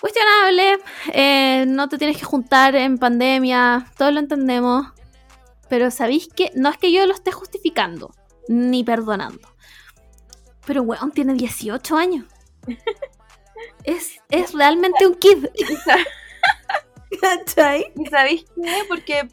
Cuestionable, 0.00 0.78
eh, 1.12 1.64
no 1.66 1.88
te 1.88 1.98
tienes 1.98 2.16
que 2.16 2.24
juntar 2.24 2.76
en 2.76 2.96
pandemia, 2.96 3.86
todos 3.98 4.12
lo 4.12 4.20
entendemos. 4.20 4.86
Pero 5.72 5.90
sabéis 5.90 6.28
que 6.28 6.50
no 6.54 6.68
es 6.68 6.76
que 6.76 6.92
yo 6.92 7.06
lo 7.06 7.14
esté 7.14 7.32
justificando, 7.32 8.14
ni 8.46 8.84
perdonando. 8.84 9.48
Pero 10.66 10.82
weón, 10.82 11.12
tiene 11.12 11.32
18 11.32 11.96
años. 11.96 12.26
es, 13.84 14.20
es 14.28 14.52
realmente 14.52 15.06
un 15.06 15.14
kid. 15.14 15.46
¿Cachai? 17.22 17.90
¿Y 17.96 18.04
sabéis 18.04 18.44
qué? 18.54 18.82
Porque 18.86 19.24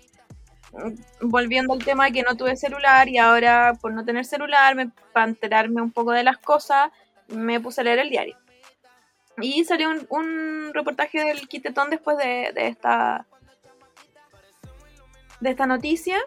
mm, 0.72 1.28
volviendo 1.28 1.74
al 1.74 1.84
tema 1.84 2.06
de 2.06 2.14
que 2.14 2.24
no 2.24 2.38
tuve 2.38 2.56
celular 2.56 3.10
y 3.10 3.18
ahora 3.18 3.74
por 3.82 3.92
no 3.92 4.06
tener 4.06 4.24
celular, 4.24 4.76
me, 4.76 4.92
para 5.12 5.28
enterarme 5.28 5.82
un 5.82 5.92
poco 5.92 6.14
de 6.14 6.24
las 6.24 6.38
cosas, 6.38 6.90
me 7.28 7.60
puse 7.60 7.82
a 7.82 7.84
leer 7.84 8.00
el 8.00 8.10
diario. 8.10 8.38
Y 9.42 9.66
salió 9.66 9.90
un, 9.90 10.08
un 10.08 10.74
reportaje 10.74 11.22
del 11.22 11.50
Quitetón 11.50 11.90
después 11.90 12.16
de, 12.16 12.54
de 12.56 12.68
esta 12.68 13.26
de 15.40 15.50
esta 15.52 15.66
noticia 15.66 16.18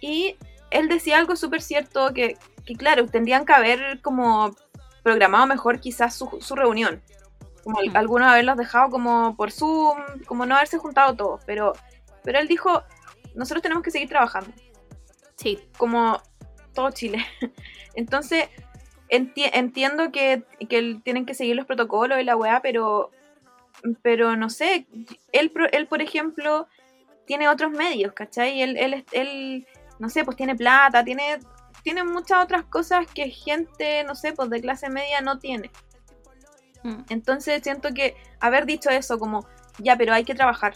y 0.00 0.36
él 0.70 0.88
decía 0.88 1.18
algo 1.18 1.36
súper 1.36 1.62
cierto 1.62 2.12
que, 2.14 2.36
que, 2.64 2.74
claro, 2.74 3.06
tendrían 3.06 3.44
que 3.44 3.52
haber 3.52 4.00
como 4.02 4.54
programado 5.02 5.46
mejor 5.46 5.80
quizás 5.80 6.14
su, 6.14 6.38
su 6.40 6.54
reunión. 6.54 7.02
Como 7.64 7.78
Mm. 7.82 7.96
algunos 7.96 8.28
haberlos 8.28 8.56
dejado 8.56 8.88
como 8.90 9.36
por 9.36 9.50
Zoom, 9.52 9.98
como 10.26 10.46
no 10.46 10.56
haberse 10.56 10.78
juntado 10.78 11.14
todos, 11.14 11.42
pero, 11.44 11.72
pero 12.24 12.38
él 12.38 12.48
dijo, 12.48 12.82
nosotros 13.34 13.62
tenemos 13.62 13.82
que 13.84 13.90
seguir 13.90 14.08
trabajando, 14.08 14.50
Sí. 15.36 15.58
como 15.76 16.20
todo 16.74 16.90
Chile. 16.90 17.18
Entonces, 17.94 18.48
enti- 19.10 19.50
entiendo 19.52 20.10
que, 20.12 20.44
que 20.68 21.00
tienen 21.04 21.26
que 21.26 21.34
seguir 21.34 21.56
los 21.56 21.66
protocolos 21.66 22.18
y 22.20 22.24
la 22.24 22.36
weá, 22.36 22.60
pero, 22.62 23.10
pero 24.02 24.36
no 24.36 24.48
sé, 24.50 24.86
él, 25.32 25.50
pro- 25.50 25.70
él 25.72 25.86
por 25.86 26.00
ejemplo, 26.00 26.66
tiene 27.30 27.48
otros 27.48 27.70
medios, 27.70 28.12
¿cachai? 28.12 28.60
Él, 28.60 28.76
él, 28.76 29.04
él, 29.12 29.64
no 30.00 30.08
sé, 30.08 30.24
pues 30.24 30.36
tiene 30.36 30.56
plata, 30.56 31.04
tiene, 31.04 31.38
tiene 31.84 32.02
muchas 32.02 32.42
otras 32.42 32.64
cosas 32.64 33.06
que 33.06 33.30
gente, 33.30 34.02
no 34.02 34.16
sé, 34.16 34.32
pues 34.32 34.50
de 34.50 34.60
clase 34.60 34.90
media 34.90 35.20
no 35.20 35.38
tiene. 35.38 35.70
Mm. 36.82 37.02
Entonces 37.08 37.62
siento 37.62 37.90
que 37.94 38.16
haber 38.40 38.66
dicho 38.66 38.90
eso 38.90 39.16
como, 39.16 39.46
ya, 39.78 39.94
pero 39.94 40.12
hay 40.12 40.24
que 40.24 40.34
trabajar. 40.34 40.74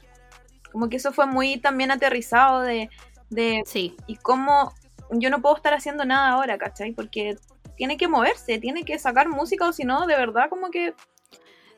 Como 0.71 0.89
que 0.89 0.99
eso 0.99 1.13
fue 1.13 1.27
muy 1.27 1.57
también 1.57 1.91
aterrizado 1.91 2.61
de, 2.61 2.89
de 3.31 3.65
Sí. 3.67 3.97
y 4.07 4.15
cómo 4.15 4.73
yo 5.11 5.31
no 5.31 5.43
puedo 5.43 5.57
estar 5.57 5.75
haciendo 5.75 6.05
nada 6.05 6.29
ahora, 6.29 6.57
¿cachai? 6.57 6.93
Porque 6.93 7.37
tiene 7.77 7.97
que 7.97 8.07
moverse, 8.07 8.61
tiene 8.61 8.85
que 8.85 8.97
sacar 9.01 9.29
música 9.29 9.67
o 9.67 9.73
si 9.73 9.83
no, 9.83 10.07
de 10.07 10.15
verdad 10.17 10.49
como 10.49 10.71
que, 10.71 10.95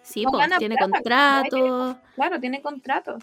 Sí, 0.02 0.22
No 0.22 0.32
pues, 0.32 0.50
tiene 0.58 0.76
plata, 0.76 0.92
contrato. 0.92 1.98
claro, 2.14 2.40
tiene 2.40 2.60
contrato. 2.60 3.16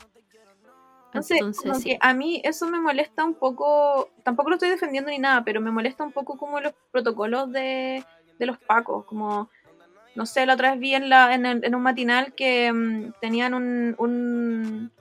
Entonces, 1.14 1.38
Entonces, 1.38 1.64
como 1.64 1.76
sí. 1.76 1.84
que 1.92 1.98
a 2.02 2.14
mí 2.14 2.42
eso 2.44 2.68
me 2.68 2.80
molesta 2.80 3.24
un 3.24 3.36
poco, 3.36 4.10
tampoco 4.24 4.50
lo 4.50 4.56
estoy 4.56 4.70
defendiendo 4.70 5.12
ni 5.12 5.20
nada, 5.20 5.44
pero 5.44 5.62
me 5.62 5.72
molesta 5.72 6.04
un 6.04 6.12
poco 6.12 6.38
como 6.38 6.60
los 6.60 6.74
protocolos 6.92 7.52
de, 7.52 8.04
de 8.40 8.46
los 8.46 8.58
pacos, 8.58 9.06
como, 9.06 9.50
no 10.16 10.26
sé, 10.26 10.46
la 10.46 10.56
otra 10.56 10.72
vez 10.72 10.80
vi 10.80 10.96
en, 10.96 11.10
la, 11.10 11.34
en, 11.36 11.46
el- 11.46 11.64
en 11.64 11.76
un 11.76 11.84
matinal 11.84 12.34
que 12.34 12.72
mm, 12.74 13.14
tenían 13.22 13.54
un, 13.54 13.96
un, 14.00 14.92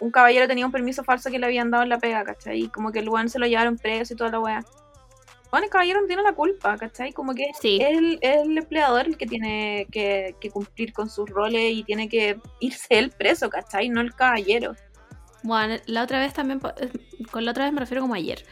un 0.00 0.10
caballero 0.10 0.46
tenía 0.46 0.64
un 0.66 0.72
permiso 0.72 1.02
falso 1.04 1.30
que 1.30 1.38
le 1.38 1.46
habían 1.46 1.70
dado 1.70 1.82
en 1.82 1.88
la 1.90 1.98
pega, 1.98 2.24
¿cachai? 2.24 2.60
Y 2.64 2.68
como 2.68 2.92
que 2.92 3.00
el 3.00 3.08
weón 3.08 3.28
se 3.28 3.38
lo 3.38 3.46
llevaron 3.46 3.76
preso 3.76 4.14
y 4.14 4.16
toda 4.16 4.30
la 4.30 4.40
wea. 4.40 4.64
Bueno, 5.50 5.64
el 5.64 5.70
caballero 5.70 6.00
no 6.00 6.06
tiene 6.06 6.22
la 6.22 6.32
culpa, 6.32 6.76
¿cachai? 6.76 7.12
Como 7.12 7.34
que 7.34 7.50
Sí. 7.60 7.78
es, 7.82 7.98
el, 7.98 8.18
es 8.22 8.42
el 8.46 8.56
empleador 8.56 9.06
el 9.06 9.16
que 9.16 9.26
tiene 9.26 9.88
que, 9.90 10.36
que 10.40 10.48
cumplir 10.50 10.92
con 10.92 11.10
sus 11.10 11.28
roles 11.28 11.72
y 11.74 11.82
tiene 11.82 12.08
que 12.08 12.38
irse 12.60 12.86
él 12.90 13.10
preso, 13.10 13.50
¿cachai? 13.50 13.88
No 13.88 14.00
el 14.00 14.14
caballero. 14.14 14.76
Bueno, 15.42 15.76
la 15.86 16.02
otra 16.02 16.18
vez 16.18 16.34
también, 16.34 16.60
eh, 16.76 16.90
con 17.30 17.44
la 17.44 17.52
otra 17.52 17.64
vez 17.64 17.72
me 17.72 17.80
refiero 17.80 18.02
como 18.02 18.14
ayer, 18.14 18.44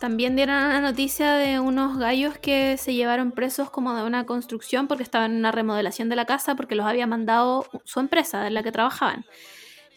también 0.00 0.36
dieron 0.36 0.56
una 0.56 0.80
noticia 0.80 1.34
de 1.34 1.60
unos 1.60 1.98
gallos 1.98 2.38
que 2.38 2.76
se 2.78 2.94
llevaron 2.94 3.32
presos 3.32 3.70
como 3.70 3.94
de 3.94 4.02
una 4.02 4.24
construcción 4.24 4.88
porque 4.88 5.02
estaban 5.02 5.32
en 5.32 5.38
una 5.38 5.52
remodelación 5.52 6.08
de 6.08 6.16
la 6.16 6.24
casa 6.24 6.54
porque 6.54 6.74
los 6.74 6.86
había 6.86 7.06
mandado 7.06 7.66
su 7.84 8.00
empresa 8.00 8.46
en 8.46 8.54
la 8.54 8.62
que 8.62 8.72
trabajaban. 8.72 9.26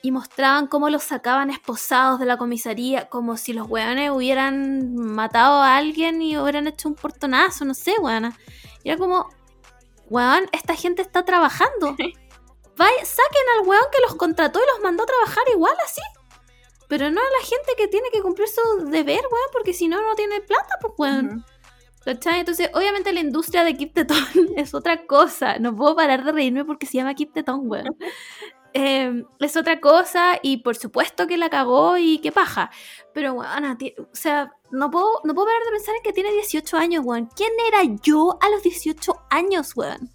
Y 0.01 0.11
mostraban 0.11 0.67
cómo 0.67 0.89
los 0.89 1.03
sacaban 1.03 1.49
esposados 1.49 2.19
de 2.19 2.25
la 2.25 2.35
comisaría, 2.35 3.07
como 3.07 3.37
si 3.37 3.53
los 3.53 3.69
weones 3.69 4.11
hubieran 4.11 4.95
matado 4.95 5.61
a 5.61 5.77
alguien 5.77 6.21
y 6.21 6.37
hubieran 6.37 6.67
hecho 6.67 6.89
un 6.89 6.95
portonazo, 6.95 7.63
no 7.63 7.73
sé, 7.73 7.93
weona. 8.01 8.37
Y 8.83 8.89
era 8.89 8.97
como, 8.97 9.29
weón, 10.09 10.49
esta 10.51 10.75
gente 10.75 11.01
está 11.01 11.23
trabajando. 11.23 11.95
Vaya, 12.75 13.05
saquen 13.05 13.43
al 13.55 13.67
weón 13.67 13.85
que 13.93 14.01
los 14.01 14.15
contrató 14.15 14.59
y 14.59 14.67
los 14.73 14.83
mandó 14.83 15.03
a 15.03 15.05
trabajar 15.05 15.43
igual 15.53 15.75
así. 15.85 16.01
Pero 16.87 17.09
no 17.09 17.21
a 17.21 17.23
la 17.23 17.45
gente 17.45 17.73
que 17.77 17.87
tiene 17.87 18.09
que 18.11 18.21
cumplir 18.21 18.47
su 18.47 18.85
deber, 18.85 19.21
weón, 19.31 19.49
porque 19.51 19.73
si 19.73 19.87
no, 19.87 20.01
no 20.01 20.15
tiene 20.15 20.41
plata, 20.41 20.77
pues, 20.81 20.93
weón. 20.97 21.45
Entonces, 22.05 22.69
obviamente 22.73 23.13
la 23.13 23.21
industria 23.21 23.63
de 23.63 23.75
Keep 23.75 23.93
Teton 23.93 24.17
es 24.57 24.73
otra 24.73 25.05
cosa. 25.05 25.57
No 25.59 25.75
puedo 25.75 25.95
parar 25.95 26.23
de 26.23 26.31
reírme 26.31 26.65
porque 26.65 26.85
se 26.85 26.97
llama 26.97 27.15
Keep 27.15 27.33
Teton, 27.33 27.61
weón. 27.63 27.95
Eh, 28.75 29.23
es 29.39 29.55
otra 29.55 29.79
cosa 29.79 30.39
y 30.41 30.57
por 30.57 30.75
supuesto 30.75 31.27
que 31.27 31.37
la 31.37 31.51
cagó 31.51 31.95
y 31.99 32.17
qué 32.17 32.31
paja. 32.31 32.71
Pero, 33.13 33.33
weón, 33.33 33.65
o 33.65 34.15
sea, 34.15 34.51
no 34.71 34.89
puedo, 34.89 35.21
no 35.23 35.35
puedo 35.35 35.45
parar 35.45 35.61
de 35.63 35.69
pensar 35.69 35.95
en 35.95 36.01
que 36.01 36.11
tiene 36.11 36.31
18 36.31 36.77
años, 36.77 37.05
weón. 37.05 37.29
¿Quién 37.35 37.51
era 37.67 37.83
yo 38.01 38.35
a 38.41 38.49
los 38.49 38.63
18 38.63 39.13
años, 39.29 39.75
weón? 39.75 40.09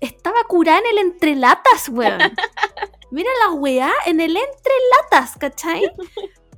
Estaba 0.00 0.44
curada 0.44 0.78
en 0.78 0.86
el 0.86 0.98
entrelatas, 0.98 1.88
weón. 1.88 2.18
Mira 3.10 3.30
la 3.46 3.52
weá 3.54 3.92
en 4.06 4.20
el 4.20 4.36
entrelatas, 4.36 5.36
¿cachai? 5.38 5.90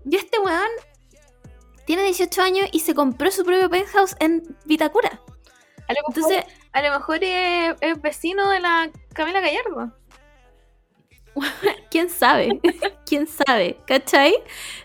Y 0.04 0.16
este 0.16 0.38
weón 0.38 0.70
tiene 1.86 2.04
18 2.04 2.42
años 2.42 2.68
y 2.72 2.80
se 2.80 2.94
compró 2.94 3.30
su 3.30 3.44
propio 3.44 3.70
penthouse 3.70 4.16
en 4.20 4.56
Vitacura. 4.64 5.20
A 5.88 5.92
lo 5.92 6.00
mejor, 6.08 6.32
Entonces, 6.32 6.44
a 6.72 6.82
lo 6.82 6.90
mejor 6.92 7.18
es, 7.22 7.74
es 7.80 8.02
vecino 8.02 8.48
de 8.50 8.60
la 8.60 8.90
Camila 9.12 9.40
Gallardo. 9.40 9.92
¿quién 11.90 12.08
sabe? 12.08 12.60
¿Quién 13.06 13.26
sabe? 13.26 13.78
¿Cachai? 13.86 14.34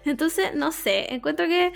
Entonces, 0.03 0.53
no 0.55 0.71
sé, 0.71 1.13
encuentro 1.13 1.47
que, 1.47 1.73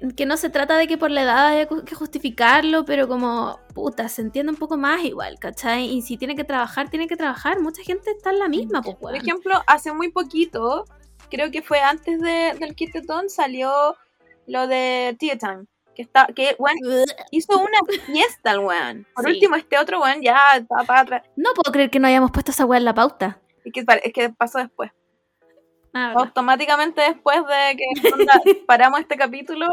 que, 0.00 0.14
que 0.14 0.26
no 0.26 0.36
se 0.36 0.48
trata 0.50 0.76
de 0.76 0.86
que 0.86 0.96
por 0.98 1.10
la 1.10 1.22
edad 1.22 1.46
haya 1.48 1.66
que 1.66 1.94
justificarlo, 1.94 2.84
pero 2.84 3.06
como, 3.08 3.58
puta, 3.74 4.08
se 4.08 4.22
entiende 4.22 4.52
un 4.52 4.58
poco 4.58 4.76
más 4.76 5.04
igual, 5.04 5.38
¿cachai? 5.38 5.84
Y 5.84 6.02
si 6.02 6.16
tiene 6.16 6.34
que 6.34 6.44
trabajar, 6.44 6.88
tiene 6.90 7.06
que 7.06 7.16
trabajar. 7.16 7.60
Mucha 7.60 7.82
gente 7.82 8.10
está 8.10 8.30
en 8.30 8.38
la 8.38 8.48
misma, 8.48 8.80
pues, 8.82 8.96
Por 8.96 9.12
weón. 9.12 9.22
ejemplo, 9.22 9.54
hace 9.66 9.92
muy 9.92 10.10
poquito, 10.10 10.84
creo 11.30 11.50
que 11.50 11.62
fue 11.62 11.80
antes 11.80 12.20
de, 12.20 12.54
del 12.58 12.74
Kittetón, 12.74 13.28
salió 13.28 13.96
lo 14.46 14.66
de 14.66 15.16
Tea 15.18 15.36
Time. 15.38 15.66
Que, 15.94 16.00
está, 16.02 16.26
que 16.34 16.56
bueno, 16.58 16.80
hizo 17.32 17.58
una 17.58 17.78
fiesta 18.06 18.52
el 18.52 18.60
weón. 18.60 19.06
Por 19.14 19.24
Sí. 19.26 19.30
último, 19.32 19.56
este 19.56 19.78
otro 19.78 20.00
weón 20.00 20.22
ya 20.22 20.56
estaba 20.56 20.84
para 20.84 21.00
atrás. 21.00 21.22
No 21.36 21.50
puedo 21.54 21.70
creer 21.70 21.90
que 21.90 21.98
no 22.00 22.08
hayamos 22.08 22.30
puesto 22.30 22.50
esa 22.50 22.64
weá 22.64 22.78
en 22.78 22.86
la 22.86 22.94
pauta. 22.94 23.40
Y 23.64 23.70
que, 23.72 23.84
es 24.02 24.12
que 24.12 24.30
pasó 24.30 24.58
después. 24.58 24.90
Ah. 25.94 26.14
Automáticamente 26.16 27.00
después 27.02 27.38
de 27.46 27.76
que 27.76 28.08
onda, 28.14 28.40
paramos 28.66 29.00
este 29.00 29.16
capítulo, 29.16 29.66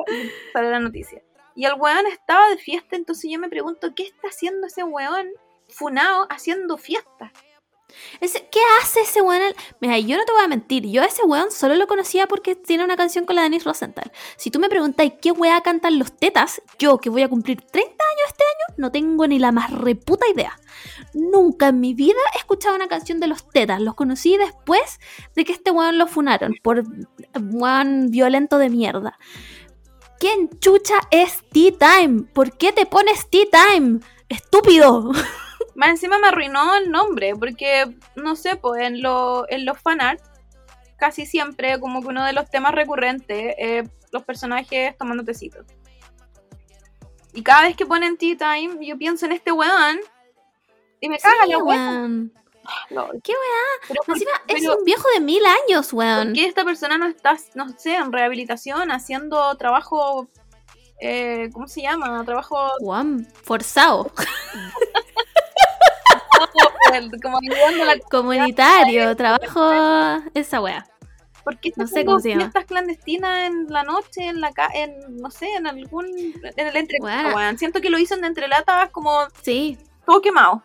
salió 0.53 0.71
la 0.71 0.79
noticia. 0.79 1.21
Y 1.55 1.65
el 1.65 1.73
weón 1.73 2.05
estaba 2.07 2.49
de 2.49 2.57
fiesta, 2.57 2.95
entonces 2.95 3.29
yo 3.31 3.39
me 3.39 3.49
pregunto, 3.49 3.93
¿qué 3.95 4.03
está 4.03 4.29
haciendo 4.29 4.67
ese 4.67 4.83
weón 4.83 5.27
funao 5.67 6.25
haciendo 6.29 6.77
fiesta? 6.77 7.31
Ese- 8.21 8.47
¿Qué 8.51 8.59
hace 8.81 9.01
ese 9.01 9.21
weón? 9.21 9.41
al- 9.41 9.55
Mira, 9.79 9.97
yo 9.99 10.17
no 10.17 10.25
te 10.25 10.31
voy 10.31 10.43
a 10.43 10.47
mentir. 10.47 10.85
Yo 10.87 11.01
a 11.01 11.05
ese 11.05 11.23
weón 11.23 11.51
solo 11.51 11.75
lo 11.75 11.87
conocía 11.87 12.27
porque 12.27 12.55
tiene 12.55 12.83
una 12.83 12.95
canción 12.97 13.25
con 13.25 13.35
la 13.35 13.43
Denise 13.43 13.65
Rosenthal. 13.65 14.11
Si 14.37 14.51
tú 14.51 14.59
me 14.59 14.69
preguntáis 14.69 15.13
qué 15.21 15.31
weá 15.31 15.61
cantan 15.61 15.99
los 15.99 16.11
tetas, 16.15 16.61
yo 16.77 16.97
que 16.99 17.09
voy 17.09 17.23
a 17.23 17.29
cumplir 17.29 17.61
30 17.61 17.91
años 17.91 18.27
este 18.27 18.43
año, 18.43 18.75
no 18.77 18.91
tengo 18.91 19.27
ni 19.27 19.39
la 19.39 19.51
más 19.51 19.71
reputa 19.71 20.25
idea. 20.27 20.59
Nunca 21.13 21.67
en 21.69 21.79
mi 21.79 21.93
vida 21.93 22.19
he 22.35 22.37
escuchado 22.39 22.75
una 22.75 22.87
canción 22.87 23.19
de 23.19 23.27
los 23.27 23.47
tetas. 23.49 23.81
Los 23.81 23.95
conocí 23.95 24.37
después 24.37 24.99
de 25.35 25.45
que 25.45 25.53
este 25.53 25.71
weón 25.71 25.97
lo 25.97 26.07
funaron 26.07 26.53
por 26.63 26.83
weón 27.41 28.11
violento 28.11 28.57
de 28.57 28.69
mierda. 28.69 29.17
¿Quién 30.19 30.49
chucha 30.59 30.95
es 31.11 31.43
Tea 31.51 31.71
Time? 31.79 32.23
¿Por 32.33 32.57
qué 32.57 32.73
te 32.73 32.85
pones 32.85 33.29
Tea 33.29 33.45
Time? 33.51 33.99
¡Estúpido! 34.27 35.11
Más 35.79 35.91
encima 35.91 36.19
me 36.19 36.27
arruinó 36.27 36.75
el 36.75 36.91
nombre, 36.91 37.33
porque, 37.37 37.95
no 38.17 38.35
sé, 38.35 38.57
pues 38.57 38.81
en, 38.81 39.01
lo, 39.01 39.49
en 39.49 39.63
los 39.63 39.79
fanart, 39.79 40.19
casi 40.97 41.25
siempre, 41.25 41.79
como 41.79 42.01
que 42.01 42.09
uno 42.09 42.25
de 42.25 42.33
los 42.33 42.49
temas 42.49 42.73
recurrentes, 42.75 43.55
es 43.57 43.89
los 44.11 44.23
personajes 44.25 44.97
tomando 44.97 45.23
tecitos. 45.23 45.65
Y 47.33 47.41
cada 47.43 47.61
vez 47.61 47.77
que 47.77 47.85
ponen 47.85 48.17
Tea 48.17 48.35
Time, 48.35 48.85
yo 48.85 48.97
pienso 48.97 49.25
en 49.25 49.31
este 49.31 49.53
weón, 49.53 50.01
y 50.99 51.07
me 51.07 51.17
caga 51.17 51.45
Sí, 51.45 51.51
la 51.51 51.57
weón. 51.59 52.33
No, 52.89 53.07
¿Qué 53.23 53.33
Pero, 53.87 54.01
por- 54.05 54.15
Encima 54.15 54.31
es 54.47 54.61
pero, 54.61 54.77
un 54.79 54.83
viejo 54.83 55.07
de 55.13 55.21
mil 55.21 55.41
años, 55.45 55.91
¿por 55.91 55.99
weón. 55.99 56.33
qué 56.33 56.43
esta 56.43 56.65
persona 56.65 56.97
no 56.97 57.05
está, 57.07 57.37
no 57.55 57.69
sé, 57.77 57.95
en 57.95 58.11
rehabilitación, 58.11 58.91
haciendo 58.91 59.55
trabajo, 59.55 60.27
eh, 60.99 61.49
¿cómo 61.53 61.69
se 61.69 61.83
llama? 61.83 62.21
Trabajo 62.25 62.57
Weón, 62.81 63.25
forzado. 63.45 64.11
como 67.21 67.39
Comunitario, 68.09 69.15
trabajo. 69.15 69.71
Esa 70.33 70.61
wea. 70.61 70.85
¿Por 71.43 71.57
qué 71.59 71.69
está 71.69 71.81
No 71.83 71.87
sé 71.87 72.05
cómo 72.05 72.19
se 72.19 72.29
llama. 72.29 72.41
fiestas 72.41 72.65
clandestinas 72.65 73.47
en 73.47 73.67
la 73.69 73.83
noche, 73.83 74.25
en 74.27 74.41
la 74.41 74.51
ca 74.51 74.69
en, 74.73 75.17
no 75.17 75.31
sé, 75.31 75.47
en 75.55 75.67
algún, 75.67 76.05
en 76.07 76.67
el 76.67 76.75
entrelata, 76.75 76.99
Bueno. 77.23 77.35
weón? 77.35 77.57
Siento 77.57 77.81
que 77.81 77.89
lo 77.89 77.97
hizo 77.97 78.15
en 78.15 78.25
entrelatas 78.25 78.89
como 78.91 79.27
Sí. 79.41 79.77
todo 80.05 80.21
quemado. 80.21 80.63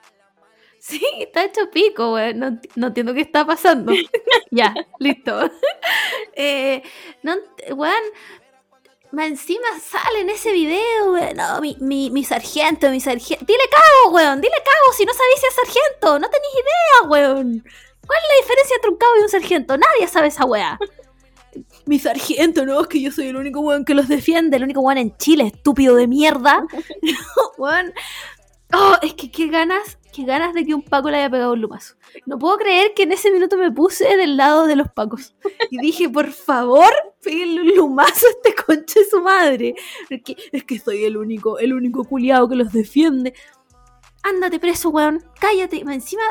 Sí, 0.81 1.01
está 1.19 1.45
hecho 1.45 1.71
pico, 1.71 2.13
weón. 2.15 2.39
No, 2.39 2.59
no 2.75 2.89
entiendo 2.89 3.15
qué 3.15 3.23
está 3.23 3.47
pasando. 3.47 3.93
ya, 4.51 4.75
listo. 4.99 5.51
eh, 6.35 6.83
no, 7.23 7.33
ent- 7.35 7.75
weón. 7.77 7.95
Más 9.15 9.29
encima 9.29 9.67
sale 9.81 10.21
en 10.21 10.31
ese 10.31 10.53
video, 10.53 11.13
weón. 11.13 11.37
No, 11.37 11.61
mi, 11.61 11.77
mi, 11.81 12.11
mi 12.11 12.25
sargento, 12.25 12.91
mi 12.91 13.01
sargento. 13.01 13.45
Dile 13.47 13.63
cabo, 13.71 14.15
weón. 14.15 14.41
Dile 14.41 14.57
cabo 14.57 14.93
si 14.97 15.05
no 15.05 15.13
sabéis 15.13 15.41
si 15.41 15.47
es 15.47 15.55
sargento. 15.55 16.19
No 16.19 16.29
tenéis 16.29 16.55
idea, 16.55 17.11
weón. 17.11 17.65
¿Cuál 18.07 18.19
es 18.19 18.29
la 18.29 18.43
diferencia 18.43 18.77
entre 18.77 18.91
un 18.91 18.97
cabo 18.97 19.13
y 19.17 19.23
un 19.23 19.29
sargento? 19.29 19.77
Nadie 19.79 20.09
sabe 20.09 20.29
esa 20.29 20.45
weá. 20.45 20.79
Mi 21.87 22.01
sargento, 22.01 22.67
no, 22.67 22.81
es 22.81 22.89
que 22.89 23.01
yo 23.01 23.13
soy 23.13 23.29
el 23.29 23.37
único 23.37 23.61
weón 23.61 23.85
que 23.85 23.95
los 23.95 24.09
defiende, 24.09 24.57
el 24.57 24.65
único 24.65 24.81
weón 24.81 24.99
en 24.99 25.17
Chile, 25.17 25.53
estúpido 25.55 25.95
de 25.95 26.09
mierda. 26.09 26.67
weón. 27.59 27.93
Oh, 28.73 28.97
es 29.03 29.15
que 29.15 29.31
qué 29.31 29.47
ganas, 29.47 29.99
qué 30.15 30.25
ganas 30.25 30.55
de 30.55 30.65
que 30.65 30.75
un 30.75 30.83
Paco 30.83 31.11
le 31.11 31.19
haya 31.19 31.29
pegado 31.29 31.55
un 31.55 31.61
lumazo. 31.61 31.97
No 32.25 32.39
puedo 32.39 32.57
creer 32.57 32.93
que 32.95 33.03
en 33.03 33.13
ese 33.13 33.33
minuto 33.33 33.57
me 33.57 33.73
puse 33.73 34.17
del 34.17 34.37
lado 34.37 34.67
de 34.67 34.77
los 34.77 34.89
Pacos. 34.89 35.35
Y 35.71 35.79
dije, 35.79 36.09
por 36.09 36.31
favor, 36.31 36.91
pégale 37.21 37.63
un 37.63 37.77
lumazo 37.77 38.27
a 38.27 38.31
este 38.31 38.55
conche 38.55 39.05
su 39.11 39.21
madre. 39.21 39.75
Es 40.09 40.23
que, 40.23 40.37
es 40.53 40.65
que 40.65 40.79
soy 40.79 41.05
el 41.05 41.17
único, 41.17 41.59
el 41.59 41.75
único 41.75 42.05
culiado 42.05 42.49
que 42.49 42.55
los 42.55 42.73
defiende. 42.73 43.35
Ándate 44.23 44.61
preso, 44.61 44.91
weón. 44.91 45.23
Cállate. 45.41 45.81
Encima 45.81 46.23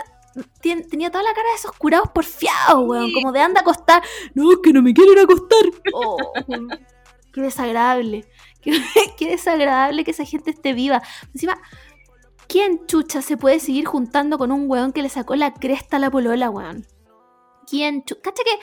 tenía 0.62 1.12
toda 1.12 1.24
la 1.24 1.34
cara 1.34 1.50
de 1.50 1.56
esos 1.56 1.74
curados 1.74 2.10
porfiados, 2.16 2.88
weón. 2.88 3.12
Como 3.12 3.34
de 3.34 3.42
anda 3.42 3.60
a 3.60 3.64
acostar. 3.64 4.02
No, 4.34 4.50
es 4.54 4.60
que 4.64 4.72
no 4.72 4.82
me 4.82 4.94
quieren 4.94 5.20
acostar. 5.20 5.66
Oh, 5.94 6.32
qué 7.34 7.42
desagradable. 7.42 8.26
Qué, 8.64 8.72
qué 9.18 9.32
desagradable 9.32 10.06
que 10.06 10.12
esa 10.12 10.24
gente 10.24 10.52
esté 10.52 10.72
viva. 10.72 11.04
Encima, 11.34 11.60
¿quién 12.54 12.86
chucha 12.86 13.24
se 13.24 13.36
puede 13.36 13.60
seguir 13.60 13.86
juntando 13.86 14.38
con 14.38 14.52
un 14.52 14.70
weón 14.70 14.94
que 14.94 15.02
le 15.02 15.10
sacó 15.10 15.36
la 15.36 15.56
cresta 15.56 15.98
a 15.98 16.00
la 16.00 16.12
polola, 16.12 16.52
weón? 16.52 16.86
¿Quién 17.68 18.06
chucha? 18.06 18.22
Cacha 18.22 18.44
que. 18.44 18.60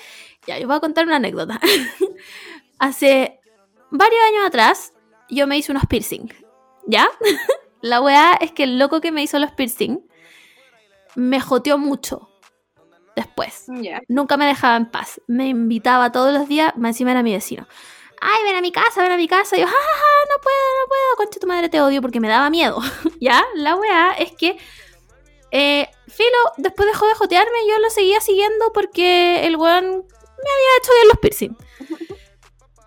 Ya, 0.46 0.60
yo 0.60 0.68
voy 0.68 0.76
a 0.76 0.80
contar 0.80 1.06
una 1.06 1.16
anécdota. 1.16 1.58
Hace 2.78 3.40
varios 3.90 4.20
años 4.28 4.46
atrás, 4.46 4.92
yo 5.28 5.48
me 5.48 5.58
hice 5.58 5.72
unos 5.72 5.86
piercing. 5.86 6.28
¿Ya? 6.86 7.08
la 7.80 8.00
weá 8.00 8.34
es 8.34 8.52
que 8.52 8.62
el 8.62 8.78
loco 8.78 9.00
que 9.00 9.10
me 9.10 9.24
hizo 9.24 9.40
los 9.40 9.50
piercing 9.50 9.98
me 11.16 11.40
joteó 11.40 11.76
mucho. 11.76 12.28
Después 13.16 13.64
Ya. 13.82 14.02
nunca 14.06 14.36
me 14.36 14.46
dejaba 14.46 14.76
en 14.76 14.88
paz. 14.88 15.20
Me 15.26 15.48
invitaba 15.48 16.12
todos 16.12 16.32
los 16.32 16.46
días, 16.46 16.72
más 16.76 16.90
encima 16.90 17.10
era 17.10 17.24
mi 17.24 17.32
vecino. 17.32 17.66
Ay, 18.20 18.42
ven 18.44 18.56
a 18.56 18.60
mi 18.60 18.70
casa, 18.72 19.02
ven 19.02 19.12
a 19.12 19.16
mi 19.16 19.26
casa. 19.28 19.56
Y 19.56 19.60
yo, 19.60 19.66
jajaja, 19.66 20.04
no 20.28 20.42
puedo, 20.42 20.56
no 20.82 20.88
puedo, 20.88 21.16
concha 21.16 21.40
tu 21.40 21.46
madre, 21.46 21.68
te 21.68 21.80
odio 21.80 22.02
porque 22.02 22.20
me 22.20 22.28
daba 22.28 22.50
miedo. 22.50 22.78
ya, 23.20 23.44
la 23.54 23.76
weá 23.76 24.12
es 24.12 24.32
que, 24.32 24.58
eh, 25.50 25.88
Filo, 26.08 26.38
después 26.58 26.88
dejó 26.88 27.06
de 27.06 27.14
jotearme, 27.14 27.58
yo 27.68 27.78
lo 27.78 27.90
seguía 27.90 28.20
siguiendo 28.20 28.72
porque 28.72 29.46
el 29.46 29.56
weón 29.56 29.84
me 29.84 29.90
había 29.90 30.78
hecho 30.78 30.92
bien 30.94 31.08
los 31.08 31.18
piercing. 31.18 31.56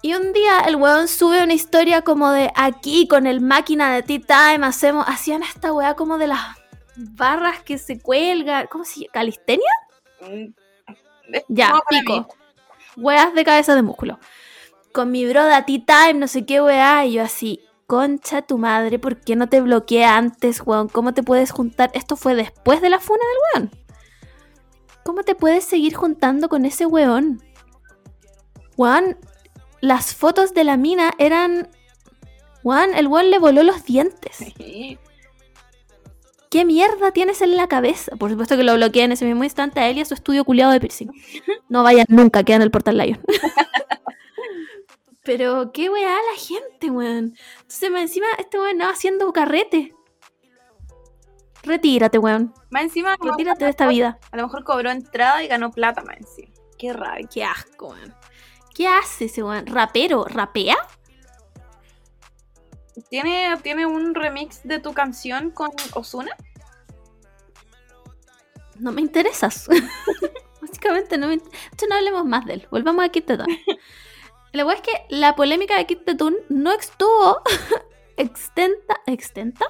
Y 0.02 0.16
un 0.16 0.34
día 0.34 0.60
el 0.68 0.76
weón 0.76 1.08
sube 1.08 1.42
una 1.42 1.54
historia 1.54 2.02
como 2.02 2.30
de 2.32 2.52
aquí 2.56 3.08
con 3.08 3.26
el 3.26 3.40
máquina 3.40 3.94
de 3.96 4.04
Tea 4.04 4.20
Time, 4.20 4.68
hacemos, 4.68 5.06
hacían 5.08 5.44
esta 5.44 5.72
weá 5.72 5.96
como 5.96 6.18
de 6.18 6.28
las 6.28 6.42
barras 6.96 7.64
que 7.64 7.78
se 7.78 8.00
cuelgan, 8.00 8.68
¿cómo 8.68 8.84
se 8.84 9.02
llama? 9.02 9.14
¿Calistenia? 9.14 9.72
Mm, 10.22 10.54
Ya, 11.48 11.74
pico. 11.90 12.28
Weas 12.98 13.34
de 13.34 13.44
cabeza 13.46 13.76
de 13.76 13.82
músculo. 13.82 14.20
Con 14.94 15.12
mi 15.12 15.26
broda 15.26 15.66
Tea 15.66 15.82
Time, 15.86 16.20
no 16.20 16.28
sé 16.28 16.46
qué 16.46 16.62
wea. 16.62 17.06
Y 17.06 17.14
yo 17.14 17.24
así, 17.24 17.62
concha 17.88 18.44
tu 18.44 18.60
madre, 18.60 19.00
¿por 19.00 19.20
qué 19.20 19.36
no 19.36 19.50
te 19.50 19.60
bloqueé 19.60 20.06
antes, 20.06 20.62
weón? 20.66 20.88
¿Cómo 20.88 21.14
te 21.14 21.24
puedes 21.24 21.52
juntar? 21.52 21.90
Esto 21.94 22.16
fue 22.16 22.36
después 22.36 22.80
de 22.82 22.90
la 22.90 23.00
funa 23.00 23.20
del 23.20 23.64
weón. 23.64 23.72
¿Cómo 25.04 25.24
te 25.24 25.36
puedes 25.36 25.66
seguir 25.66 25.96
juntando 25.96 26.48
con 26.48 26.64
ese 26.66 26.86
weón? 26.86 27.42
Weón, 28.78 29.18
las 29.82 30.14
fotos 30.14 30.54
de 30.54 30.64
la 30.64 30.78
mina 30.78 31.12
eran. 31.18 31.70
Weón, 32.64 32.94
el 32.94 33.08
weón 33.08 33.32
le 33.32 33.40
voló 33.40 33.64
los 33.64 33.84
dientes. 33.86 34.38
¿Qué 36.50 36.66
mierda 36.66 37.12
tienes 37.12 37.42
en 37.42 37.58
la 37.58 37.68
cabeza? 37.68 38.16
Por 38.16 38.30
supuesto 38.30 38.56
que 38.56 38.64
lo 38.64 38.76
bloqueé 38.76 39.06
en 39.06 39.12
ese 39.12 39.26
mismo 39.26 39.44
instante 39.44 39.80
a 39.80 39.90
él 39.90 39.98
y 39.98 40.02
a 40.02 40.06
su 40.06 40.14
estudio 40.14 40.46
culiado 40.46 40.72
de 40.72 40.80
piercing. 40.80 41.10
No 41.68 41.82
vayan 41.82 42.06
nunca, 42.10 42.44
queda 42.44 42.58
en 42.58 42.62
el 42.62 42.70
Portal 42.70 43.00
Lion. 43.00 43.20
Pero 45.24 45.72
qué 45.72 45.90
weá 45.90 46.10
la 46.16 46.40
gente, 46.40 46.90
weón. 46.90 47.36
Entonces, 47.62 47.90
más 47.92 48.02
encima, 48.02 48.28
este 48.38 48.60
weón 48.60 48.78
no 48.78 48.90
haciendo 48.90 49.32
carrete. 49.32 49.96
Retírate, 51.64 52.18
weón. 52.20 52.54
Más 52.70 52.84
encima, 52.84 53.16
Retírate 53.22 53.64
de 53.64 53.70
esta 53.72 53.88
vida. 53.88 54.20
a 54.32 54.38
lo 54.38 54.44
mejor 54.44 54.64
cobró 54.66 54.92
entrada 54.92 55.42
y 55.44 55.48
ganó 55.48 55.72
plata 55.72 56.02
más 56.04 56.18
encima. 56.18 56.54
Qué 56.78 56.92
rabia. 56.92 57.28
Qué 57.32 57.44
asco, 57.46 57.88
weón. 57.90 58.14
¿Qué 58.76 58.88
hace 58.88 59.26
ese 59.26 59.44
weón? 59.44 59.66
¿Rapero? 59.68 60.26
¿Rapea? 60.26 60.76
¿Tiene, 63.10 63.56
¿Tiene 63.64 63.86
un 63.86 64.14
remix 64.14 64.62
de 64.64 64.80
tu 64.80 64.94
canción 64.94 65.52
con 65.52 65.70
Osuna? 65.94 66.32
No 68.78 68.92
me 68.92 69.02
interesas. 69.02 69.68
Básicamente 70.62 71.18
no 71.18 71.28
me... 71.28 71.36
in- 71.36 71.40
De 71.44 71.50
hecho, 71.74 71.86
no 71.88 71.96
hablemos 71.96 72.26
más 72.26 72.46
de 72.46 72.56
él. 72.56 72.68
Volvamos 72.70 73.06
a 73.06 73.10
Kit 73.10 73.26
Tetun. 73.26 73.48
La 74.54 74.66
weá 74.66 74.76
es 74.76 74.82
que 74.82 75.06
la 75.10 75.36
polémica 75.36 75.76
de 75.76 75.88
Kit 75.88 76.06
Tetun 76.06 76.36
no 76.50 76.72
estuvo 76.72 77.42
extenta... 78.18 79.02
¿Extenta? 79.08 79.66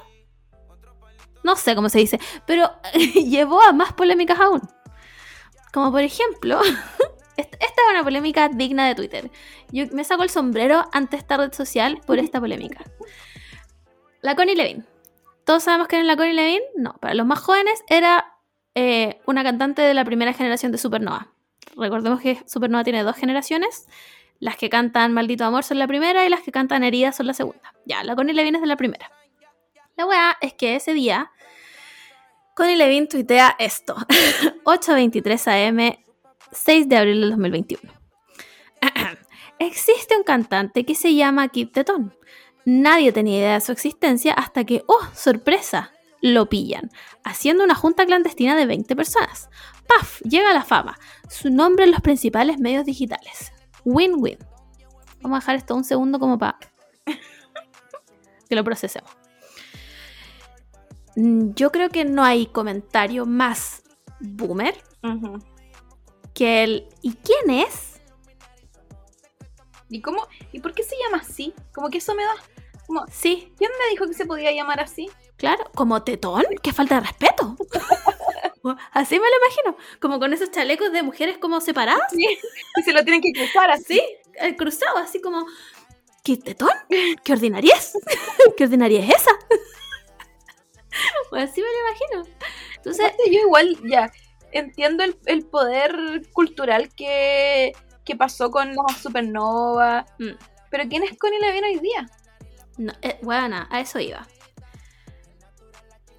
No 1.41 1.55
sé 1.55 1.73
cómo 1.73 1.87
se 1.87 1.99
dice. 1.99 2.19
Pero 2.45 2.69
llevó 3.15 3.61
a 3.61 3.71
más 3.71 3.93
polémicas 3.93 4.39
aún. 4.39 4.61
Como 5.73 5.91
por 5.91 6.01
ejemplo... 6.01 6.61
Esta 7.35 7.57
es 7.65 7.89
una 7.89 8.03
polémica 8.03 8.47
digna 8.49 8.87
de 8.87 8.93
Twitter. 8.93 9.31
Yo 9.71 9.85
me 9.91 10.03
saco 10.03 10.21
el 10.21 10.29
sombrero 10.29 10.85
ante 10.91 11.17
esta 11.17 11.35
red 11.37 11.51
social 11.51 11.99
por 12.05 12.19
esta 12.19 12.39
polémica. 12.39 12.83
La 14.21 14.35
Connie 14.35 14.55
Levin. 14.55 14.85
¿Todos 15.43 15.63
sabemos 15.63 15.87
quién 15.87 16.01
es 16.01 16.07
la 16.07 16.15
Connie 16.15 16.33
Levin? 16.33 16.61
No, 16.75 16.93
para 16.99 17.15
los 17.15 17.25
más 17.25 17.39
jóvenes 17.39 17.83
era 17.87 18.37
eh, 18.75 19.19
una 19.25 19.43
cantante 19.43 19.81
de 19.81 19.95
la 19.95 20.05
primera 20.05 20.33
generación 20.33 20.71
de 20.71 20.77
Supernova. 20.77 21.33
Recordemos 21.75 22.21
que 22.21 22.43
Supernova 22.45 22.83
tiene 22.83 23.01
dos 23.01 23.15
generaciones. 23.15 23.87
Las 24.43 24.57
que 24.57 24.69
cantan 24.69 25.13
Maldito 25.13 25.45
Amor 25.45 25.63
son 25.63 25.79
la 25.79 25.87
primera 25.87 26.25
y 26.25 26.29
las 26.29 26.41
que 26.41 26.51
cantan 26.51 26.83
Heridas 26.83 27.15
son 27.15 27.27
la 27.27 27.33
segunda. 27.33 27.73
Ya, 27.85 28.03
la 28.03 28.13
Connie 28.13 28.33
Levin 28.33 28.55
es 28.55 28.61
de 28.61 28.67
la 28.67 28.75
primera. 28.75 29.09
La 29.95 30.05
weá 30.05 30.37
es 30.41 30.53
que 30.53 30.75
ese 30.75 30.93
día 30.93 31.31
Connie 32.53 32.75
Levin 32.75 33.07
tuitea 33.07 33.55
esto. 33.57 33.95
8.23 34.65 35.69
am, 35.69 35.95
6 36.51 36.89
de 36.89 36.97
abril 36.97 37.21
del 37.21 37.29
2021. 37.29 37.93
Existe 39.59 40.17
un 40.17 40.23
cantante 40.23 40.85
que 40.85 40.95
se 40.95 41.15
llama 41.15 41.47
Kid 41.47 41.69
Teton. 41.69 42.13
Nadie 42.65 43.13
tenía 43.13 43.37
idea 43.37 43.53
de 43.53 43.61
su 43.61 43.71
existencia 43.71 44.33
hasta 44.33 44.65
que, 44.65 44.83
oh, 44.87 45.07
sorpresa, 45.15 45.93
lo 46.19 46.49
pillan, 46.49 46.91
haciendo 47.23 47.63
una 47.63 47.75
junta 47.75 48.05
clandestina 48.05 48.57
de 48.57 48.65
20 48.65 48.93
personas. 48.97 49.49
¡Paf! 49.87 50.19
Llega 50.23 50.51
a 50.51 50.53
la 50.53 50.65
fama. 50.65 50.99
Su 51.29 51.49
nombre 51.49 51.85
en 51.85 51.91
los 51.91 52.01
principales 52.01 52.59
medios 52.59 52.83
digitales. 52.83 53.52
Win-win. 53.85 54.37
Vamos 55.21 55.37
a 55.37 55.39
dejar 55.39 55.55
esto 55.55 55.75
un 55.75 55.83
segundo 55.83 56.19
como 56.19 56.37
para 56.37 56.57
que 58.49 58.55
lo 58.55 58.63
procesemos. 58.63 59.09
Mm, 61.15 61.51
Yo 61.53 61.71
creo 61.71 61.89
que 61.89 62.05
no 62.05 62.23
hay 62.23 62.47
comentario 62.47 63.25
más 63.25 63.83
boomer 64.19 64.75
que 66.33 66.63
el 66.63 66.87
¿y 67.01 67.13
quién 67.13 67.49
es? 67.59 68.01
¿Y 69.89 70.01
cómo? 70.01 70.27
¿Y 70.51 70.59
por 70.59 70.73
qué 70.73 70.81
se 70.83 70.95
llama 71.03 71.21
así? 71.21 71.53
Como 71.73 71.89
que 71.89 71.99
eso 71.99 72.15
me 72.15 72.23
da. 72.23 72.31
Como, 72.87 73.05
Sí, 73.11 73.53
¿Quién 73.57 73.69
me 73.79 73.89
dijo 73.91 74.07
que 74.07 74.13
se 74.13 74.25
podía 74.25 74.51
llamar 74.51 74.79
así? 74.79 75.09
claro, 75.37 75.65
como 75.75 76.01
tetón, 76.03 76.43
qué 76.61 76.71
falta 76.73 76.95
de 76.95 77.01
respeto. 77.01 77.55
Así 78.91 79.19
me 79.19 79.25
lo 79.27 79.37
imagino, 79.45 79.77
como 79.99 80.19
con 80.19 80.33
esos 80.33 80.51
chalecos 80.51 80.91
de 80.91 81.03
mujeres 81.03 81.37
como 81.37 81.61
separadas, 81.61 82.11
Sí. 82.11 82.25
Y 82.77 82.83
se 82.83 82.93
lo 82.93 83.03
tienen 83.03 83.21
que 83.21 83.31
cruzar 83.33 83.69
así. 83.71 83.95
sí, 83.95 84.01
eh, 84.39 84.55
cruzado, 84.55 84.97
así 84.97 85.21
como 85.21 85.45
¿qué 86.23 86.37
tetón? 86.37 86.69
¿Qué 87.23 87.33
ordinaria 87.33 87.75
es? 87.75 87.97
¿Qué 88.57 88.63
ordinaria 88.63 89.01
es 89.03 89.15
esa? 89.15 89.31
Pues 91.29 91.49
así 91.49 91.59
me 91.61 91.67
lo 91.67 91.89
imagino. 91.89 92.37
Entonces, 92.75 93.05
Aparte, 93.05 93.23
yo 93.31 93.39
igual, 93.39 93.77
ya. 93.89 94.11
entiendo 94.51 95.03
el, 95.03 95.17
el 95.25 95.43
poder 95.43 96.21
cultural 96.33 96.93
que, 96.95 97.73
que 98.05 98.15
pasó 98.15 98.51
con 98.51 98.75
la 98.75 98.83
supernova. 99.01 100.05
Mm. 100.19 100.33
Pero 100.69 100.83
¿quién 100.89 101.01
es 101.03 101.17
Connie 101.17 101.39
Levine 101.39 101.67
hoy 101.67 101.79
día? 101.79 102.07
No, 102.77 102.93
eh, 103.01 103.17
bueno, 103.23 103.65
a 103.71 103.79
eso 103.81 103.99
iba. 103.99 104.27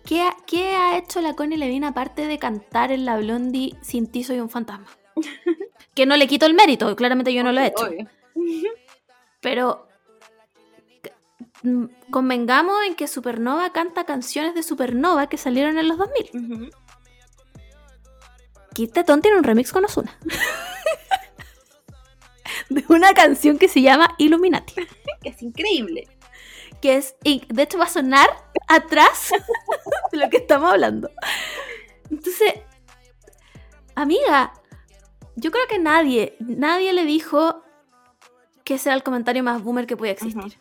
¿Qué 0.05 0.23
ha, 0.23 0.37
qué 0.47 0.77
ha 0.77 0.99
hecho 0.99 1.21
la 1.21 1.35
Connie 1.35 1.57
Levine 1.57 1.87
aparte 1.87 2.27
de 2.27 2.39
cantar 2.39 2.93
en 2.93 3.07
la 3.07 3.17
Blondie 3.17 3.75
Sin 3.81 4.07
ti 4.07 4.23
soy 4.23 4.41
un 4.41 4.51
fantasma? 4.51 4.87
que 5.95 6.07
no 6.07 6.17
le 6.17 6.27
quito 6.27 6.47
el 6.47 6.55
mérito, 6.55 6.95
claramente 6.97 7.33
yo 7.33 7.43
no 7.43 7.53
lo 7.53 7.61
he 7.61 7.69
hecho. 7.69 7.85
Obvio. 7.85 8.09
Pero 9.41 9.89
convengamos 12.11 12.77
en 12.87 12.95
que 12.95 13.09
Supernova 13.09 13.73
canta 13.73 14.05
canciones 14.05 14.55
de 14.55 14.63
Supernova 14.63 15.29
que 15.29 15.39
salieron 15.39 15.79
en 15.79 15.89
los 15.89 15.99
2000. 15.99 16.31
Ujú. 16.35 16.71
Kid 18.75 18.91
Tetón 18.91 19.23
tiene 19.23 19.39
un 19.39 19.45
remix 19.45 19.73
con 19.73 19.85
Ozuna. 19.85 20.19
de 22.69 22.85
una 22.89 23.15
canción 23.15 23.59
que 23.59 23.69
se 23.69 23.81
llama 23.81 24.15
Illuminati. 24.19 24.75
Que 25.23 25.31
es 25.31 25.43
increíble. 25.43 26.09
Que 26.85 26.97
es, 26.99 27.17
y 27.25 27.43
de 27.49 27.63
hecho 27.63 27.79
va 27.79 27.85
a 27.85 27.89
sonar 27.89 28.29
atrás 28.69 29.31
de 30.13 30.19
lo 30.19 30.29
que 30.29 30.37
estamos 30.37 30.71
hablando. 30.71 31.09
Entonces, 32.11 32.53
amiga, 33.95 34.53
yo 35.37 35.51
creo 35.51 35.67
que 35.67 35.79
nadie, 35.79 36.37
nadie 36.41 36.93
le 36.93 37.05
dijo 37.07 37.63
que 38.65 38.75
ese 38.75 38.91
era 38.91 38.97
el 38.97 39.03
comentario 39.03 39.43
más 39.43 39.63
boomer 39.63 39.87
que 39.87 39.97
podía 39.97 40.13
existir. 40.13 40.59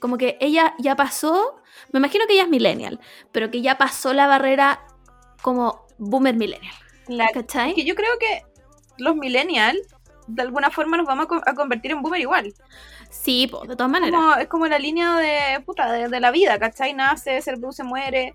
Como 0.00 0.18
que 0.18 0.36
ella 0.40 0.74
ya 0.78 0.94
pasó, 0.96 1.62
me 1.92 1.98
imagino 1.98 2.26
que 2.26 2.34
ella 2.34 2.42
es 2.42 2.48
millennial, 2.50 3.00
pero 3.32 3.50
que 3.50 3.62
ya 3.62 3.78
pasó 3.78 4.12
la 4.12 4.26
barrera 4.26 4.86
como 5.40 5.86
boomer 5.96 6.36
millennial. 6.36 6.74
La- 7.08 7.28
¿Cachai? 7.32 7.74
que 7.74 7.86
yo 7.86 7.94
creo 7.94 8.18
que 8.18 8.42
los 8.98 9.16
millennials 9.16 9.78
de 10.26 10.42
alguna 10.42 10.70
forma 10.70 10.98
nos 10.98 11.06
vamos 11.06 11.24
a, 11.24 11.28
co- 11.28 11.42
a 11.46 11.54
convertir 11.54 11.90
en 11.92 12.02
boomer 12.02 12.20
igual. 12.20 12.52
Sí, 13.10 13.46
po, 13.46 13.60
de 13.66 13.74
todas 13.76 13.90
maneras. 13.90 14.20
Como- 14.20 14.34
es 14.34 14.48
como 14.48 14.66
la 14.66 14.78
línea 14.78 15.16
de 15.16 15.60
puta 15.60 15.90
de, 15.92 16.08
de 16.08 16.20
la 16.20 16.30
vida, 16.30 16.58
¿cachai? 16.58 16.92
Nace, 16.94 17.40
se 17.42 17.50
reproduce, 17.52 17.82
muere. 17.84 18.34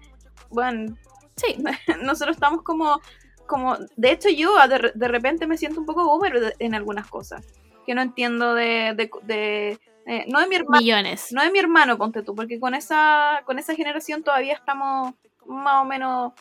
Bueno, 0.49 0.95
Sí, 1.35 1.55
nosotros 2.03 2.35
estamos 2.37 2.61
como, 2.61 3.01
como, 3.47 3.75
de 3.95 4.11
hecho 4.11 4.29
yo 4.29 4.55
de, 4.67 4.91
de 4.93 5.07
repente 5.07 5.47
me 5.47 5.57
siento 5.57 5.79
un 5.79 5.85
poco 5.87 6.05
boomer 6.05 6.39
de- 6.39 6.55
en 6.59 6.75
algunas 6.75 7.07
cosas 7.07 7.43
que 7.87 7.95
no 7.95 8.01
entiendo 8.03 8.53
de, 8.53 8.93
de, 8.95 9.09
de- 9.23 9.79
eh, 10.05 10.25
no 10.27 10.39
de 10.39 10.47
mi 10.47 10.55
hermano, 10.57 10.79
millones. 10.79 11.31
no 11.31 11.41
de 11.41 11.49
mi 11.49 11.57
hermano, 11.59 11.97
ponte 11.97 12.21
tú, 12.21 12.35
porque 12.35 12.59
con 12.59 12.75
esa, 12.75 13.41
con 13.45 13.57
esa 13.57 13.73
generación 13.73 14.21
todavía 14.23 14.53
estamos 14.53 15.13
más 15.47 15.81
o 15.81 15.85
menos 15.85 16.33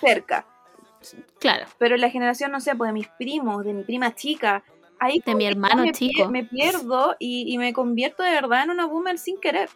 cerca, 0.00 0.44
Claro. 1.38 1.66
pero 1.78 1.96
la 1.96 2.10
generación, 2.10 2.50
no 2.52 2.60
sé, 2.60 2.74
pues 2.74 2.88
de 2.88 2.92
mis 2.92 3.08
primos, 3.18 3.64
de 3.64 3.72
mi 3.72 3.82
prima 3.82 4.14
chica, 4.14 4.62
ahí 5.00 5.22
De 5.24 5.34
mi 5.34 5.46
hermano 5.46 5.82
me, 5.82 5.92
chico. 5.92 6.28
me 6.30 6.44
pierdo 6.44 7.16
y, 7.18 7.52
y 7.52 7.58
me 7.58 7.72
convierto 7.72 8.22
de 8.22 8.30
verdad 8.32 8.64
en 8.64 8.70
una 8.70 8.86
boomer 8.86 9.18
sin 9.18 9.38
querer. 9.40 9.68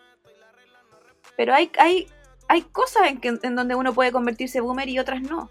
Pero 1.36 1.54
hay, 1.54 1.70
hay, 1.78 2.06
hay 2.48 2.62
cosas 2.62 3.08
en, 3.08 3.20
que, 3.20 3.38
en 3.42 3.56
donde 3.56 3.74
uno 3.74 3.92
puede 3.94 4.12
convertirse 4.12 4.60
boomer 4.60 4.88
y 4.88 4.98
otras 4.98 5.22
no. 5.22 5.50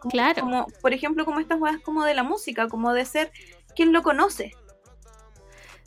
Como- 0.00 0.10
Claro. 0.12 0.42
Como, 0.42 0.66
por 0.80 0.92
ejemplo, 0.92 1.24
como 1.24 1.40
estas 1.40 1.58
cosas 1.58 1.80
como 1.82 2.04
de 2.04 2.14
la 2.14 2.22
música, 2.22 2.68
como 2.68 2.92
de 2.92 3.04
ser 3.04 3.32
quien 3.74 3.92
lo 3.92 4.02
conoce. 4.02 4.52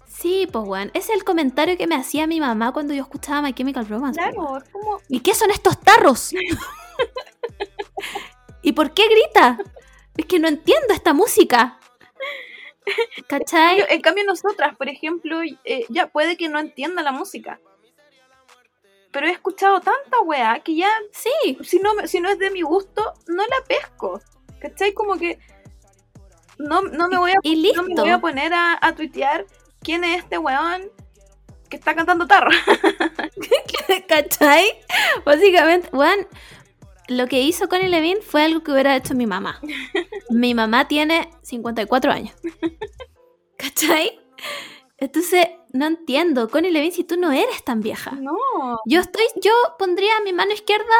Sí, 0.06 0.48
pues 0.52 0.68
weón. 0.68 0.92
Ese 0.94 1.14
es 1.14 1.18
el 1.18 1.24
comentario 1.24 1.78
que 1.78 1.88
me 1.88 1.96
hacía 1.96 2.28
mi 2.28 2.40
mamá 2.42 2.74
cuando 2.74 2.94
yo 2.94 3.04
escuchaba 3.04 3.42
My 3.42 3.54
Chemical 3.54 3.88
Romance. 3.88 4.20
weón. 4.22 4.34
Claro, 4.34 4.58
es 4.58 4.70
como. 4.70 5.00
¿Y 5.08 5.22
qué 5.22 5.34
son 5.34 5.50
estos 5.50 5.80
tarros? 5.80 6.32
¿Y 8.62 8.74
por 8.74 8.94
qué 8.94 9.04
grita? 9.08 9.58
Es 10.18 10.26
que 10.26 10.40
no 10.40 10.48
entiendo 10.48 10.94
esta 10.94 11.14
música. 11.14 11.80
En 13.90 14.02
cambio, 14.02 14.24
nosotras, 14.26 14.76
por 14.76 14.90
ejemplo, 14.90 15.42
eh, 15.64 15.86
ya 15.90 16.08
puede 16.08 16.38
que 16.38 16.50
no 16.50 16.60
entienda 16.60 17.02
la 17.02 17.12
música. 17.12 17.60
Pero 19.12 19.28
he 19.28 19.32
escuchado 19.32 19.82
tanta 19.82 20.22
weá 20.24 20.60
que 20.60 20.76
ya, 20.76 20.90
Sí, 21.12 21.58
si 21.64 21.80
no, 21.80 21.92
si 22.08 22.20
no 22.20 22.30
es 22.30 22.40
de 22.40 22.50
mi 22.50 22.62
gusto, 22.62 23.14
no 23.28 23.44
la 23.44 23.64
pesco. 23.68 24.22
¿Cachai? 24.60 24.94
Como 24.94 25.18
que 25.18 25.40
no, 26.58 26.82
no 26.84 27.10
me 27.10 27.18
voy 27.18 27.32
a 27.32 27.36
y 27.44 27.56
no 27.74 27.84
me 27.84 27.90
listo. 27.90 28.02
voy 28.04 28.12
a 28.12 28.20
poner 28.20 28.54
a, 28.54 28.78
a 28.80 28.96
tuitear 28.96 29.46
quién 29.82 30.04
es 30.04 30.20
este 30.20 30.38
weón 30.38 30.92
que 31.70 31.78
está 31.78 31.96
cantando 31.96 32.28
tarro. 32.28 32.52
¿Cachai? 34.08 34.80
Básicamente, 35.26 35.90
weón, 35.92 36.28
lo 37.12 37.28
que 37.28 37.42
hizo 37.42 37.68
Connie 37.70 37.90
Levine 37.90 38.22
fue 38.22 38.44
algo 38.44 38.64
que 38.64 38.72
hubiera 38.72 38.96
hecho 38.96 39.14
mi 39.14 39.28
mamá. 39.28 39.60
Mi 40.30 40.54
mamá 40.54 40.88
tiene 40.88 41.30
54 41.44 42.12
años. 42.12 42.34
¿Cachai? 43.58 44.20
Entonces, 44.98 45.48
no 45.74 45.88
entiendo, 45.88 46.50
Connie 46.50 46.72
Levine, 46.72 46.94
si 46.94 47.04
tú 47.04 47.18
no 47.18 47.32
eres 47.32 47.64
tan 47.64 47.82
vieja. 47.82 48.12
No. 48.12 48.36
Yo 48.86 49.02
estoy, 49.02 49.26
yo 49.42 49.52
pondría 49.78 50.20
mi 50.24 50.34
mano 50.34 50.54
izquierda 50.54 50.96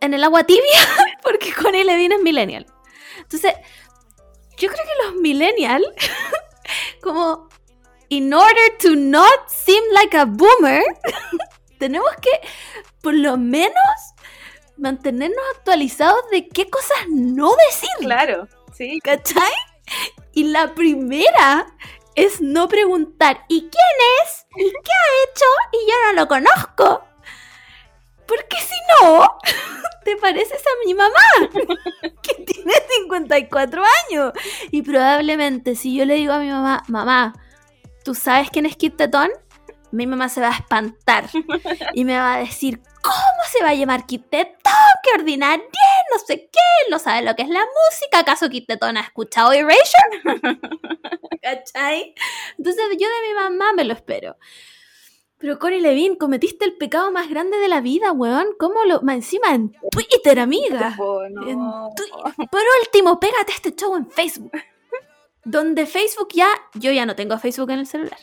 en 0.00 0.14
el 0.14 0.24
agua 0.24 0.44
tibia 0.44 0.80
porque 1.22 1.52
Connie 1.52 1.84
Levine 1.84 2.16
es 2.16 2.22
millennial. 2.22 2.66
Entonces, 3.18 3.54
yo 4.56 4.68
creo 4.68 4.84
que 4.84 5.04
los 5.06 5.14
millennial, 5.16 5.84
como, 7.02 7.48
in 8.08 8.32
order 8.32 8.76
to 8.78 8.94
not 8.94 9.48
seem 9.48 9.82
like 9.92 10.16
a 10.16 10.24
boomer, 10.24 10.82
tenemos 11.78 12.10
que, 12.20 12.30
por 13.00 13.14
lo 13.14 13.36
menos, 13.36 13.74
mantenernos 14.80 15.44
actualizados 15.56 16.20
de 16.30 16.48
qué 16.48 16.68
cosas 16.68 16.98
no 17.08 17.52
decir. 17.68 17.90
Claro, 18.00 18.48
sí. 18.72 18.98
¿Cachai? 19.02 19.52
Y 20.32 20.44
la 20.44 20.74
primera 20.74 21.66
es 22.14 22.40
no 22.40 22.68
preguntar 22.68 23.44
¿y 23.48 23.60
quién 23.60 24.22
es? 24.22 24.46
¿y 24.56 24.70
qué 24.70 24.92
ha 24.92 25.30
hecho? 25.30 25.44
y 25.72 25.90
yo 25.90 25.94
no 26.06 26.20
lo 26.20 26.28
conozco. 26.28 27.04
Porque 28.26 28.58
si 28.60 28.76
no, 29.02 29.38
te 30.04 30.16
pareces 30.16 30.62
a 30.62 30.86
mi 30.86 30.94
mamá, 30.94 31.50
que 32.22 32.34
tiene 32.44 32.72
54 33.00 33.82
años. 34.08 34.32
Y 34.70 34.82
probablemente 34.82 35.74
si 35.74 35.96
yo 35.96 36.04
le 36.04 36.14
digo 36.14 36.32
a 36.32 36.38
mi 36.38 36.48
mamá, 36.48 36.84
mamá, 36.86 37.34
¿tú 38.04 38.14
sabes 38.14 38.50
quién 38.50 38.66
es 38.66 38.76
Tetón? 38.78 39.30
Mi 39.90 40.06
mamá 40.06 40.28
se 40.28 40.40
va 40.40 40.50
a 40.50 40.56
espantar 40.56 41.28
y 41.94 42.04
me 42.04 42.16
va 42.16 42.34
a 42.34 42.38
decir, 42.38 42.80
¿cómo 43.02 43.42
se 43.50 43.62
va 43.62 43.70
a 43.70 43.74
llamar 43.74 44.06
Kid 44.06 44.22
Tetón? 44.30 44.54
¡Qué 45.02 45.10
ordinario! 45.18 45.64
No 46.12 46.18
sé 46.18 46.48
qué, 46.52 46.90
no 46.90 46.98
sabe 46.98 47.22
lo 47.22 47.34
que 47.36 47.42
es 47.42 47.48
la 47.48 47.60
música. 47.60 48.20
¿Acaso 48.20 48.48
Kid 48.48 48.66
Tetón 48.66 48.96
ha 48.96 49.00
escuchado 49.02 49.52
Erasure? 49.52 50.22
¿Cachai? 51.42 52.14
Entonces 52.58 52.84
yo 52.98 53.08
de 53.08 53.28
mi 53.28 53.34
mamá 53.34 53.72
me 53.72 53.84
lo 53.84 53.94
espero. 53.94 54.36
Pero 55.38 55.58
Connie 55.58 55.80
Levine, 55.80 56.18
cometiste 56.18 56.66
el 56.66 56.76
pecado 56.76 57.10
más 57.12 57.30
grande 57.30 57.56
de 57.56 57.68
la 57.68 57.80
vida, 57.80 58.12
weón. 58.12 58.48
¿Cómo 58.58 58.84
lo...? 58.84 59.00
Más 59.00 59.14
encima 59.14 59.54
en 59.54 59.72
Twitter, 59.90 60.38
amiga. 60.38 60.94
Oh, 60.98 61.22
no. 61.30 61.48
En 61.48 61.58
tu- 61.94 62.46
Por 62.50 62.60
último, 62.82 63.18
pégate 63.18 63.52
este 63.52 63.74
show 63.74 63.96
en 63.96 64.10
Facebook. 64.10 64.52
Donde 65.42 65.86
Facebook 65.86 66.28
ya... 66.34 66.46
Yo 66.74 66.92
ya 66.92 67.06
no 67.06 67.16
tengo 67.16 67.38
Facebook 67.38 67.70
en 67.70 67.78
el 67.78 67.86
celular. 67.86 68.18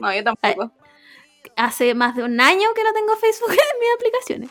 No, 0.00 0.14
yo 0.14 0.22
tampoco. 0.22 0.70
Hace 1.56 1.94
más 1.94 2.14
de 2.14 2.22
un 2.22 2.40
año 2.40 2.68
que 2.74 2.82
no 2.84 2.92
tengo 2.92 3.16
Facebook 3.16 3.50
en 3.50 3.80
mis 3.80 3.88
aplicaciones. 3.96 4.50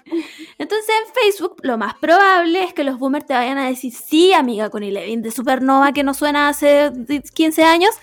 Entonces 0.58 0.90
en 0.90 1.14
Facebook 1.14 1.58
lo 1.62 1.78
más 1.78 1.96
probable 1.96 2.64
es 2.64 2.74
que 2.74 2.84
los 2.84 2.98
boomers 2.98 3.26
te 3.26 3.34
vayan 3.34 3.58
a 3.58 3.68
decir, 3.68 3.94
sí, 3.94 4.34
amiga 4.34 4.70
Connie 4.70 4.92
Levine 4.92 5.22
de 5.22 5.32
Supernova 5.32 5.94
que 5.94 6.04
no 6.04 6.14
suena 6.14 6.50
hace 6.50 6.92
15 7.34 7.64
años. 7.64 7.96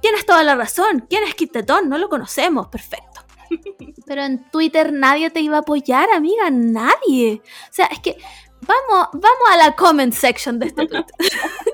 Tienes 0.00 0.24
toda 0.24 0.42
la 0.42 0.54
razón. 0.54 1.06
¿Quién 1.10 1.24
es 1.24 1.34
Kid 1.34 1.50
Tetón? 1.50 1.88
No 1.88 1.98
lo 1.98 2.08
conocemos. 2.08 2.68
Perfecto. 2.68 3.20
Pero 4.06 4.22
en 4.22 4.50
Twitter 4.50 4.92
nadie 4.92 5.30
te 5.30 5.40
iba 5.40 5.58
a 5.58 5.60
apoyar, 5.60 6.08
amiga. 6.10 6.48
Nadie. 6.50 7.42
O 7.44 7.72
sea, 7.72 7.86
es 7.86 8.00
que 8.00 8.16
vamos, 8.62 9.08
vamos 9.12 9.50
a 9.50 9.56
la 9.56 9.76
comment 9.76 10.12
section 10.14 10.58
de 10.58 10.66
este 10.68 10.86
tweet. 10.86 11.04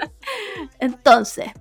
Entonces, 0.81 1.53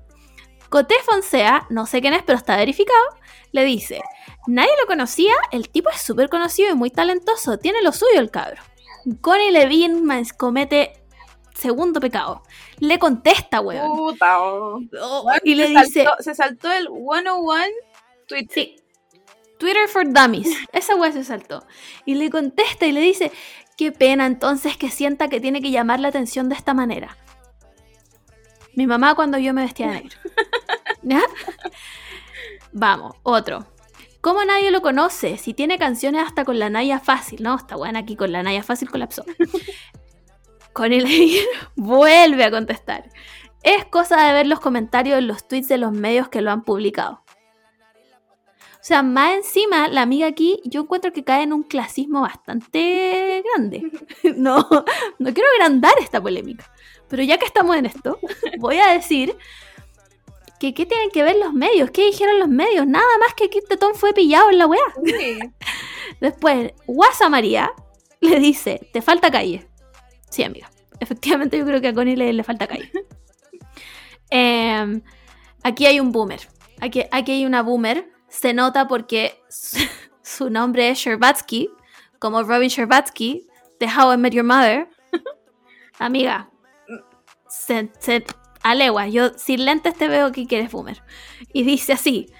Coté 0.69 0.95
Fonsea, 1.05 1.67
no 1.69 1.85
sé 1.85 2.01
quién 2.01 2.13
es, 2.13 2.23
pero 2.23 2.37
está 2.37 2.57
verificado, 2.57 3.05
le 3.51 3.63
dice, 3.63 4.01
nadie 4.47 4.71
lo 4.79 4.87
conocía, 4.87 5.33
el 5.51 5.69
tipo 5.69 5.89
es 5.89 6.01
súper 6.01 6.29
conocido 6.29 6.71
y 6.71 6.75
muy 6.75 6.89
talentoso, 6.89 7.57
tiene 7.57 7.81
lo 7.81 7.91
suyo 7.91 8.19
el 8.19 8.31
cabro. 8.31 8.61
Connie 9.21 9.51
Levine 9.51 10.23
comete 10.37 11.05
segundo 11.53 11.99
pecado. 11.99 12.43
Le 12.79 12.99
contesta, 12.99 13.61
weón. 13.61 13.95
Puta, 13.95 14.41
oh. 14.41 14.79
Oh, 15.01 15.31
y 15.43 15.55
le 15.55 15.67
dice, 15.67 16.03
Saltó, 16.03 16.23
se 16.23 16.35
saltó 16.35 16.71
el 16.71 16.87
101 16.87 17.65
tweet. 18.27 18.47
sí, 18.49 18.75
Twitter 19.57 19.87
for 19.87 20.03
Dummies. 20.11 20.49
Esa 20.73 20.95
weá 20.95 21.11
se 21.11 21.23
saltó. 21.23 21.65
Y 22.05 22.15
le 22.15 22.29
contesta 22.29 22.85
y 22.85 22.91
le 22.91 23.01
dice, 23.01 23.31
qué 23.77 23.91
pena 23.91 24.25
entonces 24.25 24.77
que 24.77 24.89
sienta 24.89 25.29
que 25.29 25.39
tiene 25.39 25.61
que 25.61 25.71
llamar 25.71 25.99
la 25.99 26.09
atención 26.09 26.49
de 26.49 26.55
esta 26.55 26.73
manera. 26.73 27.17
Mi 28.75 28.87
mamá 28.87 29.15
cuando 29.15 29.37
yo 29.37 29.53
me 29.53 29.61
vestía 29.61 29.87
de 29.87 29.93
negro. 29.93 30.17
¿Ya? 31.03 31.21
Vamos, 32.73 33.15
otro. 33.23 33.65
¿Cómo 34.25 34.43
nadie 34.43 34.71
lo 34.71 34.81
conoce? 34.81 35.37
Si 35.37 35.53
tiene 35.53 35.77
canciones 35.77 36.23
hasta 36.25 36.45
con 36.45 36.57
la 36.57 36.71
Naya 36.71 36.99
Fácil. 36.99 37.43
No, 37.43 37.55
está 37.55 37.75
buena 37.75 37.99
aquí 37.99 38.15
con 38.15 38.31
la 38.31 38.41
Naya 38.41 38.63
Fácil 38.63 38.89
colapsó. 38.89 39.23
Connie 40.73 40.99
Levin 40.99 41.43
vuelve 41.75 42.43
a 42.43 42.49
contestar. 42.49 43.07
Es 43.61 43.85
cosa 43.85 44.25
de 44.25 44.33
ver 44.33 44.47
los 44.47 44.59
comentarios 44.59 45.19
en 45.19 45.27
los 45.27 45.47
tweets 45.47 45.67
de 45.67 45.77
los 45.77 45.91
medios 45.91 46.27
que 46.29 46.41
lo 46.41 46.49
han 46.49 46.63
publicado. 46.63 47.21
O 48.57 48.81
sea, 48.81 49.03
más 49.03 49.35
encima, 49.35 49.89
la 49.89 50.01
amiga 50.01 50.25
aquí, 50.25 50.59
yo 50.65 50.81
encuentro 50.81 51.13
que 51.13 51.23
cae 51.23 51.43
en 51.43 51.53
un 51.53 51.61
clasismo 51.61 52.21
bastante 52.21 53.43
grande. 53.53 53.91
No, 54.35 54.67
no 55.19 55.33
quiero 55.35 55.49
agrandar 55.53 55.93
esta 56.01 56.19
polémica. 56.19 56.65
Pero 57.09 57.21
ya 57.21 57.37
que 57.37 57.45
estamos 57.45 57.75
en 57.75 57.85
esto, 57.85 58.17
voy 58.57 58.79
a 58.79 58.87
decir 58.87 59.37
que 60.59 60.73
qué 60.73 60.85
tienen 60.85 61.09
que 61.11 61.23
ver 61.23 61.35
los 61.37 61.53
medios, 61.53 61.91
qué 61.91 62.05
dijeron 62.05 62.39
los 62.39 62.49
medios, 62.49 62.87
nada 62.87 63.05
más 63.19 63.33
que 63.33 63.49
Kit 63.49 63.67
Tetón 63.67 63.95
fue 63.95 64.13
pillado 64.13 64.49
en 64.49 64.57
la 64.57 64.67
weá. 64.67 64.81
Sí. 65.03 65.39
Después, 66.21 66.73
Guasa 66.87 67.29
María 67.29 67.71
le 68.21 68.39
dice, 68.39 68.89
te 68.93 69.01
falta 69.01 69.31
calle. 69.31 69.67
Sí, 70.29 70.43
amiga. 70.43 70.69
Efectivamente 70.99 71.57
yo 71.57 71.65
creo 71.65 71.81
que 71.81 71.89
a 71.89 71.93
Connie 71.93 72.15
le, 72.15 72.33
le 72.33 72.43
falta 72.43 72.67
calle. 72.67 72.91
Em, 74.31 75.03
aquí 75.63 75.85
hay 75.85 75.99
un 75.99 76.11
boomer. 76.11 76.39
Aquí, 76.81 77.03
aquí 77.11 77.31
hay 77.31 77.45
una 77.45 77.61
boomer. 77.61 78.09
Se 78.27 78.53
nota 78.53 78.87
porque 78.87 79.39
su, 79.49 79.77
su 80.23 80.49
nombre 80.49 80.89
es 80.89 80.97
Sherbatsky, 80.97 81.69
como 82.17 82.41
Robin 82.41 82.67
Sherbatsky, 82.67 83.45
de 83.79 83.85
How 83.85 84.13
I 84.13 84.17
Met 84.17 84.33
Your 84.33 84.43
Mother. 84.43 84.89
Amiga, 85.99 86.49
se, 87.47 87.91
se 87.99 88.25
alegua. 88.71 89.07
Yo 89.07 89.29
sin 89.37 89.63
lentes 89.65 89.95
te 89.95 90.07
veo 90.07 90.31
que 90.31 90.47
eres 90.49 90.71
boomer. 90.71 91.01
Y 91.53 91.63
dice 91.63 91.93
así, 91.93 92.31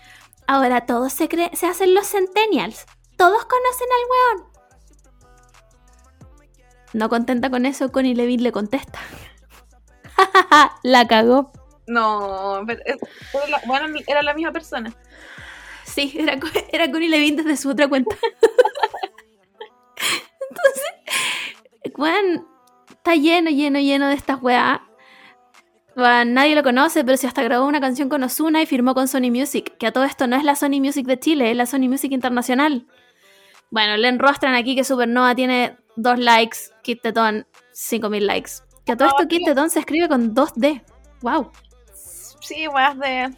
ahora 0.48 0.86
todos 0.86 1.14
se, 1.14 1.30
cree- 1.30 1.54
se 1.56 1.68
hacen 1.68 1.94
los 1.94 2.08
centennials. 2.08 2.86
Todos 3.18 3.46
conocen 3.46 3.88
al 3.92 4.06
weón. 4.12 4.52
No 6.94 7.10
contenta 7.10 7.50
con 7.50 7.66
eso, 7.66 7.92
Connie 7.92 8.16
Levin 8.16 8.44
le 8.44 8.52
contesta. 8.52 9.00
la 10.84 11.08
cagó. 11.08 11.52
No, 11.88 12.64
pero, 12.66 12.82
eh, 12.86 12.98
era 13.34 13.48
la- 13.48 13.62
bueno, 13.66 14.00
era 14.08 14.22
la 14.24 14.34
misma 14.34 14.52
persona. 14.52 14.94
Sí, 15.84 16.16
era, 16.18 16.38
era 16.72 16.92
Connie 16.92 17.10
Levin 17.10 17.36
desde 17.36 17.56
su 17.58 17.70
otra 17.70 17.88
cuenta. 17.88 18.16
Entonces, 20.50 21.94
weón, 21.98 22.48
está 22.90 23.16
lleno, 23.16 23.50
lleno, 23.50 23.80
lleno 23.80 24.08
de 24.08 24.16
estas 24.16 24.42
weas. 24.42 24.80
Weón, 25.96 26.34
nadie 26.34 26.56
lo 26.56 26.64
conoce, 26.64 27.06
pero 27.06 27.16
si 27.18 27.26
hasta 27.26 27.42
grabó 27.42 27.66
una 27.66 27.80
canción 27.80 28.10
con 28.10 28.22
Ozuna 28.22 28.62
y 28.62 28.66
firmó 28.66 28.94
con 28.94 29.08
Sony 29.08 29.32
Music, 29.32 29.78
que 29.78 29.88
a 29.88 29.92
todo 29.94 30.04
esto 30.04 30.28
no 30.28 30.36
es 30.36 30.44
la 30.44 30.56
Sony 30.56 30.82
Music 30.82 31.08
de 31.08 31.20
Chile, 31.20 31.52
es 31.52 31.58
la 31.58 31.66
Sony 31.66 31.88
Music 31.88 32.12
Internacional. 32.12 32.86
Bueno, 33.72 33.96
le 33.96 34.10
enrostran 34.10 34.56
aquí 34.56 34.76
que 34.76 34.84
Supernova 34.84 35.36
tiene 35.36 35.78
dos 35.96 36.20
likes, 36.20 36.58
Kit 36.84 37.02
Tetón 37.02 37.48
5000 37.72 38.28
likes. 38.28 38.52
Que 38.86 38.92
a 38.92 38.98
todo 38.98 39.08
esto 39.08 39.28
Kit 39.28 39.46
Tetón 39.46 39.70
se 39.70 39.80
escribe 39.80 40.10
con 40.10 40.36
2D. 40.36 40.84
Wow. 41.22 41.52
Sí, 42.42 42.68
weas 42.68 42.98
de. 43.00 43.34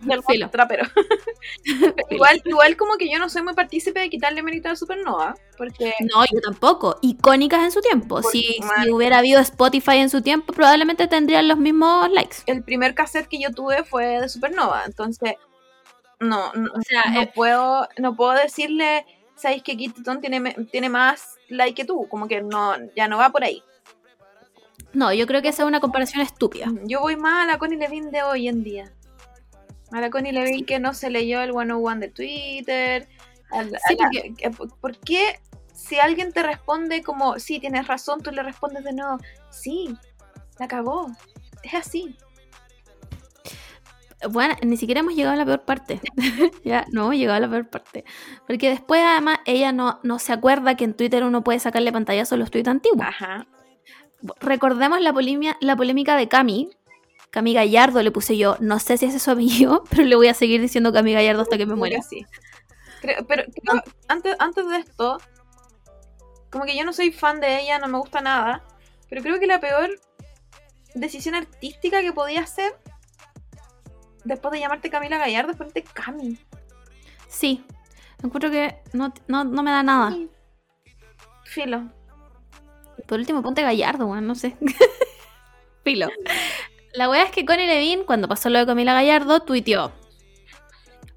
Del 0.00 0.22
Filo. 0.22 0.48
trapero. 0.50 0.84
igual, 2.10 2.42
igual 2.44 2.76
como 2.76 2.96
que 2.96 3.10
yo 3.10 3.18
no 3.18 3.28
soy 3.28 3.42
muy 3.42 3.54
partícipe 3.54 4.00
de 4.00 4.10
quitarle 4.10 4.42
mérito 4.42 4.68
a 4.68 4.76
Supernova. 4.76 5.34
Porque 5.58 5.92
No, 6.00 6.24
yo 6.24 6.40
tampoco. 6.40 6.98
Icónicas 7.02 7.62
en 7.64 7.70
su 7.70 7.80
tiempo. 7.80 8.22
Si, 8.22 8.58
si 8.82 8.90
hubiera 8.90 9.18
habido 9.18 9.40
Spotify 9.40 9.98
en 9.98 10.10
su 10.10 10.22
tiempo, 10.22 10.52
probablemente 10.52 11.06
tendrían 11.06 11.48
los 11.48 11.58
mismos 11.58 12.10
likes. 12.10 12.38
el 12.46 12.62
primer 12.62 12.94
cassette 12.94 13.28
que 13.28 13.40
yo 13.40 13.50
tuve 13.50 13.84
fue 13.84 14.20
de 14.20 14.28
Supernova. 14.28 14.84
Entonces, 14.86 15.34
no, 16.18 16.52
no, 16.52 16.70
O 16.72 16.82
sea, 16.82 17.04
no 17.12 17.20
eh, 17.22 17.32
puedo, 17.34 17.88
no 17.98 18.14
puedo 18.14 18.32
decirle, 18.32 19.04
sabéis 19.34 19.62
que 19.62 19.76
Kit 19.76 19.96
Tetón 19.96 20.20
tiene, 20.20 20.54
tiene 20.70 20.88
más 20.88 21.36
like 21.48 21.74
que 21.74 21.84
tú. 21.84 22.06
Como 22.08 22.28
que 22.28 22.42
no, 22.42 22.74
ya 22.96 23.08
no 23.08 23.18
va 23.18 23.30
por 23.30 23.44
ahí. 23.44 23.62
no, 24.92 25.12
yo 25.12 25.26
creo 25.26 25.42
que 25.42 25.48
esa 25.48 25.62
es 25.62 25.68
una 25.68 25.80
comparación 25.80 26.22
estúpida. 26.22 26.66
Yo 26.84 27.00
voy 27.00 27.16
más 27.16 27.44
a 27.44 27.46
la 27.46 27.58
Connie 27.58 27.78
Levin 27.78 28.10
de 28.10 28.22
hoy 28.22 28.48
en 28.48 28.62
día. 28.62 28.92
A 29.92 30.00
la 30.00 30.10
Connie 30.10 30.32
Levin 30.32 30.64
que 30.64 30.78
no 30.78 30.94
se 30.94 31.10
leyó 31.10 31.40
el 31.42 31.50
101 31.52 32.00
de 32.00 32.08
Twitter. 32.08 33.08
Sí, 33.88 33.96
la- 33.98 34.10
que- 34.36 34.50
¿Por 34.50 34.96
qué 34.98 35.40
si 35.74 35.98
alguien 35.98 36.32
te 36.32 36.42
responde 36.42 37.02
como, 37.02 37.38
sí, 37.38 37.58
tienes 37.58 37.88
razón, 37.88 38.22
tú 38.22 38.30
le 38.30 38.42
respondes 38.42 38.84
de 38.84 38.92
nuevo, 38.92 39.18
sí, 39.50 39.94
la 40.58 40.66
acabó. 40.66 41.08
Es 41.62 41.74
así. 41.74 42.16
Bueno, 44.30 44.54
ni 44.62 44.76
siquiera 44.76 45.00
hemos 45.00 45.14
llegado 45.14 45.32
a 45.34 45.38
la 45.38 45.46
peor 45.46 45.62
parte. 45.64 46.00
ya, 46.64 46.84
no 46.92 47.04
hemos 47.04 47.14
llegado 47.16 47.38
a 47.38 47.40
la 47.40 47.48
peor 47.48 47.68
parte. 47.70 48.04
Porque 48.46 48.68
después, 48.68 49.00
además, 49.02 49.38
ella 49.46 49.72
no, 49.72 49.98
no 50.02 50.18
se 50.18 50.32
acuerda 50.34 50.76
que 50.76 50.84
en 50.84 50.94
Twitter 50.94 51.24
uno 51.24 51.42
puede 51.42 51.58
sacarle 51.58 51.90
pantallazo 51.90 52.34
a 52.34 52.38
los 52.38 52.50
tweets 52.50 52.68
antiguos. 52.68 53.00
Ajá. 53.06 53.46
Recordemos 54.40 55.00
la, 55.00 55.14
polimia- 55.14 55.56
la 55.62 55.74
polémica 55.74 56.16
de 56.16 56.28
Cami. 56.28 56.68
Cami 57.30 57.54
Gallardo 57.54 58.02
le 58.02 58.10
puse 58.10 58.36
yo. 58.36 58.56
No 58.60 58.78
sé 58.78 58.96
si 58.98 59.06
ese 59.06 59.16
es 59.18 59.22
su 59.22 59.30
apellido, 59.30 59.84
pero 59.90 60.04
le 60.04 60.16
voy 60.16 60.28
a 60.28 60.34
seguir 60.34 60.60
diciendo 60.60 60.92
Cami 60.92 61.12
Gallardo 61.12 61.42
hasta 61.42 61.56
que 61.58 61.66
me 61.66 61.74
muera. 61.74 62.02
sí. 62.02 62.26
Creo- 63.00 63.24
pero 63.26 63.44
creo- 63.44 63.82
antes, 64.08 64.36
antes 64.38 64.68
de 64.68 64.76
esto, 64.78 65.18
como 66.50 66.64
que 66.64 66.76
yo 66.76 66.84
no 66.84 66.92
soy 66.92 67.12
fan 67.12 67.40
de 67.40 67.60
ella, 67.60 67.78
no 67.78 67.88
me 67.88 67.98
gusta 67.98 68.20
nada, 68.20 68.62
pero 69.08 69.22
creo 69.22 69.38
que 69.40 69.46
la 69.46 69.60
peor 69.60 69.98
decisión 70.94 71.34
artística 71.34 72.00
que 72.02 72.12
podía 72.12 72.40
hacer 72.42 72.72
después 74.24 74.52
de 74.52 74.60
llamarte 74.60 74.90
Camila 74.90 75.16
Gallardo 75.18 75.52
es 75.52 75.56
ponerte 75.56 75.82
Cami. 75.82 76.38
Sí. 77.28 77.64
Encuentro 78.22 78.50
que 78.50 78.76
no, 78.92 79.14
no, 79.28 79.44
no 79.44 79.62
me 79.62 79.70
da 79.70 79.82
nada. 79.82 80.10
Sí. 80.10 80.28
Filo. 81.44 81.88
Por 83.06 83.18
último, 83.18 83.40
ponte 83.42 83.62
Gallardo, 83.62 84.06
weón, 84.06 84.26
no 84.26 84.34
sé. 84.34 84.56
Filo. 85.84 86.08
La 86.94 87.08
wea 87.08 87.24
es 87.24 87.30
que 87.30 87.44
Connie 87.44 87.66
Levin, 87.66 88.04
cuando 88.04 88.28
pasó 88.28 88.50
lo 88.50 88.58
de 88.58 88.66
Camila 88.66 88.94
Gallardo, 88.94 89.40
tuiteó. 89.40 89.92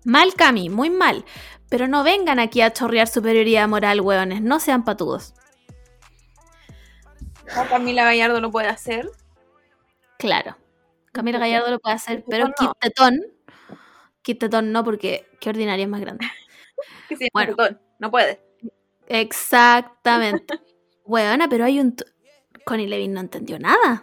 Mal 0.05 0.33
Cami, 0.35 0.69
muy 0.69 0.89
mal. 0.89 1.25
Pero 1.69 1.87
no 1.87 2.03
vengan 2.03 2.39
aquí 2.39 2.61
a 2.61 2.71
chorrear 2.71 3.07
superioridad 3.07 3.67
moral, 3.67 4.01
weones. 4.01 4.41
No 4.41 4.59
sean 4.59 4.83
patudos. 4.83 5.33
Camila 7.69 8.03
Gallardo 8.03 8.39
lo 8.39 8.51
puede 8.51 8.67
hacer. 8.67 9.09
Claro. 10.17 10.57
Camila 11.11 11.39
Gallardo 11.39 11.71
lo 11.71 11.79
puede 11.79 11.95
hacer, 11.95 12.17
Kit 12.17 12.25
pero 12.29 12.47
no. 12.47 12.73
Tetón. 12.79 13.21
Kit 14.21 14.39
Tetón 14.39 14.71
no, 14.71 14.83
porque 14.83 15.27
qué 15.39 15.49
ordinaria 15.49 15.83
es 15.83 15.89
más 15.89 16.01
grande. 16.01 16.25
Que 17.09 17.27
Bueno. 17.33 17.55
No 17.99 18.09
puede. 18.09 18.41
Exactamente. 19.07 20.59
Weona, 21.05 21.47
pero 21.47 21.65
hay 21.65 21.79
un... 21.79 21.95
Connie 22.65 22.87
Levin 22.87 23.13
no 23.13 23.19
entendió 23.19 23.59
nada. 23.59 24.01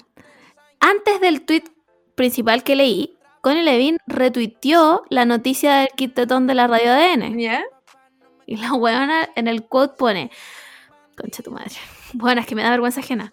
Antes 0.80 1.20
del 1.20 1.42
tweet 1.42 1.64
principal 2.14 2.64
que 2.64 2.74
leí, 2.74 3.18
Connie 3.42 3.62
Levin 3.62 3.98
retuiteó 4.06 5.04
la 5.08 5.24
noticia 5.24 5.76
del 5.76 5.88
kit 5.88 6.14
tetón 6.14 6.46
de 6.46 6.54
la 6.54 6.66
radio 6.66 6.92
ADN. 6.92 7.38
¿Ya? 7.38 7.62
Y 8.46 8.56
la 8.56 8.74
weona 8.74 9.28
en 9.36 9.46
el 9.46 9.64
quote 9.64 9.96
pone... 9.96 10.30
Concha 11.16 11.42
tu 11.42 11.50
madre. 11.50 11.74
Bueno, 12.12 12.40
es 12.40 12.46
que 12.48 12.56
me 12.56 12.64
da 12.64 12.70
vergüenza 12.70 12.98
ajena. 12.98 13.32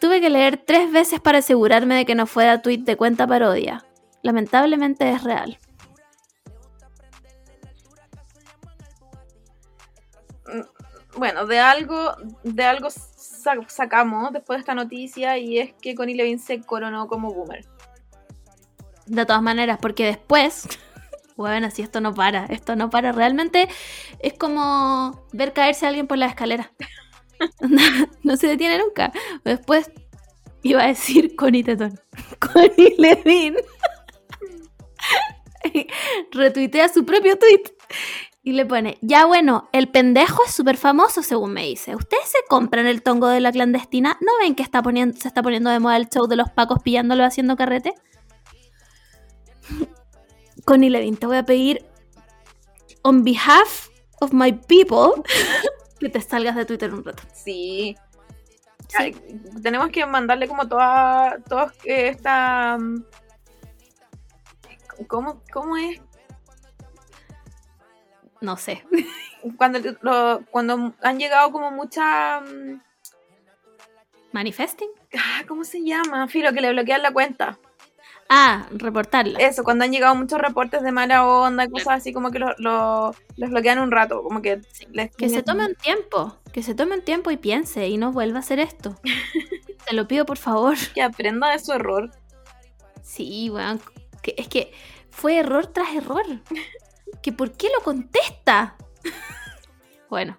Tuve 0.00 0.20
que 0.20 0.28
leer 0.28 0.56
tres 0.56 0.90
veces 0.90 1.20
para 1.20 1.38
asegurarme 1.38 1.94
de 1.94 2.04
que 2.04 2.16
no 2.16 2.26
fuera 2.26 2.60
tweet 2.60 2.78
de 2.78 2.96
cuenta 2.96 3.28
parodia. 3.28 3.86
Lamentablemente 4.22 5.08
es 5.08 5.22
real. 5.22 5.60
Bueno, 11.16 11.46
de 11.46 11.60
algo, 11.60 12.16
de 12.42 12.64
algo 12.64 12.88
sa- 13.42 13.56
sacamos 13.68 14.32
después 14.32 14.58
de 14.58 14.60
esta 14.60 14.74
noticia 14.74 15.38
y 15.38 15.58
es 15.58 15.74
que 15.74 15.94
Connie 15.94 16.14
Levin 16.14 16.38
se 16.38 16.60
coronó 16.60 17.08
como 17.08 17.32
boomer. 17.32 17.64
De 19.06 19.26
todas 19.26 19.42
maneras, 19.42 19.78
porque 19.80 20.06
después, 20.06 20.68
bueno, 21.36 21.70
si 21.70 21.82
esto 21.82 22.00
no 22.00 22.14
para, 22.14 22.46
esto 22.46 22.76
no 22.76 22.90
para, 22.90 23.12
realmente 23.12 23.68
es 24.20 24.34
como 24.34 25.26
ver 25.32 25.52
caerse 25.52 25.84
a 25.84 25.88
alguien 25.88 26.06
por 26.06 26.18
la 26.18 26.26
escalera. 26.26 26.72
no 28.22 28.36
se 28.36 28.46
detiene 28.46 28.78
nunca. 28.78 29.12
Después 29.44 29.90
iba 30.62 30.82
a 30.82 30.86
decir 30.86 31.34
Connie 31.36 31.64
Tetón. 31.64 31.98
Connie 32.38 32.94
Levin 32.98 33.56
retuitea 36.32 36.88
su 36.88 37.04
propio 37.04 37.38
tweet 37.38 37.62
y 38.44 38.52
le 38.52 38.66
pone, 38.66 38.98
ya 39.02 39.24
bueno, 39.24 39.68
el 39.72 39.88
pendejo 39.88 40.42
es 40.44 40.52
súper 40.52 40.76
famoso 40.76 41.22
según 41.22 41.52
me 41.52 41.64
dice. 41.64 41.94
¿Ustedes 41.94 42.28
se 42.28 42.38
compran 42.48 42.86
el 42.86 43.02
tongo 43.02 43.28
de 43.28 43.38
la 43.38 43.52
clandestina? 43.52 44.18
¿No 44.20 44.32
ven 44.40 44.56
que 44.56 44.64
está 44.64 44.82
poniendo, 44.82 45.16
se 45.16 45.28
está 45.28 45.42
poniendo 45.42 45.70
de 45.70 45.78
moda 45.78 45.96
el 45.96 46.08
show 46.08 46.26
de 46.26 46.34
los 46.34 46.50
pacos 46.50 46.82
pillándolo 46.82 47.24
haciendo 47.24 47.56
carrete? 47.56 47.94
Connie 50.64 50.90
Levin, 50.90 51.16
te 51.16 51.26
voy 51.26 51.36
a 51.36 51.44
pedir, 51.44 51.84
on 53.02 53.22
behalf 53.22 53.90
of 54.20 54.32
my 54.32 54.52
people, 54.52 55.22
que 56.00 56.08
te 56.08 56.20
salgas 56.20 56.56
de 56.56 56.64
Twitter 56.64 56.92
un 56.92 57.04
rato. 57.04 57.22
Sí. 57.32 57.96
Tenemos 59.62 59.90
que 59.90 60.04
mandarle 60.04 60.48
como 60.48 60.66
toda, 60.66 61.38
toda 61.48 61.72
eh, 61.84 62.08
esta... 62.08 62.76
mm, 62.76 63.04
¿Cómo, 65.06 65.42
¿Cómo 65.52 65.76
es? 65.76 66.00
No 68.42 68.56
sé. 68.58 68.84
Cuando, 69.56 69.80
lo- 70.02 70.42
cuando 70.50 70.92
han 71.02 71.18
llegado 71.18 71.50
como 71.50 71.70
muchas... 71.72 72.42
mm, 72.42 72.74
¿Manifesting? 74.32 74.88
Ah, 75.18 75.42
¿Cómo 75.48 75.64
se 75.64 75.82
llama? 75.84 76.28
Filo, 76.28 76.52
que 76.52 76.60
le 76.60 76.72
bloquean 76.72 77.02
la 77.02 77.12
cuenta. 77.12 77.58
Ah, 78.28 78.66
reportarla. 78.70 79.38
Eso, 79.40 79.62
cuando 79.64 79.84
han 79.84 79.90
llegado 79.92 80.14
muchos 80.14 80.40
reportes 80.40 80.82
de 80.82 80.92
mala 80.92 81.26
onda, 81.26 81.68
cosas 81.68 81.94
así 81.98 82.12
como 82.12 82.30
que 82.30 82.38
lo, 82.38 82.54
lo- 82.58 83.14
los 83.36 83.50
bloquean 83.50 83.78
un 83.80 83.90
rato, 83.90 84.22
como 84.22 84.40
que 84.40 84.60
les 84.92 85.14
Que 85.16 85.28
se 85.28 85.42
tome 85.42 85.66
un 85.66 85.74
tiempo, 85.74 86.38
que 86.52 86.62
se 86.62 86.74
tome 86.74 86.94
un 86.94 87.02
tiempo 87.02 87.30
y 87.30 87.36
piense 87.36 87.88
y 87.88 87.98
no 87.98 88.12
vuelva 88.12 88.38
a 88.38 88.40
hacer 88.40 88.58
esto. 88.60 88.96
Te 89.86 89.94
lo 89.94 90.06
pido 90.08 90.24
por 90.24 90.38
favor. 90.38 90.76
que 90.94 91.02
aprenda 91.02 91.50
de 91.50 91.58
su 91.58 91.72
error. 91.72 92.10
Sí, 93.02 93.50
weón. 93.50 93.80
que- 94.22 94.34
es 94.38 94.46
que 94.48 94.72
fue 95.10 95.36
error 95.38 95.66
tras 95.66 95.94
error. 95.94 96.24
¿Que 97.22 97.32
¿Por 97.32 97.52
qué 97.52 97.68
lo 97.74 97.82
contesta? 97.82 98.76
bueno. 100.10 100.38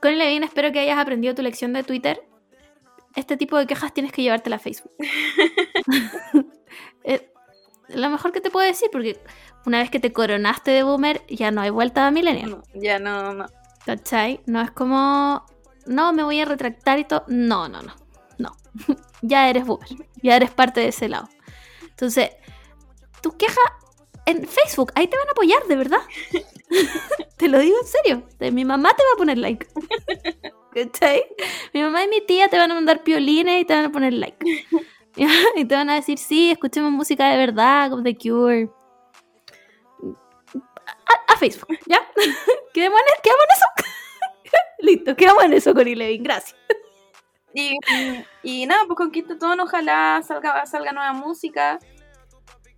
Con 0.00 0.16
Levin, 0.16 0.44
espero 0.44 0.72
que 0.72 0.80
hayas 0.80 0.98
aprendido 0.98 1.34
tu 1.34 1.42
lección 1.42 1.72
de 1.72 1.82
Twitter. 1.82 2.22
Este 3.16 3.36
tipo 3.36 3.58
de 3.58 3.66
quejas 3.66 3.92
tienes 3.92 4.12
que 4.12 4.22
llevártela 4.22 4.56
a 4.56 4.60
Facebook. 4.60 4.92
Eh, 7.02 7.32
lo 7.88 8.10
mejor 8.10 8.30
que 8.30 8.40
te 8.40 8.50
puedo 8.50 8.66
decir, 8.66 8.88
porque 8.92 9.18
una 9.66 9.78
vez 9.78 9.90
que 9.90 10.00
te 10.00 10.12
coronaste 10.12 10.70
de 10.70 10.82
boomer, 10.82 11.22
ya 11.28 11.50
no 11.50 11.60
hay 11.60 11.70
vuelta 11.70 12.06
a 12.06 12.10
millennial. 12.10 12.50
No, 12.50 12.62
ya 12.74 12.98
no, 12.98 13.34
no. 13.34 13.46
¿Cachai? 13.84 14.40
No 14.46 14.60
es 14.60 14.70
como, 14.70 15.44
no, 15.86 16.12
me 16.12 16.22
voy 16.22 16.40
a 16.40 16.44
retractar 16.44 16.98
y 16.98 17.04
todo. 17.04 17.24
No, 17.28 17.68
no, 17.68 17.82
no. 17.82 17.94
No. 18.38 18.56
ya 19.22 19.48
eres 19.48 19.66
boomer. 19.66 19.88
Ya 20.22 20.36
eres 20.36 20.50
parte 20.50 20.80
de 20.80 20.88
ese 20.88 21.08
lado. 21.08 21.28
Entonces, 21.82 22.30
tu 23.22 23.36
queja 23.36 23.60
en 24.30 24.46
Facebook, 24.46 24.92
ahí 24.94 25.06
te 25.06 25.16
van 25.16 25.28
a 25.28 25.32
apoyar, 25.32 25.64
de 25.66 25.76
verdad. 25.76 26.00
te 27.36 27.48
lo 27.48 27.58
digo 27.58 27.76
en 27.80 27.86
serio. 27.86 28.28
De 28.38 28.50
mi 28.50 28.64
mamá 28.64 28.90
te 28.90 29.02
va 29.02 29.10
a 29.14 29.18
poner 29.18 29.38
like. 29.38 29.66
¿Cachai? 30.74 31.24
Mi 31.74 31.82
mamá 31.82 32.04
y 32.04 32.08
mi 32.08 32.20
tía 32.20 32.48
te 32.48 32.56
van 32.56 32.70
a 32.70 32.74
mandar 32.74 33.02
piolines 33.02 33.62
y 33.62 33.64
te 33.64 33.74
van 33.74 33.86
a 33.86 33.92
poner 33.92 34.12
like. 34.12 34.46
y 35.56 35.64
te 35.64 35.74
van 35.74 35.90
a 35.90 35.96
decir, 35.96 36.18
sí, 36.18 36.50
escuchemos 36.50 36.92
música 36.92 37.28
de 37.28 37.36
verdad, 37.36 37.90
como 37.90 38.02
The 38.02 38.16
Cure. 38.16 38.70
A, 40.76 41.32
a 41.32 41.36
Facebook, 41.36 41.76
¿ya? 41.86 42.00
quedemos, 42.72 43.00
en, 43.00 43.22
quedamos 43.22 43.44
en 43.44 43.56
eso. 43.56 43.90
Listo, 44.78 45.16
quedamos 45.16 45.44
en 45.44 45.52
eso, 45.52 45.74
Cory 45.74 45.94
Levin, 45.94 46.22
gracias. 46.22 46.56
Y, 47.52 47.76
y 48.42 48.66
nada, 48.66 48.84
pues 48.86 48.96
con 48.96 49.10
Quinto 49.10 49.36
Tono, 49.36 49.64
ojalá 49.64 50.22
salga, 50.22 50.64
salga 50.66 50.92
nueva 50.92 51.12
música. 51.12 51.78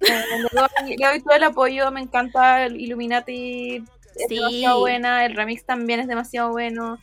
Le 0.02 0.60
doy- 0.60 0.96
le 0.96 1.06
doy 1.06 1.20
todo 1.22 1.34
el 1.34 1.44
apoyo, 1.44 1.90
me 1.90 2.00
encanta 2.00 2.64
el 2.64 2.80
Illuminati, 2.80 3.76
es 3.76 4.26
Sí. 4.28 4.34
demasiado 4.36 4.80
buena, 4.80 5.24
el 5.24 5.34
remix 5.34 5.64
también 5.64 6.00
es 6.00 6.08
demasiado 6.08 6.50
bueno. 6.50 6.98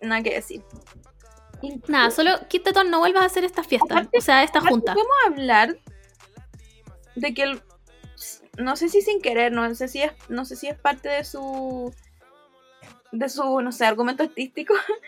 Nada 0.00 0.22
que 0.22 0.34
decir. 0.34 0.62
Nada, 1.88 2.10
solo 2.10 2.30
Kitteton 2.48 2.90
no 2.90 2.98
vuelvas 2.98 3.22
a 3.22 3.26
hacer 3.26 3.44
estas 3.44 3.66
fiestas, 3.66 3.90
Aparte- 3.90 4.18
o 4.18 4.20
sea, 4.20 4.42
esta 4.42 4.60
junta. 4.60 4.92
Podemos 4.92 5.16
hablar 5.26 5.76
de 7.14 7.32
que 7.34 7.42
el, 7.44 7.62
no 8.58 8.76
sé 8.76 8.88
si 8.88 9.00
sin 9.00 9.20
querer, 9.22 9.52
no 9.52 9.74
sé 9.74 9.88
si 9.88 10.02
es, 10.02 10.12
no 10.28 10.44
sé 10.44 10.54
si 10.56 10.68
es 10.68 10.78
parte 10.78 11.08
de 11.08 11.24
su 11.24 11.94
de 13.12 13.28
su, 13.30 13.60
no 13.62 13.72
sé, 13.72 13.86
argumento 13.86 14.22
artístico, 14.24 14.74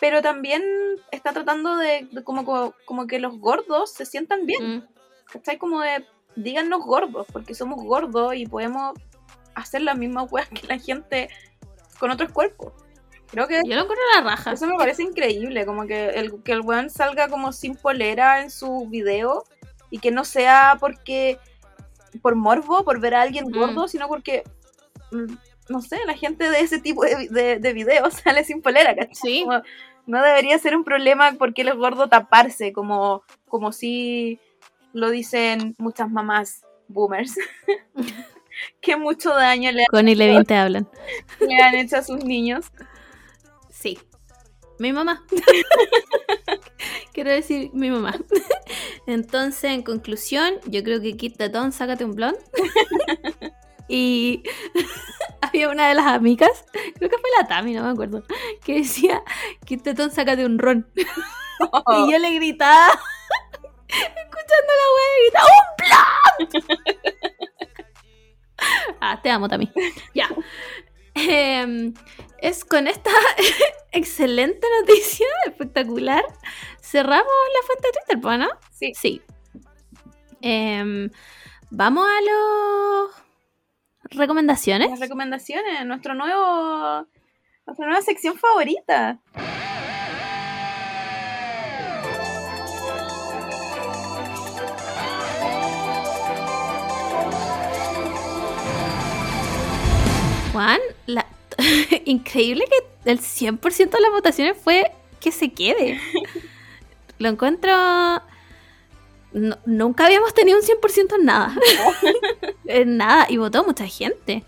pero 0.00 0.22
también 0.22 0.62
está 1.10 1.32
tratando 1.32 1.76
de, 1.76 2.06
de 2.12 2.22
como, 2.22 2.44
como, 2.44 2.74
como 2.84 3.06
que 3.08 3.18
los 3.18 3.38
gordos 3.38 3.92
se 3.92 4.06
sientan 4.06 4.46
bien. 4.46 4.76
Mm. 4.76 4.88
¿Cachai? 5.32 5.58
Como 5.58 5.80
de, 5.80 6.06
díganos 6.36 6.84
gordos, 6.84 7.26
porque 7.32 7.54
somos 7.54 7.82
gordos 7.82 8.34
y 8.34 8.46
podemos 8.46 8.94
hacer 9.54 9.82
las 9.82 9.98
mismas 9.98 10.30
weas 10.30 10.48
que 10.48 10.66
la 10.66 10.78
gente 10.78 11.28
con 11.98 12.10
otros 12.10 12.30
cuerpos. 12.32 12.72
Creo 13.30 13.46
que 13.46 13.60
Yo 13.66 13.76
lo 13.76 13.82
a 13.82 14.20
la 14.22 14.30
raja. 14.30 14.52
eso 14.52 14.66
me 14.66 14.76
parece 14.76 15.02
increíble, 15.02 15.66
como 15.66 15.86
que 15.86 16.10
el, 16.10 16.42
que 16.42 16.52
el 16.52 16.62
weón 16.62 16.88
salga 16.88 17.28
como 17.28 17.52
sin 17.52 17.74
polera 17.76 18.40
en 18.40 18.50
su 18.50 18.86
video 18.88 19.44
y 19.90 19.98
que 19.98 20.10
no 20.10 20.24
sea 20.24 20.78
porque 20.80 21.38
por 22.22 22.36
morbo, 22.36 22.84
por 22.84 23.00
ver 23.00 23.14
a 23.14 23.22
alguien 23.22 23.46
Mm. 23.48 23.58
gordo, 23.58 23.88
sino 23.88 24.08
porque, 24.08 24.44
mm, 25.12 25.34
no 25.68 25.82
sé, 25.82 25.98
la 26.06 26.14
gente 26.14 26.48
de 26.48 26.60
ese 26.60 26.78
tipo 26.80 27.04
de, 27.04 27.28
de, 27.28 27.58
de 27.58 27.72
videos 27.74 28.14
sale 28.24 28.44
sin 28.44 28.62
polera, 28.62 28.94
¿cachai? 28.94 29.14
Sí. 29.14 29.44
Como, 29.44 29.62
no 30.06 30.22
debería 30.22 30.58
ser 30.58 30.74
un 30.74 30.84
problema 30.84 31.32
porque 31.38 31.60
él 31.60 31.68
es 31.68 31.74
gordo 31.76 32.08
taparse, 32.08 32.72
como, 32.72 33.22
como 33.46 33.72
si 33.72 34.40
lo 34.98 35.10
dicen 35.10 35.74
muchas 35.78 36.10
mamás 36.10 36.62
boomers. 36.88 37.34
que 38.80 38.96
mucho 38.96 39.30
daño 39.30 39.70
le, 39.72 39.86
Con 39.86 40.06
Levin 40.06 40.44
te 40.44 40.54
hablan. 40.54 40.88
le 41.40 41.62
han 41.62 41.74
hecho 41.74 41.96
a 41.96 42.02
sus 42.02 42.24
niños. 42.24 42.66
Sí. 43.70 43.98
Mi 44.78 44.92
mamá. 44.92 45.24
Quiero 47.12 47.30
decir 47.30 47.70
mi 47.72 47.90
mamá. 47.90 48.14
Entonces, 49.06 49.72
en 49.72 49.82
conclusión, 49.82 50.54
yo 50.66 50.82
creo 50.84 51.00
que 51.00 51.16
Kit 51.16 51.36
Tetón, 51.36 51.72
sácate 51.72 52.04
un 52.04 52.14
blond. 52.14 52.36
y 53.88 54.42
había 55.40 55.68
una 55.68 55.88
de 55.88 55.94
las 55.94 56.06
amigas, 56.06 56.64
creo 56.72 57.10
que 57.10 57.18
fue 57.18 57.30
la 57.40 57.48
Tami, 57.48 57.72
no 57.72 57.82
me 57.82 57.90
acuerdo, 57.90 58.22
que 58.64 58.74
decía, 58.74 59.22
Kit 59.64 59.82
Tetón, 59.82 60.12
sácate 60.12 60.44
un 60.44 60.58
ron. 60.58 60.86
Y 60.94 62.12
yo 62.12 62.18
le 62.18 62.34
gritaba, 62.34 63.00
escuchando 63.88 64.72
la 64.78 64.86
gritaba, 65.22 65.48
¡un 65.58 66.50
blond! 66.50 66.80
ah, 69.00 69.20
te 69.22 69.30
amo, 69.30 69.48
Tami. 69.48 69.70
Ya. 70.14 70.28
Em, 71.14 71.94
es 72.38 72.64
con 72.64 72.86
esta 72.86 73.10
excelente 73.92 74.66
noticia, 74.80 75.26
espectacular, 75.46 76.24
cerramos 76.80 77.26
la 77.26 77.66
fuente 77.66 77.88
de 77.88 77.92
Twitter, 77.92 78.20
pues, 78.20 78.38
¿no? 78.38 78.48
Sí. 78.70 78.92
Sí. 78.94 79.22
Em, 80.40 81.10
Vamos 81.70 82.08
a 82.08 82.20
los 82.22 84.18
recomendaciones. 84.18 84.88
Las 84.90 85.00
recomendaciones, 85.00 85.84
nuestro 85.84 86.14
nuevo. 86.14 87.06
Nuestra 87.66 87.86
nueva 87.86 88.00
sección 88.00 88.38
favorita. 88.38 89.20
Juan, 100.58 100.80
la... 101.06 101.24
increíble 102.04 102.64
que 102.68 103.10
el 103.12 103.20
100% 103.20 103.90
de 103.90 104.00
las 104.00 104.10
votaciones 104.10 104.56
fue 104.60 104.90
que 105.20 105.30
se 105.30 105.52
quede. 105.52 106.00
Lo 107.20 107.28
encuentro... 107.28 107.70
No- 109.32 109.58
nunca 109.66 110.06
habíamos 110.06 110.34
tenido 110.34 110.58
un 110.58 110.64
100% 110.64 111.14
en 111.16 111.24
nada. 111.24 111.54
en 112.64 112.96
nada. 112.96 113.26
Y 113.28 113.36
votó 113.36 113.62
mucha 113.62 113.86
gente. 113.86 114.42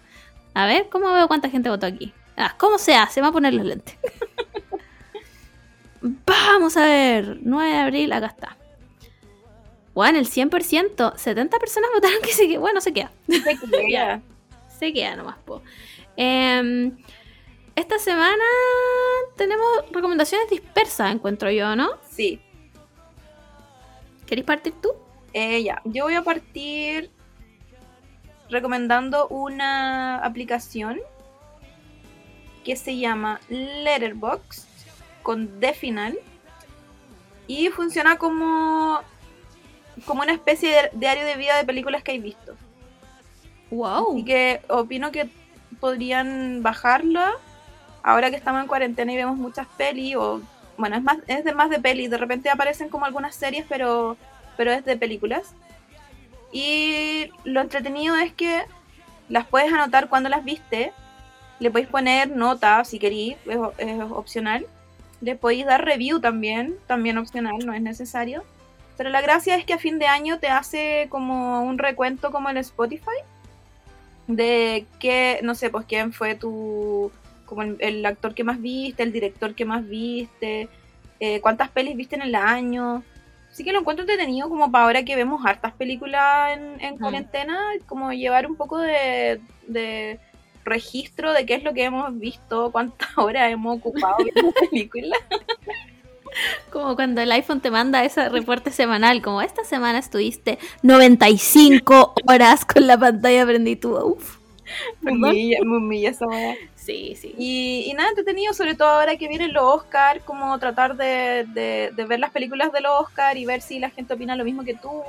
A 0.52 0.66
ver, 0.66 0.88
¿cómo 0.90 1.12
veo 1.12 1.28
cuánta 1.28 1.48
gente 1.48 1.70
votó 1.70 1.86
aquí? 1.86 2.12
Ah, 2.36 2.56
¿cómo 2.58 2.76
se 2.76 2.96
hace? 2.96 3.20
Va 3.20 3.28
a 3.28 3.32
poner 3.32 3.54
los 3.54 3.64
lentes. 3.64 3.96
Vamos 6.00 6.76
a 6.76 6.86
ver. 6.86 7.38
9 7.40 7.70
de 7.70 7.78
abril, 7.78 8.12
acá 8.12 8.26
está. 8.26 8.56
Juan, 9.94 10.16
el 10.16 10.26
100%. 10.28 11.16
70 11.16 11.58
personas 11.60 11.90
votaron 11.94 12.20
que 12.20 12.32
se 12.32 12.48
queda. 12.48 12.58
Bueno, 12.58 12.80
se 12.80 12.92
queda. 12.92 13.12
Se 13.28 13.56
queda. 13.70 14.22
Se 14.76 14.92
queda 14.92 15.14
nomás, 15.14 15.36
po. 15.44 15.62
Em, 16.22 16.98
esta 17.74 17.98
semana 17.98 18.44
tenemos 19.38 19.66
recomendaciones 19.90 20.50
dispersas, 20.50 21.14
encuentro 21.14 21.50
yo, 21.50 21.74
¿no? 21.74 21.92
Sí. 22.10 22.38
¿Queréis 24.26 24.46
partir 24.46 24.74
tú? 24.82 24.90
Eh, 25.32 25.62
ya, 25.62 25.80
yo 25.86 26.04
voy 26.04 26.12
a 26.12 26.22
partir 26.22 27.10
recomendando 28.50 29.28
una 29.28 30.18
aplicación 30.18 31.00
que 32.64 32.76
se 32.76 32.98
llama 32.98 33.40
Letterboxd 33.48 34.68
con 35.22 35.58
D 35.58 35.72
final 35.72 36.18
y 37.46 37.68
funciona 37.68 38.18
como 38.18 39.00
como 40.04 40.20
una 40.20 40.34
especie 40.34 40.70
de 40.70 40.90
diario 40.92 41.24
de 41.24 41.36
vida 41.36 41.56
de 41.56 41.64
películas 41.64 42.02
que 42.02 42.10
hay 42.10 42.18
visto. 42.18 42.56
¡Wow! 43.70 44.12
Así 44.12 44.24
que 44.26 44.60
opino 44.68 45.10
que 45.12 45.39
podrían 45.78 46.62
bajarla 46.62 47.32
ahora 48.02 48.30
que 48.30 48.36
estamos 48.36 48.62
en 48.62 48.68
cuarentena 48.68 49.12
y 49.12 49.16
vemos 49.16 49.36
muchas 49.36 49.66
pelis 49.76 50.16
o 50.16 50.40
bueno, 50.76 50.96
es 50.96 51.02
más 51.02 51.18
es 51.26 51.44
de 51.44 51.52
más 51.52 51.68
de 51.70 51.78
pelis, 51.78 52.10
de 52.10 52.16
repente 52.16 52.48
aparecen 52.48 52.88
como 52.88 53.04
algunas 53.04 53.34
series, 53.34 53.66
pero 53.68 54.16
pero 54.56 54.72
es 54.72 54.84
de 54.84 54.96
películas. 54.96 55.54
Y 56.52 57.30
lo 57.44 57.60
entretenido 57.60 58.16
es 58.16 58.32
que 58.32 58.62
las 59.28 59.46
puedes 59.46 59.72
anotar 59.72 60.08
cuando 60.08 60.28
las 60.28 60.44
viste, 60.44 60.92
le 61.60 61.70
podéis 61.70 61.88
poner 61.88 62.30
nota 62.30 62.84
si 62.84 62.98
queréis, 62.98 63.36
es, 63.78 64.00
opcional. 64.10 64.66
Le 65.20 65.36
podéis 65.36 65.66
dar 65.66 65.84
review 65.84 66.20
también, 66.20 66.76
también 66.86 67.18
opcional, 67.18 67.64
no 67.64 67.72
es 67.72 67.82
necesario. 67.82 68.42
Pero 68.96 69.10
la 69.10 69.20
gracia 69.20 69.56
es 69.56 69.64
que 69.64 69.74
a 69.74 69.78
fin 69.78 69.98
de 69.98 70.06
año 70.06 70.38
te 70.38 70.48
hace 70.48 71.06
como 71.10 71.62
un 71.62 71.78
recuento 71.78 72.30
como 72.30 72.48
el 72.48 72.56
Spotify 72.58 73.16
de 74.36 74.86
qué, 74.98 75.40
no 75.42 75.54
sé, 75.54 75.70
pues 75.70 75.86
quién 75.86 76.12
fue 76.12 76.34
tu, 76.34 77.10
como 77.46 77.62
el, 77.62 77.76
el 77.80 78.06
actor 78.06 78.34
que 78.34 78.44
más 78.44 78.60
viste, 78.60 79.02
el 79.02 79.12
director 79.12 79.54
que 79.54 79.64
más 79.64 79.86
viste, 79.88 80.68
eh, 81.20 81.40
cuántas 81.40 81.68
pelis 81.70 81.96
viste 81.96 82.16
en 82.16 82.22
el 82.22 82.34
año. 82.34 83.02
Así 83.50 83.64
que 83.64 83.72
lo 83.72 83.80
encuentro 83.80 84.04
entretenido 84.04 84.48
como 84.48 84.70
para 84.70 84.84
ahora 84.84 85.04
que 85.04 85.16
vemos 85.16 85.44
hartas 85.44 85.72
películas 85.72 86.56
en, 86.56 86.80
en 86.80 86.94
Mm. 86.94 86.98
cuarentena, 86.98 87.58
como 87.86 88.12
llevar 88.12 88.46
un 88.46 88.56
poco 88.56 88.78
de, 88.78 89.40
de 89.66 90.18
registro 90.64 91.32
de 91.32 91.44
qué 91.46 91.54
es 91.54 91.64
lo 91.64 91.74
que 91.74 91.84
hemos 91.84 92.16
visto, 92.18 92.70
cuántas 92.70 93.08
horas 93.18 93.50
hemos 93.50 93.78
ocupado 93.78 94.16
viendo 94.24 94.52
películas. 94.52 95.18
Como 96.70 96.94
cuando 96.96 97.20
el 97.20 97.32
iPhone 97.32 97.60
te 97.60 97.70
manda 97.70 98.04
ese 98.04 98.28
reporte 98.28 98.70
semanal, 98.70 99.22
como 99.22 99.42
esta 99.42 99.64
semana 99.64 99.98
estuviste 99.98 100.58
95 100.82 102.14
horas 102.26 102.64
con 102.64 102.86
la 102.86 102.96
pantalla 102.98 103.44
prendida 103.46 103.72
y 103.72 103.76
tú, 103.76 103.96
uff. 103.98 104.38
Me 105.60 105.76
humilla 105.76 106.10
esa. 106.10 106.26
Sí, 106.76 107.16
sí. 107.20 107.34
Y, 107.36 107.84
y 107.90 107.94
nada, 107.94 108.10
entretenido, 108.10 108.54
sobre 108.54 108.74
todo 108.74 108.88
ahora 108.88 109.16
que 109.16 109.28
vienen 109.28 109.52
los 109.52 109.64
Oscar, 109.64 110.20
como 110.20 110.58
tratar 110.58 110.96
de, 110.96 111.44
de- 111.52 111.90
de 111.94 112.04
ver 112.04 112.20
las 112.20 112.30
películas 112.30 112.72
de 112.72 112.80
los 112.80 112.92
Oscar 113.00 113.36
y 113.36 113.44
ver 113.46 113.60
si 113.62 113.78
la 113.78 113.90
gente 113.90 114.14
opina 114.14 114.36
lo 114.36 114.44
mismo 114.44 114.62
que 114.64 114.74
tú. 114.74 115.02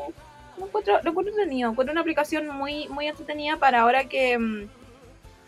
Lo 0.57 0.65
encuentro, 0.65 0.99
lo 1.03 1.09
encuentro 1.11 1.31
entretenido, 1.33 1.69
encuentro 1.71 1.91
una 1.91 2.01
aplicación 2.01 2.47
muy, 2.49 2.87
muy 2.89 3.07
entretenida 3.07 3.57
para 3.57 3.81
ahora 3.81 4.05
que, 4.05 4.37
mm, 4.37 4.63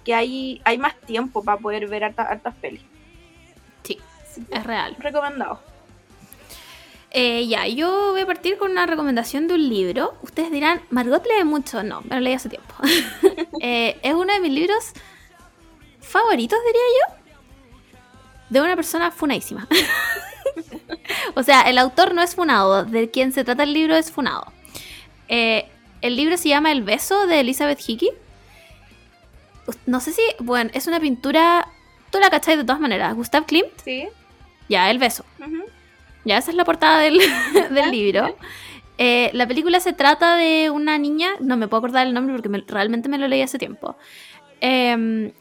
que 0.05 0.13
hay, 0.13 0.61
hay 0.63 0.77
más 0.77 0.95
tiempo 1.01 1.43
para 1.43 1.57
poder 1.57 1.87
ver 1.87 2.03
harta- 2.03 2.23
hartas 2.23 2.53
pelis. 2.61 2.81
Así 4.33 4.41
que, 4.45 4.57
es 4.57 4.63
real. 4.63 4.95
recomendado. 4.97 5.59
Eh, 7.11 7.45
ya, 7.47 7.67
yo 7.67 8.11
voy 8.13 8.21
a 8.21 8.25
partir 8.25 8.57
con 8.57 8.71
una 8.71 8.87
recomendación 8.87 9.47
de 9.47 9.53
un 9.53 9.69
libro. 9.69 10.15
Ustedes 10.23 10.51
dirán, 10.51 10.81
Margot 10.89 11.23
lee 11.23 11.43
mucho. 11.43 11.83
No, 11.83 12.01
me 12.01 12.15
lo 12.15 12.21
leí 12.21 12.33
hace 12.33 12.49
tiempo. 12.49 12.73
Eh, 13.65 13.97
es 14.03 14.13
uno 14.13 14.33
de 14.33 14.41
mis 14.41 14.51
libros 14.51 14.91
favoritos, 16.01 16.59
diría 16.65 16.81
yo, 16.99 17.15
de 18.49 18.59
una 18.59 18.75
persona 18.75 19.09
funadísima. 19.09 19.69
o 21.35 21.43
sea, 21.43 21.61
el 21.61 21.77
autor 21.77 22.13
no 22.13 22.21
es 22.21 22.35
funado, 22.35 22.83
de 22.83 23.09
quien 23.09 23.31
se 23.31 23.45
trata 23.45 23.63
el 23.63 23.71
libro 23.71 23.95
es 23.95 24.11
funado. 24.11 24.51
Eh, 25.29 25.69
el 26.01 26.17
libro 26.17 26.35
se 26.35 26.49
llama 26.49 26.73
El 26.73 26.81
beso 26.83 27.25
de 27.25 27.39
Elizabeth 27.39 27.79
Hickey. 27.87 28.09
No 29.85 30.01
sé 30.01 30.11
si, 30.11 30.21
bueno, 30.39 30.69
es 30.73 30.87
una 30.87 30.99
pintura, 30.99 31.69
tú 32.11 32.19
la 32.19 32.29
cacháis 32.29 32.57
de 32.57 32.65
todas 32.65 32.81
maneras, 32.81 33.15
Gustav 33.15 33.45
Klimt, 33.45 33.69
Sí. 33.81 34.09
Ya, 34.69 34.89
El 34.91 34.99
beso. 34.99 35.25
Ya, 36.25 36.37
esa 36.37 36.51
es 36.51 36.57
la 36.57 36.63
portada 36.65 36.99
del, 36.99 37.19
del 37.71 37.91
libro. 37.91 38.35
Eh, 38.97 39.29
la 39.33 39.47
película 39.47 39.79
se 39.79 39.91
trata 39.93 40.35
de 40.37 40.69
una 40.69 40.97
niña, 40.97 41.31
no 41.39 41.57
me 41.57 41.67
puedo 41.67 41.79
acordar 41.79 42.07
el 42.07 42.13
nombre 42.13 42.33
porque 42.33 42.49
me- 42.49 42.63
realmente 42.67 43.09
me 43.09 43.17
lo 43.17 43.27
leí 43.27 43.41
hace 43.41 43.57
tiempo, 43.57 43.97
em, 44.61 45.31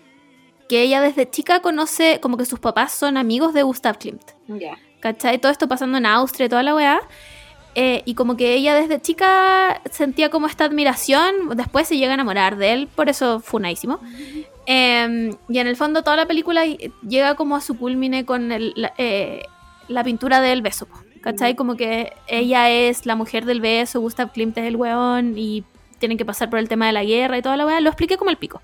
que 0.69 0.82
ella 0.82 1.01
desde 1.01 1.28
chica 1.28 1.61
conoce, 1.61 2.19
como 2.20 2.36
que 2.36 2.47
sus 2.47 2.59
papás 2.59 2.93
son 2.93 3.16
amigos 3.16 3.53
de 3.55 3.62
Gustav 3.62 3.99
Klimt. 3.99 4.23
Ya. 4.49 4.77
¿Cachai? 5.01 5.39
Todo 5.39 5.53
esto 5.53 5.69
pasando 5.69 5.99
en 5.99 6.07
Austria 6.07 6.47
y 6.47 6.49
toda 6.49 6.62
la 6.62 6.74
weá. 6.74 7.01
Eh, 7.74 8.03
y 8.05 8.15
como 8.15 8.36
que 8.36 8.55
ella 8.55 8.74
desde 8.74 9.01
chica 9.01 9.81
sentía 9.90 10.31
como 10.31 10.47
esta 10.47 10.65
admiración, 10.65 11.57
después 11.57 11.89
se 11.89 11.97
llega 11.97 12.11
a 12.12 12.15
enamorar 12.15 12.57
de 12.57 12.73
él, 12.73 12.89
por 12.94 13.09
eso 13.09 13.40
funadísimo. 13.40 13.99
Eh, 14.66 15.30
y 15.48 15.59
en 15.59 15.66
el 15.66 15.76
fondo 15.76 16.02
toda 16.02 16.16
la 16.16 16.26
película 16.26 16.64
llega 17.06 17.34
como 17.34 17.56
a 17.56 17.60
su 17.60 17.76
culmine 17.76 18.24
con 18.24 18.52
el- 18.52 18.72
la, 18.76 18.93
eh, 18.98 19.43
la 19.89 20.05
pintura 20.05 20.40
del 20.40 20.62
beso, 20.62 20.86
¿cachai? 21.20 21.55
Mm. 21.55 21.56
Como 21.56 21.76
que 21.76 22.12
ella 22.28 22.70
es 22.70 23.05
la 23.06 23.16
mujer 23.16 23.44
del 23.44 23.60
beso, 23.60 24.01
Gustav 24.01 24.32
Klimt 24.32 24.56
es 24.59 24.64
el 24.64 24.76
weón 24.76 25.36
y 25.36 25.64
tienen 25.98 26.18
que 26.18 26.24
pasar 26.24 26.51
por 26.51 26.59
el 26.59 26.68
tema 26.68 26.86
de 26.86 26.93
la 26.93 27.05
guerra 27.05 27.39
y 27.39 27.43
toda 27.43 27.56
la 27.56 27.64
weá. 27.66 27.80
Lo 27.80 27.89
expliqué 27.89 28.16
como 28.16 28.30
el 28.30 28.36
pico. 28.36 28.60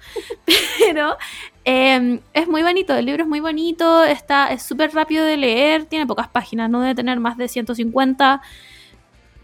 Pero 0.79 1.17
eh, 1.65 2.21
es 2.33 2.49
muy 2.49 2.63
bonito, 2.63 2.95
el 2.97 3.07
libro 3.07 3.23
es 3.25 3.29
muy 3.29 3.41
bonito, 3.41 4.05
está, 4.05 4.53
es 4.53 4.63
súper 4.63 4.93
rápido 4.93 5.25
de 5.25 5.37
leer, 5.37 5.85
tiene 5.85 6.07
pocas 6.07 6.29
páginas, 6.29 6.69
no 6.71 6.81
debe 6.81 6.95
tener 6.95 7.21
más 7.21 7.37
de 7.37 7.47
150, 7.49 8.41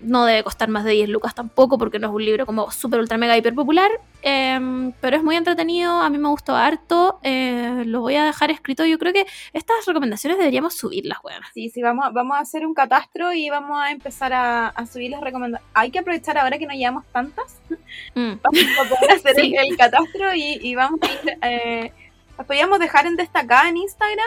no 0.04 0.24
debe 0.24 0.42
costar 0.44 0.68
más 0.68 0.84
de 0.84 0.92
10 0.92 1.08
lucas 1.08 1.34
tampoco, 1.34 1.78
porque 1.78 1.98
no 1.98 2.08
es 2.08 2.14
un 2.14 2.24
libro 2.24 2.46
como 2.46 2.70
súper 2.70 3.00
ultra 3.00 3.16
mega 3.18 3.36
hiper 3.36 3.54
popular, 3.54 3.90
eh, 4.22 4.92
pero 5.00 5.16
es 5.16 5.22
muy 5.22 5.36
entretenido, 5.36 6.00
a 6.00 6.10
mí 6.10 6.18
me 6.18 6.28
gustó 6.28 6.54
harto, 6.54 7.18
eh, 7.22 7.82
lo 7.86 8.00
voy 8.00 8.16
a 8.16 8.24
dejar 8.24 8.50
escrito, 8.50 8.84
yo 8.86 8.98
creo 8.98 9.12
que 9.12 9.26
estas 9.52 9.76
recomendaciones 9.86 10.38
deberíamos 10.38 10.74
subirlas, 10.74 11.18
weón. 11.24 11.42
Sí, 11.52 11.68
sí, 11.70 11.82
vamos, 11.82 12.12
vamos 12.12 12.36
a 12.36 12.40
hacer 12.40 12.66
un 12.66 12.74
catastro 12.74 13.32
y 13.32 13.50
vamos 13.50 13.78
a 13.82 13.90
empezar 13.90 14.32
a, 14.32 14.68
a 14.68 14.86
subir 14.86 15.10
las 15.10 15.20
recomendaciones. 15.20 15.70
Hay 15.74 15.90
que 15.90 15.98
aprovechar 15.98 16.38
ahora 16.38 16.58
que 16.58 16.66
no 16.66 16.74
llevamos 16.74 17.04
tantas 17.12 17.56
Mm, 18.14 18.34
vamos 18.42 18.60
a 18.80 18.88
poder 18.88 19.10
hacer 19.16 19.34
Sí. 19.36 19.54
el, 19.56 19.70
el 19.72 19.76
catastro 19.76 20.34
y, 20.34 20.58
y 20.62 20.74
vamos 20.74 21.00
a 21.02 21.06
ir, 21.12 21.38
eh, 21.42 21.92
las 22.36 22.46
podríamos 22.46 22.78
dejar 22.78 23.06
en 23.06 23.16
destacada 23.16 23.68
en 23.68 23.76
Instagram 23.76 24.26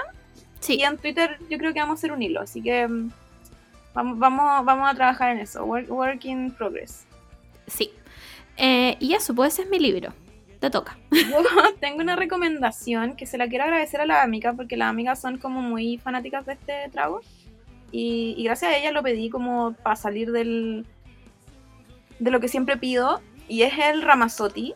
sí, 0.60 0.76
y 0.80 0.84
en 0.84 0.98
Twitter 0.98 1.38
yo 1.50 1.58
creo 1.58 1.74
que 1.74 1.80
vamos 1.80 1.96
a 1.96 2.00
hacer 2.00 2.12
un 2.12 2.22
hilo, 2.22 2.42
así 2.42 2.62
que 2.62 2.88
mm, 2.88 3.12
vamos, 3.98 4.20
vamos, 4.20 4.66
vamos 4.66 4.92
a 4.92 4.94
trabajar 4.94 5.32
en 5.32 5.40
eso, 5.40 5.66
work, 5.66 5.90
work 5.90 6.26
in 6.26 6.52
progress. 6.52 7.06
sí. 7.66 7.92
Eh, 8.60 8.98
y 9.00 9.14
eso, 9.14 9.36
pues 9.36 9.54
ese 9.54 9.64
es 9.64 9.70
mi 9.70 9.78
libro, 9.78 10.14
te 10.60 10.72
toca. 10.72 10.98
Yo 11.12 11.44
tengo 11.80 12.02
una 12.02 12.16
recomendación 12.16 13.16
que 13.16 13.28
se 13.28 13.38
la 13.38 13.48
quiero 13.48 13.66
agradecer 13.66 14.02
a 14.02 14.08
las 14.08 14.24
amigas 14.24 14.56
porque 14.56 14.78
las 14.78 14.90
amigas 14.90 15.22
son 15.22 15.38
como 15.38 15.62
muy 15.62 16.00
fanáticas 16.00 16.46
de 16.48 16.54
este 16.54 16.90
trago 16.92 17.22
y, 17.92 18.34
y 18.36 18.44
gracias 18.44 18.72
a 18.72 18.78
ellas 18.78 18.94
lo 18.94 19.04
pedí 19.04 19.30
como 19.30 19.74
para 19.74 19.96
salir 19.96 20.32
del 20.32 20.88
de 22.18 22.32
lo 22.32 22.40
que 22.40 22.48
siempre 22.48 22.78
pido 22.78 23.22
y 23.48 23.62
es 23.62 23.78
el 23.78 24.02
Ramazotti 24.02 24.74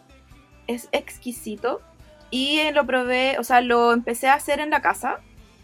es 0.68 0.88
exquisito 0.91 1.81
y 2.30 2.60
eh, 2.60 2.72
lo 2.72 2.85
probé, 2.85 3.38
o 3.39 3.43
sea, 3.43 3.61
lo 3.61 3.93
empecé 3.93 4.27
a 4.27 4.35
hacer 4.35 4.60
en 4.60 4.69
la 4.69 4.81
casa 4.81 5.19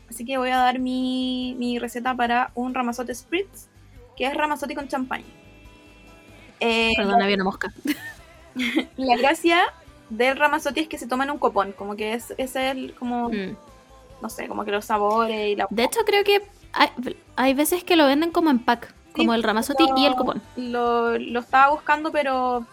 así 0.09 0.25
que 0.25 0.37
voy 0.37 0.49
a 0.49 0.57
dar 0.57 0.79
mi, 0.79 1.55
mi 1.57 1.79
receta 1.79 2.15
para 2.15 2.51
un 2.55 2.73
Ramazotti 2.73 3.13
Spritz 3.13 3.67
que 4.15 4.25
es 4.25 4.33
Ramazotti 4.33 4.73
con 4.75 4.87
champaña 4.87 5.25
Eh, 6.59 6.93
Perdón, 6.97 7.21
había 7.21 7.35
una 7.35 7.43
mosca. 7.43 7.71
la 8.97 9.17
gracia 9.17 9.59
del 10.09 10.37
Ramazotti 10.37 10.79
es 10.81 10.87
que 10.87 10.97
se 10.97 11.07
toma 11.07 11.23
en 11.25 11.31
un 11.31 11.37
copón, 11.37 11.71
como 11.73 11.95
que 11.95 12.13
es, 12.13 12.33
es 12.37 12.55
el, 12.55 12.93
como, 12.95 13.29
Mm. 13.29 13.55
no 14.21 14.29
sé, 14.29 14.47
como 14.47 14.65
que 14.65 14.71
los 14.71 14.85
sabores 14.85 15.49
y 15.49 15.55
la... 15.55 15.67
De 15.69 15.83
hecho, 15.83 15.99
creo 16.05 16.23
que 16.23 16.41
hay, 16.73 16.89
hay 17.35 17.53
veces 17.53 17.83
que 17.83 17.95
lo 17.95 18.05
venden 18.07 18.31
como 18.31 18.49
en 18.49 18.59
pack, 18.59 18.93
como 19.15 19.33
el 19.33 19.43
Ramazotti 19.43 19.83
y 19.97 20.05
el 20.05 20.15
copón. 20.15 20.41
Lo, 20.55 21.17
lo 21.19 21.39
estaba 21.39 21.71
buscando, 21.73 22.11
pero 22.11 22.65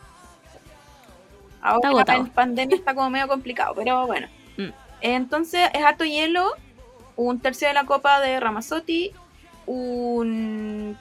Está 1.56 1.68
ahora 1.70 1.88
agotado. 1.88 2.20
en 2.20 2.26
pandemia 2.30 2.76
está 2.76 2.94
como 2.94 3.10
medio 3.10 3.26
complicado, 3.28 3.74
pero 3.74 4.06
bueno. 4.06 4.28
Mm. 4.56 4.68
Entonces 5.00 5.68
es 5.74 5.82
harto 5.82 6.04
hielo, 6.04 6.52
un 7.16 7.40
tercio 7.40 7.68
de 7.68 7.74
la 7.74 7.84
copa 7.84 8.20
de 8.20 8.40
Ramazotti, 8.40 9.12
un... 9.66 10.96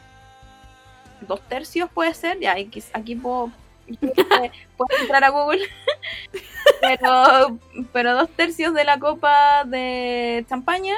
dos 1.22 1.42
tercios 1.48 1.90
puede 1.90 2.14
ser, 2.14 2.40
ya 2.40 2.54
aquí, 2.54 2.84
aquí 2.94 3.16
puedo, 3.16 3.52
puedo 4.78 5.02
entrar 5.02 5.24
a 5.24 5.30
Google, 5.30 5.62
pero, 6.82 7.58
pero 7.92 8.16
dos 8.16 8.30
tercios 8.30 8.74
de 8.74 8.84
la 8.84 9.00
copa 9.00 9.64
de 9.66 10.46
champaña, 10.48 10.96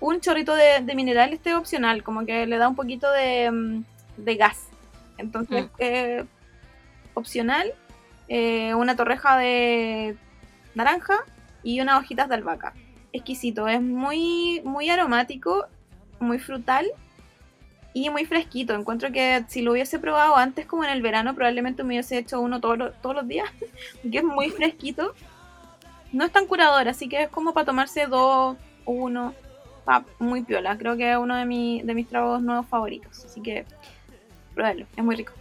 un 0.00 0.20
chorrito 0.20 0.54
de, 0.54 0.80
de 0.82 0.94
mineral, 0.94 1.32
este 1.32 1.50
es 1.50 1.56
opcional, 1.56 2.02
como 2.02 2.24
que 2.24 2.46
le 2.46 2.56
da 2.58 2.68
un 2.68 2.76
poquito 2.76 3.10
de, 3.10 3.50
mm, 3.50 3.84
de 4.18 4.36
gas. 4.36 4.68
Entonces, 5.18 5.64
Mm. 5.64 5.70
eh, 5.80 6.24
opcional, 7.14 7.74
eh, 8.28 8.74
una 8.74 8.94
torreja 8.94 9.36
de 9.36 10.16
naranja 10.76 11.16
y 11.64 11.80
unas 11.80 11.98
hojitas 11.98 12.28
de 12.28 12.36
albahaca. 12.36 12.72
Exquisito, 13.12 13.66
es 13.68 13.80
muy, 13.80 14.60
muy 14.64 14.90
aromático, 14.90 15.66
muy 16.20 16.38
frutal 16.38 16.86
y 17.94 18.10
muy 18.10 18.24
fresquito. 18.26 18.74
Encuentro 18.74 19.10
que 19.12 19.44
si 19.48 19.62
lo 19.62 19.72
hubiese 19.72 19.98
probado 19.98 20.36
antes, 20.36 20.66
como 20.66 20.84
en 20.84 20.90
el 20.90 21.02
verano, 21.02 21.34
probablemente 21.34 21.82
me 21.84 21.94
hubiese 21.94 22.18
hecho 22.18 22.40
uno 22.40 22.60
todos 22.60 22.76
los, 22.78 23.00
todos 23.02 23.16
los 23.16 23.26
días, 23.28 23.48
porque 24.02 24.18
es 24.18 24.24
muy 24.24 24.50
fresquito. 24.50 25.14
No 26.12 26.24
es 26.24 26.32
tan 26.32 26.46
curador, 26.46 26.88
así 26.88 27.08
que 27.08 27.22
es 27.24 27.28
como 27.28 27.52
para 27.52 27.66
tomarse 27.66 28.06
dos 28.06 28.56
o 28.84 28.92
uno. 28.92 29.34
Muy 30.18 30.42
piola, 30.42 30.76
creo 30.76 30.98
que 30.98 31.10
es 31.12 31.16
uno 31.16 31.34
de, 31.34 31.46
mi- 31.46 31.80
de 31.82 31.94
mis 31.94 32.06
tragos 32.08 32.42
nuevos 32.42 32.66
favoritos. 32.66 33.24
Así 33.24 33.40
que 33.40 33.64
pruébalo, 34.54 34.84
es 34.96 35.02
muy 35.04 35.16
rico. 35.16 35.32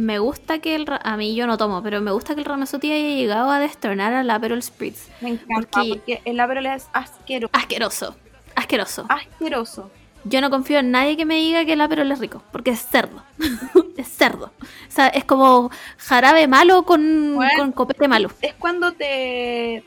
Me 0.00 0.18
gusta 0.18 0.60
que 0.60 0.74
el... 0.76 0.86
A 1.02 1.16
mí 1.18 1.34
yo 1.34 1.46
no 1.46 1.58
tomo, 1.58 1.82
pero 1.82 2.00
me 2.00 2.10
gusta 2.10 2.34
que 2.34 2.40
el 2.40 2.46
Ramazotti 2.46 2.90
haya 2.90 3.14
llegado 3.14 3.50
a 3.50 3.58
destronar 3.60 4.14
al 4.14 4.30
Aperol 4.30 4.62
Spritz. 4.62 5.08
Me 5.20 5.30
encanta, 5.30 5.54
Porque- 5.80 5.88
porque 5.90 6.22
el 6.24 6.40
Aperol 6.40 6.64
es 6.66 6.88
asqueroso. 6.94 7.50
Asqueroso. 7.54 8.16
Asqueroso. 8.56 9.06
Asqueroso. 9.10 9.90
Yo 10.24 10.40
no 10.40 10.48
confío 10.50 10.78
en 10.78 10.90
nadie 10.90 11.16
que 11.18 11.24
me 11.26 11.34
diga 11.36 11.64
que 11.66 11.74
el 11.74 11.80
Aperol 11.82 12.10
es 12.12 12.18
rico, 12.18 12.42
porque 12.50 12.70
es 12.70 12.80
cerdo. 12.86 13.22
es 13.98 14.08
cerdo. 14.08 14.52
O 14.62 14.90
sea, 14.90 15.08
es 15.08 15.24
como 15.24 15.70
jarabe 15.98 16.46
malo 16.48 16.84
con, 16.84 17.34
Bueno. 17.36 17.52
con 17.58 17.72
copete 17.72 18.08
malo. 18.08 18.30
Es 18.40 18.54
cuando 18.54 18.92
te, 18.92 19.84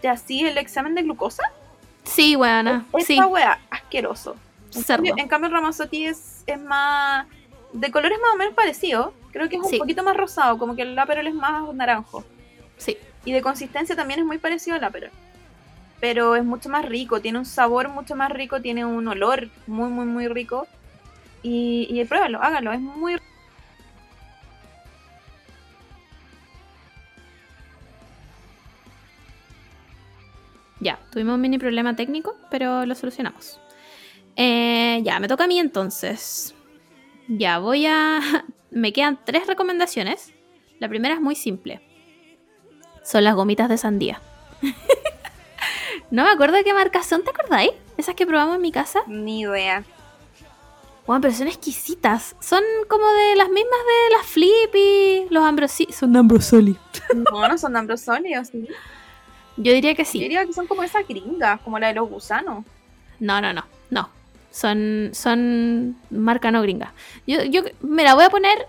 te 0.00 0.08
hacís 0.08 0.44
el 0.44 0.58
examen 0.58 0.94
de 0.94 1.02
glucosa. 1.02 1.42
Sí, 2.04 2.36
weona. 2.36 2.86
Esa 2.96 3.06
Sí, 3.06 3.20
wea, 3.20 3.58
asqueroso. 3.70 4.36
En 4.74 4.84
cerdo. 4.84 5.04
cambio, 5.04 5.14
en 5.18 5.28
cambio 5.28 5.46
el 5.48 5.54
Ramazotti 5.54 6.06
es, 6.06 6.42
es 6.46 6.60
más. 6.60 7.26
De 7.72 7.90
colores 7.90 8.18
más 8.20 8.34
o 8.34 8.36
menos 8.36 8.54
parecido. 8.54 9.14
Creo 9.32 9.48
que 9.48 9.56
es 9.56 9.62
un 9.62 9.68
Sí. 9.70 9.78
poquito 9.78 10.02
más 10.04 10.16
rosado, 10.16 10.58
como 10.58 10.76
que 10.76 10.82
el 10.82 10.98
Aperol 10.98 11.26
es 11.26 11.34
más 11.34 11.74
naranjo. 11.74 12.24
Sí. 12.76 12.96
Y 13.24 13.32
de 13.32 13.42
consistencia 13.42 13.96
también 13.96 14.20
es 14.20 14.26
muy 14.26 14.38
parecido 14.38 14.76
al 14.76 14.84
Aperol. 14.84 15.10
pero 16.00 16.34
es 16.34 16.44
mucho 16.44 16.68
más 16.68 16.84
rico, 16.84 17.20
tiene 17.20 17.38
un 17.38 17.44
sabor 17.46 17.88
mucho 17.88 18.16
más 18.16 18.28
rico, 18.32 18.60
tiene 18.60 18.84
un 18.84 19.06
olor 19.06 19.48
muy, 19.68 19.88
muy, 19.88 20.04
muy 20.04 20.26
rico. 20.26 20.66
Y, 21.44 21.86
y 21.90 22.04
pruébalo, 22.06 22.42
hágalo, 22.42 22.72
es 22.72 22.80
muy 22.80 23.16
Ya, 30.80 30.98
tuvimos 31.12 31.36
un 31.36 31.40
mini 31.40 31.58
problema 31.58 31.94
técnico, 31.94 32.36
pero 32.50 32.84
lo 32.86 32.94
solucionamos. 32.94 33.60
Eh, 34.36 35.00
ya, 35.04 35.20
me 35.20 35.28
toca 35.28 35.44
a 35.44 35.46
mí 35.46 35.58
entonces. 35.58 36.54
Ya, 37.28 37.58
voy 37.58 37.86
a... 37.86 38.20
Me 38.72 38.92
quedan 38.92 39.18
tres 39.24 39.46
recomendaciones. 39.46 40.32
La 40.80 40.88
primera 40.88 41.14
es 41.14 41.20
muy 41.20 41.34
simple. 41.36 41.80
Son 43.04 43.22
las 43.22 43.34
gomitas 43.34 43.68
de 43.68 43.78
sandía. 43.78 44.20
no 46.10 46.24
me 46.24 46.30
acuerdo 46.30 46.56
de 46.56 46.64
qué 46.64 46.72
marca 46.72 47.02
son, 47.02 47.22
¿te 47.22 47.30
acordáis? 47.30 47.72
Esas 47.96 48.14
que 48.14 48.26
probamos 48.26 48.56
en 48.56 48.62
mi 48.62 48.72
casa. 48.72 49.00
Ni 49.06 49.40
idea. 49.42 49.84
Bueno, 51.06 51.20
pero 51.20 51.34
son 51.34 51.48
exquisitas. 51.48 52.34
Son 52.40 52.62
como 52.88 53.06
de 53.06 53.36
las 53.36 53.48
mismas 53.48 53.78
de 53.80 54.16
las 54.16 54.26
Flippy, 54.26 55.26
los 55.30 55.44
Ambrosoli. 55.44 55.92
Son 55.92 56.12
de 56.12 56.18
Ambrosoli. 56.18 56.76
No, 57.30 57.46
no 57.46 57.58
son 57.58 57.74
de 57.74 57.78
Ambrosoli, 57.80 58.34
¿o 58.36 58.44
sí? 58.44 58.66
Yo 59.58 59.72
diría 59.74 59.94
que 59.94 60.04
Yo 60.04 60.10
sí. 60.10 60.18
diría 60.20 60.46
que 60.46 60.52
son 60.54 60.66
como 60.66 60.82
esas 60.82 61.06
gringas, 61.06 61.60
como 61.60 61.78
la 61.78 61.88
de 61.88 61.94
los 61.94 62.08
gusanos. 62.08 62.64
No, 63.20 63.40
no, 63.42 63.52
no, 63.52 63.66
no. 63.90 64.08
Son, 64.52 65.10
son 65.12 65.96
marca 66.10 66.52
no 66.52 66.62
gringa. 66.62 66.92
Yo, 67.26 67.42
yo, 67.42 67.62
mira, 67.80 68.14
voy 68.14 68.24
a 68.24 68.30
poner 68.30 68.68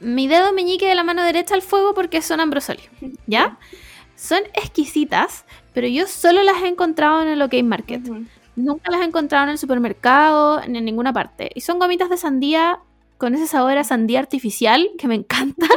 mi 0.00 0.28
dedo 0.28 0.52
meñique 0.52 0.86
de 0.86 0.94
la 0.94 1.02
mano 1.02 1.24
derecha 1.24 1.54
al 1.54 1.62
fuego 1.62 1.94
porque 1.94 2.22
son 2.22 2.40
Ambrosoli, 2.40 2.82
¿ya? 3.26 3.58
Son 4.16 4.40
exquisitas, 4.54 5.44
pero 5.72 5.86
yo 5.86 6.08
solo 6.08 6.42
las 6.42 6.60
he 6.62 6.66
encontrado 6.66 7.22
en 7.22 7.28
el 7.28 7.40
OK 7.40 7.54
Market. 7.62 8.02
Nunca 8.56 8.90
las 8.90 9.02
he 9.02 9.04
encontrado 9.04 9.44
en 9.44 9.50
el 9.50 9.58
supermercado, 9.58 10.60
ni 10.66 10.78
en 10.78 10.84
ninguna 10.84 11.12
parte. 11.12 11.52
Y 11.54 11.60
son 11.60 11.78
gomitas 11.78 12.10
de 12.10 12.16
sandía 12.16 12.80
con 13.16 13.36
ese 13.36 13.46
sabor 13.46 13.78
a 13.78 13.84
sandía 13.84 14.18
artificial 14.18 14.90
que 14.98 15.06
me 15.06 15.14
encanta. 15.14 15.68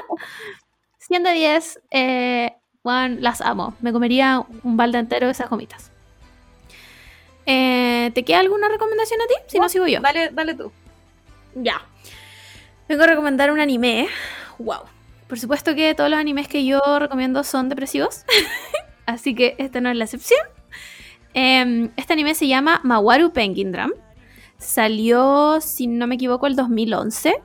100 0.98 1.22
de 1.22 1.34
10, 1.34 1.82
eh, 1.92 2.56
bueno, 2.84 3.18
las 3.20 3.42
amo. 3.42 3.76
Me 3.80 3.94
comería 3.94 4.44
un 4.64 4.76
balde 4.76 4.98
entero 4.98 5.28
de 5.28 5.34
esas 5.34 5.48
gomitas. 5.48 5.91
Eh, 7.46 8.12
¿Te 8.14 8.24
queda 8.24 8.40
alguna 8.40 8.70
recomendación 8.70 9.22
a 9.22 9.28
ti? 9.28 9.34
Si 9.48 9.60
no, 9.60 9.70
sigo 9.70 9.88
yo. 9.88 10.00
Dale, 10.02 10.30
dale 10.30 10.56
tú. 10.56 10.72
Ya. 11.56 11.82
Vengo 12.88 13.04
a 13.04 13.08
recomendar 13.08 13.52
un 13.52 13.60
anime. 13.60 14.08
Wow. 14.60 14.82
Por 15.28 15.40
supuesto 15.40 15.76
que 15.76 15.96
todos 15.96 16.10
los 16.10 16.20
animes 16.20 16.48
que 16.48 16.66
yo 16.66 16.82
recomiendo 17.00 17.44
son 17.44 17.70
depresivos. 17.70 18.26
Así 19.06 19.34
que 19.34 19.56
esta 19.58 19.82
no 19.82 19.90
es 19.90 19.96
la 19.96 20.06
excepción. 20.06 20.42
Em, 21.34 21.92
este 21.96 22.14
anime 22.14 22.36
se 22.36 22.48
llama 22.48 22.82
Mawaru 22.84 23.32
Penguin 23.32 23.72
Drum. 23.72 23.92
Salió, 24.58 25.60
si 25.62 25.88
no 25.88 26.06
me 26.08 26.16
equivoco, 26.16 26.48
el 26.48 26.56
2011. 26.56 27.42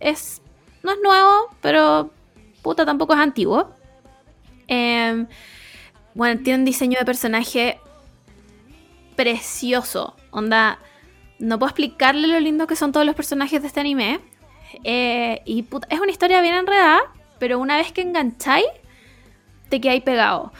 Es, 0.00 0.42
no 0.82 0.92
es 0.92 0.98
nuevo, 1.02 1.48
pero 1.60 2.10
puta 2.62 2.84
tampoco 2.84 3.14
es 3.14 3.20
antiguo. 3.20 3.70
Em, 4.66 5.26
bueno, 6.14 6.40
tiene 6.42 6.58
un 6.58 6.64
diseño 6.64 6.98
de 6.98 7.04
personaje 7.04 7.78
precioso. 9.18 10.14
Onda, 10.30 10.78
no 11.40 11.58
puedo 11.58 11.70
explicarle 11.70 12.28
lo 12.28 12.38
lindo 12.38 12.68
que 12.68 12.76
son 12.76 12.92
todos 12.92 13.04
los 13.04 13.16
personajes 13.16 13.60
de 13.60 13.66
este 13.66 13.80
anime. 13.80 14.20
Eh, 14.84 15.42
y 15.44 15.64
puta, 15.64 15.88
es 15.90 15.98
una 15.98 16.12
historia 16.12 16.40
bien 16.40 16.54
enredada, 16.54 17.00
pero 17.40 17.58
una 17.58 17.78
vez 17.78 17.90
que 17.90 18.02
engancháis, 18.02 18.68
te 19.70 19.80
quedáis 19.80 20.04
pegado. 20.04 20.52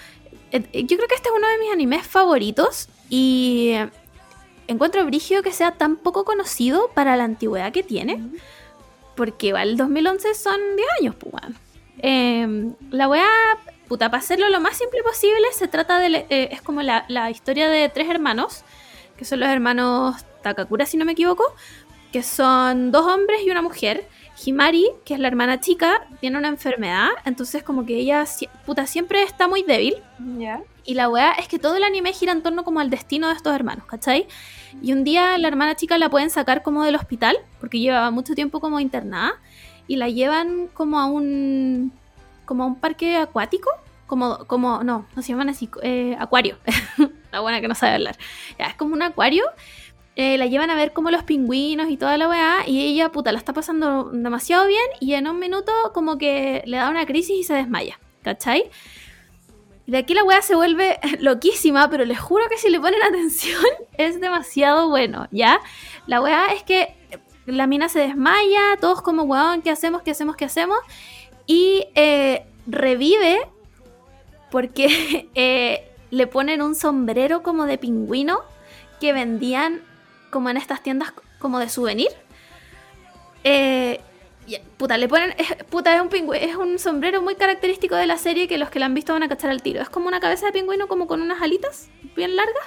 Eh, 0.50 0.68
eh, 0.72 0.84
Yo 0.86 0.96
creo 0.96 1.08
que 1.08 1.14
este 1.14 1.28
es 1.28 1.34
uno 1.36 1.46
de 1.46 1.58
mis 1.58 1.72
animes 1.72 2.04
favoritos 2.04 2.88
y 3.08 3.74
encuentro 4.66 5.06
brigio 5.06 5.44
que 5.44 5.52
sea 5.52 5.76
tan 5.76 5.96
poco 5.96 6.24
conocido 6.24 6.90
para 6.94 7.16
la 7.16 7.22
antigüedad 7.22 7.70
que 7.70 7.84
tiene. 7.84 8.20
Porque 9.14 9.52
va, 9.52 9.62
el 9.62 9.76
2011 9.76 10.34
son 10.34 10.58
10 10.74 10.88
años, 11.00 11.14
pues. 11.14 11.44
Eh, 12.00 12.72
la 12.90 13.08
weá, 13.08 13.28
puta, 13.88 14.10
para 14.10 14.20
hacerlo 14.20 14.48
lo 14.48 14.60
más 14.60 14.76
simple 14.76 15.02
posible, 15.02 15.46
se 15.52 15.68
trata 15.68 15.98
de. 15.98 16.26
eh, 16.28 16.48
es 16.52 16.62
como 16.62 16.82
la, 16.82 17.04
la 17.08 17.30
historia 17.30 17.68
de 17.68 17.88
tres 17.88 18.08
hermanos, 18.08 18.64
que 19.16 19.24
son 19.24 19.40
los 19.40 19.48
hermanos 19.48 20.24
Takakura, 20.42 20.86
si 20.86 20.96
no 20.96 21.04
me 21.04 21.12
equivoco, 21.12 21.44
que 22.12 22.22
son 22.22 22.92
dos 22.92 23.06
hombres 23.06 23.40
y 23.44 23.50
una 23.50 23.62
mujer. 23.62 24.06
Himari, 24.44 24.88
que 25.04 25.14
es 25.14 25.20
la 25.20 25.26
hermana 25.26 25.58
chica, 25.58 26.06
tiene 26.20 26.38
una 26.38 26.46
enfermedad, 26.46 27.08
entonces, 27.24 27.64
como 27.64 27.84
que 27.84 27.96
ella, 27.96 28.24
puta, 28.64 28.86
siempre 28.86 29.22
está 29.24 29.48
muy 29.48 29.64
débil. 29.64 29.96
Ya. 30.38 30.62
Y 30.84 30.94
la 30.94 31.08
weá 31.08 31.32
es 31.32 31.48
que 31.48 31.58
todo 31.58 31.74
el 31.76 31.82
anime 31.82 32.12
gira 32.12 32.30
en 32.30 32.42
torno 32.42 32.62
como 32.62 32.78
al 32.78 32.88
destino 32.88 33.26
de 33.26 33.34
estos 33.34 33.52
hermanos, 33.52 33.84
¿cachai? 33.86 34.28
Y 34.80 34.92
un 34.92 35.02
día 35.02 35.36
la 35.38 35.48
hermana 35.48 35.74
chica 35.74 35.98
la 35.98 36.08
pueden 36.08 36.30
sacar 36.30 36.62
como 36.62 36.84
del 36.84 36.94
hospital, 36.94 37.36
porque 37.58 37.80
llevaba 37.80 38.12
mucho 38.12 38.34
tiempo 38.34 38.60
como 38.60 38.78
internada, 38.78 39.32
y 39.88 39.96
la 39.96 40.08
llevan 40.08 40.68
como 40.68 41.00
a 41.00 41.06
un 41.06 41.92
como 42.48 42.66
un 42.66 42.80
parque 42.80 43.16
acuático, 43.18 43.68
como, 44.06 44.38
como 44.46 44.82
no, 44.82 45.06
no 45.14 45.22
se 45.22 45.28
llaman 45.28 45.50
así, 45.50 45.68
eh, 45.82 46.16
acuario. 46.18 46.56
la 47.30 47.40
buena 47.40 47.60
que 47.60 47.68
no 47.68 47.74
sabe 47.74 47.92
hablar. 47.96 48.16
Ya, 48.58 48.64
es 48.68 48.74
como 48.74 48.94
un 48.94 49.02
acuario. 49.02 49.44
eh, 50.16 50.38
la 50.38 50.46
llevan 50.46 50.70
a 50.70 50.74
ver 50.74 50.92
como 50.94 51.10
los 51.10 51.22
pingüinos 51.24 51.90
y 51.90 51.98
toda 51.98 52.16
la 52.16 52.26
weá, 52.26 52.66
y 52.66 52.80
ella, 52.80 53.10
puta, 53.12 53.32
la 53.32 53.38
está 53.38 53.52
pasando 53.52 54.04
demasiado 54.12 54.66
bien, 54.66 54.86
y 54.98 55.12
en 55.12 55.28
un 55.28 55.38
minuto 55.38 55.70
como 55.92 56.16
que 56.16 56.62
le 56.64 56.78
da 56.78 56.88
una 56.88 57.04
crisis 57.04 57.36
y 57.38 57.44
se 57.44 57.52
desmaya, 57.54 58.00
¿cachai? 58.22 58.70
Y 59.86 59.92
de 59.92 59.98
aquí 59.98 60.14
la 60.14 60.24
weá 60.24 60.40
se 60.40 60.54
vuelve 60.54 60.98
loquísima, 61.20 61.90
pero 61.90 62.04
les 62.06 62.18
juro 62.18 62.44
que 62.48 62.56
si 62.56 62.70
le 62.70 62.80
ponen 62.80 63.02
atención 63.02 63.62
es 63.98 64.20
demasiado 64.20 64.88
bueno, 64.88 65.28
¿ya? 65.30 65.60
La 66.06 66.22
weá 66.22 66.46
es 66.54 66.62
que 66.62 66.94
la 67.44 67.66
mina 67.66 67.88
se 67.88 68.00
desmaya, 68.00 68.76
todos 68.80 69.02
como, 69.02 69.22
weón, 69.24 69.62
¿qué 69.62 69.70
hacemos? 69.70 70.02
¿Qué 70.02 70.10
hacemos? 70.12 70.36
¿Qué 70.36 70.46
hacemos? 70.46 70.78
Y 71.48 71.88
eh, 71.96 72.44
revive 72.68 73.40
porque 74.52 75.28
eh, 75.34 75.90
le 76.10 76.26
ponen 76.28 76.62
un 76.62 76.76
sombrero 76.76 77.42
como 77.42 77.66
de 77.66 77.78
pingüino 77.78 78.42
que 79.00 79.12
vendían 79.12 79.82
como 80.30 80.50
en 80.50 80.56
estas 80.56 80.82
tiendas 80.82 81.12
como 81.40 81.58
de 81.58 81.68
souvenir. 81.68 82.10
Eh, 83.44 84.00
puta, 84.76 84.96
le 84.96 85.08
ponen. 85.08 85.34
Es, 85.38 85.54
puta, 85.64 85.94
es 85.94 86.00
un 86.00 86.08
pingüino. 86.08 86.44
Es 86.44 86.56
un 86.56 86.78
sombrero 86.78 87.22
muy 87.22 87.34
característico 87.34 87.96
de 87.96 88.06
la 88.06 88.18
serie 88.18 88.46
que 88.46 88.58
los 88.58 88.70
que 88.70 88.78
la 88.78 88.86
han 88.86 88.94
visto 88.94 89.12
van 89.12 89.22
a 89.22 89.28
cachar 89.28 89.50
al 89.50 89.62
tiro. 89.62 89.80
Es 89.80 89.88
como 89.88 90.08
una 90.08 90.20
cabeza 90.20 90.46
de 90.46 90.52
pingüino, 90.52 90.86
como 90.86 91.06
con 91.06 91.22
unas 91.22 91.40
alitas 91.42 91.88
bien 92.14 92.36
largas. 92.36 92.64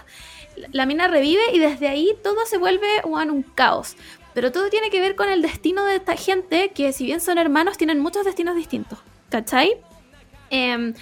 La, 0.71 0.85
mina 0.85 1.07
revive 1.07 1.43
y 1.53 1.59
desde 1.59 1.87
ahí 1.87 2.13
todo 2.23 2.45
se 2.45 2.57
vuelve 2.57 2.87
un 3.05 3.43
caos. 3.43 3.95
Pero 4.33 4.51
todo 4.51 4.69
tiene 4.69 4.89
que 4.89 5.01
ver 5.01 5.15
con 5.15 5.29
el 5.29 5.41
destino 5.41 5.85
de 5.85 5.95
esta 5.95 6.15
gente 6.15 6.71
que, 6.73 6.93
si 6.93 7.05
bien 7.05 7.21
son 7.21 7.37
hermanos, 7.37 7.77
tienen 7.77 7.99
muchos 7.99 8.25
destinos 8.25 8.55
distintos. 8.55 8.99
¿Cachai? 9.29 9.77
Em, 10.49 10.93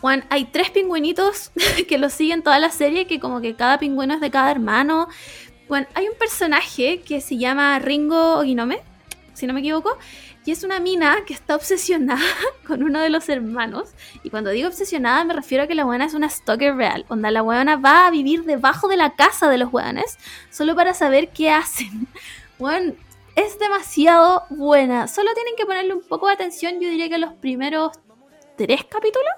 Juan, 0.00 0.24
hay 0.30 0.44
tres 0.44 0.70
pingüinitos 0.70 1.52
que 1.88 1.98
los 1.98 2.12
siguen 2.12 2.42
toda 2.42 2.58
la 2.58 2.70
serie, 2.70 3.06
que 3.06 3.20
como 3.20 3.40
que 3.40 3.54
cada 3.54 3.78
pingüino 3.78 4.14
es 4.14 4.20
de 4.20 4.30
cada 4.30 4.50
hermano. 4.50 5.08
Bueno, 5.68 5.86
hay 5.94 6.08
un 6.08 6.16
personaje 6.16 7.00
que 7.00 7.20
se 7.20 7.36
llama 7.36 7.78
Ringo 7.78 8.38
Oginome, 8.38 8.80
si 9.34 9.46
no 9.46 9.52
me 9.52 9.60
equivoco, 9.60 9.96
y 10.44 10.52
es 10.52 10.64
una 10.64 10.80
mina 10.80 11.18
que 11.26 11.34
está 11.34 11.54
obsesionada 11.54 12.24
con 12.66 12.82
uno 12.82 13.00
de 13.00 13.10
los 13.10 13.28
hermanos. 13.28 13.90
Y 14.22 14.30
cuando 14.30 14.50
digo 14.50 14.68
obsesionada 14.68 15.22
me 15.24 15.34
refiero 15.34 15.64
a 15.64 15.66
que 15.66 15.74
la 15.74 15.84
buena 15.84 16.06
es 16.06 16.14
una 16.14 16.28
stalker 16.28 16.74
real. 16.74 17.04
Onda, 17.08 17.30
la 17.30 17.42
buena 17.42 17.76
va 17.76 18.06
a 18.06 18.10
vivir 18.10 18.44
debajo 18.44 18.88
de 18.88 18.96
la 18.96 19.14
casa 19.14 19.48
de 19.48 19.58
los 19.58 19.72
hueones 19.72 20.18
solo 20.50 20.74
para 20.74 20.94
saber 20.94 21.28
qué 21.28 21.50
hacen. 21.50 22.08
Bueno, 22.60 22.92
es 23.34 23.58
demasiado 23.58 24.44
buena. 24.50 25.08
Solo 25.08 25.32
tienen 25.34 25.54
que 25.56 25.66
ponerle 25.66 25.94
un 25.94 26.02
poco 26.02 26.26
de 26.28 26.34
atención, 26.34 26.74
yo 26.74 26.88
diría 26.88 27.08
que 27.08 27.18
los 27.18 27.32
primeros 27.32 27.92
tres 28.56 28.84
capítulos. 28.84 29.28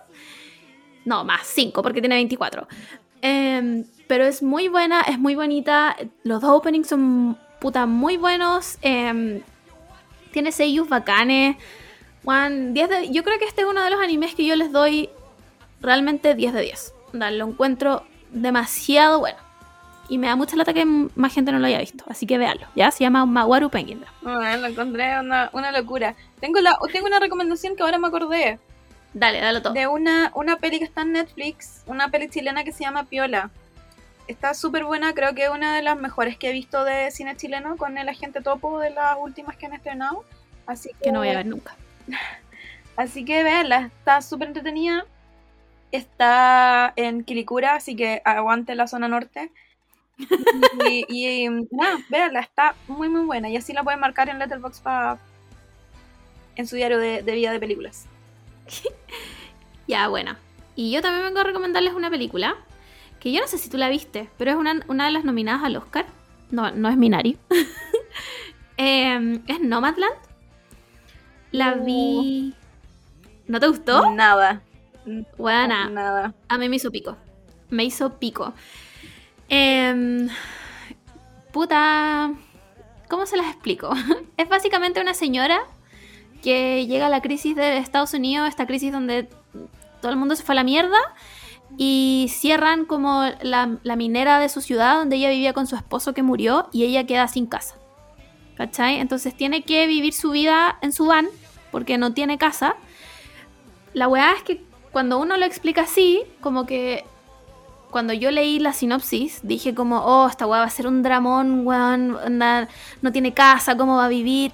No, 1.05 1.25
más, 1.25 1.47
cinco, 1.47 1.83
porque 1.83 2.01
tiene 2.01 2.17
24. 2.17 2.67
Em, 3.23 3.85
pero 4.09 4.25
es 4.25 4.43
muy 4.43 4.69
buena, 4.69 5.01
es 5.03 5.19
muy 5.19 5.35
bonita. 5.35 5.97
Los 6.25 6.41
dos 6.43 6.51
openings 6.51 6.89
son 6.89 7.39
puta 7.61 7.87
muy 7.87 8.17
buenos. 8.17 8.77
em, 8.83 9.41
tiene 10.33 10.51
seiyus 10.53 10.89
bacanes. 10.89 11.57
Juan, 12.25 12.73
10 12.75 12.89
de- 12.89 13.11
yo 13.11 13.23
creo 13.25 13.39
que 13.39 13.45
este 13.45 13.63
es 13.63 13.69
uno 13.69 13.83
de 13.83 13.91
los 13.91 14.01
animes 14.01 14.35
que 14.35 14.45
yo 14.47 14.57
les 14.57 14.73
doy 14.73 15.11
realmente 15.81 16.35
10 16.35 16.53
de 16.55 16.63
10. 16.63 16.95
Onda, 17.13 17.31
Lo 17.31 17.47
encuentro 17.49 18.05
demasiado 18.31 19.21
bueno. 19.21 19.39
Y 20.13 20.19
me 20.19 20.27
da 20.27 20.37
mucha 20.37 20.57
lata 20.57 20.75
que 20.75 20.85
más 20.85 21.33
gente 21.33 21.53
no 21.53 21.59
lo 21.59 21.67
haya 21.67 21.79
visto. 21.79 22.05
Así 22.07 22.27
que 22.27 22.37
véanlo. 22.37 22.67
Ya 22.77 22.91
se 22.91 23.03
llama 23.03 23.25
Mawaru 23.25 23.71
Penguin. 23.71 24.05
Bueno, 24.21 24.59
lo 24.59 24.67
encontré 24.67 25.19
una, 25.19 25.49
una 25.55 25.73
locura. 25.73 26.15
Tengo, 26.39 26.61
la, 26.61 26.77
tengo 26.93 27.07
una 27.07 27.19
recomendación 27.19 27.77
que 27.77 27.83
ahora 27.83 27.97
me 27.97 28.09
acordé. 28.09 28.59
Dale, 29.15 29.41
dale 29.41 29.63
todo. 29.63 29.73
De 29.73 29.87
una, 29.87 30.31
una 30.35 30.59
peli 30.59 30.79
que 30.81 30.85
está 30.85 31.01
en 31.01 31.13
Netflix, 31.13 31.83
una 31.87 32.09
peli 32.11 32.29
chilena 32.29 32.63
que 32.63 32.73
se 32.73 32.85
llama 32.85 33.05
Piola. 33.05 33.49
Está 34.29 34.53
súper 34.53 34.85
buena, 34.85 35.15
creo 35.15 35.35
que 35.35 35.45
es 35.45 35.51
una 35.51 35.75
de 35.75 35.81
las 35.81 35.97
mejores 35.97 36.37
que 36.37 36.51
he 36.51 36.53
visto 36.53 36.85
de 36.85 37.11
cine 37.11 37.35
chileno 37.35 37.79
con 37.79 37.97
el 37.97 38.07
agente 38.07 38.43
topo 38.43 38.81
de 38.81 38.91
las 38.91 39.17
últimas 39.19 39.57
que 39.57 39.65
han 39.65 39.73
estrenado. 39.73 40.27
Así 40.67 40.91
que, 40.91 41.05
Que 41.05 41.13
no 41.13 41.21
voy 41.21 41.31
a 41.31 41.37
ver 41.37 41.47
nunca. 41.47 41.75
Así 42.97 43.25
que 43.25 43.43
véanla, 43.45 43.91
está 43.99 44.21
súper 44.21 44.49
entretenida. 44.49 45.07
está 45.91 46.93
en 46.97 47.25
Quilicura, 47.25 47.77
así 47.77 47.97
que 47.97 48.21
aguante 48.27 48.75
la 48.75 48.87
zona 48.87 49.09
norte. 49.09 49.51
Y, 50.89 51.05
y, 51.09 51.49
nada, 51.71 51.99
véanla, 52.09 52.41
está 52.41 52.75
muy 52.87 53.09
muy 53.09 53.23
buena. 53.23 53.49
Y 53.49 53.57
así 53.57 53.73
la 53.73 53.83
pueden 53.83 54.01
marcar 54.01 54.29
en 54.29 54.39
Letterboxd 54.39 54.83
para 54.83 55.19
en 56.57 56.67
su 56.67 56.77
diario 56.77 56.99
de, 56.99 57.23
de 57.23 57.33
vida 57.33 57.53
de 57.53 57.61
películas. 57.61 58.07
Ya, 59.89 60.09
bueno. 60.09 60.37
Y 60.77 60.93
yo 60.93 61.03
también 61.03 61.25
vengo 61.25 61.41
a 61.41 61.45
recomendarles 61.45 61.93
una 61.93 62.09
película 62.09 62.57
que 63.21 63.33
yo 63.33 63.41
no 63.41 63.47
sé 63.47 63.59
si 63.59 63.69
tú 63.69 63.77
la 63.77 63.89
viste, 63.89 64.31
pero 64.39 64.51
es 64.51 64.57
una, 64.57 64.81
una 64.89 65.05
de 65.05 65.11
las 65.11 65.25
nominadas 65.25 65.65
al 65.65 65.77
Oscar. 65.77 66.07
No, 66.51 66.71
no 66.71 66.89
es 66.89 66.97
Minari. 66.97 67.37
Em, 68.77 69.43
es 69.47 69.61
Nomadland. 69.61 70.15
La 71.51 71.75
vi. 71.75 72.55
¿No 73.47 73.61
te 73.61 73.69
gustó? 73.69 74.11
Nada. 74.13 74.63
Buena. 75.37 75.89
Nada. 75.91 76.35
A 76.49 76.59
mí 76.59 76.69
me 76.69 76.77
hizo 76.77 76.91
pico. 76.91 77.17
Me 77.69 77.85
hizo 77.85 78.19
pico. 78.19 78.55
Em, 79.49 80.29
puta. 81.53 82.33
¿Cómo 83.09 83.27
se 83.27 83.37
las 83.37 83.47
explico? 83.47 83.93
es 84.37 84.49
básicamente 84.49 85.01
una 85.01 85.15
señora 85.15 85.61
que 86.43 86.87
llega 86.87 87.07
a 87.07 87.11
la 87.11 87.21
crisis 87.21 87.55
de 87.55 87.77
Estados 87.79 88.15
Unidos, 88.15 88.49
esta 88.49 88.67
crisis 88.67 88.91
donde 88.93 89.29
todo 90.01 90.11
el 90.11 90.19
mundo 90.19 90.35
se 90.35 90.43
fue 90.43 90.55
a 90.55 90.57
la 90.57 90.65
mierda 90.65 90.99
y 91.79 92.27
cierran 92.31 92.85
como 92.85 93.25
la, 93.43 93.79
la 93.83 93.97
minera 93.97 94.39
de 94.39 94.49
su 94.49 94.61
ciudad 94.61 94.97
donde 94.97 95.17
ella 95.17 95.31
vivía 95.31 95.53
con 95.53 95.67
su 95.67 95.77
esposo 95.77 96.13
que 96.13 96.23
murió 96.23 96.69
y 96.73 96.85
ella 96.85 97.07
queda 97.07 97.29
sin 97.29 97.47
casa. 97.47 97.77
¿Cachai? 98.57 98.99
Entonces 98.99 99.35
tiene 99.37 99.63
que 99.63 99.87
vivir 99.87 100.13
su 100.13 100.31
vida 100.31 100.79
en 100.83 100.93
su 100.93 101.07
van 101.07 101.29
porque 101.71 101.99
no 101.99 102.13
tiene 102.13 102.39
casa. 102.39 102.77
La 103.95 104.09
weá 104.09 104.33
es 104.33 104.43
que 104.43 104.63
cuando 104.91 105.19
uno 105.19 105.37
lo 105.37 105.47
explica 105.47 105.83
así, 105.83 106.23
como 106.41 106.67
que 106.67 107.05
cuando 107.93 108.13
yo 108.13 108.33
leí 108.33 108.59
la 108.59 108.73
sinopsis, 108.73 109.41
dije 109.45 109.75
como, 109.75 110.01
oh, 110.01 110.27
esta 110.27 110.47
weá 110.47 110.61
va 110.61 110.67
a 110.67 110.71
ser 110.71 110.89
un 110.89 111.05
dramón, 111.05 111.65
weón, 111.65 112.19
no 113.03 113.13
tiene 113.13 113.33
casa, 113.33 113.77
¿cómo 113.77 113.97
va 113.97 114.07
a 114.07 114.09
vivir? 114.09 114.51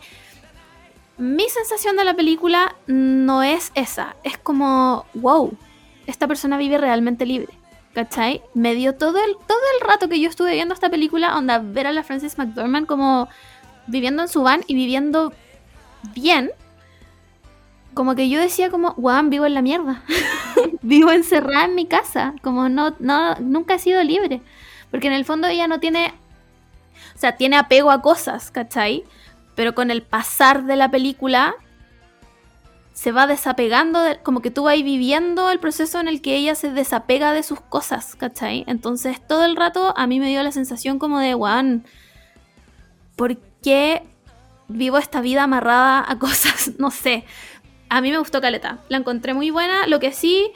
Mi 1.17 1.49
sensación 1.49 1.97
de 1.97 2.05
la 2.05 2.15
película 2.15 2.75
no 2.87 3.43
es 3.43 3.73
esa, 3.75 4.17
es 4.25 4.37
como, 4.37 5.07
wow, 5.15 5.57
esta 6.07 6.27
persona 6.27 6.59
vive 6.59 6.77
realmente 6.77 7.25
libre. 7.25 7.55
¿Cachai? 7.95 8.43
Me 8.55 8.75
dio 8.75 8.95
todo 8.95 9.19
el, 9.19 9.35
todo 9.47 9.59
el 9.81 9.89
rato 9.89 10.09
que 10.09 10.21
yo 10.21 10.29
estuve 10.29 10.53
viendo 10.53 10.75
esta 10.75 10.91
película, 10.91 11.37
onda, 11.37 11.59
ver 11.59 11.87
a 11.87 11.93
la 11.93 12.05
Frances 12.05 12.39
McDormand 12.39 12.87
como 12.87 13.29
viviendo 13.87 14.23
en 14.23 14.29
su 14.29 14.43
van 14.43 14.63
y 14.67 14.75
viviendo 14.75 15.33
bien, 16.15 16.51
como 17.99 18.15
que 18.15 18.29
yo 18.29 18.39
decía 18.39 18.71
como, 18.71 18.95
weón, 18.97 19.29
vivo 19.29 19.45
en 19.45 19.55
la 19.55 19.61
mierda. 19.61 20.05
vivo 20.83 21.11
encerrada 21.11 21.65
en 21.65 21.75
mi 21.75 21.85
casa. 21.85 22.33
Como 22.43 22.69
no, 22.69 22.95
no, 23.01 23.35
nunca 23.41 23.75
he 23.75 23.81
sido 23.81 24.05
libre. 24.05 24.41
Porque 24.93 25.09
en 25.09 25.15
el 25.15 25.25
fondo 25.25 25.49
ella 25.49 25.67
no 25.67 25.81
tiene, 25.81 26.15
o 27.17 27.19
sea, 27.19 27.33
tiene 27.37 27.57
apego 27.57 27.91
a 27.91 28.01
cosas, 28.01 28.53
¿cachai? 28.53 29.03
Pero 29.57 29.75
con 29.75 29.91
el 29.91 30.03
pasar 30.03 30.63
de 30.63 30.77
la 30.77 30.93
película 30.93 31.57
se 32.95 33.11
va 33.11 33.27
desapegando, 33.27 34.01
de- 34.01 34.19
como 34.19 34.43
que 34.43 34.53
tú 34.53 34.63
vas 34.63 34.77
viviendo 34.77 35.51
el 35.51 35.59
proceso 35.59 35.99
en 35.99 36.07
el 36.07 36.23
que 36.23 36.37
ella 36.37 36.55
se 36.55 36.71
desapega 36.71 37.33
de 37.33 37.43
sus 37.43 37.61
cosas, 37.61 38.15
¿cachai? 38.15 38.63
Entonces 38.69 39.21
todo 39.27 39.45
el 39.45 39.57
rato 39.57 39.93
a 39.97 40.07
mí 40.07 40.21
me 40.21 40.29
dio 40.29 40.45
la 40.45 40.53
sensación 40.53 41.01
como 41.01 41.19
de, 41.19 41.35
weón, 41.35 41.85
¿por 43.17 43.39
qué 43.61 44.05
vivo 44.69 44.99
esta 44.99 45.21
vida 45.21 45.43
amarrada 45.43 46.05
a 46.09 46.17
cosas? 46.17 46.71
No 46.79 46.93
sé. 46.93 47.25
A 47.89 48.01
mí 48.01 48.11
me 48.11 48.19
gustó 48.19 48.41
Caleta. 48.41 48.79
La 48.89 48.99
encontré 48.99 49.35
muy 49.35 49.51
buena. 49.51 49.87
Lo 49.87 49.99
que 50.01 50.13
sí, 50.13 50.51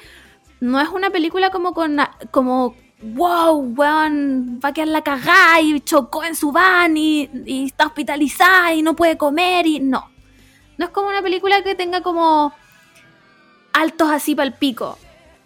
no 0.60 0.80
es 0.80 0.88
una 0.88 1.10
película 1.10 1.50
como 1.50 1.74
con. 1.74 1.98
como. 2.30 2.74
Wow, 3.04 3.74
weón, 3.76 4.60
va 4.64 4.68
a 4.68 4.72
quedar 4.72 4.86
la 4.86 5.02
cagada 5.02 5.60
y 5.60 5.80
chocó 5.80 6.22
en 6.22 6.36
su 6.36 6.52
van 6.52 6.96
y, 6.96 7.28
y 7.46 7.64
está 7.66 7.86
hospitalizada 7.86 8.74
y 8.74 8.82
no 8.82 8.94
puede 8.94 9.16
comer 9.16 9.66
y. 9.66 9.80
No. 9.80 10.08
No 10.78 10.84
es 10.86 10.90
como 10.92 11.08
una 11.08 11.20
película 11.22 11.62
que 11.62 11.74
tenga 11.74 12.00
como. 12.02 12.52
altos 13.72 14.10
así 14.10 14.34
para 14.34 14.46
el 14.46 14.54
pico. 14.54 14.98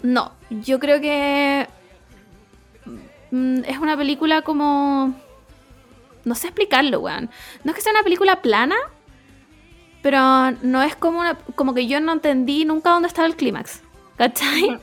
No. 0.03 0.33
Yo 0.51 0.79
creo 0.79 1.01
que. 1.01 1.67
mm, 3.31 3.63
Es 3.65 3.79
una 3.79 3.97
película 3.97 4.43
como. 4.43 5.15
No 6.25 6.35
sé 6.35 6.49
explicarlo, 6.49 7.01
weón. 7.01 7.31
No 7.65 7.71
es 7.71 7.77
que 7.77 7.83
sea 7.83 7.93
una 7.93 8.03
película 8.03 8.43
plana, 8.43 8.75
pero 10.03 10.53
no 10.63 10.83
es 10.83 10.95
como 10.97 11.21
una, 11.21 11.37
como 11.55 11.75
que 11.75 11.87
yo 11.87 12.01
no 12.01 12.13
entendí 12.13 12.65
nunca 12.65 12.91
dónde 12.91 13.09
estaba 13.09 13.27
el 13.27 13.37
clímax. 13.37 13.83
¿Cachai? 14.17 14.79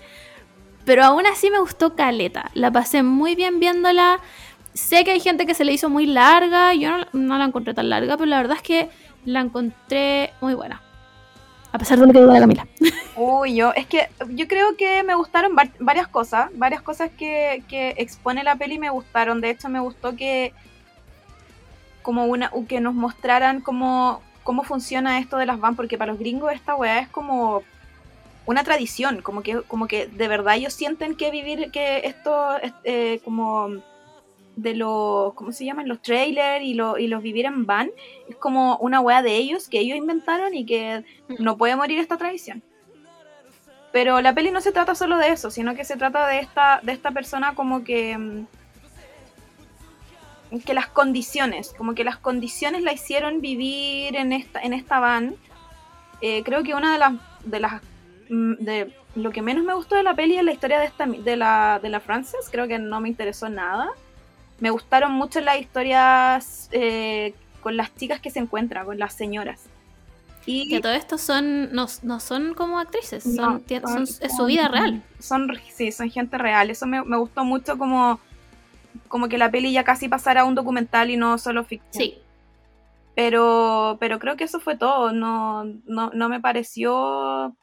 Pero 0.86 1.04
aún 1.06 1.26
así 1.26 1.50
me 1.50 1.60
gustó 1.60 1.96
Caleta. 1.96 2.52
La 2.54 2.72
pasé 2.72 3.04
muy 3.04 3.36
bien 3.36 3.60
viéndola. 3.60 4.20
Sé 4.74 5.04
que 5.04 5.12
hay 5.12 5.20
gente 5.20 5.46
que 5.46 5.54
se 5.56 5.66
le 5.66 5.72
hizo 5.74 5.90
muy 5.90 6.06
larga. 6.06 6.74
Yo 6.74 6.90
no, 6.98 7.06
no 7.14 7.38
la 7.38 7.46
encontré 7.46 7.74
tan 7.74 7.90
larga, 7.90 8.18
pero 8.18 8.28
la 8.28 8.38
verdad 8.38 8.58
es 8.58 8.64
que 8.64 8.90
la 9.26 9.40
encontré 9.40 10.34
muy 10.42 10.54
buena. 10.54 10.82
A 11.72 11.80
pesar 11.80 11.98
de 12.00 12.06
lo 12.06 12.14
que 12.14 12.20
diga 12.20 12.34
la 12.34 12.40
Camila. 12.40 12.68
Uy, 13.16 13.56
yo, 13.56 13.74
es 13.74 13.88
que 13.88 14.08
yo 14.30 14.48
creo 14.48 14.76
que 14.78 15.02
me 15.04 15.16
gustaron 15.16 15.56
var- 15.56 15.72
varias 15.80 16.08
cosas, 16.08 16.50
varias 16.54 16.84
cosas 16.84 17.10
que, 17.18 17.64
que 17.68 17.96
expone 17.98 18.44
la 18.44 18.56
peli 18.56 18.78
me 18.78 18.92
gustaron. 18.92 19.42
De 19.42 19.50
hecho, 19.50 19.70
me 19.70 19.80
gustó 19.80 20.16
que 20.16 20.54
como 22.04 22.26
una 22.26 22.52
que 22.68 22.80
nos 22.82 22.94
mostraran 22.94 23.62
cómo, 23.62 24.22
cómo 24.44 24.64
funciona 24.64 25.20
esto 25.20 25.38
de 25.38 25.46
las 25.46 25.60
van, 25.60 25.76
porque 25.76 25.98
para 25.98 26.12
los 26.12 26.20
gringos 26.20 26.52
esta 26.54 26.76
weá 26.76 27.00
es 27.00 27.08
como 27.10 27.64
una 28.46 28.64
tradición, 28.64 29.22
como 29.22 29.42
que, 29.42 29.62
como 29.62 29.88
que 29.88 30.08
de 30.08 30.28
verdad 30.28 30.56
ellos 30.56 30.74
sienten 30.74 31.16
que 31.16 31.32
vivir, 31.32 31.72
que 31.72 32.02
esto 32.06 32.58
es, 32.58 32.74
eh, 32.84 33.20
como 33.24 33.70
de 34.56 34.76
los, 34.76 35.34
¿cómo 35.34 35.52
se 35.52 35.66
llaman? 35.66 35.88
Los 35.88 36.02
trailers 36.02 36.64
y, 36.64 36.74
lo- 36.74 36.98
y 36.98 37.08
los 37.08 37.24
vivir 37.24 37.46
en 37.46 37.66
van, 37.66 37.90
es 38.30 38.36
como 38.36 38.78
una 38.78 39.00
weá 39.00 39.22
de 39.22 39.36
ellos 39.36 39.68
que 39.70 39.80
ellos 39.80 39.98
inventaron 39.98 40.54
y 40.54 40.66
que 40.66 41.04
no 41.40 41.58
puede 41.58 41.76
morir 41.76 42.00
esta 42.00 42.18
tradición. 42.18 42.62
Pero 43.92 44.22
la 44.22 44.34
peli 44.34 44.52
no 44.52 44.60
se 44.62 44.72
trata 44.72 44.94
solo 44.96 45.18
de 45.18 45.30
eso, 45.30 45.50
sino 45.52 45.76
que 45.76 45.86
se 45.86 45.98
trata 45.98 46.28
de 46.28 46.40
esta, 46.40 46.80
de 46.84 46.92
esta 46.92 47.12
persona 47.12 47.56
como 47.56 47.84
que. 47.84 48.44
Que 50.62 50.74
las 50.74 50.88
condiciones, 50.88 51.74
como 51.78 51.96
que 51.96 52.04
las 52.04 52.18
condiciones 52.18 52.84
la 52.84 52.94
hicieron 52.94 53.42
vivir 53.42 54.16
en 54.16 54.34
esta, 54.34 54.60
en 54.62 54.74
esta 54.74 55.00
van. 55.00 55.36
Eh, 56.22 56.44
creo 56.44 56.64
que 56.64 56.74
una 56.74 56.94
de 56.94 57.00
las, 57.00 57.14
de 57.44 57.60
las 57.60 57.82
mm, 58.30 58.54
de 58.60 58.94
lo 59.16 59.32
que 59.32 59.42
menos 59.42 59.64
me 59.64 59.74
gustó 59.74 59.96
de 59.96 60.04
la 60.04 60.16
peli 60.16 60.38
es 60.38 60.44
la 60.44 60.52
historia 60.54 60.80
de 60.80 60.86
esta 60.86 61.06
de 61.06 61.36
la, 61.36 61.80
de 61.82 61.90
la 61.90 62.00
Frances, 62.00 62.48
creo 62.52 62.68
que 62.68 62.80
no 62.80 63.00
me 63.02 63.10
interesó 63.10 63.48
nada. 63.50 63.90
Me 64.60 64.70
gustaron 64.70 65.12
mucho 65.12 65.40
las 65.42 65.60
historias 65.60 66.70
eh, 66.72 67.34
con 67.62 67.76
las 67.78 67.94
chicas 67.96 68.20
que 68.22 68.30
se 68.30 68.40
encuentran, 68.40 68.86
con 68.86 68.98
las 69.00 69.14
señoras. 69.14 69.62
Y 70.46 70.68
Que 70.70 70.82
todo 70.82 70.92
esto 70.94 71.18
son, 71.18 71.74
no, 71.74 71.88
no 72.02 72.20
son 72.20 72.54
como 72.54 72.80
actrices, 72.80 73.24
son, 73.24 73.36
No, 73.36 73.62
son- 73.88 74.08
son- 74.08 74.18
es 74.22 74.36
su 74.36 74.46
vida 74.46 74.68
real. 74.68 75.02
Son, 75.20 75.48
sí, 75.74 75.92
son 75.92 76.10
gente 76.10 76.38
real. 76.38 76.70
Eso 76.70 76.86
me, 76.86 77.02
me 77.04 77.18
gustó 77.18 77.46
mucho 77.46 77.78
como, 77.78 78.20
como 79.08 79.28
que 79.30 79.38
la 79.38 79.52
peli 79.52 79.72
ya 79.72 79.84
casi 79.84 80.08
pasara 80.10 80.42
a 80.42 80.46
un 80.46 80.56
documental 80.56 81.10
y 81.10 81.18
no 81.18 81.38
solo 81.38 81.64
ficción. 81.64 81.92
Sí. 81.94 82.18
Pero, 83.16 83.98
pero 84.00 84.18
creo 84.20 84.36
que 84.36 84.44
eso 84.46 84.60
fue 84.60 84.76
todo. 84.76 85.12
No, 85.14 85.64
no, 85.86 86.10
no 86.14 86.30
me 86.30 86.40
pareció. 86.40 87.56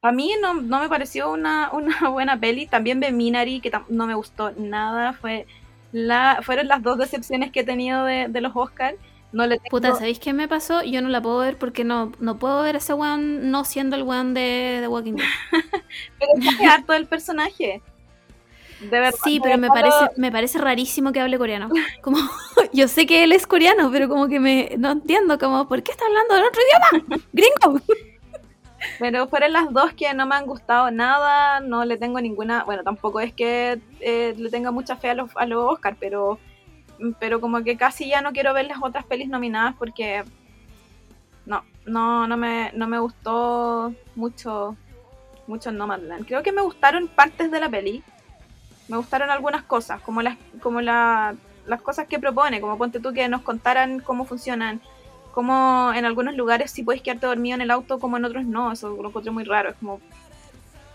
Para 0.00 0.12
mí 0.14 0.32
no, 0.42 0.54
no 0.54 0.80
me 0.80 0.88
pareció 0.88 1.30
una, 1.30 1.70
una 1.72 2.08
buena 2.10 2.38
peli. 2.38 2.66
También 2.66 3.00
ve 3.00 3.12
Minari, 3.12 3.60
que 3.60 3.70
no 3.88 4.06
me 4.06 4.14
gustó 4.14 4.52
nada. 4.56 5.12
Fue 5.12 5.46
la, 5.92 6.40
fueron 6.42 6.68
las 6.68 6.82
dos 6.82 6.98
decepciones 6.98 7.52
que 7.52 7.60
he 7.60 7.64
tenido 7.64 8.04
de, 8.04 8.28
de 8.28 8.40
los 8.40 8.52
Oscars. 8.54 8.96
No 9.30 9.46
le 9.46 9.56
tengo- 9.58 9.68
Puta, 9.70 9.94
¿sabéis 9.94 10.18
qué 10.18 10.32
me 10.32 10.48
pasó? 10.48 10.82
Yo 10.82 11.02
no 11.02 11.10
la 11.10 11.20
puedo 11.20 11.38
ver 11.38 11.58
porque 11.58 11.84
no, 11.84 12.12
no 12.18 12.38
puedo 12.38 12.62
ver 12.62 12.76
a 12.76 12.78
ese 12.78 12.94
weón 12.94 13.50
no 13.50 13.64
siendo 13.64 13.94
el 13.94 14.02
weón 14.02 14.32
de, 14.32 14.78
de 14.80 14.88
Walking 14.88 15.14
Dead. 15.14 15.26
pero 16.18 16.32
es 16.40 16.60
harto 16.68 16.94
del 16.94 17.06
personaje. 17.06 17.82
De 18.80 19.00
verdad. 19.00 19.18
Sí, 19.24 19.40
pero 19.42 19.58
me 19.58 19.68
parece, 19.68 20.10
me 20.16 20.30
parece 20.30 20.58
rarísimo 20.58 21.12
que 21.12 21.20
hable 21.20 21.38
coreano. 21.38 21.68
Como, 22.02 22.18
yo 22.72 22.88
sé 22.88 23.06
que 23.06 23.24
él 23.24 23.32
es 23.32 23.46
coreano, 23.46 23.90
pero 23.90 24.08
como 24.08 24.28
que 24.28 24.40
me 24.40 24.74
no 24.78 24.92
entiendo, 24.92 25.38
como, 25.38 25.68
¿por 25.68 25.82
qué 25.82 25.92
está 25.92 26.04
hablando 26.06 26.36
en 26.36 26.44
otro 26.44 26.60
idioma? 26.62 27.22
Gringo. 27.32 27.80
Pero 29.00 29.26
fueron 29.26 29.52
las 29.52 29.72
dos 29.72 29.92
que 29.92 30.12
no 30.14 30.26
me 30.26 30.36
han 30.36 30.46
gustado 30.46 30.90
nada, 30.90 31.60
no 31.60 31.84
le 31.84 31.96
tengo 31.96 32.20
ninguna, 32.20 32.62
bueno, 32.62 32.84
tampoco 32.84 33.20
es 33.20 33.32
que 33.32 33.80
eh, 34.00 34.34
le 34.36 34.50
tenga 34.50 34.70
mucha 34.70 34.96
fe 34.96 35.10
a 35.10 35.14
los, 35.14 35.30
a 35.34 35.46
los 35.46 35.72
Oscar, 35.72 35.96
pero, 35.98 36.38
pero 37.18 37.40
como 37.40 37.64
que 37.64 37.76
casi 37.76 38.08
ya 38.08 38.20
no 38.20 38.32
quiero 38.32 38.54
ver 38.54 38.66
las 38.66 38.78
otras 38.80 39.04
pelis 39.04 39.28
nominadas 39.28 39.74
porque 39.76 40.22
no, 41.44 41.64
no, 41.86 42.28
no 42.28 42.36
me, 42.36 42.70
no 42.74 42.86
me 42.86 43.00
gustó 43.00 43.92
mucho, 44.14 44.76
mucho 45.48 45.72
Nomadland. 45.72 46.26
Creo 46.26 46.44
que 46.44 46.52
me 46.52 46.62
gustaron 46.62 47.08
partes 47.08 47.50
de 47.50 47.58
la 47.58 47.68
peli, 47.68 48.04
me 48.88 48.96
gustaron 48.96 49.30
algunas 49.30 49.62
cosas, 49.62 50.00
como 50.02 50.22
las, 50.22 50.36
como 50.62 50.80
la, 50.80 51.34
las 51.66 51.80
cosas 51.82 52.06
que 52.08 52.18
propone, 52.18 52.60
como 52.60 52.76
ponte 52.78 53.00
tú 53.00 53.12
que 53.12 53.28
nos 53.28 53.42
contaran 53.42 54.00
cómo 54.00 54.24
funcionan 54.24 54.80
como 55.32 55.92
en 55.94 56.04
algunos 56.04 56.34
lugares 56.34 56.70
sí 56.72 56.82
puedes 56.82 57.00
quedarte 57.00 57.26
dormido 57.26 57.54
en 57.54 57.60
el 57.60 57.70
auto, 57.70 58.00
como 58.00 58.16
en 58.16 58.24
otros 58.24 58.44
no. 58.44 58.72
Eso 58.72 58.88
lo 59.00 59.08
encontré 59.08 59.30
muy 59.30 59.44
raro. 59.44 59.68
Es 59.70 59.76
como, 59.76 60.00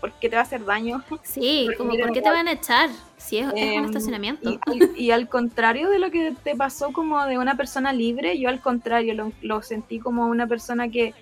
¿por 0.00 0.12
qué 0.12 0.28
te 0.28 0.36
va 0.36 0.40
a 0.40 0.44
hacer 0.44 0.64
daño? 0.66 1.02
Sí, 1.22 1.68
como 1.78 1.92
¿por 1.96 2.12
qué 2.12 2.20
te 2.20 2.28
van 2.28 2.48
a 2.48 2.52
echar? 2.52 2.90
Si 3.16 3.38
es, 3.38 3.46
es 3.46 3.52
Em, 3.56 3.78
un 3.78 3.84
estacionamiento. 3.86 4.50
Y, 4.50 4.58
al- 4.66 4.90
y 4.98 5.10
al 5.12 5.28
contrario 5.30 5.88
de 5.88 5.98
lo 5.98 6.10
que 6.10 6.34
te 6.44 6.54
pasó 6.56 6.92
como 6.92 7.24
de 7.24 7.38
una 7.38 7.56
persona 7.56 7.92
libre, 7.94 8.38
yo 8.38 8.50
al 8.50 8.60
contrario 8.60 9.14
lo, 9.14 9.32
lo 9.40 9.62
sentí 9.62 9.98
como 9.98 10.26
una 10.26 10.46
persona 10.46 10.88
que 10.90 11.14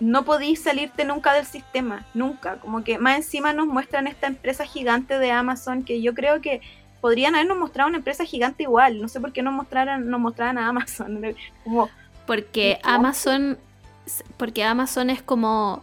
no 0.00 0.24
podís 0.24 0.62
salirte 0.62 1.04
nunca 1.04 1.32
del 1.32 1.46
sistema, 1.46 2.06
nunca. 2.14 2.56
Como 2.56 2.84
que 2.84 2.98
más 2.98 3.16
encima 3.16 3.52
nos 3.52 3.66
muestran 3.66 4.06
esta 4.06 4.26
empresa 4.26 4.66
gigante 4.66 5.18
de 5.18 5.30
Amazon 5.30 5.82
que 5.84 6.02
yo 6.02 6.14
creo 6.14 6.40
que 6.40 6.60
podrían 7.00 7.34
habernos 7.34 7.58
mostrado 7.58 7.88
una 7.88 7.98
empresa 7.98 8.24
gigante 8.24 8.64
igual. 8.64 9.00
No 9.00 9.08
sé 9.08 9.20
por 9.20 9.32
qué 9.32 9.42
nos 9.42 9.54
mostraran, 9.54 10.08
nos 10.08 10.20
mostraran 10.20 10.58
a 10.58 10.68
Amazon. 10.68 11.22
Como, 11.64 11.88
Porque. 12.26 12.78
Amazon, 12.82 13.58
porque 14.36 14.64
Amazon 14.64 15.10
es 15.10 15.22
como 15.22 15.82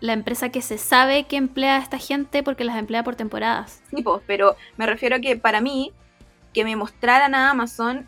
la 0.00 0.12
empresa 0.12 0.50
que 0.50 0.60
se 0.60 0.76
sabe 0.76 1.24
que 1.24 1.36
emplea 1.36 1.76
a 1.76 1.78
esta 1.78 1.98
gente 1.98 2.42
porque 2.42 2.64
las 2.64 2.76
emplea 2.76 3.02
por 3.02 3.16
temporadas. 3.16 3.82
Sí, 3.90 4.02
pues, 4.02 4.22
pero 4.26 4.56
me 4.76 4.86
refiero 4.86 5.16
a 5.16 5.20
que 5.20 5.36
para 5.36 5.60
mí, 5.60 5.92
que 6.52 6.64
me 6.64 6.76
mostraran 6.76 7.34
a 7.34 7.50
Amazon 7.50 8.06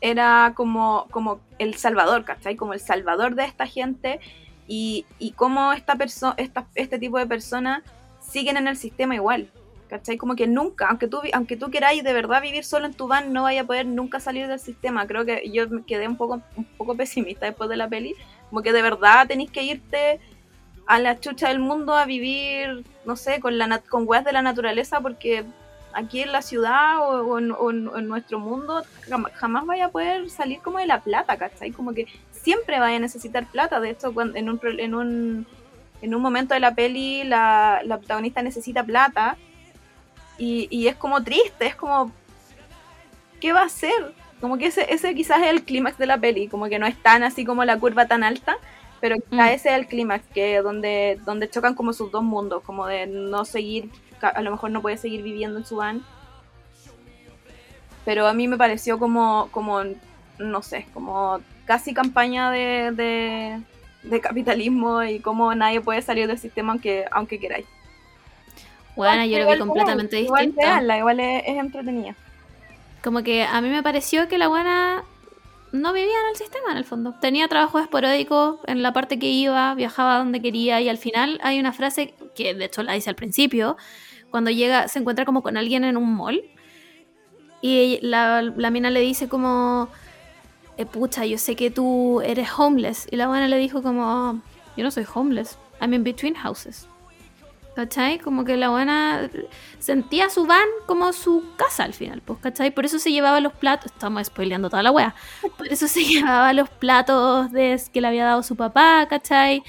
era 0.00 0.52
como, 0.54 1.06
como 1.10 1.40
el 1.58 1.74
salvador, 1.74 2.24
¿cachai? 2.24 2.54
Como 2.56 2.74
el 2.74 2.80
salvador 2.80 3.34
de 3.34 3.44
esta 3.44 3.66
gente 3.66 4.20
y, 4.66 5.06
y 5.18 5.32
cómo 5.32 5.72
esta 5.72 5.96
perso 5.96 6.34
esta, 6.36 6.66
este 6.74 6.98
tipo 6.98 7.18
de 7.18 7.26
personas 7.26 7.82
siguen 8.20 8.56
en 8.56 8.68
el 8.68 8.76
sistema 8.76 9.14
igual, 9.14 9.48
¿cachai? 9.88 10.16
Como 10.16 10.34
que 10.34 10.46
nunca, 10.46 10.88
aunque 10.88 11.08
tú, 11.08 11.20
aunque 11.32 11.56
tú 11.56 11.70
queráis 11.70 12.02
de 12.02 12.12
verdad 12.12 12.42
vivir 12.42 12.64
solo 12.64 12.86
en 12.86 12.94
tu 12.94 13.06
van, 13.06 13.32
no 13.32 13.44
vaya 13.44 13.62
a 13.62 13.66
poder 13.66 13.86
nunca 13.86 14.20
salir 14.20 14.48
del 14.48 14.58
sistema. 14.58 15.06
Creo 15.06 15.24
que 15.24 15.50
yo 15.50 15.68
me 15.68 15.84
quedé 15.84 16.08
un 16.08 16.16
poco, 16.16 16.42
un 16.56 16.64
poco 16.76 16.96
pesimista 16.96 17.46
después 17.46 17.70
de 17.70 17.76
la 17.76 17.88
peli, 17.88 18.14
como 18.50 18.62
que 18.62 18.72
de 18.72 18.82
verdad 18.82 19.26
tenéis 19.26 19.50
que 19.50 19.62
irte 19.62 20.20
a 20.86 20.98
la 21.00 21.18
chucha 21.18 21.48
del 21.48 21.58
mundo 21.58 21.94
a 21.94 22.06
vivir, 22.06 22.84
no 23.04 23.16
sé, 23.16 23.40
con, 23.40 23.58
la 23.58 23.80
con 23.88 24.04
weas 24.06 24.24
de 24.24 24.32
la 24.32 24.42
naturaleza, 24.42 25.00
porque 25.00 25.44
aquí 25.98 26.20
en 26.22 26.30
la 26.32 26.42
ciudad 26.42 26.98
o, 27.00 27.22
o 27.26 27.38
en, 27.38 27.50
o 27.52 27.70
en- 27.98 28.06
nuestro 28.08 28.38
mundo 28.38 28.82
jam- 29.08 29.30
jamás 29.32 29.64
vaya 29.66 29.86
a 29.86 29.90
poder 29.90 30.28
salir 30.30 30.60
como 30.60 30.78
de 30.78 30.86
la 30.86 31.00
plata, 31.00 31.36
¿cachai? 31.36 31.70
Como 31.72 31.92
que 31.94 32.06
siempre 32.30 32.78
vaya 32.78 32.96
a 32.96 33.00
necesitar 33.00 33.46
plata. 33.46 33.80
De 33.80 33.90
hecho, 33.90 34.12
cuando, 34.12 34.36
en, 34.38 34.48
un, 34.50 34.60
en, 34.78 34.94
un, 34.94 35.46
en 36.02 36.14
un 36.14 36.22
momento 36.22 36.54
de 36.54 36.60
la 36.60 36.74
peli 36.74 37.24
la, 37.24 37.80
la 37.84 37.98
protagonista 37.98 38.42
necesita 38.42 38.84
plata 38.84 39.36
y, 40.38 40.68
y 40.70 40.86
es 40.88 40.96
como 40.96 41.22
triste, 41.24 41.66
es 41.66 41.74
como, 41.74 42.12
¿qué 43.40 43.52
va 43.52 43.62
a 43.62 43.66
hacer? 43.66 44.14
Como 44.40 44.58
que 44.58 44.66
ese, 44.66 44.92
ese 44.92 45.14
quizás 45.14 45.40
es 45.42 45.48
el 45.48 45.64
clímax 45.64 45.96
de 45.98 46.06
la 46.06 46.18
peli, 46.18 46.46
como 46.48 46.66
que 46.68 46.78
no 46.78 46.86
es 46.86 46.96
tan 47.02 47.22
así 47.22 47.44
como 47.44 47.64
la 47.64 47.78
curva 47.78 48.06
tan 48.06 48.22
alta, 48.22 48.56
pero 49.00 49.16
quizás 49.16 49.48
Mm. 49.50 49.54
ese 49.54 49.68
es 49.70 49.74
el 49.76 49.86
clímax, 49.86 50.26
que 50.34 50.60
donde, 50.60 51.18
donde 51.24 51.48
chocan 51.48 51.74
como 51.74 51.92
sus 51.94 52.10
dos 52.10 52.22
mundos, 52.22 52.62
como 52.64 52.86
de 52.86 53.06
no 53.06 53.44
seguir, 53.44 53.88
a 54.20 54.42
lo 54.42 54.50
mejor 54.50 54.70
no 54.70 54.82
puede 54.82 54.96
seguir 54.96 55.22
viviendo 55.22 55.58
en 55.58 55.66
su 55.66 55.76
van. 55.76 56.02
Pero 58.04 58.26
a 58.26 58.34
mí 58.34 58.48
me 58.48 58.56
pareció 58.56 58.98
como, 58.98 59.48
como 59.50 59.82
no 60.38 60.62
sé, 60.62 60.86
como 60.94 61.40
casi 61.64 61.92
campaña 61.92 62.50
de, 62.50 62.92
de, 62.92 63.60
de 64.04 64.20
capitalismo 64.20 65.02
y 65.02 65.18
como 65.20 65.54
nadie 65.54 65.80
puede 65.80 66.02
salir 66.02 66.28
del 66.28 66.38
sistema 66.38 66.72
aunque, 66.72 67.04
aunque 67.10 67.38
queráis. 67.40 67.66
Bueno, 68.94 69.24
yo 69.26 69.38
lo 69.38 69.50
vi 69.50 69.58
completamente 69.58 70.20
igual 70.20 70.46
distinto. 70.46 70.66
veanla, 70.66 70.98
igual 70.98 71.20
es, 71.20 71.42
es 71.46 71.56
entretenida. 71.58 72.14
Como 73.02 73.22
que 73.22 73.44
a 73.44 73.60
mí 73.60 73.68
me 73.68 73.82
pareció 73.82 74.26
que 74.28 74.38
la 74.38 74.48
buena 74.48 75.04
no 75.72 75.92
vivía 75.92 76.18
en 76.24 76.30
el 76.30 76.36
sistema 76.36 76.70
en 76.70 76.78
el 76.78 76.84
fondo. 76.84 77.14
Tenía 77.20 77.48
trabajo 77.48 77.78
esporádico 77.78 78.60
en 78.66 78.82
la 78.82 78.92
parte 78.92 79.18
que 79.18 79.28
iba, 79.28 79.74
viajaba 79.74 80.18
donde 80.18 80.40
quería 80.40 80.80
y 80.80 80.88
al 80.88 80.98
final 80.98 81.38
hay 81.42 81.60
una 81.60 81.72
frase 81.72 82.14
que 82.34 82.54
de 82.54 82.64
hecho 82.64 82.82
la 82.82 82.92
dice 82.92 83.10
al 83.10 83.16
principio, 83.16 83.76
cuando 84.36 84.50
llega, 84.50 84.86
se 84.86 84.98
encuentra 84.98 85.24
como 85.24 85.42
con 85.42 85.56
alguien 85.56 85.82
en 85.82 85.96
un 85.96 86.14
mall 86.14 86.44
y 87.62 87.98
la, 88.02 88.42
la 88.42 88.68
mina 88.68 88.90
le 88.90 89.00
dice 89.00 89.30
como, 89.30 89.88
eh, 90.76 90.84
pucha, 90.84 91.24
yo 91.24 91.38
sé 91.38 91.56
que 91.56 91.70
tú 91.70 92.20
eres 92.20 92.50
homeless. 92.54 93.08
Y 93.10 93.16
la 93.16 93.28
buena 93.28 93.48
le 93.48 93.56
dijo 93.56 93.82
como, 93.82 94.42
yo 94.76 94.84
no 94.84 94.90
soy 94.90 95.06
homeless, 95.10 95.56
I'm 95.80 95.94
in 95.94 96.04
between 96.04 96.34
houses. 96.34 96.86
¿Cachai? 97.74 98.18
Como 98.18 98.44
que 98.44 98.58
la 98.58 98.68
buena 98.68 99.30
sentía 99.78 100.28
su 100.28 100.44
van 100.44 100.68
como 100.84 101.14
su 101.14 101.42
casa 101.56 101.84
al 101.84 101.94
final, 101.94 102.20
pues, 102.22 102.38
¿cachai? 102.40 102.72
Por 102.72 102.84
eso 102.84 102.98
se 102.98 103.10
llevaba 103.10 103.40
los 103.40 103.54
platos, 103.54 103.90
estamos 103.90 104.26
spoileando 104.26 104.68
toda 104.68 104.82
la 104.82 104.90
wea, 104.90 105.14
por 105.56 105.66
eso 105.66 105.88
se 105.88 106.04
llevaba 106.04 106.52
los 106.52 106.68
platos 106.68 107.50
de, 107.52 107.80
que 107.90 108.02
le 108.02 108.08
había 108.08 108.26
dado 108.26 108.42
su 108.42 108.54
papá, 108.54 109.06
¿cachai? 109.08 109.62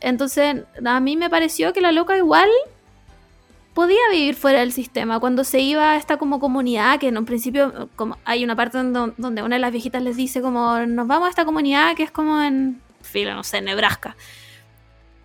Entonces, 0.00 0.64
a 0.82 1.00
mí 1.00 1.18
me 1.18 1.28
pareció 1.28 1.74
que 1.74 1.82
la 1.82 1.92
loca 1.92 2.16
igual 2.16 2.48
podía 3.76 4.00
vivir 4.10 4.34
fuera 4.34 4.60
del 4.60 4.72
sistema. 4.72 5.20
Cuando 5.20 5.44
se 5.44 5.60
iba 5.60 5.92
a 5.92 5.96
esta 5.96 6.16
como 6.16 6.40
comunidad, 6.40 6.98
que 6.98 7.08
en 7.08 7.18
un 7.18 7.26
principio 7.26 7.90
como 7.94 8.16
hay 8.24 8.42
una 8.42 8.56
parte 8.56 8.78
donde, 8.78 9.12
donde 9.18 9.42
una 9.42 9.56
de 9.56 9.60
las 9.60 9.70
viejitas 9.70 10.02
les 10.02 10.16
dice 10.16 10.40
como, 10.40 10.78
nos 10.86 11.06
vamos 11.06 11.26
a 11.26 11.30
esta 11.30 11.44
comunidad 11.44 11.94
que 11.94 12.02
es 12.02 12.10
como 12.10 12.40
en, 12.42 12.80
filo, 13.02 13.34
no 13.34 13.44
sé, 13.44 13.60
Nebraska. 13.60 14.16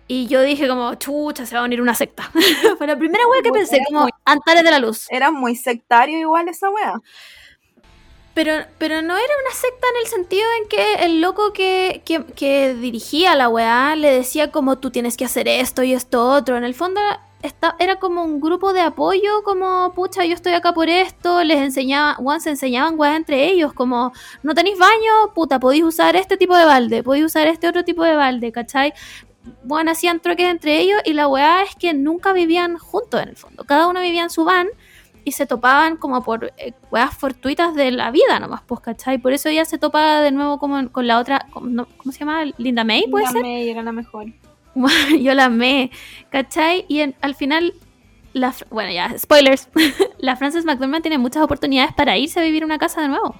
Y 0.06 0.26
yo 0.26 0.42
dije 0.42 0.68
como, 0.68 0.94
chucha, 0.96 1.46
se 1.46 1.54
va 1.54 1.62
a 1.62 1.64
unir 1.64 1.80
una 1.80 1.94
secta. 1.94 2.30
Fue 2.76 2.86
la 2.86 2.98
primera 2.98 3.26
wea 3.26 3.40
que 3.40 3.52
pensé, 3.52 3.80
como 3.88 4.02
muy- 4.02 4.10
Antares 4.26 4.62
de 4.62 4.70
la 4.70 4.78
Luz. 4.78 5.06
Era 5.08 5.30
muy 5.30 5.56
sectario 5.56 6.18
igual 6.18 6.46
esa 6.48 6.68
wea. 6.68 7.00
Pero, 8.34 8.52
pero 8.76 9.00
no 9.00 9.16
era 9.16 9.34
una 9.46 9.54
secta 9.54 9.86
en 9.94 10.00
el 10.02 10.06
sentido 10.10 10.44
en 10.60 10.68
que 10.68 10.94
el 11.06 11.22
loco 11.22 11.54
que, 11.54 12.02
que, 12.04 12.26
que 12.26 12.74
dirigía 12.74 13.34
la 13.34 13.48
weá 13.48 13.96
le 13.96 14.10
decía 14.12 14.50
como 14.50 14.78
tú 14.78 14.90
tienes 14.90 15.16
que 15.16 15.24
hacer 15.24 15.48
esto 15.48 15.82
y 15.82 15.94
esto 15.94 16.28
otro. 16.28 16.58
En 16.58 16.64
el 16.64 16.74
fondo 16.74 17.00
esta- 17.42 17.76
era 17.78 17.96
como 17.96 18.24
un 18.24 18.40
grupo 18.40 18.72
de 18.72 18.80
apoyo, 18.80 19.42
como 19.44 19.92
pucha, 19.94 20.24
yo 20.24 20.34
estoy 20.34 20.52
acá 20.54 20.72
por 20.72 20.88
esto. 20.88 21.42
Les 21.44 21.58
enseñaba, 21.58 22.16
weón, 22.18 22.40
se 22.40 22.50
enseñaban 22.50 22.94
weá 22.98 23.16
entre 23.16 23.46
ellos, 23.50 23.72
como 23.72 24.12
no 24.42 24.54
tenéis 24.54 24.78
baño, 24.78 25.32
puta, 25.34 25.58
podéis 25.60 25.84
usar 25.84 26.16
este 26.16 26.36
tipo 26.36 26.56
de 26.56 26.64
balde, 26.64 27.02
podéis 27.02 27.26
usar 27.26 27.46
este 27.48 27.68
otro 27.68 27.84
tipo 27.84 28.04
de 28.04 28.14
balde, 28.16 28.52
¿cachai? 28.52 28.92
Bueno, 29.64 29.90
hacían 29.90 30.20
troques 30.20 30.46
entre 30.46 30.78
ellos 30.78 31.00
y 31.04 31.14
la 31.14 31.26
weá 31.26 31.62
es 31.64 31.74
que 31.74 31.92
nunca 31.94 32.32
vivían 32.32 32.78
juntos 32.78 33.20
en 33.22 33.30
el 33.30 33.36
fondo. 33.36 33.64
Cada 33.64 33.88
uno 33.88 34.00
vivía 34.00 34.22
en 34.22 34.30
su 34.30 34.44
van 34.44 34.68
y 35.24 35.32
se 35.32 35.46
topaban 35.46 35.96
como 35.96 36.22
por 36.24 36.52
eh, 36.58 36.72
weas 36.90 37.16
fortuitas 37.16 37.74
de 37.74 37.90
la 37.92 38.10
vida 38.12 38.38
nomás, 38.40 38.62
pues, 38.66 38.80
¿cachai? 38.80 39.18
Por 39.18 39.32
eso 39.32 39.48
ella 39.48 39.64
se 39.64 39.78
topa 39.78 40.20
de 40.20 40.30
nuevo 40.30 40.58
como 40.58 40.90
con 40.92 41.06
la 41.08 41.18
otra, 41.18 41.46
no, 41.60 41.86
¿cómo 41.96 42.12
se 42.12 42.20
llama? 42.20 42.44
Linda 42.56 42.84
May, 42.84 43.06
puede 43.10 43.26
ser. 43.32 43.42
May 43.42 43.68
era 43.68 43.82
la 43.82 43.92
mejor. 43.92 44.26
Yo 45.20 45.34
la 45.34 45.46
amé, 45.46 45.90
¿cachai? 46.30 46.84
Y 46.88 47.00
al 47.00 47.34
final, 47.34 47.74
la, 48.32 48.54
bueno, 48.70 48.90
ya, 48.92 49.16
spoilers, 49.18 49.68
la 50.18 50.36
Frances 50.36 50.64
McDormand 50.64 51.02
tiene 51.02 51.18
muchas 51.18 51.42
oportunidades 51.42 51.92
para 51.94 52.16
irse 52.16 52.40
a 52.40 52.42
vivir 52.42 52.64
una 52.64 52.78
casa 52.78 53.00
de 53.00 53.08
nuevo. 53.08 53.34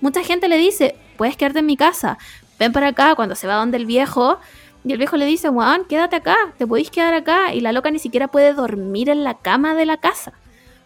Mucha 0.00 0.22
gente 0.22 0.48
le 0.48 0.56
dice, 0.56 0.94
puedes 1.16 1.36
quedarte 1.36 1.60
en 1.60 1.66
mi 1.66 1.76
casa, 1.76 2.18
ven 2.58 2.72
para 2.72 2.88
acá 2.88 3.14
cuando 3.14 3.34
se 3.34 3.46
va 3.46 3.54
donde 3.54 3.76
el 3.76 3.86
viejo. 3.86 4.38
Y 4.84 4.92
el 4.92 4.98
viejo 4.98 5.16
le 5.16 5.26
dice, 5.26 5.48
Juan, 5.48 5.84
quédate 5.84 6.16
acá, 6.16 6.36
te 6.56 6.66
podéis 6.66 6.90
quedar 6.90 7.12
acá. 7.12 7.52
Y 7.52 7.60
la 7.60 7.72
loca 7.72 7.90
ni 7.90 7.98
siquiera 7.98 8.28
puede 8.28 8.54
dormir 8.54 9.10
en 9.10 9.24
la 9.24 9.34
cama 9.34 9.74
de 9.74 9.84
la 9.84 9.96
casa. 9.98 10.32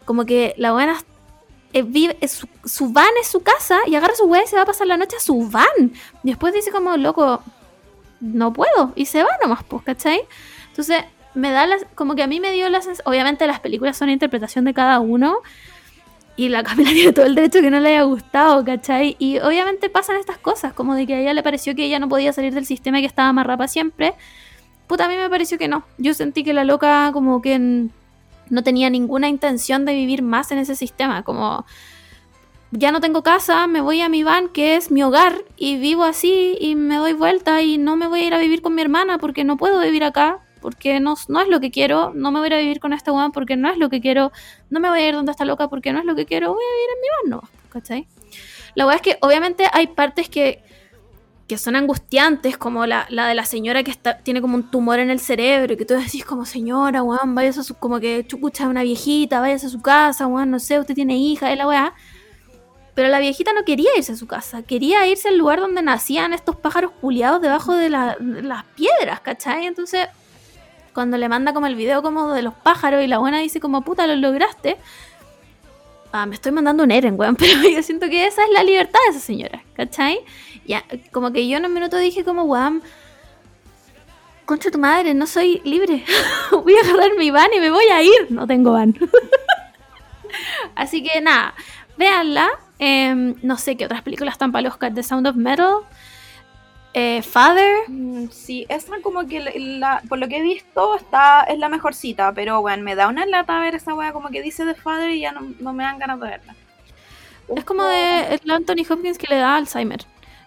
Como 0.06 0.24
que 0.24 0.54
la 0.56 0.72
buena 0.72 0.98
vive, 1.80 2.16
su 2.26 2.92
van 2.92 3.12
es 3.20 3.28
su 3.28 3.42
casa 3.42 3.78
y 3.86 3.94
agarra 3.94 4.14
su 4.14 4.24
weá 4.24 4.44
y 4.44 4.46
se 4.46 4.56
va 4.56 4.62
a 4.62 4.66
pasar 4.66 4.86
la 4.86 4.96
noche 4.96 5.16
a 5.16 5.20
su 5.20 5.48
van. 5.48 5.92
Y 6.22 6.28
después 6.28 6.52
dice 6.52 6.70
como, 6.70 6.96
loco, 6.96 7.42
no 8.22 8.52
puedo. 8.52 8.92
Y 8.94 9.06
se 9.06 9.22
va 9.22 9.30
nomás, 9.42 9.64
pues, 9.64 9.82
¿cachai? 9.82 10.22
Entonces, 10.68 11.04
me 11.34 11.50
da 11.50 11.66
las, 11.66 11.84
como 11.94 12.14
que 12.14 12.22
a 12.22 12.26
mí 12.26 12.40
me 12.40 12.52
dio 12.52 12.68
la 12.70 12.80
sensación, 12.80 13.12
obviamente 13.12 13.46
las 13.46 13.60
películas 13.60 13.96
son 13.96 14.08
interpretación 14.08 14.64
de 14.64 14.72
cada 14.72 15.00
uno. 15.00 15.38
Y 16.34 16.48
la 16.48 16.62
Camila 16.64 16.90
tiene 16.90 17.12
todo 17.12 17.26
el 17.26 17.34
derecho 17.34 17.60
que 17.60 17.70
no 17.70 17.80
le 17.80 17.90
haya 17.90 18.02
gustado, 18.02 18.64
¿cachai? 18.64 19.16
Y 19.18 19.38
obviamente 19.40 19.90
pasan 19.90 20.16
estas 20.16 20.38
cosas, 20.38 20.72
como 20.72 20.94
de 20.94 21.06
que 21.06 21.14
a 21.14 21.20
ella 21.20 21.34
le 21.34 21.42
pareció 21.42 21.74
que 21.74 21.84
ella 21.84 21.98
no 21.98 22.08
podía 22.08 22.32
salir 22.32 22.54
del 22.54 22.64
sistema 22.64 22.98
y 22.98 23.02
que 23.02 23.08
estaba 23.08 23.28
amarrada 23.28 23.68
siempre. 23.68 24.14
Puta, 24.86 25.06
a 25.06 25.08
mí 25.08 25.16
me 25.16 25.28
pareció 25.28 25.58
que 25.58 25.68
no. 25.68 25.84
Yo 25.98 26.14
sentí 26.14 26.44
que 26.44 26.52
la 26.52 26.64
loca 26.64 27.10
como 27.12 27.42
que 27.42 27.88
no 28.48 28.62
tenía 28.62 28.88
ninguna 28.88 29.28
intención 29.28 29.84
de 29.84 29.94
vivir 29.94 30.22
más 30.22 30.52
en 30.52 30.58
ese 30.58 30.76
sistema. 30.76 31.22
Como, 31.22 31.66
ya 32.72 32.90
no 32.90 33.00
tengo 33.00 33.22
casa, 33.22 33.66
me 33.66 33.82
voy 33.82 34.00
a 34.00 34.08
mi 34.08 34.22
van, 34.22 34.48
que 34.48 34.76
es 34.76 34.90
mi 34.90 35.02
hogar, 35.02 35.42
y 35.56 35.76
vivo 35.76 36.04
así 36.04 36.56
y 36.58 36.74
me 36.74 36.96
doy 36.96 37.12
vuelta 37.12 37.60
y 37.62 37.76
no 37.76 37.96
me 37.96 38.08
voy 38.08 38.20
a 38.20 38.26
ir 38.26 38.34
a 38.34 38.38
vivir 38.38 38.62
con 38.62 38.74
mi 38.74 38.80
hermana 38.80 39.18
porque 39.18 39.44
no 39.44 39.58
puedo 39.58 39.78
vivir 39.80 40.04
acá, 40.04 40.40
porque 40.62 40.98
no, 40.98 41.14
no 41.28 41.40
es 41.40 41.48
lo 41.48 41.60
que 41.60 41.70
quiero, 41.70 42.12
no 42.14 42.30
me 42.30 42.40
voy 42.40 42.46
a 42.46 42.48
ir 42.48 42.54
a 42.54 42.58
vivir 42.58 42.80
con 42.80 42.94
esta 42.94 43.12
one 43.12 43.30
porque 43.32 43.56
no 43.56 43.70
es 43.70 43.76
lo 43.76 43.90
que 43.90 44.00
quiero, 44.00 44.32
no 44.70 44.80
me 44.80 44.88
voy 44.88 45.00
a 45.00 45.08
ir 45.08 45.14
donde 45.14 45.32
está 45.32 45.44
loca 45.44 45.68
porque 45.68 45.92
no 45.92 45.98
es 45.98 46.06
lo 46.06 46.14
que 46.14 46.24
quiero, 46.24 46.54
voy 46.54 46.64
a 46.64 46.74
vivir 46.74 46.90
en 46.94 47.00
mi 47.00 47.08
van, 47.30 47.40
no, 47.42 47.48
¿cachai? 47.68 48.08
La 48.74 48.86
verdad 48.86 49.02
es 49.04 49.12
que 49.12 49.18
obviamente 49.20 49.66
hay 49.70 49.88
partes 49.88 50.30
que, 50.30 50.62
que 51.46 51.58
son 51.58 51.76
angustiantes, 51.76 52.56
como 52.56 52.86
la, 52.86 53.06
la 53.10 53.26
de 53.26 53.34
la 53.34 53.44
señora 53.44 53.82
que 53.82 53.90
está, 53.90 54.16
tiene 54.16 54.40
como 54.40 54.54
un 54.54 54.70
tumor 54.70 54.98
en 54.98 55.10
el 55.10 55.20
cerebro, 55.20 55.74
y 55.74 55.76
que 55.76 55.84
tú 55.84 55.92
decís 55.92 56.24
como 56.24 56.46
señora, 56.46 57.02
weón, 57.02 57.34
vayas 57.34 57.58
a 57.58 57.64
su, 57.64 57.74
como 57.74 58.00
que 58.00 58.24
chucucha 58.26 58.66
una 58.66 58.82
viejita, 58.82 59.40
vayas 59.40 59.62
a 59.64 59.68
su 59.68 59.82
casa, 59.82 60.26
weón, 60.26 60.50
no 60.50 60.58
sé, 60.58 60.80
usted 60.80 60.94
tiene 60.94 61.18
hija, 61.18 61.52
es 61.52 61.58
la 61.58 61.68
weá. 61.68 61.92
Pero 62.94 63.08
la 63.08 63.20
viejita 63.20 63.52
no 63.54 63.64
quería 63.64 63.88
irse 63.96 64.12
a 64.12 64.16
su 64.16 64.26
casa, 64.26 64.62
quería 64.62 65.06
irse 65.06 65.28
al 65.28 65.38
lugar 65.38 65.60
donde 65.60 65.80
nacían 65.82 66.32
estos 66.34 66.56
pájaros 66.56 66.92
culiados 67.00 67.40
debajo 67.40 67.74
de, 67.74 67.88
la- 67.88 68.16
de 68.20 68.42
las 68.42 68.64
piedras, 68.64 69.20
¿cachai? 69.20 69.64
Entonces, 69.66 70.08
cuando 70.92 71.16
le 71.16 71.26
manda 71.30 71.54
como 71.54 71.66
el 71.66 71.74
video 71.74 72.02
como 72.02 72.32
de 72.34 72.42
los 72.42 72.52
pájaros 72.52 73.02
y 73.02 73.06
la 73.06 73.16
buena 73.18 73.38
dice 73.38 73.60
como 73.60 73.80
puta 73.82 74.06
lo 74.06 74.14
lograste. 74.16 74.76
Ah, 76.12 76.26
me 76.26 76.34
estoy 76.34 76.52
mandando 76.52 76.84
un 76.84 76.90
Eren, 76.90 77.18
weón, 77.18 77.34
pero 77.38 77.62
yo 77.66 77.82
siento 77.82 78.10
que 78.10 78.26
esa 78.26 78.42
es 78.44 78.50
la 78.52 78.62
libertad 78.62 78.98
de 79.06 79.16
esa 79.16 79.24
señora, 79.24 79.62
¿cachai? 79.74 80.20
Ya, 80.66 80.84
como 81.12 81.32
que 81.32 81.48
yo 81.48 81.56
en 81.56 81.64
un 81.64 81.72
minuto 81.72 81.96
dije 81.96 82.24
como, 82.24 82.42
weón, 82.42 82.82
concha 84.44 84.70
tu 84.70 84.78
madre, 84.78 85.14
no 85.14 85.26
soy 85.26 85.62
libre. 85.64 86.04
voy 86.52 86.74
a 86.76 86.80
agarrar 86.86 87.12
mi 87.16 87.30
van 87.30 87.48
y 87.56 87.60
me 87.60 87.70
voy 87.70 87.86
a 87.86 88.02
ir. 88.02 88.26
No 88.28 88.46
tengo 88.46 88.72
van. 88.72 88.94
Así 90.74 91.02
que 91.02 91.20
nada, 91.22 91.54
véanla. 91.96 92.50
Em, 92.84 93.36
no 93.42 93.56
sé 93.58 93.76
qué 93.76 93.84
otras 93.84 94.02
películas 94.02 94.34
están 94.34 94.50
para 94.50 94.60
el 94.62 94.66
Oscar. 94.66 94.92
The 94.92 95.04
Sound 95.04 95.26
of 95.28 95.36
Metal. 95.36 95.76
Eh, 96.94 97.22
Father. 97.22 97.88
Mm, 97.88 98.28
Sí, 98.30 98.66
esa 98.68 98.92
como 99.02 99.26
que 99.28 99.38
la- 99.78 100.02
por 100.08 100.18
lo 100.18 100.26
que 100.26 100.38
he 100.38 100.42
visto 100.42 100.96
está, 100.96 101.42
es 101.44 101.58
la 101.58 101.68
mejor 101.68 101.94
cita, 101.94 102.32
pero 102.34 102.60
bueno, 102.60 102.82
me 102.82 102.94
da 102.96 103.06
una 103.08 103.24
lata 103.24 103.60
ver 103.60 103.76
esa 103.76 103.94
wea 103.94 104.12
como 104.12 104.30
que 104.30 104.42
dice 104.42 104.64
de 104.64 104.74
Father 104.74 105.10
y 105.10 105.20
ya 105.20 105.30
no, 105.32 105.40
no 105.60 105.72
me 105.72 105.84
dan 105.84 105.98
ganas 106.00 106.18
de 106.20 106.26
verla. 106.28 106.54
Es 107.56 107.64
como 107.64 107.84
de 107.84 108.34
el 108.34 108.50
Anthony 108.50 108.84
Hopkins 108.90 109.16
que 109.16 109.28
le 109.28 109.36
da 109.36 109.54
Alzheimer. 109.56 110.04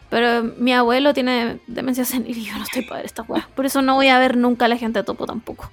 Pero 0.10 0.44
mi 0.57 0.72
abuelo 0.74 1.14
tiene 1.14 1.60
demencia 1.68 2.03
senil 2.06 2.38
y 2.38 2.45
yo 2.45 2.57
no 2.57 2.64
estoy 2.64 2.84
para 2.84 2.98
ver 2.98 3.06
esta 3.06 3.24
weá. 3.24 3.48
Por 3.56 3.66
eso 3.66 3.82
no 3.82 3.95
voy 3.95 4.10
a 4.10 4.20
ver 4.20 4.36
nunca 4.38 4.66
a 4.66 4.68
la 4.68 4.78
gente 4.78 4.99
de 4.99 5.03
topo 5.03 5.26
tampoco. 5.26 5.72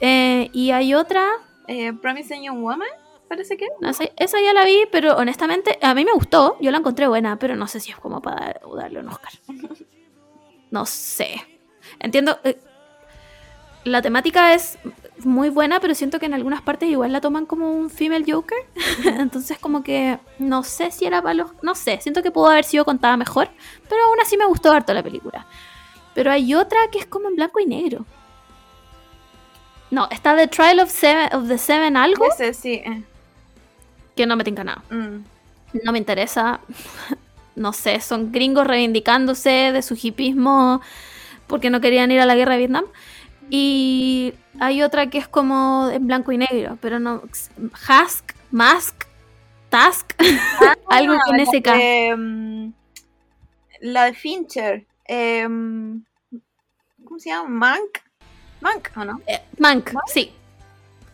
Eh, 0.00 0.48
y 0.52 0.70
hay 0.70 0.94
otra, 0.94 1.26
Eh, 1.66 1.92
Promising 1.92 2.44
Young 2.44 2.62
Woman, 2.62 2.88
parece 3.28 3.56
que. 3.56 3.66
no 3.80 3.92
sé, 3.92 4.12
esa 4.16 4.40
ya 4.40 4.52
la 4.52 4.64
vi, 4.64 4.84
pero 4.90 5.16
honestamente 5.16 5.78
a 5.82 5.94
mí 5.94 6.04
me 6.04 6.12
gustó. 6.12 6.56
Yo 6.60 6.70
la 6.70 6.78
encontré 6.78 7.06
buena, 7.08 7.38
pero 7.38 7.56
no 7.56 7.66
sé 7.68 7.80
si 7.80 7.90
es 7.90 7.96
como 7.96 8.20
para 8.22 8.40
dar- 8.46 8.60
darle 8.76 9.00
un 9.00 9.08
Oscar. 9.08 9.32
No 10.70 10.84
sé. 10.86 11.40
Entiendo. 12.00 12.38
eh, 12.44 12.58
la 13.84 14.02
temática 14.02 14.52
es 14.54 14.76
muy 15.24 15.48
buena, 15.48 15.80
pero 15.80 15.94
siento 15.94 16.18
que 16.18 16.26
en 16.26 16.34
algunas 16.34 16.60
partes 16.60 16.90
igual 16.90 17.10
la 17.12 17.20
toman 17.22 17.46
como 17.46 17.70
un 17.70 17.88
female 17.88 18.24
Joker. 18.30 18.58
Entonces 19.04 19.58
como 19.58 19.82
que 19.82 20.18
no 20.38 20.62
sé 20.62 20.90
si 20.90 21.06
era 21.06 21.22
para 21.22 21.34
los... 21.34 21.50
No 21.62 21.74
sé, 21.74 21.98
siento 22.02 22.22
que 22.22 22.30
pudo 22.30 22.48
haber 22.48 22.64
sido 22.64 22.84
contada 22.84 23.16
mejor, 23.16 23.48
pero 23.88 24.04
aún 24.04 24.20
así 24.20 24.36
me 24.36 24.44
gustó 24.44 24.72
harto 24.72 24.92
la 24.92 25.02
película. 25.02 25.46
Pero 26.14 26.30
hay 26.30 26.54
otra 26.54 26.78
que 26.92 26.98
es 26.98 27.06
como 27.06 27.28
en 27.28 27.36
blanco 27.36 27.60
y 27.60 27.66
negro. 27.66 28.04
No, 29.90 30.06
está 30.10 30.36
The 30.36 30.48
Trial 30.48 30.80
of, 30.80 30.90
Seven, 30.90 31.34
of 31.34 31.48
the 31.48 31.56
Seven 31.56 31.96
algo 31.96 32.26
Ese 32.30 32.52
sí. 32.52 32.74
eh, 32.84 33.04
que 34.18 34.26
no 34.26 34.36
me 34.36 34.44
tinca 34.44 34.64
nada. 34.64 34.82
mm. 34.90 35.24
No 35.84 35.92
me 35.92 35.98
interesa. 35.98 36.60
No 37.56 37.72
sé, 37.72 38.00
son 38.00 38.30
gringos 38.30 38.64
reivindicándose 38.68 39.50
de 39.72 39.82
su 39.82 39.98
hipismo 40.00 40.80
porque 41.48 41.70
no 41.70 41.80
querían 41.80 42.12
ir 42.12 42.20
a 42.20 42.24
la 42.24 42.36
guerra 42.36 42.52
de 42.52 42.58
Vietnam. 42.58 42.84
Y 43.50 44.32
hay 44.60 44.82
otra 44.84 45.10
que 45.10 45.18
es 45.18 45.26
como 45.26 45.88
en 45.92 46.06
blanco 46.06 46.30
y 46.30 46.38
negro, 46.38 46.78
pero 46.80 47.00
no. 47.00 47.20
Hask, 47.88 48.32
Mask, 48.52 49.06
Task, 49.70 50.12
algo 50.88 51.16
con 51.26 51.36
la 51.36 51.42
ese 51.42 51.60
K. 51.60 51.74
de, 51.74 52.14
mm, 52.16 52.72
la 53.80 54.04
de 54.04 54.14
Fincher. 54.14 54.86
em, 55.06 56.04
¿Cómo 57.02 57.18
se 57.18 57.30
llama? 57.30 57.48
Mank. 57.48 57.98
Mank, 58.60 58.90
¿o 58.96 59.04
no? 59.04 59.20
Eh, 59.26 59.42
Mank, 59.58 59.94
sí. 60.06 60.30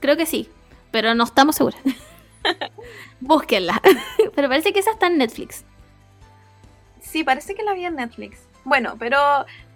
Creo 0.00 0.18
que 0.18 0.26
sí, 0.26 0.46
pero 0.90 1.14
no 1.14 1.24
estamos 1.24 1.56
seguras. 1.56 1.80
Búsquenla. 3.20 3.80
pero 4.34 4.48
parece 4.48 4.72
que 4.72 4.80
esa 4.80 4.90
está 4.92 5.06
en 5.06 5.18
Netflix. 5.18 5.64
Sí, 7.00 7.24
parece 7.24 7.54
que 7.54 7.62
la 7.62 7.74
vi 7.74 7.84
en 7.84 7.96
Netflix. 7.96 8.38
Bueno, 8.64 8.96
pero 8.98 9.18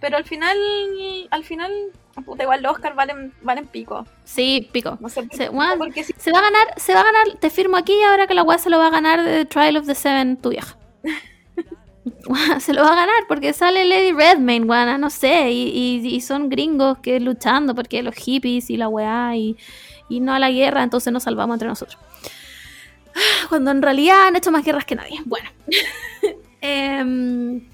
pero 0.00 0.16
al 0.16 0.24
final 0.24 0.56
al 1.30 1.44
final 1.44 1.72
puta, 2.24 2.42
igual 2.44 2.62
los 2.62 2.72
Oscar 2.72 2.94
valen 2.94 3.32
valen 3.42 3.66
pico. 3.66 4.06
Sí, 4.24 4.68
pico. 4.72 4.96
No 5.00 5.08
sé 5.08 5.22
por, 5.22 5.36
Se- 5.36 5.48
bueno, 5.50 5.76
va 5.78 6.38
a 6.38 6.42
ganar, 6.42 6.74
se 6.76 6.94
va 6.94 7.00
a 7.00 7.04
ganar, 7.04 7.26
te 7.38 7.50
firmo 7.50 7.76
aquí 7.76 7.92
y 7.92 8.02
ahora 8.02 8.26
que 8.26 8.34
la 8.34 8.42
weá 8.42 8.58
se 8.58 8.70
lo 8.70 8.78
va 8.78 8.86
a 8.86 8.90
ganar 8.90 9.22
de 9.22 9.44
Trial 9.44 9.76
of 9.76 9.86
the 9.86 9.94
Seven, 9.94 10.36
tu 10.38 10.48
vieja. 10.50 10.76
se 12.60 12.72
lo 12.72 12.82
va 12.82 12.92
a 12.92 12.96
ganar 12.96 13.24
porque 13.28 13.52
sale 13.52 13.84
Lady 13.84 14.12
Redmayne, 14.12 14.64
weá, 14.66 14.96
no 14.98 15.10
sé, 15.10 15.50
y, 15.52 15.68
y- 16.02 16.06
y 16.16 16.20
son 16.22 16.48
gringos 16.48 16.98
que 16.98 17.20
luchando 17.20 17.74
porque 17.74 18.02
los 18.02 18.14
hippies 18.14 18.70
y 18.70 18.76
la 18.78 18.88
weá 18.88 19.36
y, 19.36 19.56
y 20.08 20.20
no 20.20 20.32
a 20.34 20.38
la 20.38 20.50
guerra, 20.50 20.82
entonces 20.82 21.12
nos 21.12 21.22
salvamos 21.24 21.54
entre 21.56 21.68
nosotros. 21.68 21.98
Cuando 23.48 23.70
en 23.70 23.82
realidad 23.82 24.26
han 24.26 24.36
hecho 24.36 24.50
más 24.50 24.64
guerras 24.64 24.84
que 24.84 24.94
nadie. 24.94 25.20
Bueno. 25.24 25.48
Em, 26.60 27.68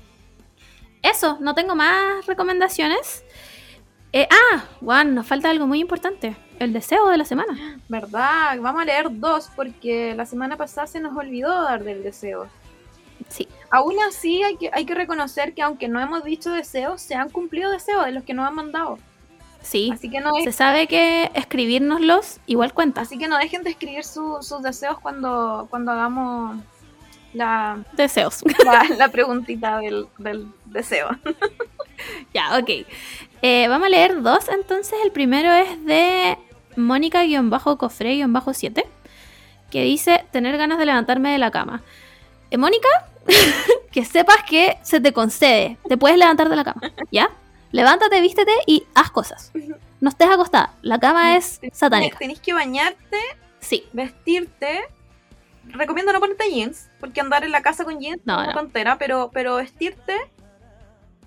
eso, 1.00 1.38
no 1.40 1.54
tengo 1.54 1.74
más 1.74 2.26
recomendaciones. 2.26 3.24
Eh, 4.12 4.28
ah, 4.30 4.64
Juan, 4.80 5.14
nos 5.14 5.26
falta 5.26 5.48
algo 5.48 5.66
muy 5.66 5.80
importante. 5.80 6.36
El 6.58 6.72
deseo 6.72 7.08
de 7.08 7.16
la 7.16 7.24
semana. 7.24 7.80
¿Verdad? 7.88 8.58
Vamos 8.60 8.82
a 8.82 8.84
leer 8.84 9.06
dos 9.10 9.50
porque 9.56 10.14
la 10.14 10.26
semana 10.26 10.56
pasada 10.56 10.86
se 10.86 11.00
nos 11.00 11.16
olvidó 11.16 11.62
dar 11.62 11.82
del 11.82 12.02
deseo. 12.02 12.46
Sí. 13.28 13.48
Aún 13.70 13.96
así 14.06 14.42
hay 14.42 14.56
que, 14.56 14.70
hay 14.72 14.84
que 14.84 14.94
reconocer 14.94 15.54
que 15.54 15.62
aunque 15.62 15.88
no 15.88 15.98
hemos 16.00 16.22
dicho 16.24 16.52
deseos, 16.52 17.00
se 17.00 17.14
han 17.14 17.30
cumplido 17.30 17.70
deseos 17.70 18.04
de 18.04 18.12
los 18.12 18.22
que 18.22 18.34
nos 18.34 18.46
han 18.46 18.54
mandado. 18.54 18.98
Sí. 19.64 19.90
Así 19.92 20.08
que 20.10 20.20
no, 20.20 20.34
Se 20.44 20.52
sabe 20.52 20.86
que 20.86 21.30
escribirnoslos 21.34 22.38
igual 22.46 22.72
cuenta. 22.74 23.00
así 23.00 23.16
que 23.18 23.26
no 23.28 23.38
dejen 23.38 23.62
de 23.64 23.70
escribir 23.70 24.04
su- 24.04 24.38
sus 24.42 24.62
deseos 24.62 24.98
cuando, 25.00 25.66
cuando 25.70 25.90
hagamos 25.92 26.56
la, 27.32 27.78
Deseos. 27.94 28.42
la, 28.64 28.84
la 28.96 29.08
preguntita 29.08 29.78
del, 29.78 30.06
del 30.18 30.46
deseo. 30.66 31.08
ya, 32.34 32.58
ok. 32.58 32.70
Eh, 33.42 33.66
vamos 33.68 33.86
a 33.86 33.90
leer 33.90 34.22
dos. 34.22 34.48
Entonces, 34.48 34.94
el 35.02 35.10
primero 35.10 35.52
es 35.52 35.84
de 35.84 36.38
Mónica-Cofre-7, 36.76 38.84
que 39.70 39.82
dice 39.82 40.24
tener 40.30 40.56
ganas 40.56 40.78
de 40.78 40.86
levantarme 40.86 41.32
de 41.32 41.38
la 41.38 41.50
cama. 41.50 41.82
Eh, 42.50 42.58
Mónica, 42.58 42.88
que 43.92 44.04
sepas 44.04 44.42
que 44.48 44.78
se 44.82 45.00
te 45.00 45.12
concede. 45.12 45.78
Te 45.88 45.96
puedes 45.96 46.18
levantar 46.18 46.48
de 46.48 46.56
la 46.56 46.64
cama, 46.64 46.80
¿ya? 47.10 47.30
Levántate, 47.74 48.20
vístete 48.20 48.52
y 48.66 48.84
haz 48.94 49.10
cosas. 49.10 49.50
No 50.00 50.08
estés 50.08 50.28
acostada. 50.28 50.74
La 50.82 51.00
cama 51.00 51.36
es 51.36 51.60
satánica. 51.72 52.18
Tenéis 52.18 52.38
que 52.38 52.52
bañarte, 52.52 53.18
Sí. 53.58 53.84
vestirte. 53.92 54.82
Recomiendo 55.66 56.12
no 56.12 56.20
ponerte 56.20 56.48
jeans, 56.52 56.88
porque 57.00 57.20
andar 57.20 57.42
en 57.42 57.50
la 57.50 57.62
casa 57.62 57.84
con 57.84 57.98
jeans 57.98 58.20
No, 58.24 58.34
es 58.34 58.44
una 58.44 58.52
no. 58.54 58.60
tontera, 58.60 58.96
pero, 58.96 59.30
pero 59.32 59.56
vestirte 59.56 60.14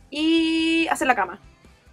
y 0.10 0.88
hacer 0.88 1.06
la 1.08 1.16
cama. 1.16 1.40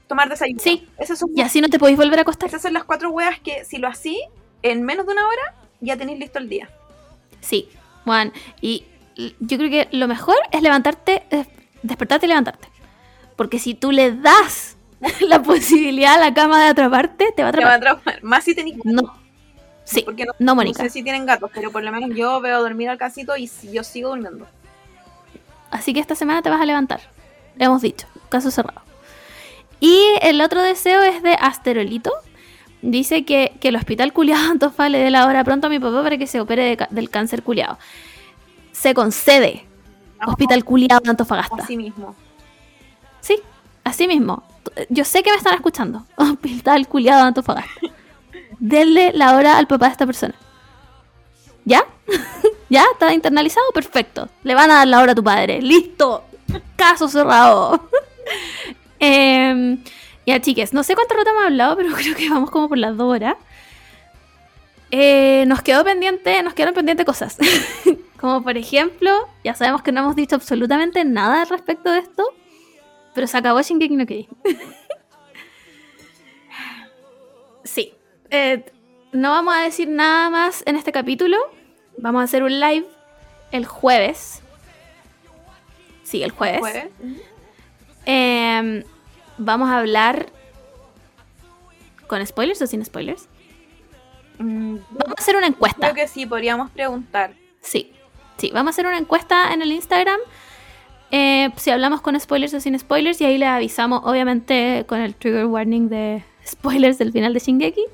Tomar 0.06 0.28
desayuno. 0.28 0.60
Sí. 0.62 0.88
Esas 0.98 1.18
son, 1.18 1.30
Y 1.34 1.40
así 1.40 1.60
no 1.60 1.68
te 1.68 1.78
podéis 1.80 1.98
volver 1.98 2.20
a 2.20 2.22
acostar. 2.22 2.48
esas 2.48 2.62
son 2.62 2.74
las 2.74 2.84
cuatro 2.84 3.10
weas 3.10 3.40
que 3.40 3.64
si 3.64 3.78
lo 3.78 3.88
así, 3.88 4.22
en 4.62 4.82
menos 4.84 5.04
de 5.06 5.12
una 5.14 5.26
hora, 5.26 5.54
ya 5.80 5.96
tenéis 5.96 6.20
listo 6.20 6.38
el 6.38 6.48
día. 6.48 6.68
Sí, 7.40 7.68
Juan. 8.04 8.32
Y 8.60 8.84
yo 9.40 9.58
creo 9.58 9.70
que 9.70 9.88
lo 9.96 10.06
mejor 10.06 10.36
es 10.52 10.62
levantarte, 10.62 11.24
despertarte 11.82 12.26
y 12.26 12.28
levantarte. 12.28 12.68
Porque 13.36 13.58
si 13.58 13.74
tú 13.74 13.90
le 13.92 14.12
das 14.12 14.76
la 15.20 15.42
posibilidad 15.42 16.14
a 16.14 16.18
la 16.18 16.34
cama 16.34 16.62
de 16.62 16.68
atraparte, 16.70 17.32
te 17.36 17.42
va 17.42 17.48
a 17.50 17.52
Te 17.52 17.64
va 17.64 17.72
a 17.72 17.74
atrapar. 17.74 18.00
atrapar. 18.00 18.22
Más 18.24 18.44
si 18.44 18.54
tenéis 18.54 18.76
No. 18.84 19.14
Sí, 19.84 20.00
porque 20.02 20.24
no, 20.24 20.32
no, 20.38 20.46
no 20.46 20.54
Mónica. 20.54 20.82
sé 20.82 20.88
si 20.88 21.02
tienen 21.02 21.26
gatos, 21.26 21.50
pero 21.52 21.70
por 21.70 21.82
lo 21.82 21.92
menos 21.92 22.16
yo 22.16 22.40
veo 22.40 22.62
dormir 22.62 22.88
al 22.88 22.96
casito 22.96 23.36
y 23.36 23.50
yo 23.70 23.84
sigo 23.84 24.08
durmiendo. 24.10 24.46
Así 25.70 25.92
que 25.92 26.00
esta 26.00 26.14
semana 26.14 26.40
te 26.40 26.48
vas 26.48 26.60
a 26.60 26.64
levantar. 26.64 27.00
Hemos 27.58 27.82
dicho, 27.82 28.06
caso 28.30 28.50
cerrado. 28.50 28.80
Y 29.80 30.00
el 30.22 30.40
otro 30.40 30.62
deseo 30.62 31.02
es 31.02 31.22
de 31.22 31.34
Asterolito. 31.34 32.12
Dice 32.80 33.24
que, 33.26 33.52
que 33.60 33.68
el 33.68 33.76
hospital 33.76 34.12
culiado 34.14 34.42
Antofa 34.52 34.88
le 34.88 34.98
dé 35.00 35.10
la 35.10 35.26
hora 35.26 35.44
pronto 35.44 35.66
a 35.66 35.70
mi 35.70 35.78
papá 35.78 36.02
para 36.02 36.16
que 36.16 36.26
se 36.26 36.40
opere 36.40 36.62
de 36.76 36.86
del 36.90 37.10
cáncer 37.10 37.42
culiado. 37.42 37.76
Se 38.72 38.94
concede. 38.94 39.66
Hospital 40.26 40.64
culiado 40.64 41.00
de 41.02 41.10
Antofagasta. 41.10 41.56
Así 41.62 41.76
mismo. 41.76 42.16
Sí, 43.24 43.40
así 43.84 44.06
mismo. 44.06 44.42
Yo 44.90 45.02
sé 45.04 45.22
que 45.22 45.30
me 45.30 45.38
están 45.38 45.54
escuchando. 45.54 46.04
Hospital 46.16 46.86
culiado 46.86 47.22
de 47.22 47.28
Antofagasta. 47.28 47.80
Denle 48.58 49.12
la 49.14 49.34
hora 49.34 49.56
al 49.56 49.66
papá 49.66 49.86
de 49.86 49.92
esta 49.92 50.04
persona. 50.04 50.34
¿Ya? 51.64 51.84
¿Ya? 52.68 52.84
¿Está 52.92 53.14
internalizado? 53.14 53.64
Perfecto. 53.72 54.28
Le 54.42 54.54
van 54.54 54.70
a 54.70 54.74
dar 54.74 54.88
la 54.88 55.00
hora 55.00 55.12
a 55.12 55.14
tu 55.14 55.24
padre. 55.24 55.62
¡Listo! 55.62 56.24
Caso 56.76 57.08
cerrado. 57.08 57.88
Em, 59.00 59.82
ya, 60.26 60.40
chiques, 60.40 60.72
no 60.72 60.82
sé 60.82 60.94
cuánto 60.94 61.14
rato 61.14 61.28
hemos 61.28 61.44
hablado, 61.44 61.76
pero 61.76 61.92
creo 61.94 62.14
que 62.14 62.30
vamos 62.30 62.50
como 62.50 62.70
por 62.70 62.78
las 62.78 62.96
dos 62.96 63.12
horas. 63.12 63.36
Eh, 64.90 65.44
nos 65.46 65.60
quedó 65.60 65.84
pendiente, 65.84 66.42
nos 66.42 66.54
quedaron 66.54 66.74
pendientes 66.74 67.04
cosas. 67.04 67.36
como 68.18 68.42
por 68.42 68.56
ejemplo, 68.56 69.28
ya 69.42 69.54
sabemos 69.54 69.82
que 69.82 69.92
no 69.92 70.00
hemos 70.00 70.16
dicho 70.16 70.36
absolutamente 70.36 71.04
nada 71.04 71.42
al 71.42 71.48
respecto 71.48 71.90
de 71.90 71.98
esto, 71.98 72.24
pero 73.14 73.26
se 73.26 73.36
acabó 73.38 73.60
Shingeki 73.62 73.96
no 73.96 74.06
Kyojin. 74.06 74.28
sí. 77.64 77.94
eh, 78.30 78.64
no 79.12 79.30
vamos 79.30 79.54
a 79.54 79.60
decir 79.60 79.88
nada 79.88 80.30
más 80.30 80.62
en 80.66 80.76
este 80.76 80.92
capítulo. 80.92 81.38
Vamos 81.98 82.20
a 82.20 82.24
hacer 82.24 82.42
un 82.42 82.58
live 82.58 82.86
el 83.52 83.64
jueves. 83.66 84.42
Sí, 86.02 86.22
el 86.22 86.32
jueves. 86.32 86.60
Jueves. 86.60 86.88
Eh, 88.06 88.84
vamos 89.38 89.70
a 89.70 89.78
hablar 89.78 90.26
¿Con 92.06 92.24
spoilers 92.26 92.60
o 92.62 92.66
sin 92.66 92.84
spoilers? 92.84 93.28
Mm, 94.38 94.76
Vamos 94.90 95.14
a 95.16 95.20
hacer 95.20 95.36
una 95.36 95.46
encuesta. 95.46 95.90
Creo 95.90 95.94
que 95.94 96.08
sí, 96.08 96.26
podríamos 96.26 96.70
preguntar. 96.70 97.32
Sí, 97.60 97.92
sí, 98.36 98.50
vamos 98.52 98.68
a 98.68 98.74
hacer 98.74 98.86
una 98.86 98.98
encuesta 98.98 99.52
en 99.52 99.62
el 99.62 99.72
Instagram. 99.72 100.18
Eh, 101.10 101.50
si 101.56 101.70
hablamos 101.70 102.00
con 102.00 102.18
spoilers 102.18 102.54
o 102.54 102.60
sin 102.60 102.78
spoilers, 102.78 103.20
y 103.20 103.24
ahí 103.24 103.38
le 103.38 103.46
avisamos, 103.46 104.02
obviamente, 104.04 104.84
con 104.86 105.00
el 105.00 105.14
trigger 105.14 105.46
warning 105.46 105.88
de 105.88 106.24
spoilers 106.46 106.98
del 106.98 107.12
final 107.12 107.34
de 107.34 107.40
Shingeki. 107.40 107.84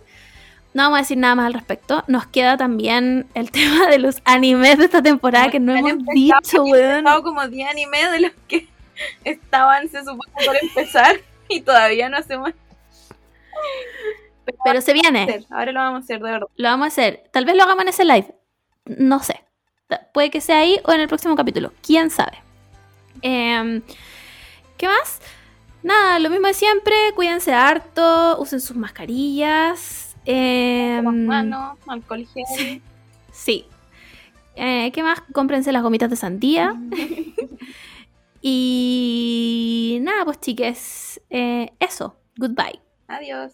No 0.73 0.85
vamos 0.85 0.99
a 0.99 1.03
decir 1.03 1.19
nada 1.19 1.35
más 1.35 1.47
al 1.47 1.55
respecto. 1.55 2.05
Nos 2.07 2.27
queda 2.27 2.57
también 2.57 3.27
el 3.35 3.51
tema 3.53 3.87
de 3.89 3.99
los 3.99 4.23
animes 4.25 4.79
de 4.79 4.85
esta 4.85 5.03
temporada 5.03 5.51
que 5.51 5.61
no 5.61 5.75
hemos 5.75 6.05
dicho, 6.15 6.65
weón. 6.65 7.05
como 7.23 7.47
10 7.47 7.71
animes 7.71 8.13
de 8.13 8.21
los 8.21 8.33
que 8.47 8.69
estaban, 9.25 9.89
se 9.89 9.99
supone, 9.99 10.33
por 10.47 10.57
empezar 10.63 11.17
y 11.49 11.61
todavía 11.61 12.09
no 12.09 12.17
hacemos. 12.17 12.53
Pero 14.65 14.81
se 14.81 14.93
viene. 14.93 15.45
Ahora 15.51 15.73
lo 15.73 15.81
vamos 15.81 16.03
a 16.03 16.05
hacer 16.05 16.21
de 16.21 16.31
verdad. 16.31 16.47
Lo 16.57 16.69
vamos 16.69 16.85
a 16.85 16.89
hacer. 16.89 17.25
Tal 17.33 17.45
vez 17.45 17.57
lo 17.57 17.63
hagamos 17.63 17.83
en 17.83 17.89
ese 17.89 18.05
live. 18.05 18.35
No 18.85 19.21
sé. 19.21 19.41
Puede 20.13 20.31
que 20.31 20.41
sea 20.41 20.59
ahí 20.59 20.81
o 20.85 20.93
en 20.93 21.01
el 21.01 21.09
próximo 21.09 21.37
capítulo. 21.37 21.73
¿Quién 21.83 22.11
sabe? 22.11 22.39
Em, 23.23 23.83
¿Qué 24.77 24.87
más? 24.87 25.21
Nada, 25.83 26.19
lo 26.19 26.31
mismo 26.31 26.47
de 26.47 26.55
siempre. 26.55 26.95
Cuídense 27.15 27.53
harto. 27.53 28.39
Usen 28.41 28.61
sus 28.61 28.77
mascarillas. 28.77 30.17
em, 30.25 31.05
Las 31.05 31.15
manos, 31.15 31.79
alcohol 31.87 32.27
gel. 32.33 32.83
sí. 33.33 33.65
Eh, 34.57 34.91
¿Qué 34.93 35.03
más? 35.03 35.23
Cómprense 35.33 35.73
las 35.73 35.83
gomitas 35.83 36.11
de 36.11 36.17
sandía. 36.17 36.75
Y 38.43 39.99
nada, 40.03 40.25
pues 40.25 40.41
chiques. 40.41 41.21
eh, 41.31 41.73
eso. 41.79 42.17
Goodbye. 42.37 42.81
Adiós. 43.07 43.53